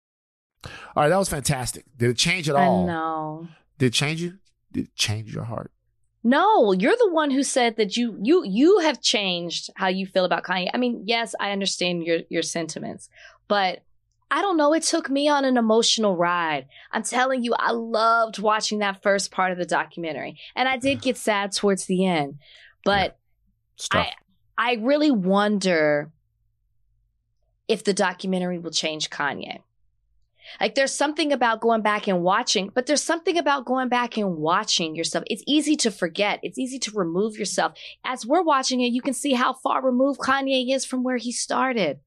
All 0.66 1.04
right, 1.04 1.10
that 1.10 1.18
was 1.18 1.30
fantastic. 1.30 1.86
Did 1.98 2.12
it 2.12 2.18
change 2.18 2.50
at 2.50 2.56
all? 2.56 2.86
No. 2.86 3.48
Did 3.78 3.88
it 3.88 3.94
change 3.94 4.22
you? 4.22 4.40
Did 4.72 4.86
it 4.86 4.96
change 4.96 5.34
your 5.34 5.44
heart? 5.44 5.72
No, 6.24 6.72
you're 6.72 6.96
the 6.96 7.12
one 7.12 7.32
who 7.32 7.44
said 7.44 7.76
that 7.76 7.98
you 7.98 8.18
you 8.22 8.46
you 8.46 8.80
have 8.80 9.02
changed 9.02 9.70
how 9.76 9.88
you 9.88 10.06
feel 10.06 10.24
about 10.24 10.44
Kanye. 10.44 10.70
I 10.74 10.78
mean, 10.78 11.04
yes, 11.06 11.36
I 11.38 11.52
understand 11.52 12.04
your 12.04 12.20
your 12.30 12.44
sentiments, 12.44 13.10
but 13.50 13.84
I 14.34 14.42
don't 14.42 14.58
know, 14.58 14.74
it 14.74 14.82
took 14.82 15.12
me 15.12 15.28
on 15.30 15.46
an 15.46 15.58
emotional 15.58 16.18
ride. 16.18 16.66
I'm 16.92 17.04
telling 17.04 17.44
you, 17.44 17.54
I 17.54 17.70
loved 17.70 18.40
watching 18.40 18.80
that 18.80 19.04
first 19.04 19.30
part 19.30 19.52
of 19.52 19.60
the 19.60 19.66
documentary. 19.66 20.40
And 20.56 20.68
I 20.68 20.78
did 20.78 21.02
get 21.04 21.18
sad 21.18 21.52
towards 21.52 21.86
the 21.86 22.04
end. 22.08 22.40
But 22.84 23.20
yeah. 23.94 24.08
I 24.58 24.72
I 24.72 24.74
really 24.82 25.12
wonder 25.12 26.12
if 27.68 27.84
the 27.84 27.94
documentary 27.94 28.58
will 28.58 28.72
change 28.72 29.12
Kanye. 29.12 29.60
Like 30.60 30.74
there's 30.74 30.92
something 30.92 31.32
about 31.32 31.62
going 31.62 31.84
back 31.84 32.08
and 32.08 32.24
watching, 32.24 32.72
but 32.74 32.88
there's 32.88 33.04
something 33.04 33.38
about 33.38 33.66
going 33.66 33.88
back 33.88 34.18
and 34.18 34.38
watching 34.38 34.96
yourself. 34.96 35.26
It's 35.28 35.44
easy 35.46 35.76
to 35.78 35.92
forget. 35.92 36.40
It's 36.42 36.58
easy 36.58 36.80
to 36.80 36.92
remove 36.92 37.38
yourself. 37.38 37.74
As 38.04 38.26
we're 38.26 38.42
watching 38.42 38.82
it, 38.82 38.94
you 38.94 39.02
can 39.04 39.14
see 39.14 39.34
how 39.34 39.54
far 39.54 39.86
removed 39.86 40.20
Kanye 40.20 40.74
is 40.74 40.86
from 40.86 41.04
where 41.04 41.18
he 41.18 41.32
started. 41.32 42.00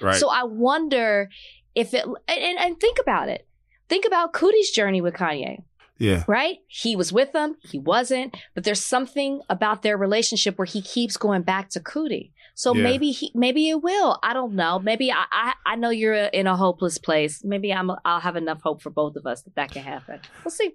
Right. 0.00 0.16
So 0.16 0.30
I 0.30 0.44
wonder 0.44 1.28
if 1.74 1.94
it 1.94 2.04
and, 2.04 2.58
and 2.58 2.80
think 2.80 2.98
about 3.00 3.28
it. 3.28 3.46
Think 3.88 4.04
about 4.06 4.32
Coodie's 4.32 4.70
journey 4.70 5.00
with 5.00 5.14
Kanye. 5.14 5.62
Yeah. 5.98 6.24
Right? 6.26 6.58
He 6.66 6.96
was 6.96 7.12
with 7.12 7.32
them, 7.32 7.56
he 7.62 7.78
wasn't, 7.78 8.36
but 8.54 8.64
there's 8.64 8.82
something 8.82 9.40
about 9.48 9.82
their 9.82 9.96
relationship 9.96 10.58
where 10.58 10.66
he 10.66 10.82
keeps 10.82 11.16
going 11.16 11.42
back 11.42 11.68
to 11.70 11.80
Coodie. 11.80 12.32
So 12.56 12.74
yeah. 12.74 12.82
maybe 12.82 13.10
he, 13.10 13.30
maybe 13.34 13.68
it 13.68 13.82
will. 13.82 14.18
I 14.22 14.32
don't 14.32 14.54
know. 14.54 14.78
Maybe 14.78 15.12
I, 15.12 15.24
I, 15.30 15.52
I 15.66 15.76
know 15.76 15.90
you're 15.90 16.14
in 16.14 16.46
a 16.46 16.56
hopeless 16.56 16.98
place. 16.98 17.42
Maybe 17.44 17.72
I'm, 17.72 17.90
I'll 18.04 18.20
have 18.20 18.36
enough 18.36 18.60
hope 18.62 18.82
for 18.82 18.90
both 18.90 19.16
of 19.16 19.26
us 19.26 19.42
that 19.42 19.54
that 19.56 19.70
can 19.70 19.82
happen. 19.82 20.20
We'll 20.44 20.50
see. 20.50 20.72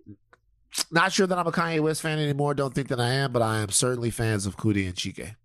Not 0.92 1.12
sure 1.12 1.28
that 1.28 1.38
I'm 1.38 1.48
a 1.48 1.52
Kanye 1.52 1.80
West 1.80 2.02
fan 2.02 2.20
anymore. 2.20 2.54
Don't 2.54 2.74
think 2.74 2.90
that 2.90 3.00
I 3.00 3.10
am, 3.10 3.32
but 3.32 3.42
I 3.42 3.60
am 3.60 3.70
certainly 3.70 4.12
fans 4.12 4.46
of 4.46 4.56
Coodie 4.56 4.86
and 4.86 4.96
Chike. 4.96 5.36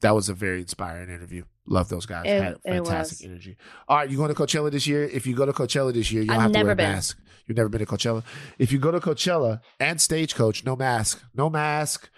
That 0.00 0.14
was 0.14 0.28
a 0.28 0.34
very 0.34 0.60
inspiring 0.60 1.08
interview. 1.08 1.44
Love 1.66 1.88
those 1.88 2.06
guys. 2.06 2.24
It- 2.26 2.42
Had 2.42 2.62
fantastic 2.62 3.26
energy. 3.28 3.56
All 3.88 3.96
right, 3.98 4.10
you 4.10 4.16
going 4.16 4.34
to 4.34 4.40
Coachella 4.40 4.70
this 4.70 4.86
year? 4.86 5.04
If 5.04 5.26
you 5.26 5.34
go 5.34 5.46
to 5.46 5.52
Coachella 5.52 5.92
this 5.94 6.10
year, 6.10 6.22
you 6.22 6.28
don't 6.28 6.36
I've 6.36 6.42
have 6.42 6.52
to 6.52 6.62
wear 6.64 6.72
a 6.72 6.76
been. 6.76 6.92
mask. 6.92 7.18
You've 7.46 7.56
never 7.56 7.68
been 7.68 7.80
to 7.80 7.86
Coachella. 7.86 8.22
If 8.58 8.72
you 8.72 8.78
go 8.78 8.90
to 8.90 9.00
Coachella 9.00 9.60
and 9.80 10.00
Stagecoach, 10.00 10.64
no 10.64 10.74
mask, 10.76 11.22
no 11.34 11.48
mask, 11.50 12.08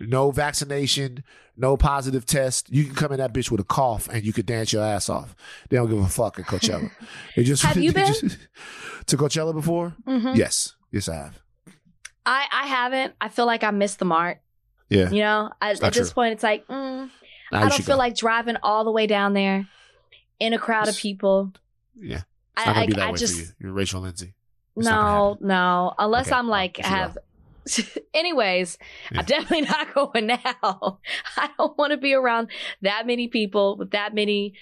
no 0.00 0.30
vaccination, 0.30 1.24
no 1.56 1.76
positive 1.76 2.26
test. 2.26 2.70
You 2.70 2.84
can 2.84 2.94
come 2.94 3.12
in 3.12 3.18
that 3.18 3.32
bitch 3.32 3.50
with 3.50 3.60
a 3.60 3.64
cough 3.64 4.08
and 4.08 4.24
you 4.24 4.32
could 4.32 4.46
dance 4.46 4.72
your 4.72 4.82
ass 4.84 5.08
off. 5.08 5.34
They 5.68 5.76
don't 5.76 5.88
give 5.88 5.98
a 5.98 6.08
fuck 6.08 6.38
at 6.38 6.46
Coachella. 6.46 6.90
They 7.36 7.44
just 7.44 7.62
Have 7.64 7.76
you 7.82 7.92
been? 7.92 8.06
just- 8.06 8.38
to 9.06 9.16
Coachella 9.16 9.52
before? 9.52 9.94
Mhm. 10.06 10.36
Yes, 10.36 10.74
yes, 10.90 11.08
I 11.08 11.14
have. 11.16 11.38
I 12.24 12.46
I 12.52 12.66
haven't. 12.66 13.14
I 13.20 13.28
feel 13.28 13.46
like 13.46 13.64
I 13.64 13.70
missed 13.72 13.98
the 13.98 14.04
mark. 14.04 14.38
Yeah, 14.88 15.10
You 15.10 15.22
know, 15.22 15.50
I, 15.60 15.70
at 15.72 15.92
this 15.94 16.12
point, 16.12 16.34
it's 16.34 16.42
like 16.42 16.66
mm, 16.68 17.08
Now 17.52 17.58
I 17.64 17.68
don't 17.68 17.82
feel 17.84 17.96
go. 17.96 17.98
like 17.98 18.16
driving 18.16 18.56
all 18.62 18.84
the 18.84 18.90
way 18.90 19.06
down 19.06 19.34
there 19.34 19.66
in 20.40 20.52
a 20.54 20.58
crowd 20.58 20.88
of 20.88 20.96
people. 20.96 21.52
yeah. 22.00 22.22
It's 22.56 22.66
I, 22.66 22.66
not 22.66 22.74
gonna 22.74 22.86
be 22.88 22.92
that 22.94 23.08
I 23.08 23.10
way 23.12 23.18
just 23.18 23.34
for 23.36 23.40
you. 23.42 23.48
You're 23.60 23.72
Rachel 23.72 24.00
Lindsay. 24.02 24.34
It's 24.76 24.86
no, 24.86 25.38
no. 25.40 25.94
Unless 25.98 26.28
Okay, 26.28 26.36
I'm 26.36 26.48
like 26.48 26.76
have. 26.78 27.16
Anyways, 28.14 28.76
Yeah. 29.10 29.20
I'm 29.20 29.24
definitely 29.24 29.62
not 29.68 29.94
going 29.94 30.26
now. 30.26 30.98
I 31.36 31.50
don't 31.56 31.76
want 31.78 31.92
to 31.92 31.96
be 31.96 32.12
around 32.14 32.48
that 32.82 33.06
many 33.06 33.28
people 33.28 33.76
with 33.76 33.92
that 33.92 34.14
many 34.14 34.54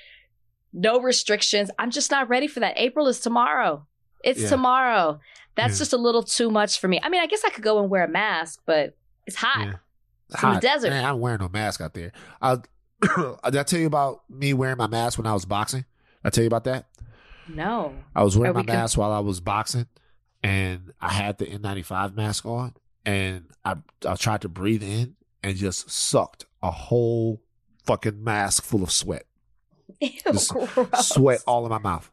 no 0.73 1.01
restrictions. 1.01 1.71
I'm 1.79 1.91
just 1.91 2.11
not 2.11 2.29
ready 2.29 2.47
for 2.47 2.61
that. 2.61 2.75
April 2.77 3.09
is 3.09 3.19
tomorrow. 3.21 3.87
It's 4.23 4.43
Yeah. 4.43 4.49
tomorrow. 4.51 5.19
That's 5.57 5.75
Yeah. 5.75 5.79
just 5.81 5.93
a 5.93 5.97
little 5.99 6.23
too 6.23 6.51
much 6.51 6.79
for 6.79 6.87
me. 6.89 7.01
I 7.03 7.09
mean, 7.09 7.21
I 7.23 7.27
guess 7.27 7.43
I 7.45 7.51
could 7.51 7.65
go 7.65 7.81
and 7.81 7.91
wear 7.91 8.05
a 8.05 8.09
mask, 8.09 8.61
but 8.67 8.97
it's 9.27 9.37
hot. 9.37 9.77
It's 10.29 10.43
in 10.45 10.53
the 10.55 10.61
desert. 10.61 10.91
Man, 10.91 11.05
I'm 11.05 11.19
wearing 11.19 11.41
no 11.41 11.49
mask 11.49 11.81
out 11.81 11.95
there. 11.95 12.13
I, 12.41 12.59
did 13.17 13.57
I 13.57 13.63
tell 13.63 13.81
you 13.81 13.87
about 13.87 14.23
me 14.29 14.53
wearing 14.53 14.77
my 14.77 14.87
mask 14.87 15.19
when 15.19 15.27
I 15.27 15.33
was 15.33 15.45
boxing? 15.45 15.85
I 16.25 16.31
tell 16.31 16.43
you 16.45 16.49
about 16.49 16.65
that. 16.65 16.87
No. 17.49 17.95
I 18.15 18.23
was 18.23 18.37
wearing 18.37 18.51
Are 18.51 18.55
my 18.55 18.61
we 18.61 18.67
con- 18.67 18.77
mask 18.77 18.99
while 18.99 19.13
I 19.13 19.21
was 19.21 19.41
boxing, 19.41 19.87
and 20.43 20.93
I 21.01 21.13
had 21.13 21.39
the 21.39 21.47
N95 21.47 22.15
mask 22.15 22.47
on, 22.47 22.75
and 23.05 23.47
I 23.65 23.77
I 24.07 24.15
tried 24.15 24.43
to 24.43 24.49
breathe 24.49 24.83
in 24.83 25.17
and 25.43 25.57
just 25.57 25.91
sucked 25.91 26.45
a 26.63 26.71
whole 26.71 27.43
fucking 27.87 28.23
mask 28.23 28.63
full 28.63 28.83
of 28.83 28.91
sweat, 28.93 29.25
Ew, 30.01 30.11
sweat 31.01 31.41
all 31.47 31.65
in 31.65 31.71
my 31.71 31.79
mouth. 31.79 32.11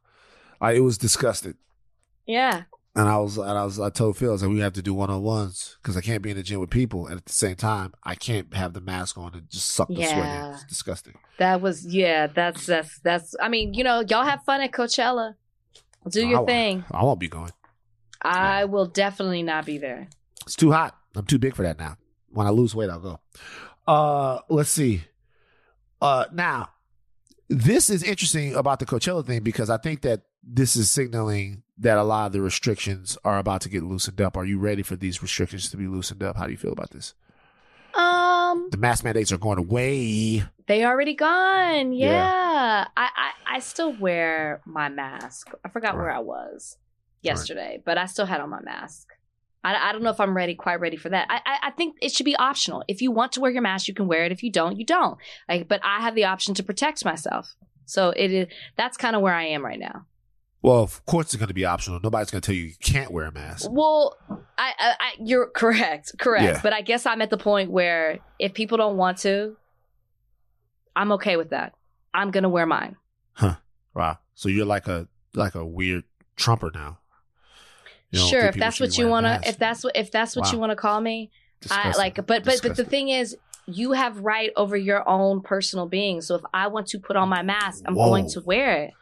Like, 0.59 0.75
it 0.77 0.81
was 0.81 0.97
disgusting. 0.97 1.55
Yeah. 2.25 2.63
And 2.97 3.07
I 3.07 3.17
was, 3.17 3.37
and 3.37 3.49
I 3.51 3.63
was, 3.63 3.79
I 3.79 3.91
told 3.91 4.17
Phil, 4.17 4.29
I 4.29 4.31
was 4.33 4.41
like, 4.41 4.49
we 4.51 4.59
have 4.59 4.73
to 4.73 4.81
do 4.81 4.91
one 4.93 5.11
on 5.11 5.21
ones 5.21 5.77
because 5.81 5.95
I 5.95 6.01
can't 6.01 6.23
be 6.23 6.31
in 6.31 6.37
the 6.37 6.41
gym 6.41 6.59
with 6.59 6.71
people, 6.71 7.05
and 7.05 7.17
at 7.17 7.25
the 7.25 7.31
same 7.33 7.55
time, 7.55 7.93
I 8.03 8.15
can't 8.15 8.51
have 8.55 8.73
the 8.73 8.81
mask 8.81 9.19
on 9.19 9.35
and 9.35 9.47
just 9.51 9.67
suck 9.67 9.87
the 9.87 9.95
sweat 9.97 10.11
in. 10.11 10.17
Yeah. 10.17 10.53
It's 10.53 10.63
disgusting. 10.65 11.13
That 11.37 11.61
was 11.61 11.85
yeah, 11.85 12.25
that's 12.25 12.65
that's 12.65 12.97
that's 13.01 13.35
I 13.39 13.49
mean, 13.49 13.75
you 13.75 13.83
know, 13.83 14.03
y'all 14.09 14.25
have 14.25 14.43
fun 14.45 14.61
at 14.61 14.71
Coachella. 14.71 15.35
Do 16.09 16.21
I 16.21 16.23
your 16.29 16.37
won't- 16.39 16.47
thing. 16.49 16.85
I 16.89 17.03
won't 17.03 17.19
be 17.19 17.27
going. 17.27 17.51
I 18.23 18.65
will 18.65 18.87
definitely 18.87 19.43
not 19.43 19.65
be 19.67 19.77
there. 19.77 20.07
It's 20.47 20.55
too 20.55 20.71
hot. 20.71 20.97
I'm 21.15 21.25
too 21.25 21.37
big 21.37 21.55
for 21.55 21.61
that 21.61 21.77
now. 21.77 21.97
When 22.29 22.47
I 22.47 22.49
lose 22.49 22.73
weight, 22.73 22.89
I'll 22.89 22.99
go. 22.99 23.19
Uh, 23.87 24.39
let's 24.49 24.71
see. 24.71 25.03
Uh, 26.01 26.25
now 26.33 26.69
this 27.47 27.91
is 27.91 28.01
interesting 28.01 28.55
about 28.55 28.79
the 28.79 28.85
Coachella 28.87 29.23
thing 29.25 29.43
because 29.43 29.69
I 29.69 29.77
think 29.77 30.01
that 30.01 30.23
this 30.43 30.75
is 30.75 30.89
signaling 30.89 31.61
that 31.79 31.97
a 31.97 32.03
lot 32.03 32.27
of 32.27 32.33
the 32.33 32.41
restrictions 32.41 33.17
are 33.23 33.37
about 33.37 33.61
to 33.61 33.69
get 33.69 33.83
loosened 33.83 34.19
up. 34.21 34.35
Are 34.35 34.45
you 34.45 34.57
ready 34.59 34.81
for 34.83 34.95
these 34.95 35.21
restrictions 35.21 35.69
to 35.71 35.77
be 35.77 35.87
loosened 35.87 36.23
up? 36.23 36.35
How 36.37 36.45
do 36.45 36.51
you 36.51 36.57
feel 36.57 36.71
about 36.73 36.89
this? 36.91 37.13
Um 37.93 38.67
The 38.71 38.77
mask 38.77 39.03
mandates 39.03 39.31
are 39.31 39.37
going 39.37 39.57
away. 39.59 40.43
they 40.67 40.85
already 40.85 41.13
gone. 41.15 41.93
Yeah. 41.93 42.09
Yeah. 42.09 42.87
I, 42.95 43.09
I 43.15 43.55
I 43.55 43.59
still 43.59 43.93
wear 43.93 44.61
my 44.65 44.89
mask. 44.89 45.49
I 45.63 45.69
forgot 45.69 45.95
where 45.95 46.11
I 46.11 46.19
was 46.19 46.77
yesterday, 47.21 47.81
but 47.83 47.97
I 47.97 48.05
still 48.05 48.25
had 48.25 48.41
on 48.41 48.49
my 48.49 48.61
mask. 48.61 49.07
I, 49.63 49.89
I 49.89 49.91
don't 49.91 50.03
know 50.03 50.11
if 50.11 50.19
I'm 50.19 50.35
ready, 50.35 50.53
quite 50.55 50.79
ready 50.79 50.97
for 50.97 51.09
that. 51.09 51.27
I, 51.29 51.37
I 51.45 51.57
I 51.67 51.71
think 51.71 51.97
it 52.01 52.11
should 52.11 52.25
be 52.25 52.35
optional. 52.35 52.83
If 52.87 53.01
you 53.01 53.11
want 53.11 53.31
to 53.33 53.39
wear 53.41 53.51
your 53.51 53.61
mask, 53.63 53.87
you 53.87 53.93
can 53.93 54.07
wear 54.07 54.23
it. 54.25 54.31
If 54.31 54.43
you 54.43 54.51
don't, 54.51 54.77
you 54.79 54.85
don't. 54.85 55.17
Like, 55.49 55.67
but 55.67 55.81
I 55.83 56.01
have 56.01 56.13
the 56.15 56.25
option 56.25 56.53
to 56.55 56.63
protect 56.63 57.03
myself. 57.03 57.55
So 57.85 58.09
it 58.11 58.31
is. 58.31 58.47
That's 58.75 58.97
kind 58.97 59.15
of 59.15 59.21
where 59.21 59.33
I 59.33 59.45
am 59.45 59.63
right 59.65 59.79
now. 59.79 60.05
Well, 60.61 60.81
of 60.81 61.05
course, 61.05 61.27
it's 61.27 61.35
going 61.35 61.47
to 61.47 61.53
be 61.53 61.65
optional. 61.65 61.99
Nobody's 62.01 62.31
going 62.31 62.41
to 62.41 62.45
tell 62.45 62.55
you 62.55 62.63
you 62.65 62.73
can't 62.81 63.11
wear 63.11 63.25
a 63.25 63.31
mask. 63.31 63.67
Well, 63.71 64.17
I, 64.57 64.73
I, 64.79 64.95
I 64.99 65.11
you're 65.19 65.47
correct, 65.55 66.13
correct. 66.17 66.43
Yeah. 66.43 66.59
But 66.61 66.73
I 66.73 66.81
guess 66.81 67.05
I'm 67.05 67.21
at 67.21 67.29
the 67.29 67.37
point 67.37 67.71
where 67.71 68.19
if 68.39 68.53
people 68.53 68.77
don't 68.77 68.97
want 68.97 69.19
to, 69.19 69.55
I'm 70.95 71.11
okay 71.13 71.37
with 71.37 71.51
that. 71.51 71.73
I'm 72.13 72.31
gonna 72.31 72.49
wear 72.49 72.65
mine. 72.65 72.95
Huh. 73.33 73.55
Wow. 73.93 74.17
So 74.33 74.49
you're 74.49 74.65
like 74.65 74.87
a 74.87 75.07
like 75.35 75.53
a 75.53 75.63
weird 75.63 76.03
Trumper 76.35 76.71
now. 76.73 76.99
Sure, 78.13 78.45
if 78.45 78.55
that's 78.55 78.79
what 78.79 78.97
you 78.97 79.07
want 79.07 79.25
to, 79.25 79.47
if 79.47 79.57
that's 79.57 79.83
what, 79.83 79.95
if 79.95 80.11
that's 80.11 80.35
what 80.35 80.51
you 80.51 80.57
want 80.57 80.71
to 80.71 80.75
call 80.75 81.01
me, 81.01 81.29
I 81.69 81.91
like. 81.97 82.15
But 82.15 82.43
but 82.43 82.61
but 82.63 82.75
the 82.75 82.85
thing 82.85 83.09
is, 83.09 83.35
you 83.65 83.91
have 83.91 84.19
right 84.19 84.51
over 84.55 84.77
your 84.77 85.07
own 85.07 85.41
personal 85.41 85.87
being. 85.87 86.21
So 86.21 86.35
if 86.35 86.41
I 86.53 86.67
want 86.67 86.87
to 86.87 86.99
put 86.99 87.15
on 87.17 87.27
my 87.27 87.41
mask, 87.43 87.83
I'm 87.85 87.95
Whoa. 87.95 88.05
going 88.05 88.29
to 88.29 88.41
wear 88.41 88.83
it. 88.83 88.93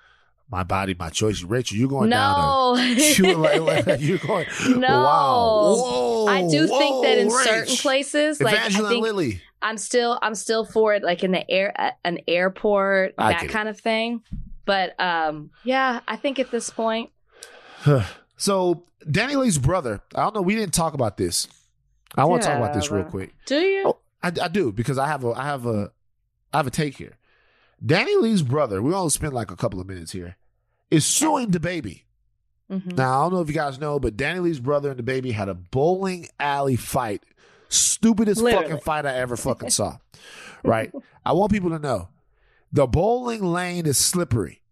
My 0.50 0.64
body, 0.64 0.96
my 0.98 1.10
choice. 1.10 1.42
Rachel, 1.42 1.78
you're 1.78 1.90
going 1.90 2.12
down. 2.12 2.38
No, 2.38 2.82
A, 2.82 2.94
you 3.18 3.34
like, 3.36 3.86
like, 3.88 4.00
you're 4.00 4.20
going. 4.20 4.46
No. 4.68 4.88
Wow. 4.88 5.76
Whoa. 5.76 6.28
I 6.28 6.48
do 6.48 6.68
think 6.68 7.04
that 7.04 7.18
in 7.18 7.30
whoa, 7.30 7.44
certain 7.44 7.76
places, 7.78 8.42
like 8.42 8.56
I 8.58 8.70
think 8.70 9.02
Lilly. 9.02 9.42
I'm 9.62 9.78
still 9.78 10.20
I'm 10.22 10.36
still 10.36 10.64
for 10.64 10.94
it, 10.94 11.02
like 11.04 11.24
in 11.24 11.32
the 11.32 11.50
air, 11.50 11.74
an 12.04 12.20
airport, 12.28 13.16
I 13.18 13.32
that 13.32 13.42
get 13.42 13.50
it. 13.50 13.54
kind 13.54 13.68
of 13.70 13.80
thing. 13.80 14.22
But 14.66 15.00
um, 15.00 15.50
yeah, 15.64 16.02
I 16.08 16.16
think 16.16 16.38
at 16.38 16.52
this 16.52 16.70
point, 16.70 17.10
so 18.38 18.84
DaniLeigh's 19.04 19.58
brother. 19.58 20.02
I 20.14 20.22
don't 20.22 20.36
know. 20.36 20.42
We 20.42 20.56
didn't 20.56 20.74
talk 20.74 20.94
about 20.94 21.18
this. 21.18 21.48
I 22.16 22.26
want 22.26 22.44
to 22.44 22.48
talk 22.48 22.58
about 22.58 22.74
this 22.74 22.92
real 22.92 23.04
quick. 23.04 23.34
do 23.46 23.60
you? 23.60 23.84
Oh, 23.86 23.98
I, 24.22 24.32
I 24.42 24.48
do 24.48 24.72
because 24.72 24.98
I 24.98 25.08
have 25.08 25.24
a 25.24 25.32
I 25.32 25.44
have 25.46 25.66
a 25.66 25.92
I 26.54 26.58
have 26.58 26.68
a 26.68 26.72
take 26.72 26.98
here. 26.98 27.18
DaniLeigh's 27.84 28.44
brother. 28.44 28.82
We 28.82 28.94
only 28.94 29.10
spend 29.10 29.34
like 29.34 29.52
a 29.52 29.56
couple 29.56 29.80
of 29.80 29.88
minutes 29.88 30.12
here. 30.12 30.38
Is 30.92 31.06
suing 31.06 31.52
DaBaby. 31.52 32.04
Mhm. 32.72 32.96
Now 32.98 33.20
I 33.20 33.24
don't 33.26 33.34
know 33.34 33.42
if 33.42 33.48
you 33.48 33.54
guys 33.54 33.80
know, 33.80 34.00
but 34.00 34.18
DaniLeigh's 34.18 34.60
brother 34.60 34.92
and 34.92 35.00
DaBaby 35.00 35.34
had 35.34 35.50
a 35.50 35.54
bowling 35.54 36.28
alley 36.40 36.76
fight. 36.76 37.24
Stupidest 37.70 38.42
Literally. 38.42 38.68
fucking 38.68 38.82
fight 38.84 39.06
I 39.06 39.16
ever 39.16 39.36
fucking 39.38 39.70
saw. 39.70 39.98
Right? 40.64 40.92
I 41.24 41.34
want 41.34 41.52
people 41.52 41.70
to 41.70 41.78
know 41.78 42.10
the 42.72 42.88
bowling 42.88 43.44
lane 43.44 43.86
is 43.86 44.00
slippery. 44.00 44.64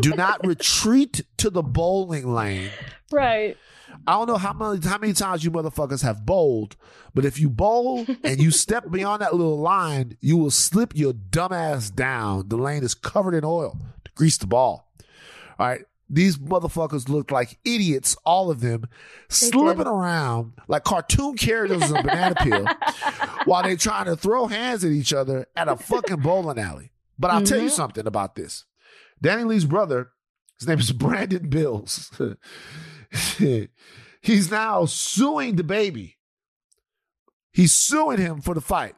Do 0.00 0.10
not 0.14 0.46
retreat 0.46 1.22
to 1.38 1.50
the 1.50 1.64
bowling 1.64 2.32
lane. 2.32 2.70
Right. 3.10 3.56
I 4.06 4.12
don't 4.12 4.26
know 4.28 4.36
how 4.38 4.52
many 4.52 4.84
how 4.86 4.98
many 4.98 5.12
times 5.12 5.44
you 5.44 5.50
motherfuckers 5.50 6.02
have 6.02 6.24
bowled, 6.26 6.76
but 7.14 7.24
if 7.24 7.38
you 7.38 7.48
bowl 7.50 8.06
and 8.24 8.40
you 8.40 8.50
step 8.50 8.84
beyond 8.90 9.22
that 9.22 9.34
little 9.34 9.58
line, 9.58 10.16
you 10.20 10.36
will 10.36 10.50
slip 10.50 10.96
your 10.96 11.12
dumb 11.12 11.52
ass 11.52 11.90
down. 11.90 12.48
The 12.48 12.56
lane 12.56 12.82
is 12.82 12.94
covered 12.94 13.34
in 13.34 13.44
oil 13.44 13.76
to 14.04 14.10
grease 14.14 14.38
the 14.38 14.46
ball. 14.46 14.90
All 15.58 15.66
right. 15.66 15.82
These 16.12 16.38
motherfuckers 16.38 17.08
looked 17.08 17.30
like 17.30 17.58
idiots, 17.64 18.16
all 18.24 18.50
of 18.50 18.60
them, 18.60 18.88
slipping 19.28 19.86
around 19.86 20.54
like 20.66 20.82
cartoon 20.82 21.36
characters 21.36 21.88
in 21.88 21.96
a 21.96 22.02
banana 22.02 22.34
peel 22.34 22.66
while 23.44 23.62
they're 23.62 23.76
trying 23.76 24.06
to 24.06 24.16
throw 24.16 24.48
hands 24.48 24.84
at 24.84 24.90
each 24.90 25.12
other 25.12 25.46
at 25.54 25.68
a 25.68 25.76
fucking 25.76 26.16
bowling 26.20 26.58
alley. 26.58 26.90
But 27.16 27.30
I'll 27.30 27.44
tell 27.44 27.58
you 27.60 27.68
Mhm. 27.68 27.76
something 27.76 28.06
about 28.08 28.34
this. 28.34 28.64
DaniLeigh's 29.22 29.66
brother, 29.66 30.10
his 30.58 30.66
name 30.66 30.80
is 30.80 30.90
Brandon 30.90 31.48
Bills. 31.48 32.10
He's 34.20 34.50
now 34.50 34.84
suing 34.84 35.56
DaBaby. 35.56 36.14
He's 37.52 37.72
suing 37.72 38.18
him 38.18 38.40
for 38.40 38.54
the 38.54 38.60
fight. 38.60 38.94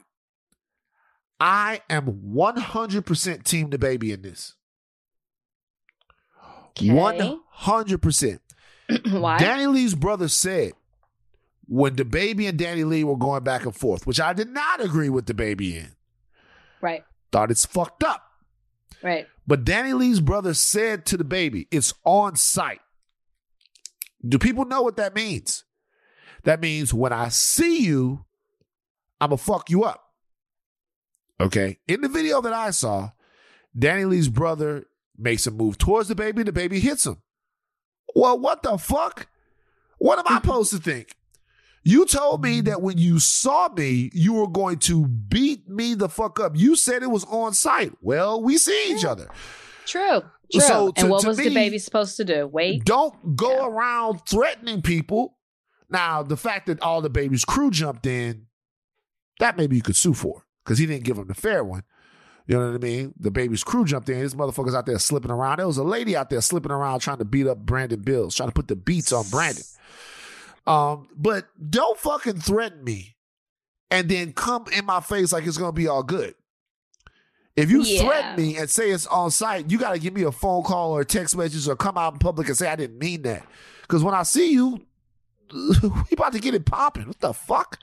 I 1.40 1.80
am 1.90 2.32
100% 2.34 3.44
team 3.44 3.70
DaBaby 3.70 4.12
in 4.14 4.22
this. 4.22 4.54
Okay. 6.68 6.88
100%. 6.88 8.38
Why? 9.10 9.38
DaniLeigh's 9.38 9.94
brother 9.94 10.28
said 10.28 10.72
when 11.66 11.96
DaBaby 11.96 12.48
and 12.48 12.58
DaniLeigh 12.58 13.04
were 13.04 13.16
going 13.16 13.42
back 13.42 13.64
and 13.64 13.74
forth, 13.74 14.06
which 14.06 14.20
I 14.20 14.32
did 14.34 14.50
not 14.50 14.84
agree 14.84 15.08
with 15.08 15.26
DaBaby 15.26 15.74
in, 15.76 15.92
right. 16.80 17.04
thought 17.32 17.50
it's 17.50 17.66
fucked 17.66 18.04
up. 18.04 18.22
Right. 19.02 19.26
But 19.46 19.64
DaniLeigh's 19.64 20.20
brother 20.20 20.54
said 20.54 21.06
to 21.06 21.18
DaBaby, 21.18 21.66
it's 21.70 21.94
on 22.04 22.36
site. 22.36 22.81
Do 24.26 24.38
people 24.38 24.64
know 24.64 24.82
what 24.82 24.96
that 24.96 25.14
means? 25.14 25.64
That 26.44 26.60
means 26.60 26.92
when 26.92 27.12
I 27.12 27.28
see 27.28 27.82
you, 27.84 28.24
I'm 29.20 29.30
going 29.30 29.38
to 29.38 29.44
fuck 29.44 29.70
you 29.70 29.84
up. 29.84 30.02
Okay. 31.40 31.78
In 31.88 32.00
the 32.00 32.08
video 32.08 32.40
that 32.40 32.52
I 32.52 32.70
saw, 32.70 33.10
DaniLeigh's 33.76 34.28
brother 34.28 34.86
makes 35.16 35.46
a 35.46 35.50
move 35.50 35.78
towards 35.78 36.10
DaBaby, 36.10 36.44
the 36.44 36.52
baby 36.52 36.80
hits 36.80 37.06
him. 37.06 37.18
Well, 38.14 38.38
what 38.38 38.62
the 38.62 38.78
fuck? 38.78 39.28
What 39.98 40.18
am 40.18 40.24
I 40.28 40.34
supposed 40.40 40.72
to 40.72 40.78
think? 40.78 41.16
You 41.84 42.06
told 42.06 42.44
me 42.44 42.60
that 42.62 42.80
when 42.80 42.98
you 42.98 43.18
saw 43.18 43.68
me, 43.68 44.10
you 44.12 44.34
were 44.34 44.46
going 44.46 44.78
to 44.80 45.06
beat 45.08 45.68
me 45.68 45.94
the 45.94 46.08
fuck 46.08 46.38
up. 46.38 46.52
You 46.54 46.76
said 46.76 47.02
it 47.02 47.10
was 47.10 47.24
on 47.24 47.54
site. 47.54 47.92
Well, 48.00 48.40
we 48.40 48.56
see 48.56 48.92
each 48.94 49.04
other. 49.04 49.28
True. 49.84 50.22
True. 50.52 50.60
So 50.60 50.90
to- 50.92 51.00
and 51.02 51.10
what 51.10 51.24
was 51.24 51.38
DaBaby 51.38 51.80
supposed 51.80 52.16
to 52.18 52.24
do? 52.24 52.46
Wait. 52.46 52.84
Don't 52.84 53.36
go 53.36 53.64
around 53.66 54.20
threatening 54.28 54.82
people. 54.82 55.38
Now, 55.88 56.22
the 56.22 56.36
fact 56.36 56.66
that 56.66 56.80
all 56.82 57.02
DaBaby's 57.02 57.44
crew 57.44 57.70
jumped 57.70 58.06
in, 58.06 58.46
that 59.40 59.56
maybe 59.56 59.76
you 59.76 59.82
could 59.82 59.96
sue 59.96 60.14
for 60.14 60.44
because 60.64 60.78
he 60.78 60.86
didn't 60.86 61.04
give 61.04 61.18
him 61.18 61.26
the 61.28 61.34
fair 61.34 61.62
one. 61.64 61.82
You 62.46 62.58
know 62.58 62.66
what 62.66 62.74
I 62.74 62.78
mean? 62.78 63.14
DaBaby's 63.20 63.62
crew 63.62 63.84
jumped 63.84 64.08
in. 64.08 64.20
This 64.20 64.34
motherfucker's 64.34 64.74
out 64.74 64.86
there 64.86 64.98
slipping 64.98 65.30
around. 65.30 65.58
There 65.58 65.66
was 65.66 65.78
a 65.78 65.84
lady 65.84 66.16
out 66.16 66.28
there 66.30 66.40
slipping 66.40 66.72
around 66.72 67.00
trying 67.00 67.18
to 67.18 67.24
beat 67.24 67.46
up 67.46 67.58
Brandon 67.58 68.00
Bills, 68.00 68.34
trying 68.34 68.48
to 68.48 68.54
put 68.54 68.68
the 68.68 68.76
beats 68.76 69.12
on 69.12 69.24
Brandon. 69.30 69.64
Um, 70.66 71.08
but 71.16 71.46
don't 71.70 71.98
fucking 71.98 72.40
threaten 72.40 72.82
me 72.84 73.16
and 73.90 74.08
then 74.08 74.32
come 74.32 74.64
in 74.72 74.84
my 74.86 75.00
face 75.00 75.32
like 75.32 75.46
it's 75.46 75.58
gonna 75.58 75.72
be 75.72 75.88
all 75.88 76.02
good. 76.02 76.34
If 77.56 77.70
you 77.70 77.82
Yeah. 77.82 78.02
threaten 78.02 78.36
me 78.36 78.56
and 78.56 78.68
say 78.70 78.90
it's 78.90 79.06
on 79.06 79.30
site, 79.30 79.70
you 79.70 79.78
got 79.78 79.92
to 79.92 79.98
give 79.98 80.14
me 80.14 80.22
a 80.22 80.32
phone 80.32 80.62
call 80.62 80.92
or 80.92 81.02
a 81.02 81.04
text 81.04 81.36
message 81.36 81.68
or 81.68 81.76
come 81.76 81.98
out 81.98 82.14
in 82.14 82.18
public 82.18 82.48
and 82.48 82.56
say 82.56 82.68
I 82.68 82.76
didn't 82.76 82.98
mean 82.98 83.22
that. 83.22 83.46
Because 83.82 84.02
when 84.02 84.14
I 84.14 84.22
see 84.22 84.52
you, 84.52 84.86
we 85.52 85.90
about 86.12 86.32
to 86.32 86.38
get 86.40 86.54
it 86.54 86.64
popping. 86.64 87.06
What 87.08 87.20
the 87.20 87.34
fuck? 87.34 87.78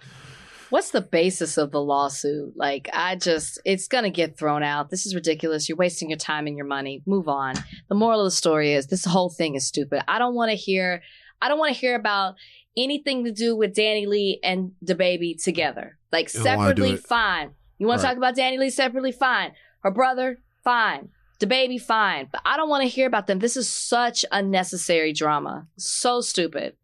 What's 0.71 0.91
the 0.91 1.01
basis 1.01 1.57
of 1.57 1.71
the 1.71 1.81
lawsuit? 1.81 2.53
Like, 2.55 2.89
I 2.93 3.15
just, 3.15 3.59
it's 3.65 3.87
going 3.87 4.03
to 4.03 4.09
get 4.11 4.37
thrown 4.37 4.61
out. 4.61 4.89
This 4.91 5.05
is 5.07 5.15
ridiculous. 5.15 5.67
You're 5.67 5.77
wasting 5.77 6.09
your 6.09 6.17
time 6.17 6.45
and 6.45 6.55
your 6.55 6.67
money. 6.67 7.01
Move 7.07 7.27
on. 7.27 7.55
The 7.89 7.95
moral 7.95 8.21
of 8.21 8.25
the 8.25 8.31
story 8.31 8.73
is 8.73 8.85
this 8.87 9.03
whole 9.05 9.29
thing 9.29 9.55
is 9.55 9.67
stupid. 9.67 10.03
I 10.07 10.19
don't 10.19 10.35
want 10.35 10.49
to 10.51 10.55
hear, 10.55 11.01
I 11.41 11.47
don't 11.47 11.57
want 11.57 11.73
to 11.73 11.79
hear 11.79 11.95
about 11.95 12.35
anything 12.77 13.25
to 13.25 13.31
do 13.31 13.55
with 13.55 13.73
DaniLeigh 13.75 14.39
and 14.43 14.71
DaBaby 14.85 15.43
together. 15.43 15.97
Like, 16.11 16.31
You 16.35 16.43
don't 16.43 16.57
wanna 16.57 16.73
do 16.75 16.81
separately, 16.83 16.97
fine. 16.97 17.51
You 17.79 17.87
want 17.87 18.01
Right. 18.03 18.09
to 18.09 18.15
talk 18.15 18.17
about 18.17 18.35
DaniLeigh 18.35 18.71
separately? 18.71 19.11
Fine. 19.11 19.53
Her 19.81 19.91
brother, 19.91 20.39
fine. 20.63 21.09
DaBaby, 21.39 21.81
fine. 21.81 22.27
But 22.31 22.41
I 22.45 22.57
don't 22.57 22.69
want 22.69 22.83
to 22.83 22.89
hear 22.89 23.07
about 23.07 23.27
them. 23.27 23.39
This 23.39 23.55
is 23.57 23.67
such 23.69 24.25
unnecessary 24.31 25.13
drama. 25.13 25.67
So 25.77 26.19
stupid. 26.21 26.75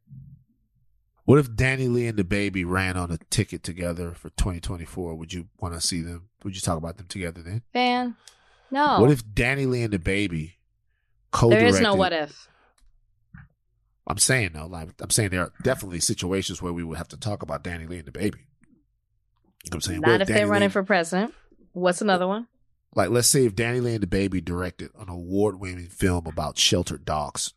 What 1.26 1.39
if 1.39 1.49
DaniLeigh 1.51 2.09
and 2.09 2.17
DaBaby 2.17 2.63
ran 2.65 2.95
on 2.95 3.11
a 3.11 3.17
ticket 3.30 3.63
together 3.63 4.11
for 4.13 4.30
2024? 4.31 5.15
Would 5.15 5.34
you 5.34 5.49
want 5.59 5.73
to 5.73 5.81
see 5.81 6.01
them? 6.01 6.30
Would 6.43 6.55
you 6.55 6.61
talk 6.61 6.77
about 6.77 6.97
them 6.97 7.07
together 7.07 7.41
then? 7.41 7.63
Fan. 7.73 8.15
No. 8.72 9.01
What 9.01 9.11
if 9.11 9.26
DaniLeigh 9.26 9.84
and 9.85 9.93
DaBaby 9.93 10.53
co-directed? 11.31 11.61
there 11.65 11.76
is 11.76 11.81
no 11.81 11.95
what 11.95 12.13
if. 12.13 12.47
I'm 14.07 14.19
saying 14.19 14.51
though, 14.53 14.67
like 14.67 14.89
I'm 15.01 15.09
saying 15.09 15.30
there 15.31 15.41
are 15.41 15.51
definitely 15.63 15.99
situations 15.99 16.61
where 16.61 16.72
we 16.72 16.84
would 16.84 16.97
have 16.97 17.07
to 17.09 17.17
talk 17.17 17.41
about 17.41 17.63
DaniLeigh 17.63 17.99
and 18.05 18.13
DaBaby. 18.13 18.41
You 19.66 19.70
know 19.72 19.76
what 19.76 19.76
I'm 19.76 19.82
saying? 19.82 20.02
What 20.02 20.08
Not 20.08 20.22
if 20.22 20.28
they're 20.28 20.48
running 20.48 20.70
for 20.70 20.84
president. 20.84 21.34
What's 21.74 22.02
another 22.02 22.28
one? 22.28 22.48
like 22.96 23.10
let's 23.10 23.28
say 23.28 23.46
if 23.46 23.54
DaniLeigh 23.56 23.96
and 23.96 24.10
DaBaby 24.10 24.46
directed 24.46 24.90
an 24.98 25.10
award-winning 25.10 25.88
film 25.88 26.28
about 26.28 26.58
sheltered 26.58 27.04
dogs, 27.04 27.54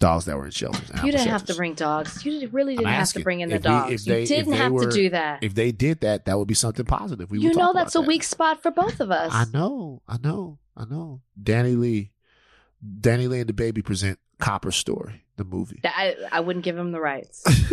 dogs 0.00 0.26
that 0.26 0.36
were 0.36 0.44
in 0.44 0.50
shelters. 0.50 0.90
You 1.02 1.12
didn't 1.12 1.28
have 1.28 1.46
to 1.46 1.54
bring 1.54 1.72
dogs. 1.74 2.22
You 2.26 2.48
really 2.48 2.76
didn't 2.76 2.90
have 2.92 3.12
to 3.12 3.20
bring 3.20 3.40
in 3.40 3.48
the 3.48 3.56
we- 3.56 3.62
dogs. 3.62 4.04
they- 4.04 4.20
you 4.22 4.26
didn't 4.26 4.52
have 4.54 4.72
were- 4.72 4.90
to 4.90 4.92
do 4.92 5.08
that. 5.10 5.42
If 5.42 5.54
they 5.54 5.72
did 5.72 6.00
that, 6.00 6.26
that 6.26 6.36
would 6.38 6.48
be 6.48 6.52
something 6.54 6.84
positive. 6.84 7.30
We 7.30 7.38
you 7.38 7.54
know 7.54 7.72
that's 7.72 7.94
a 7.94 8.00
that. 8.00 8.06
weak 8.08 8.22
spot 8.24 8.60
for 8.62 8.70
both 8.70 9.00
of 9.00 9.10
us. 9.10 9.32
I 9.32 9.46
know, 9.52 10.02
I 10.06 10.18
know, 10.22 10.58
I 10.76 10.84
know. 10.84 11.22
DaniLeigh, 11.42 12.10
Danny 13.00 13.28
Lee 13.28 13.40
and 13.40 13.54
DaBaby 13.56 13.82
present 13.84 14.18
Copper 14.40 14.72
Story, 14.72 15.24
the 15.36 15.44
movie. 15.44 15.80
I, 15.84 16.16
I 16.30 16.40
wouldn't 16.40 16.64
give 16.64 16.76
him 16.76 16.92
the 16.92 17.00
rights. 17.00 17.44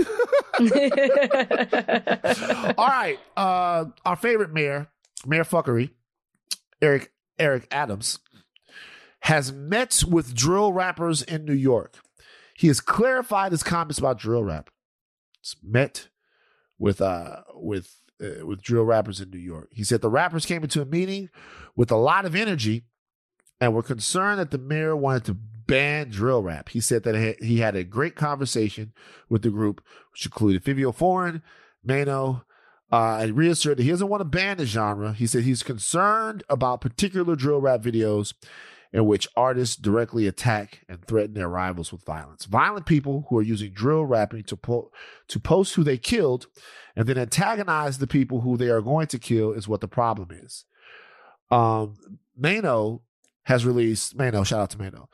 All 2.78 2.88
right, 2.88 3.18
uh, 3.38 3.86
our 4.06 4.16
favorite 4.16 4.52
mayor, 4.52 4.90
Mayor 5.26 5.44
Fuckery, 5.44 5.92
Eric 6.82 7.12
Eric 7.38 7.68
Adams, 7.72 8.20
has 9.22 9.52
met 9.52 10.04
with 10.08 10.36
drill 10.36 10.74
rappers 10.74 11.22
in 11.22 11.46
New 11.46 11.54
York. 11.54 11.98
He 12.56 12.68
has 12.68 12.82
clarified 12.82 13.54
his 13.54 13.64
comments 13.64 14.00
about 14.00 14.20
drill 14.20 14.44
rap. 14.44 14.70
He's 15.42 15.56
met 15.64 16.10
with 16.78 17.02
uh 17.02 17.44
with 17.54 17.96
uh, 18.22 18.46
with 18.46 18.62
drill 18.62 18.84
rappers 18.84 19.22
in 19.22 19.30
New 19.30 19.38
York. 19.38 19.70
He 19.72 19.84
said 19.84 20.02
the 20.02 20.10
rappers 20.10 20.46
came 20.46 20.64
into 20.64 20.82
a 20.82 20.86
meeting 20.86 21.30
with 21.76 21.92
a 21.92 21.96
lot 21.96 22.26
of 22.26 22.36
energy 22.36 22.84
and 23.62 23.74
were 23.74 23.84
concerned 23.84 24.40
that 24.40 24.52
the 24.52 24.58
mayor 24.58 24.96
wanted 24.96 25.26
to 25.26 25.38
ban 25.70 26.10
drill 26.10 26.42
rap. 26.44 26.70
He 26.70 26.82
said 26.82 27.04
that 27.04 27.38
he- 27.42 27.60
had 27.60 27.76
a 27.76 27.84
great 27.84 28.16
conversation 28.16 28.94
with 29.30 29.42
the 29.42 29.50
group, 29.50 29.82
which 30.12 30.26
included 30.26 30.64
Fivio 30.64 30.94
Foreign, 30.94 31.42
Maino, 31.88 32.44
uh, 32.92 33.20
and 33.22 33.38
reassured 33.38 33.78
that 33.78 33.84
he 33.84 33.90
doesn't 33.90 34.10
want 34.10 34.22
to 34.22 34.26
ban 34.26 34.58
the 34.58 34.66
genre. 34.66 35.14
He 35.14 35.28
said 35.28 35.44
he's 35.44 35.64
concerned 35.64 36.44
about 36.50 36.82
particular 36.82 37.36
drill 37.36 37.62
rap 37.62 37.82
videos 37.82 38.34
in 38.92 39.06
which 39.06 39.28
artists 39.36 39.76
directly 39.76 40.26
attack 40.26 40.82
and 40.90 41.06
threaten 41.06 41.36
their 41.36 41.48
rivals 41.50 41.92
with 41.92 42.04
violence. 42.04 42.46
Violent 42.46 42.88
people 42.88 43.28
who 43.30 43.38
are 43.38 43.44
using 43.44 43.72
drill 43.72 44.06
rapping 44.06 44.44
to 44.44 44.58
po- 44.58 44.92
to 45.28 45.40
post 45.40 45.76
who 45.76 45.84
they 45.84 45.98
killed 45.98 46.48
and 46.96 47.08
then 47.08 47.18
antagonize 47.18 48.00
the 48.00 48.08
people 48.08 48.42
who 48.42 48.58
they 48.58 48.70
are 48.70 48.82
going 48.82 49.08
to 49.08 49.20
kill 49.20 49.52
is 49.52 49.68
what 49.68 49.82
the 49.82 49.88
problem 49.88 50.30
is. 50.32 50.66
Um, 51.52 51.98
Maino 52.40 53.02
has 53.44 53.66
released 53.66 54.18
Maino. 54.18 54.46
Shout 54.46 54.62
out 54.62 54.70
to 54.72 54.78
Maino. 54.78 55.08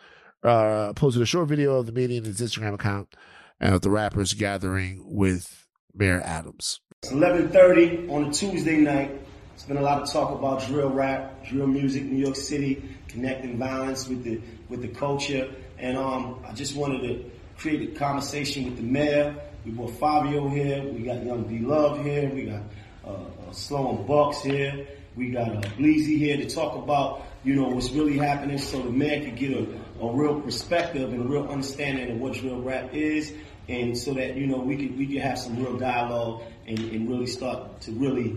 Uh, 0.46 0.94
posted 0.94 1.24
a 1.24 1.26
short 1.26 1.48
video 1.48 1.80
of 1.80 1.88
the 1.88 1.92
meeting 1.92 2.18
in 2.18 2.24
his 2.24 2.40
Instagram 2.40 2.76
account 2.76 3.16
and 3.60 3.74
of 3.74 3.82
the 3.82 3.90
rappers 3.90 4.34
gathering 4.34 5.02
with 5.04 5.66
Mayor 5.96 6.22
Adams. 6.24 6.82
It's 7.02 7.12
11:30 7.12 8.12
on 8.12 8.26
a 8.26 8.32
Tuesday 8.32 8.78
night. 8.78 9.20
It's 9.56 9.64
been 9.64 9.78
a 9.78 9.82
lot 9.82 10.04
of 10.04 10.12
talk 10.12 10.38
about 10.38 10.64
drill 10.68 10.92
rap, 10.92 11.44
drill 11.46 11.66
music, 11.66 12.04
New 12.04 12.24
York 12.24 12.36
City, 12.36 12.84
connecting 13.08 13.58
violence 13.58 14.08
with 14.08 14.24
the 14.24 14.40
with 14.70 14.84
the 14.84 14.90
culture, 14.90 15.50
and 15.80 15.98
um, 15.98 16.44
I 16.48 16.54
just 16.54 16.76
wanted 16.76 17.02
to 17.08 17.32
create 17.58 17.90
a 17.90 17.98
conversation 17.98 18.66
with 18.66 18.78
the 18.78 18.84
mayor. 18.84 19.36
We 19.66 19.72
brought 19.72 19.94
Fivio 20.00 20.52
here. 20.52 20.84
We 20.94 21.00
got 21.00 21.26
Young 21.26 21.42
B 21.44 21.58
Love 21.60 22.04
here. 22.04 22.30
We 22.30 22.44
got 22.46 22.62
uh, 23.04 23.14
uh, 23.48 23.52
Sloan 23.52 24.06
Bucks 24.06 24.44
here. 24.44 24.86
We 25.16 25.32
got 25.32 25.50
uh, 25.50 25.62
Bleezy 25.78 26.20
here 26.20 26.38
to 26.38 26.48
talk 26.48 26.76
about 26.76 27.26
you 27.46 27.56
know 27.56 27.70
what's 27.70 27.92
really 27.92 28.18
happening, 28.18 28.58
so 28.58 28.82
the 28.82 28.90
man 28.90 29.24
could 29.24 29.38
get 29.38 29.52
a, 29.52 29.68
a 30.02 30.12
real 30.12 30.42
perspective 30.42 31.14
and 31.14 31.22
a 31.22 31.28
real 31.28 31.48
understanding 31.48 32.12
of 32.12 32.20
what 32.20 32.34
drill 32.34 32.60
rap 32.62 32.94
is, 32.94 33.34
and 33.70 33.96
so 33.98 34.14
that 34.16 34.36
you 34.36 34.48
know 34.48 34.58
we 34.58 34.76
could 34.76 34.98
we 34.98 35.06
could 35.06 35.22
have 35.22 35.38
some 35.38 35.64
real 35.64 35.78
dialogue 35.78 36.42
and, 36.68 36.80
and 36.80 37.08
really 37.08 37.28
start 37.28 37.80
to 37.82 37.92
really 37.92 38.36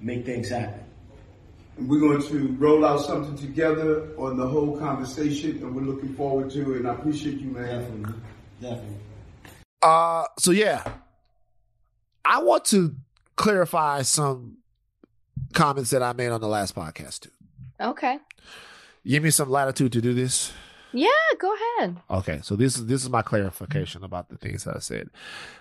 make 0.00 0.26
things 0.26 0.50
happen. 0.50 0.84
We're 1.78 2.00
going 2.00 2.22
to 2.22 2.48
roll 2.58 2.84
out 2.84 3.00
something 3.00 3.36
together 3.36 4.10
on 4.18 4.36
the 4.36 4.46
whole 4.46 4.76
conversation, 4.78 5.62
and 5.62 5.74
we're 5.74 5.82
looking 5.82 6.14
forward 6.14 6.50
to 6.50 6.74
it. 6.74 6.78
And 6.78 6.88
I 6.88 6.94
appreciate 6.94 7.40
you, 7.40 7.50
man. 7.50 7.66
Definitely, 7.66 8.14
definitely. 8.60 8.96
Uh, 9.80 10.24
so 10.38 10.50
yeah, 10.50 10.84
I 12.24 12.42
want 12.42 12.66
to 12.66 12.94
clarify 13.36 14.02
some 14.02 14.58
comments 15.54 15.90
that 15.90 16.02
I 16.02 16.12
made 16.12 16.28
on 16.28 16.40
the 16.40 16.48
last 16.48 16.74
podcast 16.74 17.20
too. 17.20 17.30
Okay. 17.80 18.18
Give 19.06 19.22
me 19.22 19.30
some 19.30 19.50
latitude 19.50 19.92
to 19.92 20.00
do 20.00 20.14
this. 20.14 20.52
Yeah, 20.92 21.08
go 21.38 21.54
ahead. 21.54 21.96
Okay, 22.10 22.40
so 22.42 22.56
this 22.56 22.76
is 22.76 22.86
this 22.86 23.02
is 23.02 23.10
my 23.10 23.22
clarification 23.22 24.04
about 24.04 24.30
the 24.30 24.36
things 24.36 24.64
that 24.64 24.76
I 24.76 24.78
said. 24.78 25.10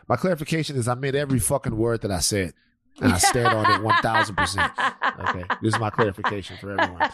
My 0.07 0.15
clarification 0.15 0.77
is 0.77 0.87
I 0.87 0.95
meant 0.95 1.15
every 1.15 1.39
fucking 1.39 1.75
word 1.75 2.01
that 2.01 2.11
I 2.11 2.19
said, 2.19 2.53
and 3.01 3.11
I 3.11 3.17
stand 3.17 3.47
on 3.47 3.69
it 3.71 3.83
one 3.83 4.01
thousand 4.01 4.35
percent. 4.35 4.71
Okay, 5.19 5.43
this 5.61 5.73
is 5.73 5.79
my 5.79 5.89
clarification 5.89 6.55
for 6.57 6.71
everyone. 6.71 7.09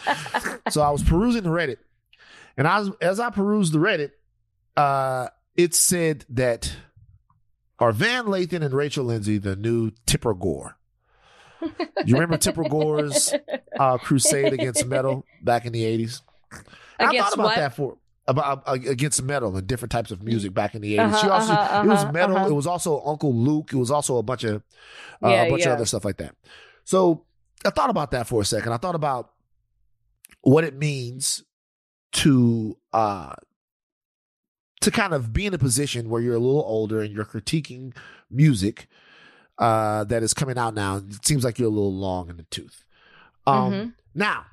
So 0.70 0.80
I 0.80 0.90
was 0.90 1.02
perusing 1.02 1.42
the 1.42 1.50
Reddit, 1.50 1.78
and 2.56 2.68
I 2.68 2.84
as 3.00 3.18
I 3.18 3.30
perused 3.30 3.72
the 3.72 3.78
Reddit, 3.78 4.12
uh, 4.76 5.28
it 5.56 5.74
said 5.74 6.24
that 6.30 6.76
are 7.80 7.92
Van 7.92 8.26
Lathan 8.26 8.64
and 8.64 8.72
Rachel 8.74 9.06
Lindsay 9.06 9.38
the 9.38 9.56
new 9.56 9.90
Tipper 10.06 10.34
Gore? 10.34 10.76
You 12.04 12.14
remember 12.14 12.36
Tipper 12.36 12.68
Gore's 12.68 13.32
uh, 13.78 13.98
crusade 13.98 14.52
against 14.52 14.86
metal 14.86 15.24
back 15.42 15.66
in 15.66 15.72
the 15.72 15.84
eighties? 15.84 16.22
I 16.98 17.16
thought 17.16 17.34
about 17.34 17.44
what? 17.44 17.56
that 17.56 17.74
for 17.74 17.96
about 18.26 18.62
uh, 18.66 18.72
against 18.72 19.22
metal 19.22 19.56
and 19.56 19.66
different 19.66 19.92
types 19.92 20.10
of 20.10 20.22
music 20.22 20.54
back 20.54 20.74
in 20.74 20.82
the 20.82 20.96
80s. 20.96 21.00
Uh-huh, 21.00 21.30
also 21.30 21.52
uh-huh, 21.52 21.82
it 21.84 21.88
was 21.88 22.02
uh-huh, 22.02 22.12
metal. 22.12 22.36
uh-huh. 22.36 22.48
It 22.48 22.52
was 22.52 22.66
also 22.66 23.02
Uncle 23.04 23.34
Luke. 23.34 23.70
It 23.72 23.76
was 23.76 23.90
also 23.90 24.16
a 24.16 24.22
bunch 24.22 24.44
of 24.44 24.62
uh, 25.22 25.28
Yeah, 25.28 25.42
a 25.42 25.50
bunch 25.50 25.62
yeah. 25.62 25.70
of 25.70 25.76
other 25.76 25.86
stuff 25.86 26.04
like 26.04 26.16
that. 26.18 26.34
So 26.84 27.24
I 27.64 27.70
thought 27.70 27.90
about 27.90 28.10
that 28.12 28.26
for 28.26 28.40
a 28.40 28.44
second. 28.44 28.72
I 28.72 28.76
thought 28.78 28.94
about 28.94 29.30
what 30.42 30.64
it 30.64 30.74
means 30.74 31.44
to 32.12 32.76
uh 32.92 33.34
to 34.80 34.90
kind 34.90 35.14
of 35.14 35.32
be 35.32 35.46
in 35.46 35.54
a 35.54 35.58
position 35.58 36.10
where 36.10 36.20
you're 36.20 36.36
a 36.36 36.38
little 36.38 36.62
older 36.62 37.00
and 37.00 37.12
you're 37.12 37.24
critiquing 37.24 37.94
music 38.30 38.86
uh 39.58 40.04
that 40.04 40.22
is 40.22 40.34
coming 40.34 40.58
out 40.58 40.74
now. 40.74 40.96
It 40.96 41.24
seems 41.24 41.44
like 41.44 41.58
you're 41.58 41.68
a 41.68 41.70
little 41.70 41.94
long 41.94 42.28
in 42.30 42.36
the 42.36 42.44
tooth. 42.44 42.84
Um 43.46 43.72
Mhm. 43.72 43.94
now 44.14 44.46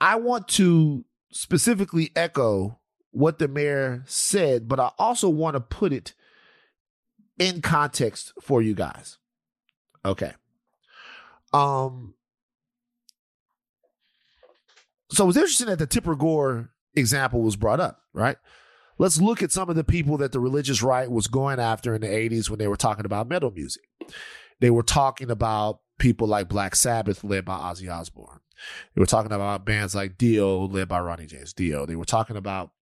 I 0.00 0.16
want 0.16 0.48
to 0.48 1.04
specifically 1.32 2.10
echo 2.16 2.78
what 3.10 3.38
the 3.38 3.48
mayor 3.48 4.02
said, 4.06 4.68
but 4.68 4.78
I 4.80 4.92
also 4.98 5.28
want 5.28 5.54
to 5.54 5.60
put 5.60 5.92
it 5.92 6.14
in 7.38 7.60
context 7.62 8.32
for 8.40 8.62
you 8.62 8.74
guys. 8.74 9.18
Okay. 10.04 10.32
Um 11.52 12.14
so 15.10 15.24
it 15.24 15.26
was 15.26 15.36
interesting 15.36 15.66
that 15.66 15.78
the 15.80 15.86
Tipper 15.86 16.14
Gore 16.14 16.70
example 16.94 17.42
was 17.42 17.56
brought 17.56 17.80
up, 17.80 18.02
right? 18.12 18.36
Let's 19.00 19.18
look 19.18 19.42
at 19.42 19.50
some 19.50 19.70
of 19.70 19.76
the 19.76 19.82
people 19.82 20.18
that 20.18 20.30
the 20.30 20.40
religious 20.40 20.82
right 20.82 21.10
was 21.10 21.26
going 21.26 21.58
after 21.58 21.94
in 21.94 22.02
the 22.02 22.06
80s 22.06 22.50
when 22.50 22.58
they 22.58 22.68
were 22.68 22.76
talking 22.76 23.06
about 23.06 23.30
metal 23.30 23.50
music. 23.50 23.84
They 24.60 24.68
were 24.68 24.82
talking 24.82 25.30
about 25.30 25.78
people 25.98 26.28
like 26.28 26.50
Black 26.50 26.76
Sabbath, 26.76 27.24
led 27.24 27.46
by 27.46 27.56
Ozzy 27.56 27.90
Osbourne. 27.90 28.40
They 28.94 29.00
were 29.00 29.06
talking 29.06 29.32
about 29.32 29.64
bands 29.64 29.94
like 29.94 30.18
Dio, 30.18 30.66
led 30.66 30.88
by 30.88 31.00
Ronnie 31.00 31.24
James 31.24 31.54
Dio. 31.54 31.86
They 31.86 31.96
were 31.96 32.04
talking 32.04 32.36
about 32.36 32.72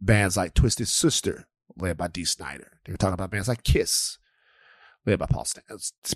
bands 0.00 0.36
like 0.36 0.54
Twisted 0.54 0.86
Sister, 0.86 1.48
led 1.76 1.96
by 1.96 2.06
Dee 2.06 2.24
Snider. 2.24 2.78
They 2.84 2.92
were 2.92 2.96
talking 2.96 3.14
about 3.14 3.32
bands 3.32 3.48
like 3.48 3.64
Kiss, 3.64 4.18
led 5.04 5.18
by 5.18 5.26
Paul, 5.26 5.46
Stan- 5.46 5.64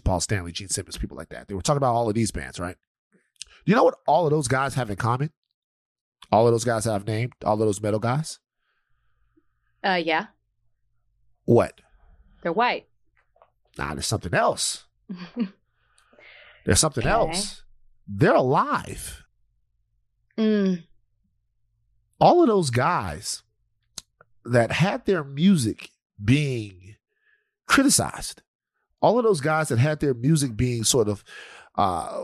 Paul 0.04 0.20
Stanley, 0.20 0.52
Gene 0.52 0.68
Simmons, 0.68 0.96
people 0.96 1.16
like 1.16 1.30
that. 1.30 1.48
They 1.48 1.54
were 1.54 1.62
talking 1.62 1.78
about 1.78 1.96
all 1.96 2.08
of 2.08 2.14
these 2.14 2.30
bands, 2.30 2.60
right? 2.60 2.76
Do 3.10 3.18
you 3.64 3.74
know 3.74 3.82
what 3.82 3.98
all 4.06 4.26
of 4.26 4.30
those 4.30 4.46
guys 4.46 4.74
have 4.74 4.90
in 4.90 4.96
common? 4.96 5.32
All 6.30 6.46
of 6.46 6.52
those 6.52 6.62
guys 6.62 6.86
I've 6.86 7.08
named, 7.08 7.32
all 7.44 7.54
of 7.54 7.66
those 7.66 7.80
metal 7.80 7.98
guys. 7.98 8.38
Uh, 9.84 10.00
yeah, 10.04 10.26
What? 11.44 11.80
they're 12.42 12.52
white. 12.52 12.86
Nah, 13.78 13.94
there's 13.94 14.06
something 14.06 14.34
else. 14.34 14.84
There's 16.66 16.78
something 16.80 17.02
Okay. 17.04 17.10
else. 17.10 17.62
They're 18.06 18.34
alive. 18.34 19.24
Mm. 20.36 20.84
All 22.20 22.42
of 22.42 22.48
those 22.48 22.68
guys 22.70 23.42
that 24.44 24.72
had 24.72 25.06
their 25.06 25.24
music 25.24 25.88
being 26.22 26.96
criticized, 27.66 28.42
all 29.00 29.18
of 29.18 29.24
those 29.24 29.40
guys 29.40 29.68
that 29.68 29.78
had 29.78 30.00
their 30.00 30.12
music 30.14 30.56
being 30.56 30.84
sort 30.84 31.08
of 31.08 31.24
uh, 31.80 32.22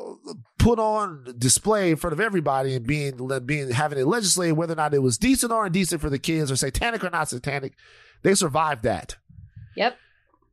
put 0.58 0.78
on 0.78 1.24
display 1.38 1.90
in 1.90 1.96
front 1.96 2.12
of 2.12 2.20
everybody 2.20 2.74
and 2.74 2.86
being 2.86 3.16
being 3.46 3.70
having 3.70 3.98
it 3.98 4.06
legislated 4.06 4.54
whether 4.54 4.74
or 4.74 4.76
not 4.76 4.92
it 4.92 5.02
was 5.02 5.16
decent 5.16 5.50
or 5.50 5.66
indecent 5.66 6.02
for 6.02 6.10
the 6.10 6.18
kids 6.18 6.50
or 6.50 6.56
satanic 6.56 7.02
or 7.02 7.08
not 7.08 7.30
satanic, 7.30 7.72
they 8.22 8.34
survived 8.34 8.82
that. 8.82 9.16
Yep. 9.74 9.96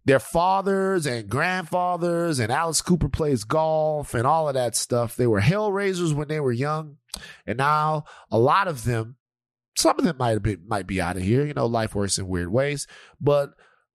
their 0.06 0.20
fathers 0.20 1.06
and 1.06 1.30
grandfathers 1.30 2.40
and 2.40 2.52
Alice 2.52 2.82
Cooper 2.82 3.10
plays 3.10 3.44
golf 3.44 4.14
and 4.14 4.26
all 4.26 4.48
of 4.48 4.54
that 4.54 4.76
stuff. 4.76 5.16
They 5.16 5.28
were 5.28 5.42
hellraisers 5.42 6.14
when 6.14 6.28
they 6.30 6.40
were 6.40 6.52
young, 6.52 6.98
and 7.46 7.58
now 7.58 8.06
a 8.32 8.38
lot 8.38 8.68
of 8.70 8.84
them, 8.86 9.16
some 9.78 9.98
of 10.00 10.06
them 10.06 10.18
might 10.18 10.42
be 10.42 10.58
might 10.66 10.88
be 10.88 11.02
out 11.02 11.18
of 11.18 11.24
here. 11.24 11.46
You 11.46 11.54
know, 11.54 11.66
life 11.66 11.94
works 11.94 12.18
in 12.18 12.28
weird 12.30 12.52
ways, 12.52 12.88
but 13.20 13.52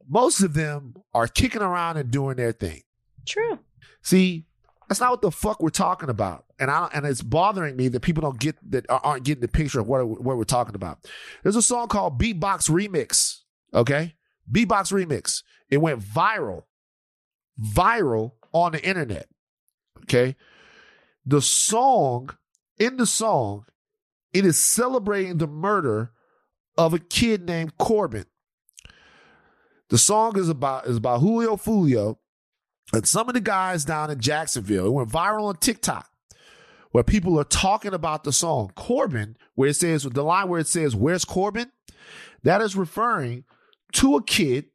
most 0.06 0.42
of 0.42 0.52
them 0.52 0.96
are 1.14 1.28
kicking 1.28 1.62
around 1.62 1.96
and 1.96 2.10
doing 2.10 2.36
their 2.36 2.52
thing. 2.52 2.82
True. 3.26 3.58
See, 4.02 4.46
that's 4.88 5.00
not 5.00 5.10
what 5.10 5.22
the 5.22 5.30
fuck 5.30 5.62
we're 5.62 5.68
talking 5.68 6.08
about, 6.08 6.46
and 6.58 6.70
I 6.70 6.88
and 6.94 7.04
it's 7.04 7.22
bothering 7.22 7.76
me 7.76 7.88
that 7.88 8.00
people 8.00 8.22
don't 8.22 8.40
get 8.40 8.56
that 8.70 8.86
aren't 8.88 9.24
getting 9.24 9.42
the 9.42 9.48
picture 9.48 9.80
of 9.80 9.86
what 9.86 10.06
what 10.06 10.36
we're 10.38 10.44
talking 10.44 10.74
about. 10.74 10.98
There's 11.42 11.56
a 11.56 11.62
song 11.62 11.88
called 11.88 12.18
Beatbox 12.18 12.70
Remix. 12.70 13.40
Okay, 13.74 14.14
Beatbox 14.50 14.90
Remix. 14.92 15.42
It 15.70 15.78
went 15.78 16.00
viral, 16.00 16.64
viral 17.60 18.32
on 18.52 18.72
the 18.72 18.82
internet. 18.82 19.28
Okay, 20.04 20.36
the 21.26 21.42
song 21.42 22.30
in 22.78 22.96
the 22.96 23.06
song, 23.06 23.66
it 24.32 24.46
is 24.46 24.58
celebrating 24.58 25.36
the 25.36 25.46
murder 25.46 26.12
of 26.78 26.94
a 26.94 26.98
kid 26.98 27.44
named 27.44 27.76
Corbin. 27.76 28.24
The 29.90 29.98
song 29.98 30.38
is 30.38 30.48
about 30.48 30.86
is 30.86 30.96
about 30.96 31.20
Julio 31.20 31.56
Foolio 31.56 32.16
and 32.92 33.06
some 33.06 33.28
of 33.28 33.34
the 33.34 33.40
guys 33.40 33.84
down 33.84 34.10
in 34.10 34.20
Jacksonville. 34.20 34.86
It 34.86 34.92
went 34.92 35.10
viral 35.10 35.44
on 35.44 35.56
TikTok 35.56 36.08
where 36.90 37.04
people 37.04 37.38
are 37.38 37.44
talking 37.44 37.92
about 37.92 38.24
the 38.24 38.32
song 38.32 38.72
Corbin, 38.74 39.36
where 39.54 39.70
it 39.70 39.76
says 39.76 40.04
the 40.04 40.22
line 40.22 40.48
where 40.48 40.60
it 40.60 40.68
says, 40.68 40.96
Where's 40.96 41.24
Corbin? 41.24 41.70
That 42.42 42.62
is 42.62 42.76
referring 42.76 43.44
to 43.92 44.16
a 44.16 44.22
kid 44.22 44.66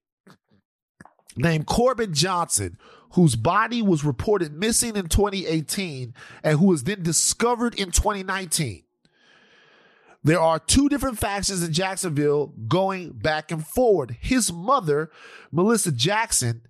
named 1.36 1.66
Corbin 1.66 2.14
Johnson, 2.14 2.78
whose 3.14 3.36
body 3.36 3.82
was 3.82 4.04
reported 4.04 4.54
missing 4.54 4.96
in 4.96 5.08
2018 5.08 6.14
and 6.44 6.60
who 6.60 6.68
was 6.68 6.84
then 6.84 7.04
discovered 7.04 7.80
in 7.80 7.92
2019. 7.92 8.84
There 10.26 10.40
are 10.40 10.60
two 10.60 10.88
different 10.88 11.20
factions 11.20 11.64
in 11.64 11.74
Jacksonville 11.74 12.54
going 12.68 13.12
back 13.12 13.52
and 13.52 13.66
forward. 13.66 14.18
His 14.22 14.54
mother, 14.54 15.12
Melissa 15.52 15.92
Jackson, 15.92 16.62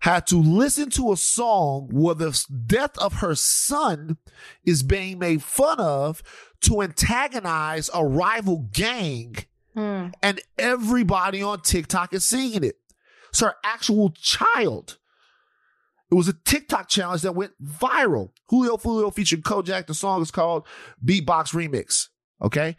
had 0.00 0.26
to 0.28 0.36
listen 0.36 0.90
to 0.90 1.12
a 1.12 1.16
song 1.16 1.88
where 1.90 2.14
the 2.14 2.46
death 2.66 2.96
of 2.98 3.14
her 3.14 3.34
son 3.34 4.18
is 4.64 4.82
being 4.82 5.18
made 5.18 5.42
fun 5.42 5.80
of 5.80 6.22
to 6.62 6.82
antagonize 6.82 7.90
a 7.92 8.04
rival 8.04 8.68
gang. 8.72 9.36
Hmm. 9.74 10.08
And 10.22 10.40
everybody 10.58 11.42
on 11.42 11.60
TikTok 11.60 12.12
is 12.14 12.24
singing 12.24 12.64
it. 12.64 12.76
It's 13.30 13.40
her 13.40 13.54
actual 13.64 14.10
child. 14.10 14.98
It 16.10 16.14
was 16.14 16.28
a 16.28 16.32
TikTok 16.32 16.88
challenge 16.88 17.22
that 17.22 17.34
went 17.34 17.52
viral. 17.62 18.30
Julio 18.48 18.76
Foolio 18.76 19.12
featured 19.12 19.42
Kojak. 19.42 19.86
The 19.86 19.94
song 19.94 20.22
is 20.22 20.30
called 20.30 20.66
Beatbox 21.04 21.52
Remix. 21.52 22.08
Okay. 22.40 22.76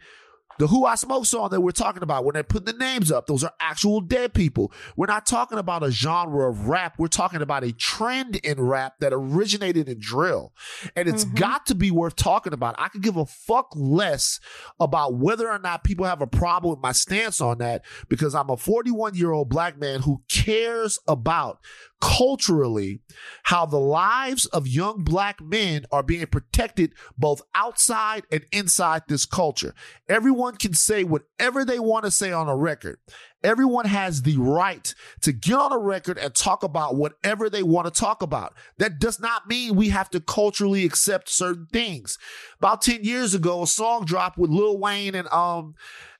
The 0.60 0.66
Who 0.66 0.84
I 0.84 0.94
Smoke 0.94 1.24
song 1.24 1.48
that 1.52 1.62
we're 1.62 1.70
talking 1.70 2.02
about, 2.02 2.26
when 2.26 2.34
they 2.34 2.42
put 2.42 2.66
the 2.66 2.74
names 2.74 3.10
up, 3.10 3.26
those 3.26 3.42
are 3.42 3.54
actual 3.60 4.02
dead 4.02 4.34
people. 4.34 4.70
We're 4.94 5.06
not 5.06 5.24
talking 5.24 5.56
about 5.56 5.82
a 5.82 5.90
genre 5.90 6.50
of 6.50 6.68
rap. 6.68 6.96
We're 6.98 7.06
talking 7.06 7.40
about 7.40 7.64
a 7.64 7.72
trend 7.72 8.36
in 8.36 8.60
rap 8.60 8.96
that 9.00 9.14
originated 9.14 9.88
in 9.88 9.98
drill. 9.98 10.52
And 10.94 11.08
it's 11.08 11.24
mm-hmm. 11.24 11.36
got 11.36 11.64
to 11.68 11.74
be 11.74 11.90
worth 11.90 12.14
talking 12.14 12.52
about. 12.52 12.74
I 12.76 12.88
could 12.88 13.00
give 13.00 13.16
a 13.16 13.24
fuck 13.24 13.72
less 13.74 14.38
about 14.78 15.14
whether 15.14 15.50
or 15.50 15.58
not 15.58 15.82
people 15.82 16.04
have 16.04 16.20
a 16.20 16.26
problem 16.26 16.72
with 16.72 16.82
my 16.82 16.92
stance 16.92 17.40
on 17.40 17.56
that 17.58 17.82
because 18.10 18.34
I'm 18.34 18.50
a 18.50 18.58
41 18.58 19.14
year 19.14 19.32
old 19.32 19.48
black 19.48 19.80
man 19.80 20.00
who 20.00 20.20
cares 20.28 20.98
about 21.08 21.60
culturally 22.00 23.00
how 23.44 23.66
the 23.66 23.78
lives 23.78 24.46
of 24.46 24.66
young 24.66 25.04
black 25.04 25.40
men 25.40 25.84
are 25.92 26.02
being 26.02 26.26
protected 26.26 26.94
both 27.18 27.42
outside 27.54 28.24
and 28.32 28.44
inside 28.52 29.02
this 29.06 29.26
culture. 29.26 29.74
Everyone 30.08 30.49
can 30.58 30.74
say 30.74 31.04
whatever 31.04 31.64
they 31.64 31.78
want 31.78 32.04
to 32.04 32.10
say 32.10 32.32
on 32.32 32.48
a 32.48 32.56
record. 32.56 32.98
Everyone 33.42 33.86
has 33.86 34.22
the 34.22 34.36
right 34.36 34.94
to 35.22 35.32
get 35.32 35.54
on 35.54 35.72
a 35.72 35.78
record 35.78 36.18
and 36.18 36.34
talk 36.34 36.62
about 36.62 36.96
whatever 36.96 37.48
they 37.48 37.62
want 37.62 37.92
to 37.92 38.00
talk 38.00 38.22
about. 38.22 38.54
That 38.78 38.98
does 38.98 39.18
not 39.18 39.48
mean 39.48 39.76
we 39.76 39.88
have 39.88 40.10
to 40.10 40.20
culturally 40.20 40.84
accept 40.84 41.28
certain 41.30 41.66
things. 41.72 42.18
About 42.58 42.82
10 42.82 43.04
years 43.04 43.34
ago, 43.34 43.62
a 43.62 43.66
song 43.66 44.04
dropped 44.04 44.36
with 44.38 44.50
Lil 44.50 44.78
Wayne 44.78 45.14
and 45.14 45.28
um 45.28 45.74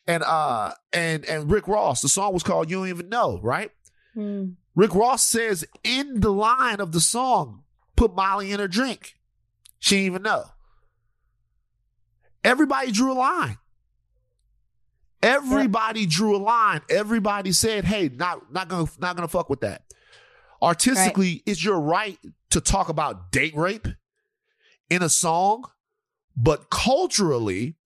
and 0.07 0.23
uh 0.23 0.73
and 0.93 1.24
and 1.27 1.51
Rick 1.51 1.69
Ross. 1.69 2.01
The 2.01 2.09
song 2.09 2.32
was 2.32 2.43
called 2.43 2.70
You 2.70 2.78
Don't 2.78 2.89
Even 2.89 3.09
Know, 3.09 3.39
right? 3.43 3.70
Hmm. 4.15 4.51
Rick 4.74 4.94
Ross 4.94 5.24
says 5.24 5.65
in 5.85 6.20
the 6.20 6.32
line 6.32 6.81
of 6.81 6.93
the 6.93 7.01
song, 7.01 7.65
put 7.97 8.15
Molly 8.15 8.52
in 8.52 8.61
her 8.61 8.69
drink. 8.69 9.15
She 9.78 9.97
didn't 9.97 10.07
even 10.07 10.23
know. 10.23 10.44
Everybody 12.44 12.93
drew 12.93 13.12
a 13.12 13.15
line. 13.15 13.59
Everybody 15.22 16.06
drew 16.06 16.36
a 16.36 16.38
line. 16.38 16.80
Everybody 16.88 17.52
said, 17.52 17.84
"Hey, 17.84 18.09
not 18.09 18.52
not 18.52 18.68
gonna 18.68 18.88
not 18.98 19.16
gonna 19.16 19.28
fuck 19.28 19.51
with 19.51 19.60
that." 19.60 19.84
Artistically, 20.62 21.42
it's 21.47 21.64
your 21.64 21.80
right 21.80 22.18
to 22.51 22.60
talk 22.60 22.88
about 22.88 23.30
date 23.30 23.55
rape 23.55 23.88
in 24.88 25.02
a 25.02 25.09
song, 25.09 25.64
but 26.36 26.70
culturally, 26.70 27.76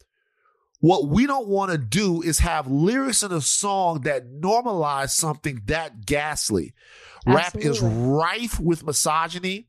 what 0.81 1.09
we 1.09 1.27
don't 1.27 1.48
want 1.48 1.73
to 1.73 1.78
do 1.78 2.23
is 2.23 2.40
have 2.40 2.66
lyrics 2.66 3.23
in 3.23 3.32
a 3.32 3.40
song 3.40 4.02
that 4.02 4.40
normalize 4.40 5.11
something 5.11 5.62
that 5.66 6.05
ghastly. 6.05 6.74
Rap 7.27 7.56
is 7.56 7.81
rife 7.81 8.61
with 8.61 8.85
misogyny 8.85 9.69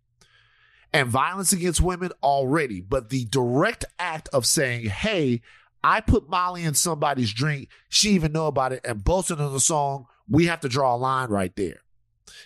and 0.91 1.09
violence 1.09 1.53
against 1.53 1.79
women 1.81 2.11
already, 2.21 2.81
but 2.81 3.09
the 3.09 3.25
direct 3.25 3.85
act 3.97 4.27
of 4.33 4.45
saying, 4.45 4.89
"Hey, 4.89 5.41
I 5.85 6.01
put 6.01 6.27
Molly 6.27 6.63
in 6.63 6.73
somebody's 6.73 7.31
drink, 7.31 7.69
she 7.89 8.09
even 8.11 8.31
know 8.31 8.47
about 8.47 8.73
it, 8.73 8.81
and 8.83 9.03
boasting 9.03 9.39
on 9.39 9.53
the 9.53 9.59
song," 9.59 10.07
we 10.27 10.47
have 10.47 10.59
to 10.61 10.69
draw 10.69 10.95
a 10.95 10.97
line 10.97 11.29
right 11.29 11.55
there, 11.55 11.81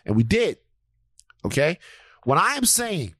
and 0.06 0.18
we 0.18 0.24
did. 0.24 0.58
Okay, 1.46 1.80
what 2.26 2.38
I 2.38 2.56
am 2.56 2.66
saying 2.66 3.16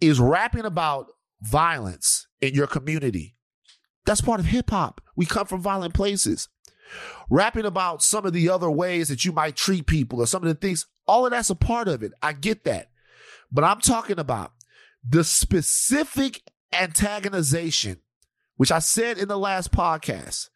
is 0.00 0.20
rapping 0.20 0.64
about 0.64 1.08
violence 1.40 2.28
in 2.40 2.54
your 2.54 2.68
community. 2.68 3.36
That's 4.06 4.20
part 4.20 4.38
of 4.38 4.46
hip 4.46 4.70
hop. 4.70 5.00
We 5.16 5.26
come 5.26 5.46
from 5.46 5.60
violent 5.60 5.94
places. 5.94 6.48
Rapping 7.28 7.64
about 7.64 8.02
some 8.02 8.26
of 8.26 8.34
the 8.34 8.48
other 8.50 8.70
ways 8.70 9.08
that 9.08 9.24
you 9.24 9.32
might 9.32 9.56
treat 9.56 9.86
people 9.86 10.20
or 10.20 10.26
some 10.26 10.42
of 10.42 10.48
the 10.48 10.54
things, 10.54 10.86
all 11.06 11.24
of 11.24 11.32
that's 11.32 11.50
a 11.50 11.54
part 11.54 11.88
of 11.88 12.02
it. 12.02 12.12
I 12.22 12.34
get 12.34 12.64
that. 12.64 12.90
But 13.50 13.64
I'm 13.64 13.80
talking 13.80 14.18
about 14.18 14.52
the 15.02 15.24
specific 15.24 16.42
antagonization, 16.72 17.98
which 18.56 18.72
I 18.72 18.78
said 18.78 19.18
in 19.18 19.28
the 19.28 19.38
last 19.38 19.72
podcast, 19.72 20.48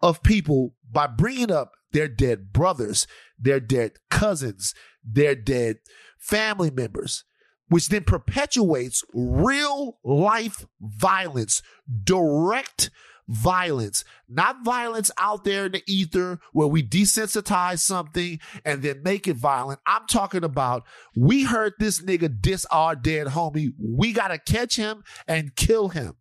of 0.00 0.22
people 0.22 0.74
by 0.90 1.06
bringing 1.06 1.50
up 1.50 1.72
their 1.92 2.08
dead 2.08 2.52
brothers, 2.52 3.06
their 3.38 3.60
dead 3.60 3.92
cousins, 4.10 4.74
their 5.04 5.34
dead 5.34 5.78
family 6.18 6.70
members, 6.70 7.24
which 7.68 7.88
then 7.88 8.04
perpetuates 8.04 9.02
real 9.14 9.98
life 10.04 10.66
violence, 10.80 11.62
direct 12.04 12.90
violence, 13.28 14.04
not 14.28 14.64
violence 14.64 15.10
out 15.18 15.44
there 15.44 15.66
in 15.66 15.72
the 15.72 15.82
ether 15.86 16.38
where 16.52 16.68
we 16.68 16.82
desensitize 16.82 17.80
something 17.80 18.38
and 18.64 18.82
then 18.82 19.02
make 19.02 19.26
it 19.26 19.36
violent. 19.36 19.80
I'm 19.86 20.06
talking 20.06 20.44
about 20.44 20.84
we 21.16 21.44
heard 21.44 21.72
this 21.78 22.00
nigga 22.00 22.40
diss 22.40 22.66
our 22.66 22.94
dead 22.94 23.28
homie. 23.28 23.72
We 23.80 24.12
got 24.12 24.28
to 24.28 24.38
catch 24.38 24.76
him 24.76 25.02
and 25.26 25.56
kill 25.56 25.88
him. 25.88 26.14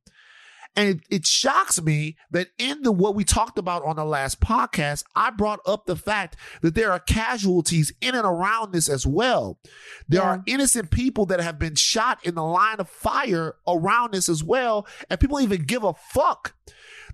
And 0.76 0.90
it, 0.90 1.02
it, 1.10 1.26
shocks 1.26 1.82
me 1.82 2.18
that 2.32 2.50
in 2.58 2.82
the 2.82 2.92
what 2.92 3.16
we 3.16 3.24
talked 3.24 3.58
about 3.58 3.84
on 3.86 3.96
the 3.96 4.04
last 4.04 4.42
podcast, 4.42 5.04
I 5.16 5.30
brought 5.30 5.60
up 5.66 5.86
the 5.86 5.96
fact 5.96 6.36
that 6.62 6.76
there 6.76 6.92
are 6.92 7.00
casualties 7.00 7.94
in 8.02 8.14
and 8.14 8.26
around 8.26 8.74
this 8.74 8.90
as 8.90 9.06
well. 9.06 9.58
There 10.10 10.22
yeah. 10.22 10.28
are 10.28 10.44
innocent 10.46 10.92
people 10.92 11.26
that 11.28 11.40
have 11.40 11.58
been 11.58 11.76
shot 11.76 12.26
in 12.26 12.36
the 12.36 12.44
line 12.44 12.80
of 12.80 12.90
fire 12.90 13.56
around 13.68 14.14
this 14.14 14.28
as 14.28 14.44
well, 14.44 14.86
and 15.10 15.20
people 15.20 15.40
even 15.40 15.64
give 15.64 15.84
a 15.84 15.94
fuck. 15.94 16.56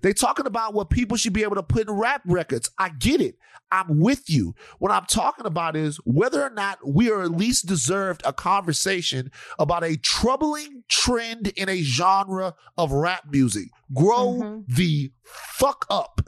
They 0.02 0.12
talking 0.12 0.46
about 0.46 0.74
what 0.74 0.90
people 0.90 1.16
should 1.16 1.32
be 1.32 1.44
able 1.44 1.54
to 1.54 1.62
put 1.62 1.88
in 1.88 1.94
rap 1.94 2.22
records. 2.24 2.70
I 2.78 2.88
get 2.88 3.20
it. 3.20 3.36
I'm 3.72 4.00
with 4.00 4.28
you. 4.28 4.54
What 4.78 4.92
I'm 4.92 5.06
talking 5.06 5.46
about 5.46 5.76
is 5.76 5.96
whether 6.04 6.42
or 6.42 6.50
not 6.50 6.78
we 6.86 7.10
are 7.10 7.22
at 7.22 7.30
least 7.30 7.66
deserved 7.66 8.20
a 8.24 8.32
conversation 8.32 9.32
about 9.58 9.82
a 9.82 9.96
troubling 9.96 10.84
trend 10.88 11.48
in 11.56 11.70
a 11.70 11.82
genre 11.82 12.54
of 12.76 12.92
rap 12.92 13.24
music. 13.30 13.51
Grow 13.94 14.38
mm-hmm. 14.40 14.74
the 14.74 15.12
fuck 15.24 15.86
up. 15.90 16.20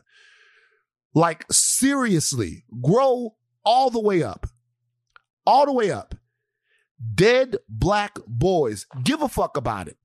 Like 1.15 1.47
seriously, 1.51 2.65
grow 2.83 3.37
all 3.65 3.91
the 3.91 4.01
way 4.01 4.23
up. 4.23 4.47
All 5.47 5.67
the 5.67 5.73
way 5.73 5.91
up. 5.91 6.15
Dead 7.15 7.57
black 7.69 8.19
boys. 8.27 8.87
Give 9.03 9.23
a 9.23 9.29
fuck 9.29 9.57
about 9.57 9.89
it. 9.89 9.97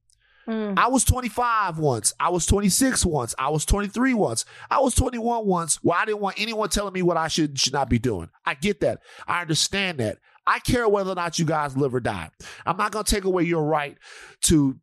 Mm. 0.47 0.77
I 0.77 0.87
was 0.87 1.03
25 1.03 1.77
once. 1.77 2.13
I 2.19 2.29
was 2.29 2.45
26 2.47 3.05
once. 3.05 3.35
I 3.37 3.49
was 3.49 3.65
23 3.65 4.15
once. 4.15 4.45
I 4.71 4.79
was 4.79 4.95
21 4.95 5.45
once 5.45 5.75
where 5.83 5.97
I 5.97 6.05
didn't 6.05 6.21
want 6.21 6.41
anyone 6.41 6.69
telling 6.69 6.93
me 6.93 7.03
what 7.03 7.17
I 7.17 7.27
should 7.27 7.59
should 7.59 7.73
not 7.73 7.89
be 7.89 7.99
doing. 7.99 8.29
I 8.45 8.55
get 8.55 8.81
that. 8.81 9.01
I 9.27 9.41
understand 9.41 9.99
that. 9.99 10.17
I 10.47 10.57
care 10.57 10.89
whether 10.89 11.11
or 11.11 11.15
not 11.15 11.37
you 11.37 11.45
guys 11.45 11.77
live 11.77 11.93
or 11.93 11.99
die. 11.99 12.31
I'm 12.65 12.77
not 12.77 12.91
going 12.91 13.05
to 13.05 13.15
take 13.15 13.25
away 13.25 13.43
your 13.43 13.63
right 13.63 13.95
to 14.43 14.79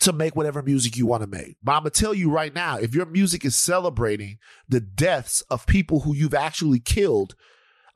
to 0.00 0.12
make 0.12 0.36
whatever 0.36 0.62
music 0.62 0.96
you 0.96 1.06
want 1.06 1.22
to 1.22 1.26
make. 1.26 1.56
But 1.62 1.72
I'm 1.72 1.82
going 1.82 1.90
to 1.90 2.00
tell 2.00 2.14
you 2.14 2.30
right 2.30 2.54
now, 2.54 2.76
if 2.76 2.94
your 2.94 3.06
music 3.06 3.44
is 3.44 3.56
celebrating 3.56 4.38
the 4.68 4.80
deaths 4.80 5.42
of 5.42 5.66
people 5.66 6.00
who 6.00 6.14
you've 6.14 6.34
actually 6.34 6.80
killed, 6.80 7.34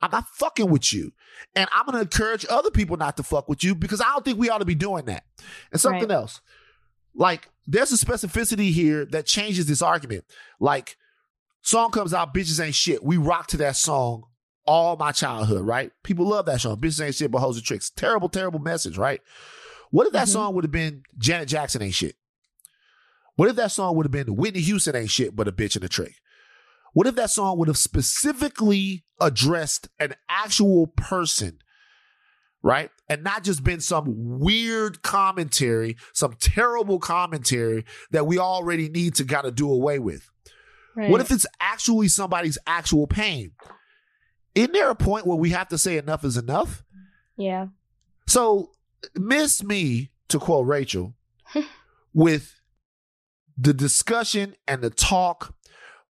I'm 0.01 0.11
not 0.11 0.27
fucking 0.27 0.69
with 0.69 0.93
you. 0.93 1.11
And 1.55 1.69
I'm 1.73 1.85
going 1.85 1.95
to 1.95 2.01
encourage 2.01 2.45
other 2.49 2.71
people 2.71 2.97
not 2.97 3.17
to 3.17 3.23
fuck 3.23 3.47
with 3.47 3.63
you 3.63 3.75
because 3.75 4.01
I 4.01 4.05
don't 4.05 4.25
think 4.25 4.39
we 4.39 4.49
ought 4.49 4.59
to 4.59 4.65
be 4.65 4.75
doing 4.75 5.05
that. 5.05 5.23
And 5.71 5.79
something 5.79 6.09
right. 6.09 6.11
else. 6.11 6.41
Like, 7.13 7.49
there's 7.67 7.91
a 7.91 8.05
specificity 8.05 8.71
here 8.71 9.05
that 9.05 9.25
changes 9.25 9.65
this 9.65 9.81
argument. 9.81 10.25
Like, 10.59 10.97
song 11.61 11.91
comes 11.91 12.13
out, 12.13 12.33
bitches 12.33 12.63
ain't 12.63 12.75
shit. 12.75 13.03
We 13.03 13.17
rock 13.17 13.47
to 13.47 13.57
that 13.57 13.75
song 13.75 14.23
all 14.65 14.95
my 14.95 15.11
childhood, 15.11 15.65
right? 15.65 15.91
People 16.03 16.27
love 16.27 16.45
that 16.45 16.61
song. 16.61 16.77
Bitches 16.77 17.03
ain't 17.03 17.15
shit, 17.15 17.31
but 17.31 17.39
hoes 17.39 17.57
and 17.57 17.65
tricks. 17.65 17.89
Terrible, 17.89 18.29
terrible 18.29 18.59
message, 18.59 18.97
right? 18.97 19.21
What 19.91 20.07
if 20.07 20.13
that 20.13 20.23
mm-hmm. 20.23 20.31
song 20.31 20.55
would 20.55 20.63
have 20.63 20.71
been 20.71 21.03
Janet 21.17 21.47
Jackson 21.47 21.81
ain't 21.81 21.93
shit? 21.93 22.15
What 23.35 23.49
if 23.49 23.55
that 23.55 23.71
song 23.71 23.95
would 23.95 24.05
have 24.05 24.11
been 24.11 24.35
Whitney 24.35 24.61
Houston 24.61 24.95
ain't 24.95 25.09
shit, 25.09 25.35
but 25.35 25.47
a 25.47 25.51
bitch 25.51 25.75
and 25.75 25.85
a 25.85 25.89
trick? 25.89 26.15
What 26.93 27.07
if 27.07 27.15
that 27.15 27.29
song 27.29 27.57
would 27.57 27.67
have 27.67 27.77
specifically 27.77 29.05
addressed 29.19 29.87
an 29.99 30.15
actual 30.27 30.87
person 30.87 31.59
right? 32.63 32.89
And 33.09 33.23
not 33.23 33.43
just 33.43 33.63
been 33.63 33.79
some 33.79 34.39
weird 34.39 35.01
commentary, 35.01 35.97
some 36.13 36.35
terrible 36.39 36.99
commentary 36.99 37.85
that 38.11 38.27
we 38.27 38.37
already 38.37 38.89
need 38.89 39.15
to 39.15 39.25
kind 39.25 39.45
of 39.45 39.55
do 39.55 39.71
away 39.71 39.99
with. 39.99 40.29
Right. 40.95 41.09
What 41.09 41.21
if 41.21 41.31
it's 41.31 41.45
actually 41.59 42.07
somebody's 42.07 42.57
actual 42.67 43.07
pain? 43.07 43.51
Isn't 44.53 44.73
there 44.73 44.89
a 44.89 44.95
point 44.95 45.25
where 45.25 45.37
we 45.37 45.51
have 45.51 45.69
to 45.69 45.77
say 45.77 45.97
enough 45.97 46.25
is 46.25 46.37
enough? 46.37 46.83
Yeah. 47.37 47.67
So, 48.27 48.71
miss 49.15 49.63
me, 49.63 50.11
to 50.29 50.39
quote 50.39 50.67
Rachel, 50.67 51.15
with 52.13 52.55
the 53.57 53.73
discussion 53.73 54.55
and 54.67 54.81
the 54.81 54.89
talk 54.89 55.53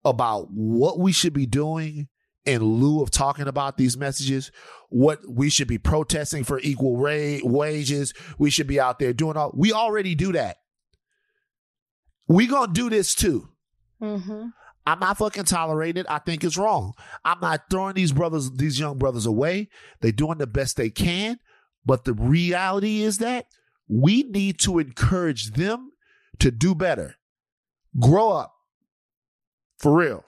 about 0.06 0.50
what 0.52 1.00
we 1.00 1.12
should 1.12 1.34
be 1.34 1.46
doing 1.46 2.08
in 2.46 2.64
lieu 2.64 3.02
of 3.02 3.12
talking 3.12 3.48
about 3.48 3.78
these 3.78 3.98
messages, 3.98 4.52
what 4.90 5.20
we 5.30 5.50
should 5.50 5.68
be 5.68 5.78
protesting 5.78 6.44
for 6.44 6.60
equal 6.60 6.98
ra- 6.98 7.40
wages, 7.44 8.14
we 8.38 8.50
should 8.50 8.68
be 8.68 8.80
out 8.80 9.00
there 9.00 9.14
doing 9.14 9.38
all. 9.38 9.52
We 9.54 9.74
already 9.74 10.16
do 10.16 10.32
that. 10.34 10.58
We 12.28 12.48
gonna 12.48 12.72
do 12.72 12.90
this 12.90 13.14
too. 13.14 13.50
Mm-hmm. 14.02 14.48
I'm 14.86 15.00
not 15.00 15.18
fucking 15.18 15.44
tolerated. 15.44 16.08
I 16.08 16.20
think 16.20 16.44
it's 16.44 16.58
wrong. 16.58 16.94
I'm 17.24 17.40
not 17.42 17.70
throwing 17.70 17.94
these 17.94 18.12
brothers, 18.12 18.50
these 18.52 18.80
young 18.80 18.98
brothers 18.98 19.26
away. 19.26 19.70
They're 20.02 20.12
doing 20.12 20.40
the 20.40 20.48
best 20.48 20.78
they 20.78 20.90
can, 20.90 21.40
but 21.86 22.06
the 22.06 22.14
reality 22.14 23.02
is 23.02 23.20
that 23.20 23.48
we 23.88 24.24
need 24.24 24.60
to 24.60 24.80
encourage 24.80 25.52
them 25.52 25.92
to 26.40 26.52
do 26.52 26.76
better. 26.76 27.16
Grow 28.00 28.32
up. 28.32 28.54
For 29.80 29.96
real. 29.96 30.24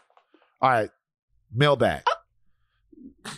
All 0.62 0.70
right 0.70 0.90
mailbag. 1.54 2.04
I 3.26 3.32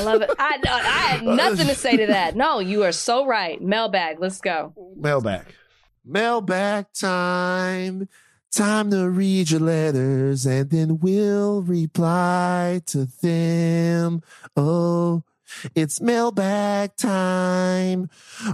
oh. 0.00 0.04
love 0.04 0.22
it. 0.22 0.30
I, 0.38 0.58
I 0.64 0.78
had 0.78 1.22
nothing 1.24 1.66
to 1.68 1.74
say 1.74 1.96
to 1.96 2.06
that. 2.06 2.36
No, 2.36 2.58
you 2.58 2.84
are 2.84 2.92
so 2.92 3.26
right. 3.26 3.60
Mailbag. 3.60 4.20
Let's 4.20 4.40
go. 4.40 4.74
Mailbag. 4.96 5.46
Mailbag 6.04 6.86
time. 6.92 8.08
Time 8.52 8.90
to 8.90 9.10
read 9.10 9.50
your 9.50 9.60
letters 9.60 10.46
and 10.46 10.70
then 10.70 11.00
we'll 11.00 11.62
reply 11.62 12.82
to 12.86 13.06
them. 13.20 14.22
Oh, 14.56 15.24
it's 15.74 16.00
mailbag 16.00 16.96
time. 16.96 18.08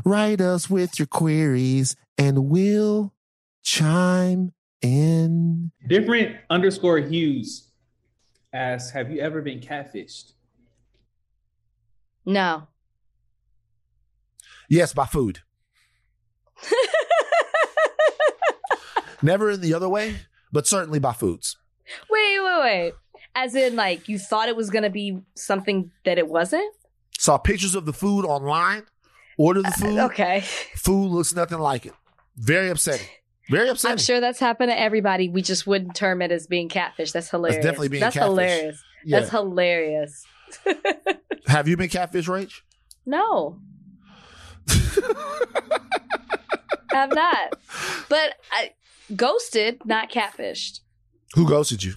Write 0.05 0.41
us 0.41 0.69
with 0.71 0.99
your 0.99 1.07
queries 1.07 1.97
and 2.19 2.47
we'll 2.47 3.13
chime 3.63 4.53
in. 4.83 5.73
Different 5.87 6.37
underscore 6.49 6.99
Hughes 6.99 7.69
asks, 8.53 8.91
"Have 8.91 9.11
you 9.11 9.21
ever 9.21 9.43
been 9.43 9.61
catfished?" 9.61 10.33
No. 12.25 12.69
Yes, 14.69 14.93
by 14.93 15.07
food. 15.07 15.41
Never 19.23 19.51
in 19.51 19.61
the 19.61 19.75
other 19.75 19.89
way, 19.89 20.17
but 20.53 20.67
certainly 20.67 20.99
by 20.99 21.13
foods. 21.13 21.57
Wait, 22.09 22.41
wait, 22.41 22.61
wait. 22.61 22.93
As 23.35 23.55
in, 23.55 23.77
like, 23.77 24.09
you 24.09 24.19
thought 24.19 24.49
it 24.49 24.57
was 24.57 24.71
going 24.71 24.83
to 24.83 24.91
be 24.91 25.19
something 25.35 25.91
that 26.05 26.19
it 26.19 26.29
wasn't? 26.29 26.75
Saw 27.21 27.37
pictures 27.37 27.75
of 27.75 27.85
the 27.85 27.93
food 27.93 28.25
online, 28.25 28.85
Order 29.37 29.61
the 29.61 29.69
uh, 29.69 29.73
food. 29.73 29.99
Uh, 29.99 30.07
okay. 30.07 30.41
Food 30.75 31.11
looks 31.11 31.35
nothing 31.35 31.59
like 31.59 31.85
it. 31.85 31.93
Very 32.39 32.71
upsetting. 32.71 33.07
Very 33.51 33.69
upsetting. 33.69 33.93
I'm 33.93 33.99
sure 33.99 34.23
that's 34.23 34.41
happened 34.41 34.71
to 34.71 34.81
everybody. 34.81 35.29
We 35.29 35.43
just 35.43 35.67
wouldn't 35.67 35.95
term 35.95 36.23
it 36.23 36.33
as 36.33 36.47
being 36.47 36.71
catfish. 36.71 37.13
That's 37.13 37.29
hilarious. 37.29 37.57
That's 37.57 37.67
definitely 37.67 37.89
being 37.89 38.01
That's 38.01 38.15
catfish. 38.15 38.27
hilarious. 38.27 38.83
Yeah. 39.05 39.21
That's 39.21 39.31
hilarious. 39.33 40.25
Have 41.47 41.69
you 41.69 41.77
been 41.77 41.91
catfish, 41.91 42.27
Rach? 42.27 42.63
No. 43.05 43.59
I'm 46.91 47.11
not. 47.11 47.55
But 48.09 48.37
I 48.51 48.71
ghosted, 49.15 49.85
not 49.85 50.11
catfished. 50.11 50.81
Who 51.35 51.47
ghosted 51.47 51.85
you? 51.85 51.97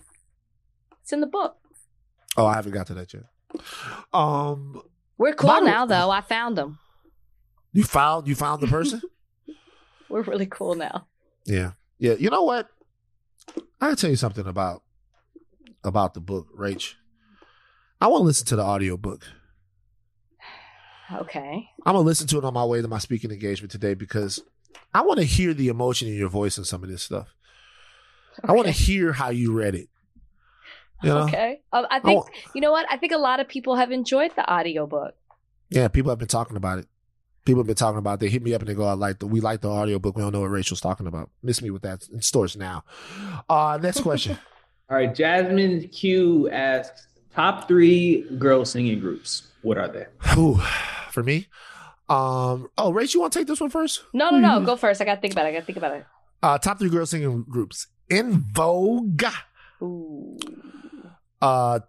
It's 1.01 1.13
in 1.13 1.21
the 1.21 1.27
book. 1.27 1.55
Oh, 2.35 2.45
I 2.45 2.55
haven't 2.55 2.73
got 2.73 2.87
to 2.87 2.93
that 2.95 3.13
yet. 3.13 3.23
Um, 4.11 4.81
we're 5.23 5.33
cool 5.33 5.61
now, 5.61 5.85
though. 5.85 6.11
I 6.11 6.19
found 6.19 6.57
them. 6.57 6.79
You 7.71 7.85
found 7.85 8.27
you 8.27 8.35
found 8.35 8.61
the 8.61 8.67
person. 8.67 9.01
we're 10.09 10.21
really 10.23 10.45
cool 10.47 10.75
now. 10.75 11.07
Yeah. 11.45 11.71
Yeah. 11.97 12.15
You 12.15 12.29
know 12.29 12.43
what? 12.43 12.67
I 13.79 13.87
gotta 13.87 13.95
tell 13.95 14.09
you 14.09 14.17
something 14.17 14.45
about 14.45 14.83
about 15.81 16.13
the 16.13 16.19
book, 16.19 16.47
Rach. 16.59 16.95
I 18.01 18.07
want 18.07 18.19
to 18.19 18.25
listen 18.25 18.45
to 18.47 18.57
the 18.57 18.63
audio 18.63 18.97
book. 18.97 19.25
Okay. 21.09 21.69
I'm 21.85 21.93
gonna 21.93 21.99
listen 21.99 22.27
to 22.27 22.37
it 22.37 22.43
on 22.43 22.53
my 22.53 22.65
way 22.65 22.81
to 22.81 22.87
my 22.89 22.99
speaking 22.99 23.31
engagement 23.31 23.71
today 23.71 23.93
because 23.93 24.43
I 24.93 25.03
want 25.03 25.19
to 25.21 25.25
hear 25.25 25.53
the 25.53 25.69
emotion 25.69 26.09
in 26.09 26.15
your 26.15 26.27
voice 26.27 26.57
and 26.57 26.67
some 26.67 26.83
of 26.83 26.89
this 26.89 27.01
stuff. 27.01 27.33
Okay. 28.39 28.51
I 28.51 28.51
want 28.51 28.65
to 28.65 28.73
hear 28.73 29.13
how 29.13 29.29
you 29.29 29.53
read 29.53 29.75
it. 29.75 29.87
You 31.03 31.09
know? 31.09 31.23
Okay. 31.23 31.61
Um, 31.71 31.85
I 31.89 31.99
think 31.99 32.25
I 32.25 32.49
you 32.55 32.61
know 32.61 32.71
what? 32.71 32.85
I 32.89 32.97
think 32.97 33.11
a 33.11 33.17
lot 33.17 33.39
of 33.39 33.47
people 33.47 33.75
have 33.75 33.91
enjoyed 33.91 34.31
the 34.35 34.47
audio 34.47 34.87
book. 34.87 35.15
Yeah, 35.69 35.87
people 35.87 36.09
have 36.09 36.19
been 36.19 36.27
talking 36.27 36.57
about 36.57 36.79
it 36.79 36.87
people 37.45 37.59
have 37.59 37.67
been 37.67 37.75
talking 37.75 37.97
about. 37.97 38.19
They 38.19 38.29
hit 38.29 38.43
me 38.43 38.53
up 38.53 38.61
and 38.61 38.69
they 38.69 38.73
go, 38.73 38.85
"I 38.85 38.93
like 38.93 39.19
the 39.19 39.27
we 39.27 39.41
like 39.41 39.61
the 39.61 39.69
audio 39.69 39.99
book. 39.99 40.15
We 40.15 40.23
don't 40.23 40.31
know 40.31 40.41
what 40.41 40.49
Rachel's 40.49 40.81
talking 40.81 41.07
about." 41.07 41.29
Miss 41.41 41.61
me 41.61 41.69
with 41.69 41.81
that 41.83 42.07
in 42.09 42.21
stores 42.21 42.55
now. 42.55 42.83
Uh, 43.49 43.79
next 43.81 44.01
question. 44.01 44.37
All 44.89 44.97
right, 44.97 45.13
Jasmine 45.13 45.87
Q 45.89 46.49
asks, 46.49 47.07
Top 47.33 47.67
three 47.67 48.21
girl 48.37 48.63
singing 48.63 48.99
groups. 48.99 49.47
What 49.63 49.77
are 49.77 49.87
they? 49.87 50.05
Ooh, 50.37 50.61
for 51.09 51.23
me. 51.23 51.47
Um. 52.09 52.69
Oh, 52.77 52.91
Rachel, 52.91 53.19
you 53.19 53.21
want 53.21 53.33
to 53.33 53.39
take 53.39 53.47
this 53.47 53.59
one 53.59 53.69
first? 53.69 54.03
No, 54.13 54.29
no, 54.29 54.39
no. 54.39 54.63
Go 54.63 54.75
first. 54.75 55.01
I 55.01 55.05
got 55.05 55.15
to 55.15 55.21
think 55.21 55.33
about 55.33 55.45
it. 55.45 55.49
I 55.49 55.51
got 55.53 55.59
to 55.61 55.65
think 55.65 55.77
about 55.77 55.95
it. 55.95 56.05
Uh, 56.43 56.57
top 56.57 56.77
three 56.77 56.89
girl 56.89 57.05
singing 57.05 57.43
groups 57.43 57.87
En 58.11 58.45
Vogue. 58.53 59.23
Ooh. 59.81 60.37
Uh, 61.43 61.79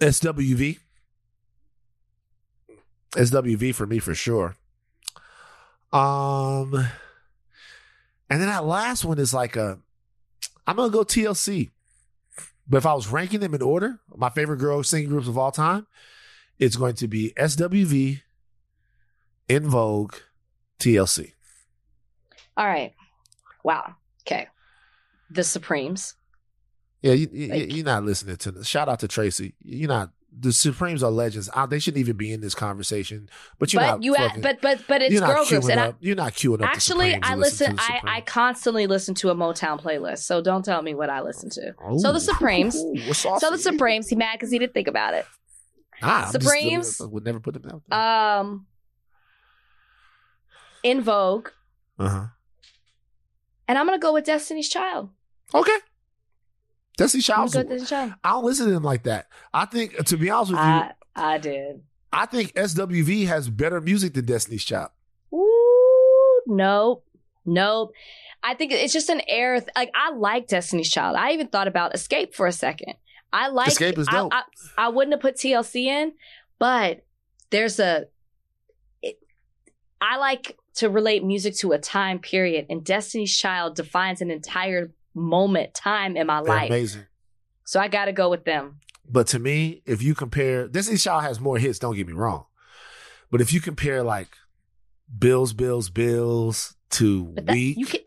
SWV. 0.00 0.78
SWV 3.12 3.72
for 3.72 3.86
me 3.86 4.00
for 4.00 4.16
sure. 4.16 4.56
Um, 5.92 6.74
and 8.28 8.40
then 8.40 8.48
that 8.48 8.64
last 8.64 9.04
one 9.04 9.20
is 9.20 9.32
like 9.32 9.54
a. 9.54 9.78
I'm 10.66 10.76
gonna 10.76 10.90
go 10.90 11.04
TLC, 11.04 11.70
but 12.68 12.78
if 12.78 12.86
I 12.86 12.94
was 12.94 13.06
ranking 13.06 13.38
them 13.38 13.54
in 13.54 13.62
order, 13.62 14.00
my 14.16 14.28
favorite 14.28 14.58
girl 14.58 14.82
singing 14.82 15.08
groups 15.08 15.28
of 15.28 15.38
all 15.38 15.52
time, 15.52 15.86
it's 16.58 16.74
going 16.74 16.94
to 16.96 17.06
be 17.06 17.32
SWV, 17.38 18.22
En 19.48 19.68
Vogue, 19.68 20.14
TLC. 20.80 21.32
All 22.56 22.66
right. 22.66 22.92
Wow. 23.62 23.94
Okay. 24.22 24.48
The 25.30 25.44
Supremes. 25.44 26.14
Yeah, 27.02 27.12
you, 27.14 27.28
you, 27.32 27.54
you're 27.54 27.84
not 27.84 28.04
listening 28.04 28.36
to 28.36 28.50
this. 28.52 28.66
Shout 28.66 28.88
out 28.88 29.00
to 29.00 29.08
Tracy. 29.08 29.54
You're 29.62 29.88
not. 29.88 30.10
The 30.38 30.52
Supremes 30.52 31.02
are 31.02 31.10
legends. 31.10 31.50
Uh, 31.52 31.66
they 31.66 31.80
shouldn't 31.80 31.98
even 31.98 32.16
be 32.16 32.32
in 32.32 32.40
this 32.40 32.54
conversation. 32.54 33.28
But 33.58 33.72
you're 33.72 33.82
but 33.82 33.86
not. 33.90 34.02
you 34.04 34.14
fucking- 34.14 34.42
but 34.42 34.60
but 34.60 34.82
but 34.86 35.02
it's 35.02 35.18
girl 35.18 35.44
groups 35.44 35.68
and 35.68 35.80
I, 35.80 35.88
up. 35.88 35.96
you're 36.00 36.14
not 36.14 36.34
queuing 36.34 36.62
up. 36.62 36.68
actually 36.68 37.10
the 37.10 37.26
I 37.26 37.32
and 37.32 37.40
listen 37.40 37.76
I 37.78 38.00
I 38.04 38.20
constantly 38.20 38.86
listen 38.86 39.14
to 39.16 39.30
a 39.30 39.34
Motown 39.34 39.82
playlist. 39.82 40.18
So 40.20 40.40
don't 40.40 40.64
tell 40.64 40.82
me 40.82 40.94
what 40.94 41.10
I 41.10 41.20
listen 41.22 41.50
to. 41.50 41.74
so 41.98 42.12
the 42.12 42.20
Supremes. 42.20 42.76
Ooh, 42.78 43.12
So 43.12 43.50
the? 43.50 43.58
Supremes. 43.58 44.08
He 44.08 44.14
mad 44.14 44.34
because 44.34 44.52
he 44.52 44.58
didn't 44.60 44.72
think 44.74 44.86
about 44.88 45.14
it. 45.14 45.26
Ah, 46.02 46.30
just- 46.32 46.44
Supremes. 46.44 47.00
I 47.00 47.06
would 47.06 47.24
never 47.24 47.40
put 47.40 47.54
them 47.54 47.64
out. 47.70 47.82
there. 47.88 47.98
Um. 47.98 48.66
En 50.84 51.00
Vogue, 51.02 51.48
Uh 51.98 52.08
huh. 52.08 52.26
and 53.68 53.76
I'm 53.78 53.84
gonna 53.84 53.98
go 53.98 54.12
with 54.14 54.24
Destiny's 54.24 54.68
Child. 54.68 55.10
Okay. 55.54 55.76
Destiny 57.00 57.22
I'm 57.22 57.22
Child's. 57.22 57.54
gonna 57.54 57.64
go 57.64 57.70
with 57.70 57.78
Destiny's 57.80 57.88
Child. 57.88 58.14
I 58.22 58.30
don't 58.30 58.44
listen 58.44 58.66
to 58.66 58.72
them 58.72 58.82
like 58.84 59.04
that. 59.04 59.28
I 59.54 59.64
think, 59.64 59.96
to 60.04 60.16
be 60.18 60.28
honest 60.28 60.52
with 60.52 60.60
you, 60.60 60.66
I 60.66 60.92
I 61.16 61.38
did. 61.38 61.82
I 62.12 62.26
think 62.26 62.52
SWV 62.52 63.26
has 63.26 63.48
better 63.48 63.80
music 63.80 64.12
than 64.12 64.26
Destiny's 64.26 64.64
Child. 64.64 64.90
Ooh, 65.32 66.42
nope, 66.46 67.06
nope. 67.46 67.92
I 68.42 68.52
think 68.54 68.72
it's 68.72 68.92
just 68.92 69.08
an 69.08 69.22
air. 69.28 69.60
Th- 69.60 69.70
like 69.74 69.90
I 69.94 70.12
like 70.12 70.46
Destiny's 70.46 70.90
Child. 70.90 71.16
I 71.16 71.32
even 71.32 71.46
thought 71.48 71.68
about 71.68 71.94
Xscape 71.94 72.34
for 72.34 72.46
a 72.46 72.52
second. 72.52 72.94
I 73.32 73.48
like 73.48 73.70
Xscape 73.70 73.96
is 73.96 74.06
I- 74.08 74.12
dope. 74.12 74.32
I, 74.34 74.42
I, 74.76 74.88
wouldn't 74.88 75.14
have 75.14 75.22
put 75.22 75.36
TLC 75.36 75.86
in, 75.86 76.12
but 76.58 77.02
there's 77.48 77.80
a. 77.80 78.08
It, 79.00 79.18
I 80.02 80.18
like 80.18 80.58
to 80.74 80.90
relate 80.90 81.24
music 81.24 81.56
to 81.58 81.72
a 81.72 81.78
time 81.78 82.18
period, 82.18 82.66
and 82.68 82.84
Destiny's 82.84 83.34
Child 83.34 83.76
defines 83.76 84.20
an 84.20 84.30
entire 84.30 84.90
moment, 85.14 85.74
time 85.74 86.16
in 86.16 86.26
my 86.26 86.42
They're 86.42 86.54
life. 86.54 86.70
amazing. 86.70 87.06
So 87.64 87.80
I 87.80 87.88
got 87.88 88.06
to 88.06 88.12
go 88.12 88.28
with 88.30 88.44
them. 88.44 88.80
But 89.08 89.26
to 89.28 89.38
me, 89.38 89.82
if 89.86 90.02
you 90.02 90.14
compare, 90.14 90.68
Destiny's 90.68 91.02
Child 91.02 91.22
has 91.24 91.40
more 91.40 91.58
hits. 91.58 91.78
Don't 91.78 91.96
get 91.96 92.06
me 92.06 92.12
wrong, 92.12 92.46
but 93.30 93.40
if 93.40 93.52
you 93.52 93.60
compare 93.60 94.02
like 94.02 94.28
Bills, 95.18 95.52
Bills, 95.52 95.90
Bills 95.90 96.76
to 96.90 97.32
that, 97.36 97.56
you 97.56 97.86
can, 97.86 98.00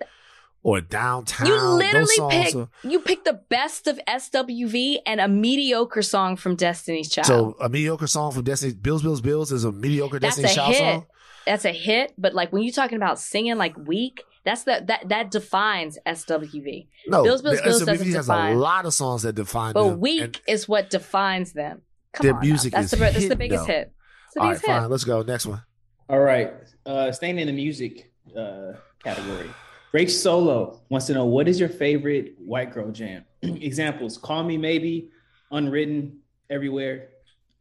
or 0.62 0.80
Downtown, 0.80 1.48
You 1.48 1.56
literally 1.62 2.16
pick 2.30 2.56
are- 2.56 2.70
you 2.84 3.00
pick 3.02 3.26
the 3.26 3.42
best 3.50 3.88
of 3.88 4.00
SWV 4.08 5.00
and 5.06 5.20
a 5.20 5.28
mediocre 5.28 6.02
song 6.02 6.38
from 6.38 6.56
Destiny's 6.56 7.10
Child. 7.10 7.26
so 7.28 7.56
a 7.60 7.68
mediocre 7.68 8.08
song 8.08 8.32
from 8.32 8.44
Destiny, 8.46 8.74
Bills, 8.74 9.04
Bills, 9.04 9.20
Bills 9.22 9.52
is 9.52 9.66
a 9.66 9.72
mediocre 9.74 10.20
that's 10.20 10.38
Destiny's 10.38 10.52
a 10.52 10.56
Child 10.56 10.72
hit. 10.74 10.80
song. 10.80 11.06
That's 11.46 11.66
a 11.66 11.72
hit. 11.74 12.14
But 12.18 12.34
like 12.34 12.54
when 12.54 12.64
you're 12.64 12.72
talking 12.74 12.96
about 12.96 13.20
singing 13.20 13.58
like 13.58 13.76
weak, 13.78 14.24
that's 14.46 14.64
the 14.64 14.84
that 14.88 15.08
that 15.10 15.32
defines 15.32 15.98
SWV. 16.06 16.88
No, 17.08 17.24
Bills, 17.24 17.42
Bills, 17.42 17.58
the 17.58 17.64
Bills 17.64 17.82
SWV 17.82 17.86
doesn't 17.86 18.08
has 18.14 18.26
define. 18.26 18.56
a 18.56 18.60
lot 18.60 18.86
of 18.86 18.94
songs 18.94 19.22
that 19.24 19.34
define 19.34 19.74
But 19.74 19.90
them. 19.90 20.00
weak 20.00 20.42
is 20.48 20.68
what 20.68 20.90
defines 20.90 21.54
them. 21.54 21.82
Come 22.14 22.26
Their 22.26 22.34
on, 22.36 22.42
now. 22.42 22.46
music 22.48 22.74
that's 22.74 22.86
is 22.86 22.92
the 22.92 22.98
that's 22.98 23.28
the 23.28 23.36
biggest 23.36 23.68
though. 23.68 23.74
hit. 23.74 23.94
The 24.36 24.40
all 24.42 24.46
right, 24.48 24.52
biggest 24.54 24.66
hit. 24.66 24.80
fine. 24.82 24.90
Let's 24.90 25.04
go 25.04 25.22
next 25.22 25.46
one. 25.46 25.62
All 26.10 26.20
right. 26.20 26.54
Uh, 26.86 27.12
staying 27.12 27.40
in 27.40 27.48
the 27.48 27.54
music 27.54 28.12
uh, 28.38 28.74
category. 29.04 29.50
Rach 29.94 30.10
Solo 30.10 30.82
wants 30.90 31.06
to 31.08 31.14
know 31.14 31.26
what 31.26 31.48
is 31.48 31.60
your 31.60 31.70
favorite 31.70 32.34
white 32.40 32.74
girl 32.74 32.92
jam? 32.92 33.26
Examples: 33.42 34.18
"Call 34.18 34.44
Me 34.44 34.58
Maybe," 34.58 35.10
"Unwritten," 35.52 36.20
"Everywhere," 36.50 37.10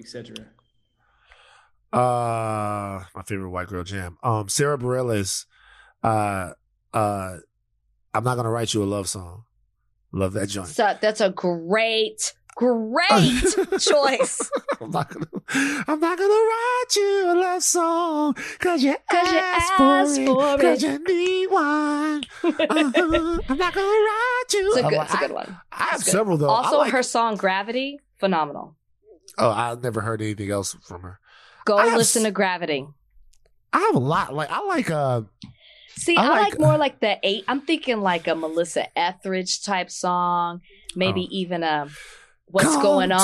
etc. 0.00 0.34
Uh, 1.92 3.04
my 3.14 3.22
favorite 3.26 3.50
white 3.50 3.68
girl 3.68 3.84
jam. 3.84 4.16
Um, 4.22 4.48
Sara 4.48 4.78
Bareilles. 4.78 5.44
Uh, 6.02 6.52
uh, 6.94 7.36
I'm 8.14 8.24
not 8.24 8.36
gonna 8.36 8.50
write 8.50 8.74
you 8.74 8.82
a 8.82 8.84
love 8.86 9.08
song. 9.08 9.44
Love 10.12 10.32
that 10.34 10.48
joint. 10.48 10.68
So 10.68 10.94
that's 11.00 11.20
a 11.22 11.30
great, 11.30 12.34
great 12.54 13.42
choice. 13.80 14.50
I'm 14.80 14.90
not 14.90 15.08
gonna. 15.08 15.26
I'm 15.88 16.00
not 16.00 16.18
gonna 16.18 16.28
write 16.28 16.96
you 16.96 17.24
a 17.28 17.34
love 17.40 17.62
song 17.62 18.34
cause 18.58 18.82
you 18.82 18.94
'Cause 19.10 19.32
you 19.32 19.38
asked 19.38 19.72
asked 19.80 20.16
for 20.16 20.54
it. 20.54 20.60
Cause 20.60 20.82
it. 20.82 20.90
you 20.90 21.04
need 21.16 21.46
one. 21.46 22.22
Uh-huh. 22.44 23.38
I'm 23.48 23.58
not 23.58 23.74
gonna 23.74 23.86
write 23.86 24.44
you. 24.52 24.66
It's 24.68 24.76
a 24.76 24.82
good, 24.82 24.92
like, 24.92 25.04
it's 25.06 25.14
a 25.14 25.18
good 25.18 25.32
one. 25.32 25.56
I 25.72 25.84
have 25.84 26.04
good. 26.04 26.12
several 26.12 26.36
though. 26.36 26.48
Also, 26.50 26.78
like- 26.78 26.92
her 26.92 27.02
song 27.02 27.36
"Gravity" 27.36 27.98
phenomenal. 28.18 28.76
Oh, 29.38 29.48
I've 29.50 29.82
never 29.82 30.02
heard 30.02 30.20
anything 30.20 30.50
else 30.50 30.76
from 30.82 31.02
her. 31.02 31.18
Go 31.64 31.78
I 31.78 31.96
listen 31.96 32.20
s- 32.22 32.26
to 32.26 32.32
"Gravity." 32.32 32.86
I 33.72 33.78
have 33.80 33.94
a 33.94 33.98
lot. 33.98 34.34
Like 34.34 34.50
I 34.50 34.60
like. 34.66 34.90
Uh, 34.90 35.22
See, 35.96 36.16
I 36.16 36.24
I, 36.24 36.28
like- 36.28 36.40
like, 36.52 36.60
more 36.60 36.76
like 36.76 37.00
the 37.00 37.18
eight. 37.22 37.44
I'm 37.48 37.60
thinking 37.60 38.00
like 38.00 38.26
a 38.26 38.34
Melissa 38.34 38.86
Etheridge 38.98 39.62
type 39.62 39.90
song, 39.90 40.62
maybe 40.96 41.26
oh. 41.30 41.34
even 41.34 41.62
a 41.62 41.88
"What's 42.46 42.68
Oh. 42.68 42.72
Come 42.74 42.82
Going 42.82 43.12
On." 43.12 43.18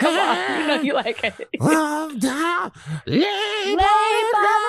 My. 0.00 0.06
Come 0.06 0.18
on, 0.18 0.60
you 0.60 0.66
know 0.66 0.80
you 0.82 0.94
like 0.94 1.22
it. 1.24 1.48
Love 1.60 2.20
down, 2.20 2.72
Lay 3.06 3.74
by 3.76 4.30
the. 4.32 4.64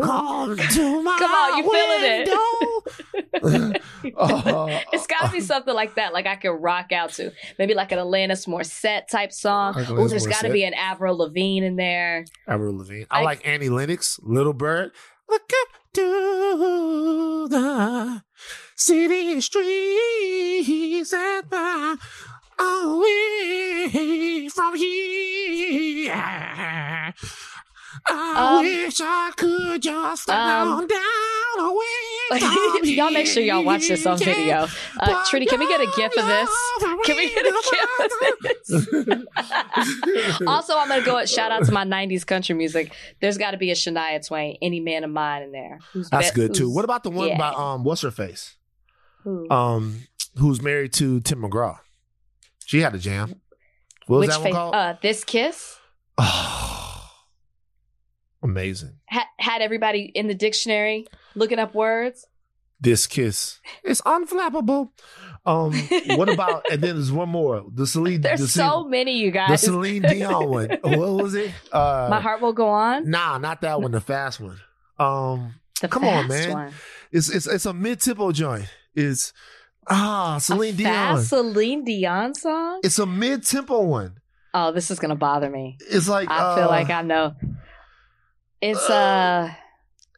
Come 0.00 1.04
my 1.04 1.12
on, 1.12 1.58
you 1.58 1.64
feeling 1.70 2.02
it? 2.22 3.82
oh, 4.16 4.80
It's 4.92 5.06
got 5.06 5.26
to 5.26 5.32
be 5.32 5.40
something 5.40 5.74
like 5.74 5.94
that, 5.94 6.12
like 6.12 6.26
I 6.26 6.36
can 6.36 6.52
rock 6.52 6.92
out 6.92 7.10
to. 7.14 7.32
Maybe 7.58 7.74
like 7.74 7.92
an 7.92 7.98
Alanis 7.98 8.46
Morissette 8.48 9.06
type 9.08 9.32
song. 9.32 9.74
Like 9.74 9.90
Oh, 9.90 10.08
there's 10.08 10.26
got 10.26 10.42
to 10.42 10.50
be 10.50 10.64
an 10.64 10.74
Avril 10.74 11.16
Lavigne 11.18 11.64
in 11.64 11.76
there. 11.76 12.24
Avril 12.48 12.76
Lavigne. 12.78 13.04
I 13.10 13.20
I- 13.20 13.24
like 13.24 13.46
Annie 13.46 13.68
Lennox, 13.68 14.18
Little 14.22 14.52
Bird. 14.54 14.90
Look 15.28 15.42
up 15.62 15.68
to 15.94 17.46
the 17.48 18.22
city 18.76 19.40
streets 19.40 21.12
and 21.12 21.48
far 21.48 21.96
away 22.60 24.48
from 24.52 24.74
here. 24.76 26.12
I 26.12 27.12
Um, 28.08 28.64
wish 28.64 29.00
I 29.00 29.32
could 29.36 29.82
just 29.82 30.30
um, 30.30 30.86
down, 30.86 30.88
down 30.88 31.58
away 31.58 32.30
from 32.40 32.84
y'all 32.88 33.10
make 33.10 33.26
sure 33.26 33.42
y'all 33.42 33.64
watch 33.64 33.88
this 33.88 34.06
on 34.06 34.16
video. 34.18 34.56
Uh, 34.62 34.68
But 34.98 35.26
Trudy, 35.26 35.44
can 35.50 35.58
we 35.60 35.66
get 35.68 35.80
a 35.80 35.86
gif 35.96 36.16
of 36.16 36.26
this? 36.26 36.48
Can 37.04 37.16
we 37.16 37.28
get 37.28 37.44
a 37.46 37.52
gif 37.70 38.00
of 38.00 38.10
this? 38.42 38.86
also, 40.46 40.78
I'm 40.78 40.88
gonna 40.88 41.04
go 41.04 41.18
at 41.18 41.28
shout 41.28 41.52
out 41.52 41.64
to 41.64 41.72
my 41.72 41.84
'90s 41.84 42.24
country 42.26 42.54
music. 42.54 42.92
There's 43.20 43.36
got 43.36 43.50
to 43.52 43.56
be 43.58 43.70
a 43.70 43.74
Shania 43.74 44.26
Twain, 44.26 44.56
"Any 44.62 44.80
Man 44.80 45.04
of 45.04 45.10
Mine" 45.10 45.42
in 45.42 45.52
there. 45.52 45.78
Who's 45.92 46.08
That's 46.10 46.30
be- 46.30 46.36
good 46.36 46.54
too. 46.54 46.70
What 46.70 46.84
about 46.84 47.02
the 47.02 47.10
one 47.10 47.28
yeah. 47.28 47.38
by 47.38 47.48
um 47.50 47.84
what's 47.84 48.00
her 48.02 48.10
face? 48.10 48.56
Who? 49.24 49.48
Um 49.50 50.06
who's 50.38 50.62
married 50.62 50.92
to 50.94 51.20
Tim 51.20 51.42
McGraw. 51.42 51.78
She 52.70 52.78
had 52.82 52.94
a 52.94 52.98
jam. 52.98 53.34
What 54.06 54.18
was 54.18 54.28
Which 54.28 54.36
that 54.36 54.40
one 54.42 54.50
fa- 54.52 54.54
called? 54.56 54.74
Uh, 54.76 54.94
this 55.02 55.24
kiss 55.24 55.80
Amazing. 58.44 58.92
had, 59.06 59.24
had 59.40 59.60
everybody 59.60 60.02
in 60.14 60.28
the 60.28 60.34
dictionary 60.34 61.06
looking 61.34 61.58
up 61.58 61.74
words. 61.74 62.28
This 62.80 63.08
kiss. 63.08 63.58
It's 63.82 64.00
unflappable. 64.02 64.90
Um 65.44 65.72
what 66.16 66.28
about 66.28 66.64
and 66.70 66.80
then 66.80 66.94
there's 66.94 67.10
one 67.10 67.28
more. 67.30 67.64
The 67.74 67.88
Celine 67.88 68.20
There's 68.20 68.38
the 68.40 68.46
so 68.46 68.68
Celine, 68.82 68.90
many, 68.90 69.18
you 69.18 69.32
guys. 69.32 69.50
the. 69.50 69.58
Celine 69.66 70.02
Dion 70.02 70.48
one. 70.48 70.68
What 70.84 71.10
was 71.24 71.34
it? 71.34 71.50
Uh 71.72 72.06
My 72.08 72.20
heart 72.20 72.40
will 72.40 72.52
go 72.52 72.68
on. 72.68 73.10
Nah, 73.10 73.38
not 73.38 73.62
that 73.62 73.82
one, 73.82 73.90
the 73.90 74.00
fast 74.00 74.38
one. 74.38 74.60
Um 74.96 75.54
The 75.80 75.88
come 75.88 76.04
on, 76.04 76.28
man. 76.28 76.52
one. 76.52 76.72
It's 77.10 77.28
it's 77.30 77.48
it's 77.48 77.66
a 77.66 77.72
mid 77.72 78.00
tempo 78.00 78.30
joint. 78.30 78.66
It's 78.94 79.32
ah 79.90 80.38
Celine 80.38 80.76
Dion. 80.76 81.22
Celine 81.22 81.84
Dion 81.84 82.34
song. 82.34 82.80
It's 82.82 82.98
a 82.98 83.06
mid 83.06 83.44
tempo 83.44 83.82
one. 83.82 84.14
Oh, 84.54 84.72
this 84.72 84.90
is 84.90 84.98
gonna 84.98 85.16
bother 85.16 85.50
me. 85.50 85.76
It's 85.90 86.08
like 86.08 86.28
I 86.30 86.56
feel 86.56 86.64
uh, 86.64 86.68
like 86.68 86.90
I 86.90 87.02
know. 87.02 87.34
It's 88.60 88.88
uh 88.90 89.50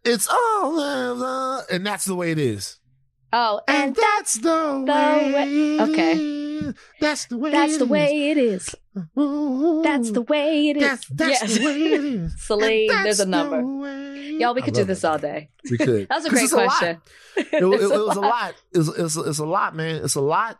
It's 0.05 0.29
all 0.29 0.75
love, 0.77 1.65
and 1.71 1.87
that's 1.87 2.05
the 2.05 2.15
way 2.15 2.31
it 2.33 2.39
is. 2.39 2.79
Oh, 3.33 3.61
and, 3.67 3.85
And 3.85 3.97
that's 3.97 4.35
the, 4.35 4.85
the 4.85 4.93
way. 4.93 5.33
way- 5.33 5.81
okay. 5.81 6.75
That's 7.01 7.27
the 7.27 7.39
way. 7.39 7.51
that's 7.51 7.79
the 7.79 7.85
is. 7.85 7.91
way 7.91 8.31
it 8.31 8.37
is. 8.39 8.75
Ooh. 9.19 9.81
That's 9.83 10.11
the 10.11 10.23
way 10.23 10.69
it 10.69 10.77
is. 10.77 10.83
That's, 10.83 11.07
that's 11.41 11.59
the 11.59 11.65
way 11.65 11.83
it 11.83 12.05
is. 12.05 12.43
Celine, 12.47 12.89
there's 12.89 13.21
a 13.21 13.27
number. 13.27 13.63
the 13.63 14.37
Y'all, 14.39 14.55
we 14.55 14.63
could 14.63 14.75
do 14.75 14.85
this 14.85 15.01
that. 15.03 15.11
all 15.13 15.19
day. 15.19 15.49
We 15.71 15.79
could. 15.79 16.09
That 16.11 16.17
was 16.17 16.27
a 16.27 16.29
'Cause 16.29 16.39
great 16.39 16.45
it's 16.45 16.53
lot. 16.53 16.67
question. 16.69 17.01
It, 17.37 17.47
it, 17.55 17.63
it 17.63 17.63
was 18.07 18.17
a 18.17 18.21
lot. 18.21 18.55
It's, 18.73 18.89
it's, 18.89 19.17
it's 19.17 19.39
a 19.39 19.47
lot, 19.47 19.75
man. 19.75 20.05
It's 20.05 20.15
a 20.15 20.21
lot. 20.21 20.59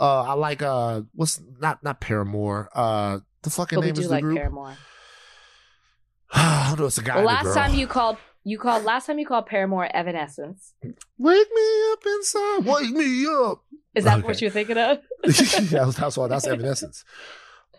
Uh, 0.00 0.22
I 0.22 0.32
like 0.34 0.62
uh, 0.62 1.02
what's 1.14 1.40
not 1.58 1.82
not 1.82 2.00
Paramore. 2.00 2.70
Uh, 2.74 3.18
the 3.42 3.50
fucking 3.50 3.76
But 3.78 3.84
we 3.86 3.92
do 3.92 4.00
is 4.02 4.06
the 4.08 4.14
like 4.14 4.22
group. 4.22 4.36
Paramore. 4.38 4.76
I 6.32 6.66
don't 6.70 6.80
know. 6.80 6.86
It's 6.86 6.98
a 6.98 7.02
guy. 7.02 7.16
Well, 7.16 7.24
last 7.24 7.44
girl. 7.44 7.54
time 7.54 7.74
you 7.74 7.86
called, 7.86 8.16
you 8.44 8.58
called 8.58 8.84
last 8.84 9.06
time 9.06 9.18
you 9.18 9.26
called 9.26 9.46
Paramore 9.46 9.88
Evanescence. 9.94 10.74
wake 11.18 11.48
me 11.54 11.92
up 11.92 11.98
inside, 12.06 12.58
wake 12.64 12.90
me 12.90 13.26
up. 13.26 13.62
Is 13.94 14.04
that 14.04 14.18
Okay. 14.18 14.26
what 14.28 14.40
you're 14.40 14.50
thinking 14.50 14.78
of? 14.78 14.98
that 15.24 15.82
was, 15.86 15.96
that's 15.96 16.16
all. 16.18 16.28
that's 16.28 16.46
Evanescence. 16.46 17.04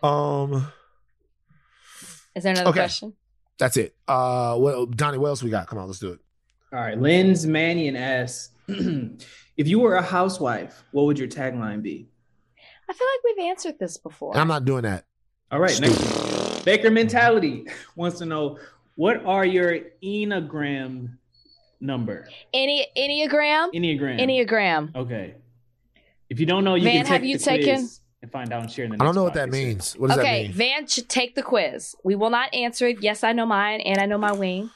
Um, 0.02 0.72
Is 2.34 2.44
there 2.44 2.52
another 2.52 2.70
Okay. 2.70 2.80
question? 2.80 3.14
that's 3.58 3.76
it. 3.76 3.94
Uh, 4.08 4.56
well, 4.58 4.86
Donnie, 4.86 5.18
what 5.18 5.28
else 5.28 5.42
we 5.42 5.50
got? 5.50 5.66
Come 5.66 5.78
on, 5.78 5.86
let's 5.86 5.98
do 5.98 6.12
it. 6.12 6.20
All 6.72 6.78
right, 6.80 6.98
Lynn's 6.98 7.46
Mannion 7.46 7.96
asks, 7.96 8.50
if 8.68 9.66
you 9.68 9.78
were 9.80 9.96
a 9.96 10.02
housewife, 10.02 10.82
what 10.92 11.04
would 11.06 11.18
your 11.18 11.28
tagline 11.28 11.82
be? 11.82 12.08
I 12.88 12.92
feel 12.92 13.06
like 13.06 13.36
we've 13.36 13.46
answered 13.48 13.78
this 13.78 13.96
before. 13.98 14.36
I'm 14.36 14.48
not 14.48 14.64
doing 14.64 14.82
that. 14.82 15.04
All 15.50 15.58
right, 15.60 15.78
next 15.80 16.64
Baker 16.64 16.90
Mentality 16.90 17.66
wants 17.96 18.18
to 18.18 18.26
know 18.26 18.58
what 18.94 19.24
are 19.24 19.44
your 19.44 19.78
Enneagram 20.02 21.16
number? 21.80 22.28
Any 22.54 22.86
Enneagram? 22.96 23.72
Enneagram. 23.74 24.20
Enneagram. 24.20 24.94
Okay. 24.96 25.34
If 26.28 26.38
you 26.38 26.46
don't 26.46 26.62
know, 26.64 26.76
you 26.76 26.84
Van, 26.84 26.92
can 26.98 27.04
take 27.04 27.12
have 27.12 27.24
you 27.24 27.38
the 27.38 27.44
taken- 27.44 27.74
quiz 27.78 27.99
and 28.22 28.30
find 28.30 28.52
out 28.52 28.62
and 28.62 28.70
share 28.70 28.84
in 28.84 28.90
the 28.90 28.96
I 29.00 29.04
don't 29.04 29.14
know 29.14 29.24
what 29.24 29.34
that 29.34 29.48
podcast. 29.48 29.52
means. 29.52 29.92
What 29.94 30.08
does 30.08 30.18
okay, 30.18 30.26
that 30.26 30.42
mean? 30.42 30.50
Okay, 30.50 30.52
Van 30.52 30.86
should 30.86 31.08
take 31.08 31.34
the 31.34 31.42
quiz. 31.42 31.94
We 32.04 32.14
will 32.14 32.30
not 32.30 32.52
answer 32.54 32.88
it. 32.88 33.02
Yes, 33.02 33.24
I 33.24 33.32
know 33.32 33.46
mine, 33.46 33.80
and 33.80 33.98
I 33.98 34.06
know 34.06 34.18
my 34.18 34.32
wing. 34.32 34.70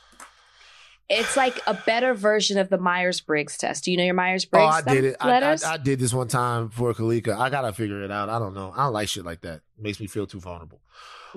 It's 1.10 1.36
like 1.36 1.60
a 1.66 1.74
better 1.74 2.14
version 2.14 2.56
of 2.56 2.70
the 2.70 2.78
Myers 2.78 3.20
Briggs 3.20 3.58
test. 3.58 3.84
Do 3.84 3.90
you 3.90 3.98
know 3.98 4.04
your 4.04 4.14
Myers 4.14 4.46
Briggs? 4.46 4.64
Oh, 4.64 4.90
I 4.90 4.94
did 4.94 5.04
it. 5.04 5.16
I, 5.20 5.38
I. 5.38 5.56
I 5.66 5.76
did 5.76 5.98
this 5.98 6.14
one 6.14 6.28
time 6.28 6.70
for 6.70 6.94
Kalika. 6.94 7.36
I 7.36 7.50
gotta 7.50 7.74
figure 7.74 8.02
it 8.02 8.10
out. 8.10 8.30
I 8.30 8.38
don't 8.38 8.54
know. 8.54 8.72
I 8.74 8.84
don't 8.84 8.94
like 8.94 9.08
shit 9.08 9.24
like 9.24 9.42
that. 9.42 9.60
makes 9.78 10.00
me 10.00 10.06
feel 10.06 10.26
too 10.26 10.40
vulnerable. 10.40 10.80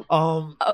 Um, 0.10 0.58
Oh. 0.62 0.74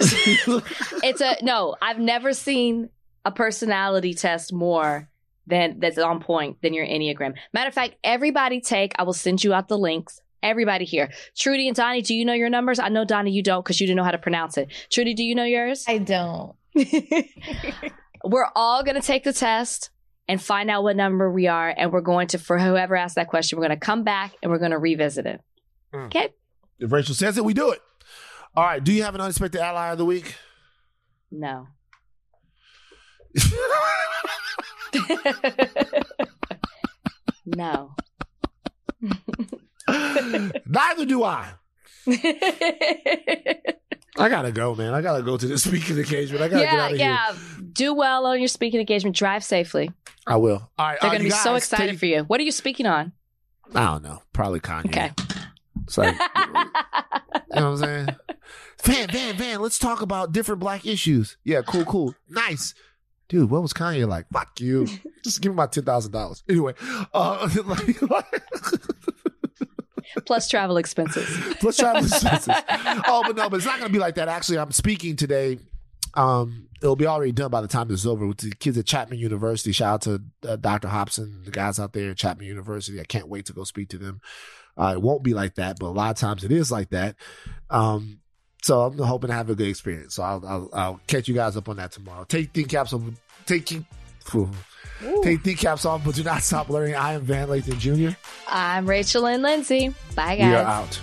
it's 0.00 1.20
a 1.20 1.36
no. 1.42 1.76
I've 1.80 1.98
never 1.98 2.32
seen 2.32 2.88
a 3.24 3.30
personality 3.30 4.14
test 4.14 4.52
more 4.52 5.08
than 5.46 5.78
that's 5.80 5.98
on 5.98 6.20
point 6.20 6.60
than 6.62 6.74
your 6.74 6.86
Enneagram. 6.86 7.34
Matter 7.52 7.68
of 7.68 7.74
fact, 7.74 7.96
everybody 8.02 8.60
take. 8.60 8.92
I 8.98 9.02
will 9.02 9.12
send 9.12 9.44
you 9.44 9.52
out 9.54 9.68
the 9.68 9.78
links. 9.78 10.20
Everybody 10.42 10.84
here, 10.84 11.10
Trudy 11.36 11.68
and 11.68 11.76
Donnie. 11.76 12.02
Do 12.02 12.14
you 12.14 12.24
know 12.24 12.32
your 12.32 12.50
numbers? 12.50 12.78
I 12.78 12.88
know 12.88 13.04
Donnie, 13.04 13.30
you 13.30 13.42
don't 13.42 13.64
because 13.64 13.80
you 13.80 13.86
didn't 13.86 13.96
know 13.96 14.04
how 14.04 14.10
to 14.10 14.18
pronounce 14.18 14.56
it. 14.58 14.68
Trudy, 14.90 15.14
do 15.14 15.22
you 15.22 15.34
know 15.34 15.44
yours? 15.44 15.84
I 15.86 15.98
don't. 15.98 16.54
we're 18.24 18.48
all 18.54 18.82
going 18.82 19.00
to 19.00 19.06
take 19.06 19.24
the 19.24 19.32
test 19.32 19.90
and 20.28 20.40
find 20.42 20.70
out 20.70 20.82
what 20.82 20.96
number 20.96 21.30
we 21.30 21.46
are. 21.46 21.72
And 21.76 21.92
we're 21.92 22.00
going 22.00 22.28
to, 22.28 22.38
for 22.38 22.58
whoever 22.58 22.96
asked 22.96 23.16
that 23.16 23.28
question, 23.28 23.58
we're 23.58 23.66
going 23.66 23.78
to 23.78 23.84
come 23.84 24.02
back 24.04 24.34
and 24.42 24.50
we're 24.50 24.58
going 24.58 24.70
to 24.70 24.78
revisit 24.78 25.26
it. 25.26 25.40
Mm. 25.92 26.06
Okay. 26.06 26.30
if 26.78 26.90
Rachel 26.90 27.14
says 27.14 27.36
it, 27.36 27.44
we 27.44 27.54
do 27.54 27.70
it. 27.70 27.80
All 28.54 28.64
right. 28.64 28.82
Do 28.82 28.92
you 28.92 29.02
have 29.02 29.14
an 29.14 29.20
unexpected 29.20 29.60
ally 29.60 29.92
of 29.92 29.98
the 29.98 30.04
week? 30.04 30.34
No. 31.30 31.68
no. 37.46 37.94
Neither 40.66 41.04
do 41.06 41.24
I. 41.24 41.52
I 44.18 44.28
gotta 44.28 44.52
go, 44.52 44.74
man. 44.74 44.94
I 44.94 45.00
gotta 45.00 45.22
go 45.22 45.36
to 45.36 45.46
this 45.46 45.64
speaking 45.64 45.96
engagement. 45.96 46.42
I 46.42 46.48
gotta 46.48 46.64
get 46.64 46.74
out 46.74 46.92
of 46.92 46.98
yeah. 46.98 47.34
Do 47.72 47.94
well 47.94 48.26
on 48.26 48.38
your 48.38 48.48
speaking 48.48 48.80
engagement. 48.80 49.16
Drive 49.16 49.44
safely. 49.44 49.90
I 50.26 50.36
will. 50.36 50.70
All 50.78 50.86
right. 50.86 50.98
They're 51.00 51.10
uh, 51.10 51.14
you 51.14 51.24
be 51.24 51.30
so 51.30 51.54
excited 51.54 51.90
take- 51.90 51.98
for 51.98 52.06
you. 52.06 52.24
What 52.24 52.40
are 52.40 52.44
you 52.44 52.52
speaking 52.52 52.86
on? 52.86 53.12
I 53.74 53.86
don't 53.86 54.02
know. 54.02 54.22
Probably 54.32 54.60
Kanye. 54.60 54.86
Okay. 54.86 55.12
It's 55.84 55.96
like, 55.98 56.14
you 56.14 56.20
know 56.54 56.70
what 57.50 57.62
I'm 57.62 57.76
saying? 57.78 58.08
Van, 58.84 59.08
Van, 59.10 59.36
Van, 59.36 59.60
let's 59.60 59.78
talk 59.78 60.02
about 60.02 60.32
different 60.32 60.60
black 60.60 60.86
issues. 60.86 61.36
Yeah, 61.44 61.62
cool, 61.62 61.84
cool. 61.84 62.14
Nice. 62.28 62.74
Dude, 63.28 63.50
what 63.50 63.62
was 63.62 63.72
Kanye 63.72 64.06
like? 64.06 64.26
Fuck 64.32 64.60
you. 64.60 64.86
Just 65.24 65.40
give 65.40 65.52
me 65.52 65.56
my 65.56 65.66
$10,000. 65.66 66.42
Anyway, 66.48 66.74
uh, 67.14 67.48
like, 67.64 68.02
Plus 70.26 70.48
travel 70.48 70.76
expenses. 70.76 71.28
Plus 71.60 71.76
travel 71.76 72.04
expenses. 72.04 72.54
oh, 73.06 73.22
but 73.26 73.36
no, 73.36 73.48
but 73.48 73.56
it's 73.56 73.66
not 73.66 73.78
going 73.78 73.88
to 73.88 73.92
be 73.92 73.98
like 73.98 74.16
that. 74.16 74.28
Actually, 74.28 74.58
I'm 74.58 74.72
speaking 74.72 75.16
today. 75.16 75.58
Um, 76.14 76.68
it'll 76.82 76.96
be 76.96 77.06
already 77.06 77.32
done 77.32 77.50
by 77.50 77.60
the 77.60 77.68
time 77.68 77.88
this 77.88 78.00
is 78.00 78.06
over 78.06 78.26
with 78.26 78.38
the 78.38 78.50
kids 78.50 78.76
at 78.76 78.84
Chapman 78.84 79.18
University. 79.18 79.72
Shout 79.72 79.94
out 79.94 80.02
to 80.02 80.22
uh, 80.50 80.56
Dr. 80.56 80.88
Hobson, 80.88 81.42
the 81.44 81.50
guys 81.50 81.78
out 81.78 81.92
there 81.92 82.10
at 82.10 82.16
Chapman 82.18 82.46
University. 82.46 83.00
I 83.00 83.04
can't 83.04 83.28
wait 83.28 83.46
to 83.46 83.52
go 83.52 83.64
speak 83.64 83.88
to 83.90 83.98
them. 83.98 84.20
Uh, 84.76 84.92
it 84.94 85.02
won't 85.02 85.22
be 85.22 85.34
like 85.34 85.54
that, 85.56 85.78
but 85.78 85.86
a 85.86 85.88
lot 85.88 86.10
of 86.10 86.16
times 86.16 86.44
it 86.44 86.52
is 86.52 86.70
like 86.70 86.90
that. 86.90 87.16
Um, 87.70 88.20
so 88.62 88.82
I'm 88.82 88.98
hoping 88.98 89.28
to 89.28 89.34
have 89.34 89.50
a 89.50 89.54
good 89.54 89.68
experience. 89.68 90.14
So 90.14 90.22
I'll, 90.22 90.46
I'll, 90.46 90.70
I'll 90.72 91.00
catch 91.06 91.28
you 91.28 91.34
guys 91.34 91.56
up 91.56 91.68
on 91.68 91.76
that 91.76 91.92
tomorrow. 91.92 92.24
Take 92.24 92.52
think 92.52 92.68
caps 92.68 92.92
off. 92.92 93.02
Take 93.46 93.66
phew. 95.02 95.38
take 95.42 95.58
caps 95.58 95.84
off, 95.84 96.04
but 96.04 96.14
do 96.14 96.22
not 96.22 96.42
stop 96.42 96.68
learning. 96.68 96.94
I 96.94 97.12
am 97.14 97.22
Van 97.22 97.48
Lathan 97.48 97.78
Jr. 97.78 98.16
I'm 98.48 98.86
Rachel 98.86 99.26
and 99.26 99.42
Lindsay. 99.42 99.94
Bye, 100.14 100.36
guys. 100.36 100.46
We 100.46 100.54
are 100.54 100.64
out. 100.64 101.00